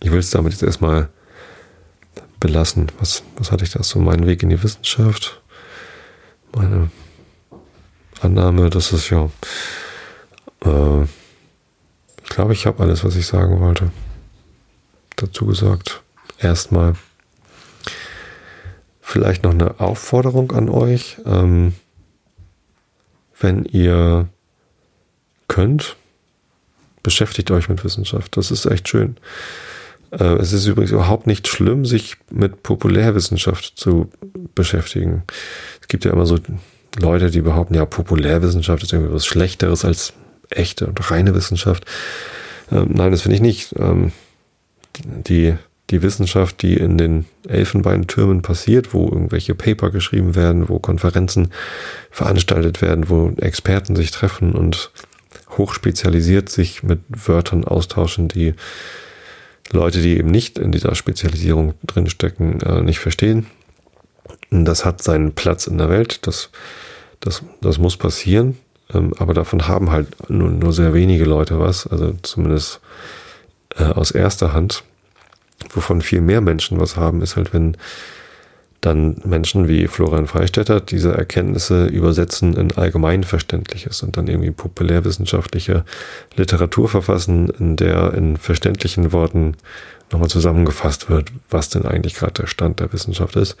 ich 0.00 0.10
will 0.10 0.18
es 0.18 0.30
damit 0.30 0.52
jetzt 0.52 0.62
erstmal 0.62 1.10
belassen. 2.40 2.90
Was, 2.98 3.22
was 3.36 3.52
hatte 3.52 3.64
ich 3.64 3.70
da 3.70 3.82
so? 3.82 4.00
Mein 4.00 4.26
Weg 4.26 4.42
in 4.42 4.48
die 4.48 4.62
Wissenschaft. 4.62 5.40
Meine 6.54 6.90
Annahme, 8.20 8.70
dass 8.70 8.92
es 8.92 9.10
ja. 9.10 9.30
Äh, 10.64 11.02
ich 12.22 12.30
glaube, 12.30 12.54
ich 12.54 12.66
habe 12.66 12.82
alles, 12.82 13.04
was 13.04 13.16
ich 13.16 13.26
sagen 13.26 13.60
wollte. 13.60 13.90
Dazu 15.22 15.46
gesagt. 15.46 16.02
Erstmal. 16.38 16.94
Vielleicht 19.00 19.44
noch 19.44 19.52
eine 19.52 19.78
Aufforderung 19.78 20.50
an 20.52 20.68
euch. 20.68 21.18
Ähm, 21.24 21.74
wenn 23.38 23.64
ihr 23.64 24.28
könnt, 25.46 25.96
beschäftigt 27.02 27.50
euch 27.52 27.68
mit 27.68 27.84
Wissenschaft. 27.84 28.36
Das 28.36 28.50
ist 28.50 28.66
echt 28.66 28.88
schön. 28.88 29.16
Äh, 30.10 30.24
es 30.34 30.52
ist 30.52 30.66
übrigens 30.66 30.90
überhaupt 30.90 31.28
nicht 31.28 31.46
schlimm, 31.46 31.84
sich 31.84 32.16
mit 32.30 32.64
Populärwissenschaft 32.64 33.74
zu 33.76 34.10
beschäftigen. 34.54 35.22
Es 35.80 35.86
gibt 35.86 36.04
ja 36.04 36.12
immer 36.12 36.26
so 36.26 36.38
Leute, 36.98 37.30
die 37.30 37.42
behaupten, 37.42 37.74
ja, 37.74 37.84
Populärwissenschaft 37.84 38.82
ist 38.82 38.92
irgendwie 38.92 39.14
was 39.14 39.24
Schlechteres 39.24 39.84
als 39.84 40.14
echte 40.50 40.86
und 40.86 41.10
reine 41.10 41.34
Wissenschaft. 41.34 41.84
Ähm, 42.72 42.90
nein, 42.92 43.12
das 43.12 43.22
finde 43.22 43.36
ich 43.36 43.42
nicht. 43.42 43.74
Ähm, 43.78 44.12
die, 45.04 45.54
die 45.90 46.02
Wissenschaft, 46.02 46.62
die 46.62 46.74
in 46.74 46.98
den 46.98 47.26
Elfenbeintürmen 47.48 48.42
passiert, 48.42 48.94
wo 48.94 49.04
irgendwelche 49.08 49.54
Paper 49.54 49.90
geschrieben 49.90 50.34
werden, 50.34 50.68
wo 50.68 50.78
Konferenzen 50.78 51.52
veranstaltet 52.10 52.82
werden, 52.82 53.08
wo 53.08 53.32
Experten 53.40 53.96
sich 53.96 54.10
treffen 54.10 54.52
und 54.52 54.90
hochspezialisiert 55.58 56.48
sich 56.48 56.82
mit 56.82 57.00
Wörtern 57.08 57.64
austauschen, 57.64 58.28
die 58.28 58.54
Leute, 59.70 60.00
die 60.00 60.18
eben 60.18 60.30
nicht 60.30 60.58
in 60.58 60.72
dieser 60.72 60.94
Spezialisierung 60.94 61.74
drinstecken, 61.84 62.60
äh, 62.60 62.82
nicht 62.82 62.98
verstehen. 62.98 63.46
Das 64.50 64.84
hat 64.84 65.02
seinen 65.02 65.32
Platz 65.32 65.66
in 65.66 65.78
der 65.78 65.88
Welt, 65.88 66.26
das, 66.26 66.50
das, 67.20 67.42
das 67.60 67.78
muss 67.78 67.96
passieren, 67.96 68.58
ähm, 68.92 69.12
aber 69.18 69.34
davon 69.34 69.66
haben 69.68 69.90
halt 69.90 70.30
nur, 70.30 70.50
nur 70.50 70.72
sehr 70.72 70.94
wenige 70.94 71.24
Leute 71.24 71.58
was, 71.58 71.86
also 71.86 72.14
zumindest 72.22 72.80
äh, 73.76 73.84
aus 73.84 74.10
erster 74.10 74.52
Hand. 74.52 74.84
Wovon 75.70 76.00
viel 76.02 76.20
mehr 76.20 76.40
Menschen 76.40 76.80
was 76.80 76.96
haben, 76.96 77.22
ist 77.22 77.36
halt, 77.36 77.52
wenn 77.52 77.76
dann 78.82 79.18
Menschen 79.24 79.68
wie 79.68 79.86
Florian 79.86 80.26
Freistetter 80.26 80.80
diese 80.80 81.12
Erkenntnisse 81.12 81.86
übersetzen 81.86 82.56
in 82.56 82.72
allgemeinverständliches 82.72 84.02
und 84.02 84.16
dann 84.16 84.26
irgendwie 84.26 84.50
populärwissenschaftliche 84.50 85.84
Literatur 86.34 86.88
verfassen, 86.88 87.48
in 87.60 87.76
der 87.76 88.12
in 88.14 88.36
verständlichen 88.36 89.12
Worten 89.12 89.54
nochmal 90.10 90.28
zusammengefasst 90.28 91.08
wird, 91.08 91.30
was 91.48 91.68
denn 91.68 91.86
eigentlich 91.86 92.14
gerade 92.14 92.32
der 92.32 92.48
Stand 92.48 92.80
der 92.80 92.92
Wissenschaft 92.92 93.36
ist. 93.36 93.56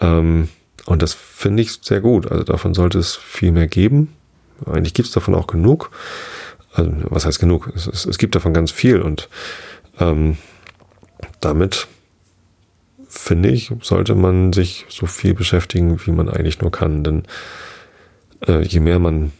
Ähm, 0.00 0.48
und 0.86 1.02
das 1.02 1.12
finde 1.12 1.62
ich 1.62 1.72
sehr 1.82 2.00
gut. 2.00 2.30
Also 2.30 2.44
davon 2.44 2.72
sollte 2.72 3.00
es 3.00 3.16
viel 3.16 3.50
mehr 3.50 3.66
geben. 3.66 4.14
Eigentlich 4.64 4.94
gibt 4.94 5.08
es 5.08 5.14
davon 5.14 5.34
auch 5.34 5.48
genug. 5.48 5.90
Also, 6.74 6.92
was 7.04 7.24
heißt 7.24 7.38
genug? 7.38 7.72
Es, 7.74 7.86
es, 7.86 8.04
es 8.04 8.18
gibt 8.18 8.34
davon 8.34 8.52
ganz 8.52 8.70
viel 8.70 9.00
und 9.00 9.28
ähm, 9.98 10.36
damit 11.40 11.86
finde 13.08 13.50
ich, 13.50 13.70
sollte 13.80 14.14
man 14.14 14.52
sich 14.52 14.86
so 14.88 15.06
viel 15.06 15.34
beschäftigen, 15.34 16.04
wie 16.04 16.10
man 16.10 16.28
eigentlich 16.28 16.60
nur 16.60 16.72
kann. 16.72 17.04
Denn 17.04 17.22
äh, 18.46 18.62
je 18.62 18.80
mehr 18.80 18.98
man 18.98 19.32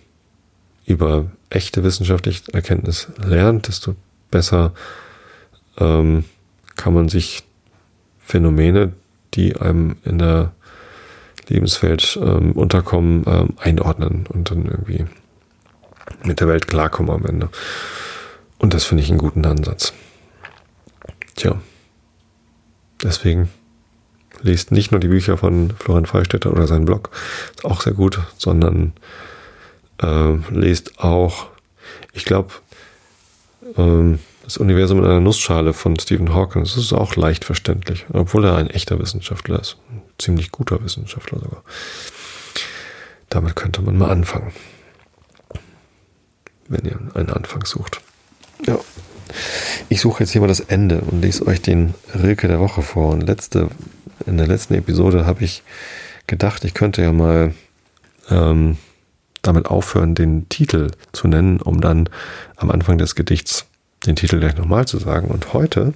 über 0.87 1.27
echte 1.51 1.83
wissenschaftliche 1.83 2.53
Erkenntnis 2.53 3.09
lernt, 3.17 3.69
desto 3.69 3.97
besser 4.31 4.73
ähm, 5.79 6.25
kann 6.77 6.95
man 6.95 7.09
sich 7.09 7.43
Phänomene, 8.21 8.93
die 9.35 9.57
einem 9.57 9.97
in 10.05 10.19
der 10.19 10.53
Lebenswelt 11.49 12.19
ähm, 12.23 12.53
unterkommen, 12.53 13.25
ähm, 13.27 13.49
einordnen 13.59 14.27
und 14.29 14.51
dann 14.51 14.67
irgendwie 14.67 15.05
mit 16.25 16.41
der 16.41 16.49
Welt 16.49 16.67
klarkommen 16.67 17.11
am 17.13 17.27
Ende. 17.27 17.49
Und 18.59 18.75
das 18.75 18.85
finde 18.85 19.03
ich 19.03 19.11
einen 19.11 19.19
guten 19.19 19.45
Ansatz. 19.45 19.93
Tja, 21.37 21.61
deswegen 23.03 23.51
lest 24.41 24.73
nicht 24.73 24.91
nur 24.91 25.01
die 25.01 25.09
Bücher 25.09 25.37
von 25.37 25.73
Florian 25.79 26.07
Freistetter 26.07 26.53
oder 26.53 26.67
seinen 26.67 26.85
Blog, 26.85 27.11
ist 27.55 27.65
auch 27.65 27.81
sehr 27.81 27.95
gut, 27.95 28.21
sondern 28.37 28.93
äh, 30.03 30.37
lest 30.51 30.99
auch, 31.01 31.49
ich 32.13 32.25
glaube, 32.25 32.53
ähm, 33.77 34.19
das 34.45 34.59
Universum 34.59 34.99
in 34.99 35.07
einer 35.07 35.21
Nussschale 35.21 35.73
von 35.73 35.99
Stephen 35.99 36.35
Hawking. 36.35 36.63
Das 36.63 36.77
ist 36.77 36.93
auch 36.93 37.17
leicht 37.17 37.45
verständlich, 37.45 38.05
obwohl 38.13 38.45
er 38.45 38.57
ein 38.57 38.69
echter 38.69 38.99
Wissenschaftler 38.99 39.59
ist. 39.59 39.79
Ein 39.91 40.03
ziemlich 40.19 40.53
guter 40.53 40.85
Wissenschaftler 40.85 41.41
sogar. 41.41 41.65
Damit 43.31 43.57
könnte 43.57 43.81
man 43.81 43.97
mal 43.97 44.11
anfangen. 44.11 44.53
Wenn 46.69 46.85
ihr 46.85 46.99
einen 47.15 47.31
Anfang 47.31 47.65
sucht. 47.65 48.01
Ja. 48.67 48.79
Ich 49.89 50.01
suche 50.01 50.23
jetzt 50.23 50.31
hier 50.31 50.41
mal 50.41 50.47
das 50.47 50.61
Ende 50.61 51.01
und 51.01 51.21
lese 51.21 51.47
euch 51.47 51.61
den 51.61 51.95
Rilke 52.15 52.49
der 52.49 52.61
Woche 52.61 52.83
vor. 52.83 53.13
Und 53.13 53.23
letzte 53.23 53.69
in 54.27 54.39
der 54.39 54.47
letzten 54.47 54.75
Episode 54.75 55.27
habe 55.27 55.45
ich 55.45 55.63
gedacht, 56.27 56.65
ich 56.65 56.75
könnte 56.75 57.03
ja 57.03 57.13
mal 57.13 57.55
ähm, 58.31 58.79
damit 59.43 59.67
aufhören, 59.67 60.15
den 60.15 60.49
Titel 60.49 60.91
zu 61.13 61.29
nennen, 61.29 61.61
um 61.61 61.81
dann 61.81 62.09
am 62.57 62.71
Anfang 62.71 62.99
des 62.99 63.15
Gedichts 63.15 63.67
den 64.07 64.17
Titel 64.17 64.39
gleich 64.39 64.57
nochmal 64.57 64.87
zu 64.87 64.99
sagen. 64.99 65.29
Und 65.29 65.53
heute 65.53 65.93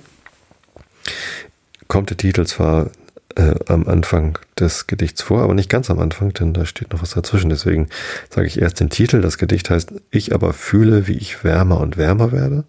kommt 1.86 2.10
der 2.10 2.16
Titel 2.16 2.46
zwar 2.46 2.90
äh, 3.36 3.54
am 3.66 3.86
Anfang 3.86 4.38
des 4.58 4.86
Gedichts 4.86 5.22
vor, 5.22 5.42
aber 5.42 5.54
nicht 5.54 5.70
ganz 5.70 5.90
am 5.90 5.98
Anfang, 5.98 6.32
denn 6.32 6.54
da 6.54 6.64
steht 6.64 6.92
noch 6.92 7.02
was 7.02 7.10
dazwischen. 7.10 7.50
Deswegen 7.50 7.88
sage 8.30 8.46
ich 8.46 8.60
erst 8.60 8.80
den 8.80 8.90
Titel. 8.90 9.20
Das 9.20 9.38
Gedicht 9.38 9.70
heißt 9.70 9.92
Ich 10.10 10.34
aber 10.34 10.52
fühle, 10.52 11.06
wie 11.06 11.16
ich 11.16 11.44
wärmer 11.44 11.80
und 11.80 11.96
wärmer 11.96 12.32
werde. 12.32 12.64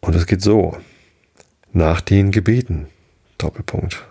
Und 0.00 0.14
es 0.14 0.26
geht 0.26 0.42
so. 0.42 0.76
Nach 1.72 2.00
den 2.00 2.32
Gebeten. 2.32 2.86
Doppelpunkt. 3.38 4.04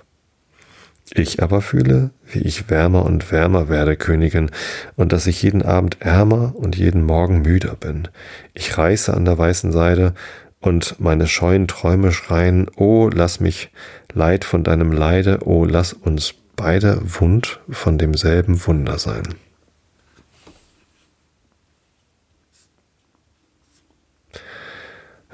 Ich 1.13 1.43
aber 1.43 1.61
fühle, 1.61 2.11
wie 2.25 2.39
ich 2.39 2.69
wärmer 2.69 3.05
und 3.05 3.31
wärmer 3.31 3.67
werde, 3.67 3.97
Königin, 3.97 4.49
und 4.95 5.11
dass 5.11 5.27
ich 5.27 5.43
jeden 5.43 5.61
Abend 5.61 5.97
ärmer 5.99 6.53
und 6.55 6.77
jeden 6.77 7.03
Morgen 7.03 7.41
müder 7.41 7.75
bin. 7.75 8.07
Ich 8.53 8.77
reiße 8.77 9.13
an 9.13 9.25
der 9.25 9.37
weißen 9.37 9.73
Seide, 9.73 10.13
und 10.61 10.99
meine 10.99 11.27
scheuen 11.27 11.67
Träume 11.67 12.11
schreien, 12.11 12.69
O 12.75 13.09
lass 13.13 13.39
mich 13.39 13.69
Leid 14.13 14.45
von 14.45 14.63
deinem 14.63 14.91
Leide, 14.91 15.39
O 15.45 15.65
lass 15.65 15.93
uns 15.93 16.35
beide 16.55 17.01
wund 17.03 17.59
von 17.69 17.97
demselben 17.97 18.65
Wunder 18.65 18.99
sein. 18.99 19.23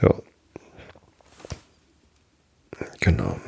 Ja. 0.01 0.13
Genau. 2.99 3.39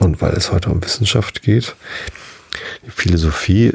Und 0.00 0.20
weil 0.20 0.32
es 0.32 0.52
heute 0.52 0.70
um 0.70 0.82
Wissenschaft 0.82 1.42
geht, 1.42 1.76
die 2.84 2.90
Philosophie 2.90 3.72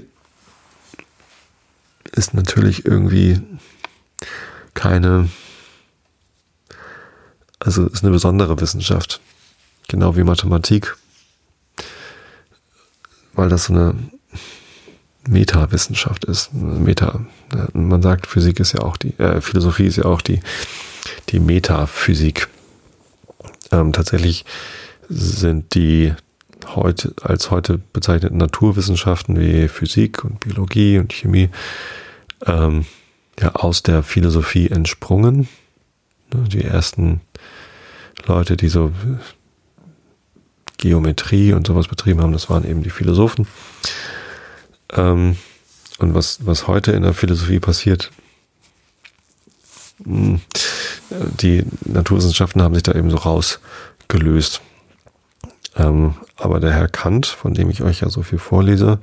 ist 2.11 2.33
natürlich 2.33 2.85
irgendwie 2.85 3.41
keine, 4.73 5.29
also 7.59 7.87
ist 7.87 8.03
eine 8.03 8.11
besondere 8.11 8.59
Wissenschaft, 8.59 9.21
genau 9.87 10.15
wie 10.15 10.23
Mathematik, 10.23 10.95
weil 13.33 13.49
das 13.49 13.65
so 13.65 13.73
eine 13.73 13.95
Metawissenschaft 15.27 16.25
ist. 16.25 16.53
Meta, 16.53 17.25
man 17.73 18.01
sagt, 18.01 18.27
Physik 18.27 18.59
ist 18.59 18.73
ja 18.73 18.81
auch 18.81 18.97
die, 18.97 19.17
äh, 19.19 19.41
Philosophie 19.41 19.85
ist 19.85 19.97
ja 19.97 20.05
auch 20.05 20.21
die, 20.21 20.41
die 21.29 21.39
Metaphysik. 21.39 22.49
Ähm, 23.71 23.93
tatsächlich 23.93 24.45
sind 25.09 25.73
die 25.75 26.13
heute, 26.75 27.13
als 27.21 27.51
heute 27.51 27.79
bezeichneten 27.93 28.37
Naturwissenschaften 28.37 29.39
wie 29.39 29.67
Physik 29.67 30.23
und 30.23 30.39
Biologie 30.39 30.99
und 30.99 31.11
Chemie 31.13 31.49
ähm, 32.45 32.85
ja 33.39 33.55
aus 33.55 33.83
der 33.83 34.03
Philosophie 34.03 34.69
entsprungen. 34.69 35.47
Ne, 36.33 36.43
die 36.47 36.63
ersten 36.63 37.21
Leute, 38.25 38.57
die 38.57 38.69
so 38.69 38.91
Geometrie 40.77 41.53
und 41.53 41.67
sowas 41.67 41.87
betrieben 41.87 42.21
haben, 42.21 42.33
das 42.33 42.49
waren 42.49 42.69
eben 42.69 42.83
die 42.83 42.89
Philosophen. 42.89 43.47
Ähm, 44.91 45.37
und 45.99 46.13
was, 46.13 46.45
was 46.45 46.67
heute 46.67 46.91
in 46.91 47.03
der 47.03 47.13
Philosophie 47.13 47.59
passiert, 47.59 48.11
hm, 50.03 50.41
die 51.39 51.63
Naturwissenschaften 51.85 52.61
haben 52.61 52.73
sich 52.73 52.83
da 52.83 52.93
eben 52.93 53.09
so 53.09 53.17
rausgelöst. 53.17 54.61
Ähm, 55.75 56.15
aber 56.35 56.59
der 56.59 56.73
Herr 56.73 56.87
Kant, 56.87 57.25
von 57.25 57.53
dem 57.53 57.69
ich 57.69 57.81
euch 57.81 58.01
ja 58.01 58.09
so 58.09 58.21
viel 58.23 58.39
vorlese, 58.39 58.99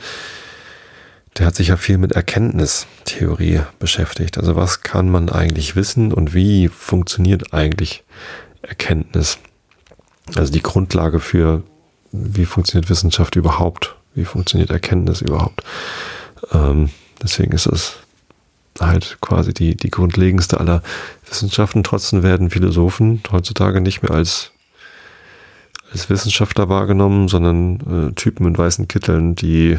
der 1.38 1.46
hat 1.46 1.54
sich 1.54 1.68
ja 1.68 1.76
viel 1.76 1.98
mit 1.98 2.12
Erkenntnistheorie 2.12 3.60
beschäftigt. 3.78 4.36
Also 4.38 4.56
was 4.56 4.82
kann 4.82 5.08
man 5.08 5.28
eigentlich 5.28 5.76
wissen 5.76 6.12
und 6.12 6.34
wie 6.34 6.68
funktioniert 6.68 7.54
eigentlich 7.54 8.04
Erkenntnis? 8.62 9.38
Also 10.36 10.52
die 10.52 10.62
Grundlage 10.62 11.20
für, 11.20 11.62
wie 12.12 12.44
funktioniert 12.44 12.90
Wissenschaft 12.90 13.36
überhaupt? 13.36 13.96
Wie 14.14 14.24
funktioniert 14.24 14.70
Erkenntnis 14.70 15.20
überhaupt? 15.22 15.62
Ähm, 16.52 16.90
deswegen 17.22 17.52
ist 17.52 17.66
es 17.66 17.96
halt 18.78 19.18
quasi 19.20 19.52
die, 19.52 19.76
die 19.76 19.90
grundlegendste 19.90 20.60
aller 20.60 20.82
Wissenschaften. 21.28 21.82
Trotzdem 21.82 22.22
werden 22.22 22.50
Philosophen 22.50 23.22
heutzutage 23.30 23.80
nicht 23.80 24.02
mehr 24.02 24.12
als, 24.12 24.52
als 25.92 26.08
Wissenschaftler 26.08 26.68
wahrgenommen, 26.68 27.28
sondern 27.28 28.10
äh, 28.10 28.14
Typen 28.14 28.46
in 28.46 28.56
weißen 28.56 28.88
Kitteln, 28.88 29.34
die 29.34 29.78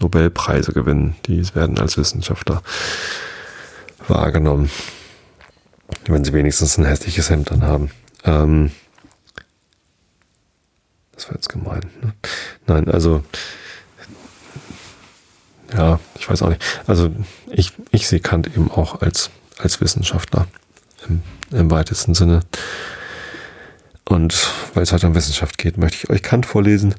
Nobelpreise 0.00 0.72
gewinnen. 0.72 1.16
Die 1.26 1.42
werden 1.54 1.78
als 1.78 1.96
Wissenschaftler 1.96 2.62
wahrgenommen. 4.08 4.70
Wenn 6.06 6.24
sie 6.24 6.32
wenigstens 6.32 6.78
ein 6.78 6.84
hässliches 6.84 7.30
Hemd 7.30 7.50
dann 7.50 7.62
haben. 7.62 7.90
Ähm, 8.24 8.70
das 11.14 11.28
war 11.28 11.34
jetzt 11.34 11.48
gemein. 11.48 11.82
Ne? 12.02 12.12
Nein, 12.66 12.88
also 12.88 13.22
ja, 15.74 16.00
ich 16.18 16.28
weiß 16.28 16.42
auch 16.42 16.48
nicht. 16.48 16.62
Also 16.86 17.10
ich, 17.50 17.72
ich 17.90 18.08
sehe 18.08 18.20
Kant 18.20 18.48
eben 18.48 18.70
auch 18.70 19.00
als, 19.00 19.30
als 19.58 19.80
Wissenschaftler 19.80 20.46
im, 21.08 21.22
im 21.50 21.70
weitesten 21.70 22.14
Sinne. 22.14 22.40
Und 24.04 24.50
weil 24.74 24.82
es 24.82 24.92
halt 24.92 25.04
um 25.04 25.14
Wissenschaft 25.14 25.58
geht, 25.58 25.78
möchte 25.78 25.96
ich 25.96 26.10
euch 26.10 26.22
Kant 26.22 26.44
vorlesen. 26.44 26.94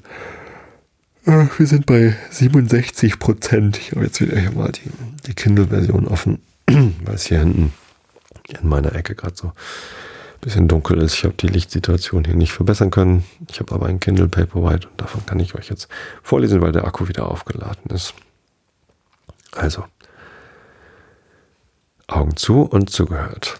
Äh, 1.25 1.45
wir 1.57 1.67
sind 1.67 1.85
bei 1.85 2.15
67 2.31 3.19
Prozent. 3.19 3.77
Ich 3.77 3.91
habe 3.91 4.05
jetzt 4.05 4.19
wieder 4.21 4.39
hier 4.39 4.51
mal 4.51 4.71
die, 4.71 4.89
die 5.27 5.33
Kindle-Version 5.33 6.07
offen, 6.07 6.41
weil 6.67 7.15
es 7.15 7.25
hier 7.25 7.39
hinten 7.39 7.73
in 8.47 8.67
meiner 8.67 8.95
Ecke 8.95 9.15
gerade 9.15 9.35
so 9.35 9.53
bisschen 10.43 10.67
dunkel 10.67 11.01
ist. 11.01 11.15
Ich 11.15 11.23
habe 11.23 11.33
die 11.33 11.47
Lichtsituation 11.47 12.25
hier 12.25 12.35
nicht 12.35 12.51
verbessern 12.51 12.91
können. 12.91 13.23
Ich 13.49 13.59
habe 13.59 13.73
aber 13.73 13.87
ein 13.87 13.99
Kindle 13.99 14.27
Paperwhite 14.27 14.87
und 14.87 15.01
davon 15.01 15.25
kann 15.25 15.39
ich 15.39 15.55
euch 15.55 15.69
jetzt 15.69 15.87
vorlesen, 16.21 16.61
weil 16.61 16.71
der 16.71 16.85
Akku 16.85 17.07
wieder 17.07 17.29
aufgeladen 17.29 17.91
ist. 17.91 18.13
Also, 19.55 19.85
Augen 22.07 22.35
zu 22.35 22.61
und 22.61 22.89
zugehört. 22.89 23.59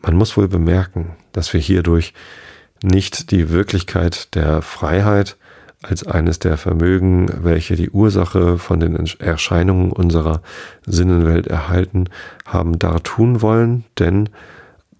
Man 0.00 0.16
muss 0.16 0.36
wohl 0.36 0.48
bemerken, 0.48 1.16
dass 1.32 1.52
wir 1.52 1.60
hierdurch 1.60 2.14
nicht 2.82 3.30
die 3.30 3.50
Wirklichkeit 3.50 4.34
der 4.34 4.62
Freiheit 4.62 5.36
als 5.82 6.04
eines 6.04 6.40
der 6.40 6.56
Vermögen, 6.56 7.28
welche 7.44 7.76
die 7.76 7.90
Ursache 7.90 8.58
von 8.58 8.80
den 8.80 8.96
Erscheinungen 9.20 9.92
unserer 9.92 10.42
Sinnenwelt 10.84 11.46
erhalten, 11.46 12.06
haben 12.44 12.78
dartun 12.78 13.42
wollen, 13.42 13.84
denn 13.98 14.28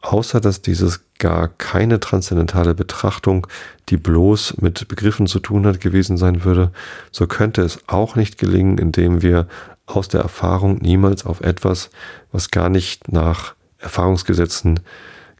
außer 0.00 0.40
dass 0.40 0.62
dieses 0.62 1.00
gar 1.18 1.48
keine 1.48 2.00
transzendentale 2.00 2.74
Betrachtung, 2.74 3.46
die 3.88 3.96
bloß 3.96 4.58
mit 4.60 4.86
Begriffen 4.88 5.26
zu 5.26 5.40
tun 5.40 5.66
hat, 5.66 5.80
gewesen 5.80 6.16
sein 6.16 6.44
würde, 6.44 6.72
so 7.10 7.26
könnte 7.26 7.62
es 7.62 7.80
auch 7.88 8.16
nicht 8.16 8.38
gelingen, 8.38 8.78
indem 8.78 9.22
wir 9.22 9.48
aus 9.86 10.08
der 10.08 10.20
Erfahrung 10.20 10.78
niemals 10.78 11.24
auf 11.24 11.40
etwas, 11.40 11.90
was 12.30 12.50
gar 12.50 12.68
nicht 12.68 13.10
nach 13.10 13.54
Erfahrungsgesetzen 13.78 14.80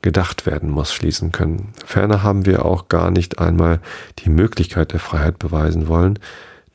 gedacht 0.00 0.46
werden 0.46 0.70
muss, 0.70 0.92
schließen 0.92 1.32
können. 1.32 1.72
Ferner 1.84 2.22
haben 2.22 2.46
wir 2.46 2.64
auch 2.64 2.88
gar 2.88 3.10
nicht 3.10 3.38
einmal 3.38 3.80
die 4.20 4.30
Möglichkeit 4.30 4.92
der 4.92 5.00
Freiheit 5.00 5.38
beweisen 5.38 5.88
wollen, 5.88 6.18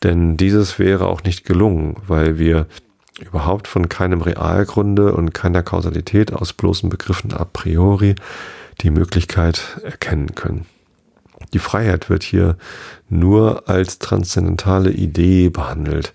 denn 0.04 0.36
dieses 0.38 0.78
wäre 0.80 1.08
auch 1.08 1.24
nicht 1.24 1.46
gelungen, 1.46 1.96
weil 2.06 2.38
wir 2.38 2.68
überhaupt 3.26 3.68
von 3.68 3.90
keinem 3.90 4.22
Realgrunde 4.22 5.14
und 5.14 5.34
keiner 5.34 5.64
Kausalität 5.64 6.34
aus 6.34 6.54
bloßen 6.54 6.90
Begriffen 6.90 7.34
a 7.34 7.46
priori 7.46 8.16
die 8.82 8.90
Möglichkeit 8.90 9.80
erkennen 9.84 10.36
können. 10.36 10.66
Die 11.54 11.60
Freiheit 11.60 12.10
wird 12.10 12.24
hier 12.24 12.58
nur 13.10 13.70
als 13.70 14.00
transzendentale 14.00 14.92
Idee 14.92 15.50
behandelt, 15.50 16.14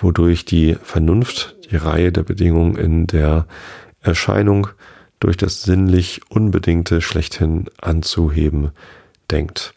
wodurch 0.00 0.44
die 0.44 0.76
Vernunft 0.82 1.56
die 1.70 1.76
Reihe 1.76 2.12
der 2.12 2.22
Bedingungen 2.22 2.76
in 2.76 3.06
der 3.06 3.46
Erscheinung 4.00 4.68
durch 5.20 5.36
das 5.36 5.62
sinnlich 5.62 6.22
Unbedingte 6.30 7.00
schlechthin 7.02 7.66
anzuheben 7.80 8.70
denkt. 9.30 9.74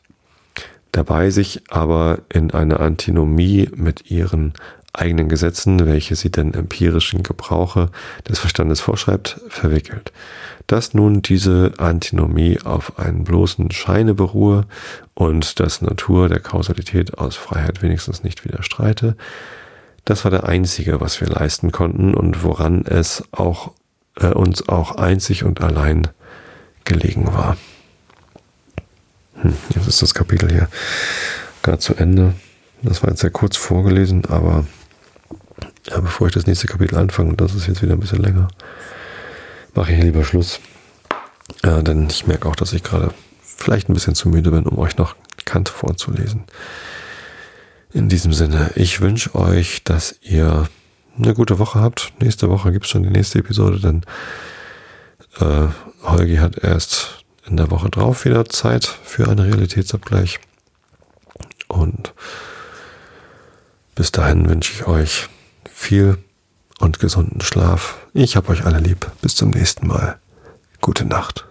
Dabei 0.92 1.32
sich 1.32 1.62
aber 1.70 2.20
in 2.30 2.52
eine 2.52 2.80
Antinomie 2.80 3.70
mit 3.76 4.10
ihren 4.10 4.54
eigenen 4.94 5.28
Gesetzen, 5.28 5.86
welche 5.86 6.16
sie 6.16 6.32
den 6.32 6.54
empirischen 6.54 7.24
Gebrauche 7.24 7.90
des 8.28 8.40
Verstandes 8.40 8.80
vorschreibt, 8.80 9.42
verwickelt. 9.50 10.14
Dass 10.68 10.94
nun 10.94 11.22
diese 11.22 11.74
Antinomie 11.78 12.60
auf 12.64 13.00
einen 13.00 13.24
bloßen 13.24 13.72
Scheine 13.72 14.14
beruhe 14.14 14.66
und 15.14 15.60
dass 15.60 15.82
Natur 15.82 16.30
der 16.30 16.40
Kausalität 16.40 17.18
aus 17.18 17.36
Freiheit 17.36 17.82
wenigstens 17.82 18.24
nicht 18.24 18.46
widerstreite, 18.46 19.18
das 20.06 20.24
war 20.26 20.32
der 20.32 20.48
einzige, 20.48 21.02
was 21.02 21.22
wir 21.22 21.28
leisten 21.28 21.72
konnten 21.72 22.14
und 22.14 22.44
woran 22.44 22.86
es 22.86 23.24
auch 23.32 23.72
äh, 24.20 24.28
uns 24.28 24.68
auch 24.68 24.96
einzig 24.96 25.44
und 25.44 25.62
allein 25.62 26.08
gelegen 26.84 27.28
war. 27.28 27.58
Hm, 29.42 29.54
jetzt 29.76 29.88
ist 29.88 30.02
das 30.02 30.14
Kapitel 30.14 30.52
hier 30.52 30.68
gerade 31.62 31.80
zu 31.80 31.96
Ende. 31.96 32.34
Das 32.82 33.02
war 33.02 33.10
jetzt 33.10 33.22
sehr 33.22 33.30
kurz 33.30 33.56
vorgelesen, 33.56 34.26
aber 34.26 34.66
ja, 35.88 36.00
bevor 36.00 36.28
ich 36.28 36.34
das 36.34 36.48
nächste 36.48 36.68
Kapitel 36.68 36.98
anfange, 36.98 37.36
das 37.36 37.56
ist 37.56 37.68
jetzt 37.68 37.82
wieder 37.82 37.94
ein 37.94 38.00
bisschen 38.00 38.22
länger, 38.22 38.48
mache 39.74 39.94
ich 39.94 40.02
lieber 40.02 40.24
Schluss. 40.24 40.60
Äh, 41.62 41.84
denn 41.84 42.08
ich 42.10 42.28
merke 42.28 42.48
auch, 42.48 42.56
dass 42.56 42.74
ich 42.74 42.84
gerade 42.84 43.14
vielleicht 43.42 43.90
ein 43.90 43.94
bisschen 43.94 44.16
zu 44.16 44.30
müde 44.30 44.52
bin, 44.52 44.66
um 44.66 44.78
euch 44.78 44.98
noch 44.98 45.16
Kant 45.46 45.70
vorzulesen. 45.70 46.44
In 47.92 48.10
diesem 48.10 48.34
Sinne, 48.34 48.72
ich 48.76 49.02
wünsche 49.02 49.36
euch, 49.36 49.84
dass 49.84 50.16
ihr 50.22 50.68
eine 51.18 51.34
gute 51.34 51.60
Woche 51.60 51.80
habt. 51.80 52.14
Nächste 52.20 52.50
Woche 52.50 52.72
gibt 52.72 52.86
es 52.86 52.92
schon 52.92 53.04
die 53.04 53.10
nächste 53.10 53.40
Episode, 53.40 53.80
denn 53.80 54.02
äh, 55.40 55.68
Holgi 56.04 56.38
hat 56.38 56.58
erst 56.58 57.24
in 57.46 57.58
der 57.58 57.70
Woche 57.70 57.90
drauf 57.90 58.26
wieder 58.26 58.46
Zeit 58.46 58.86
für 58.86 59.28
einen 59.28 59.40
Realitätsabgleich. 59.40 60.40
Und 61.68 62.14
bis 63.96 64.12
dahin 64.12 64.50
wünsche 64.50 64.74
ich 64.74 64.88
euch 64.88 65.30
viel 65.74 66.18
und 66.80 67.00
gesunden 67.00 67.42
Schlaf. 67.42 67.98
Ich 68.14 68.36
hab 68.36 68.50
euch 68.50 68.66
alle 68.66 68.80
lieb. 68.80 69.12
Bis 69.22 69.36
zum 69.36 69.50
nächsten 69.50 69.88
Mal. 69.88 70.20
Gute 70.82 71.06
Nacht. 71.06 71.46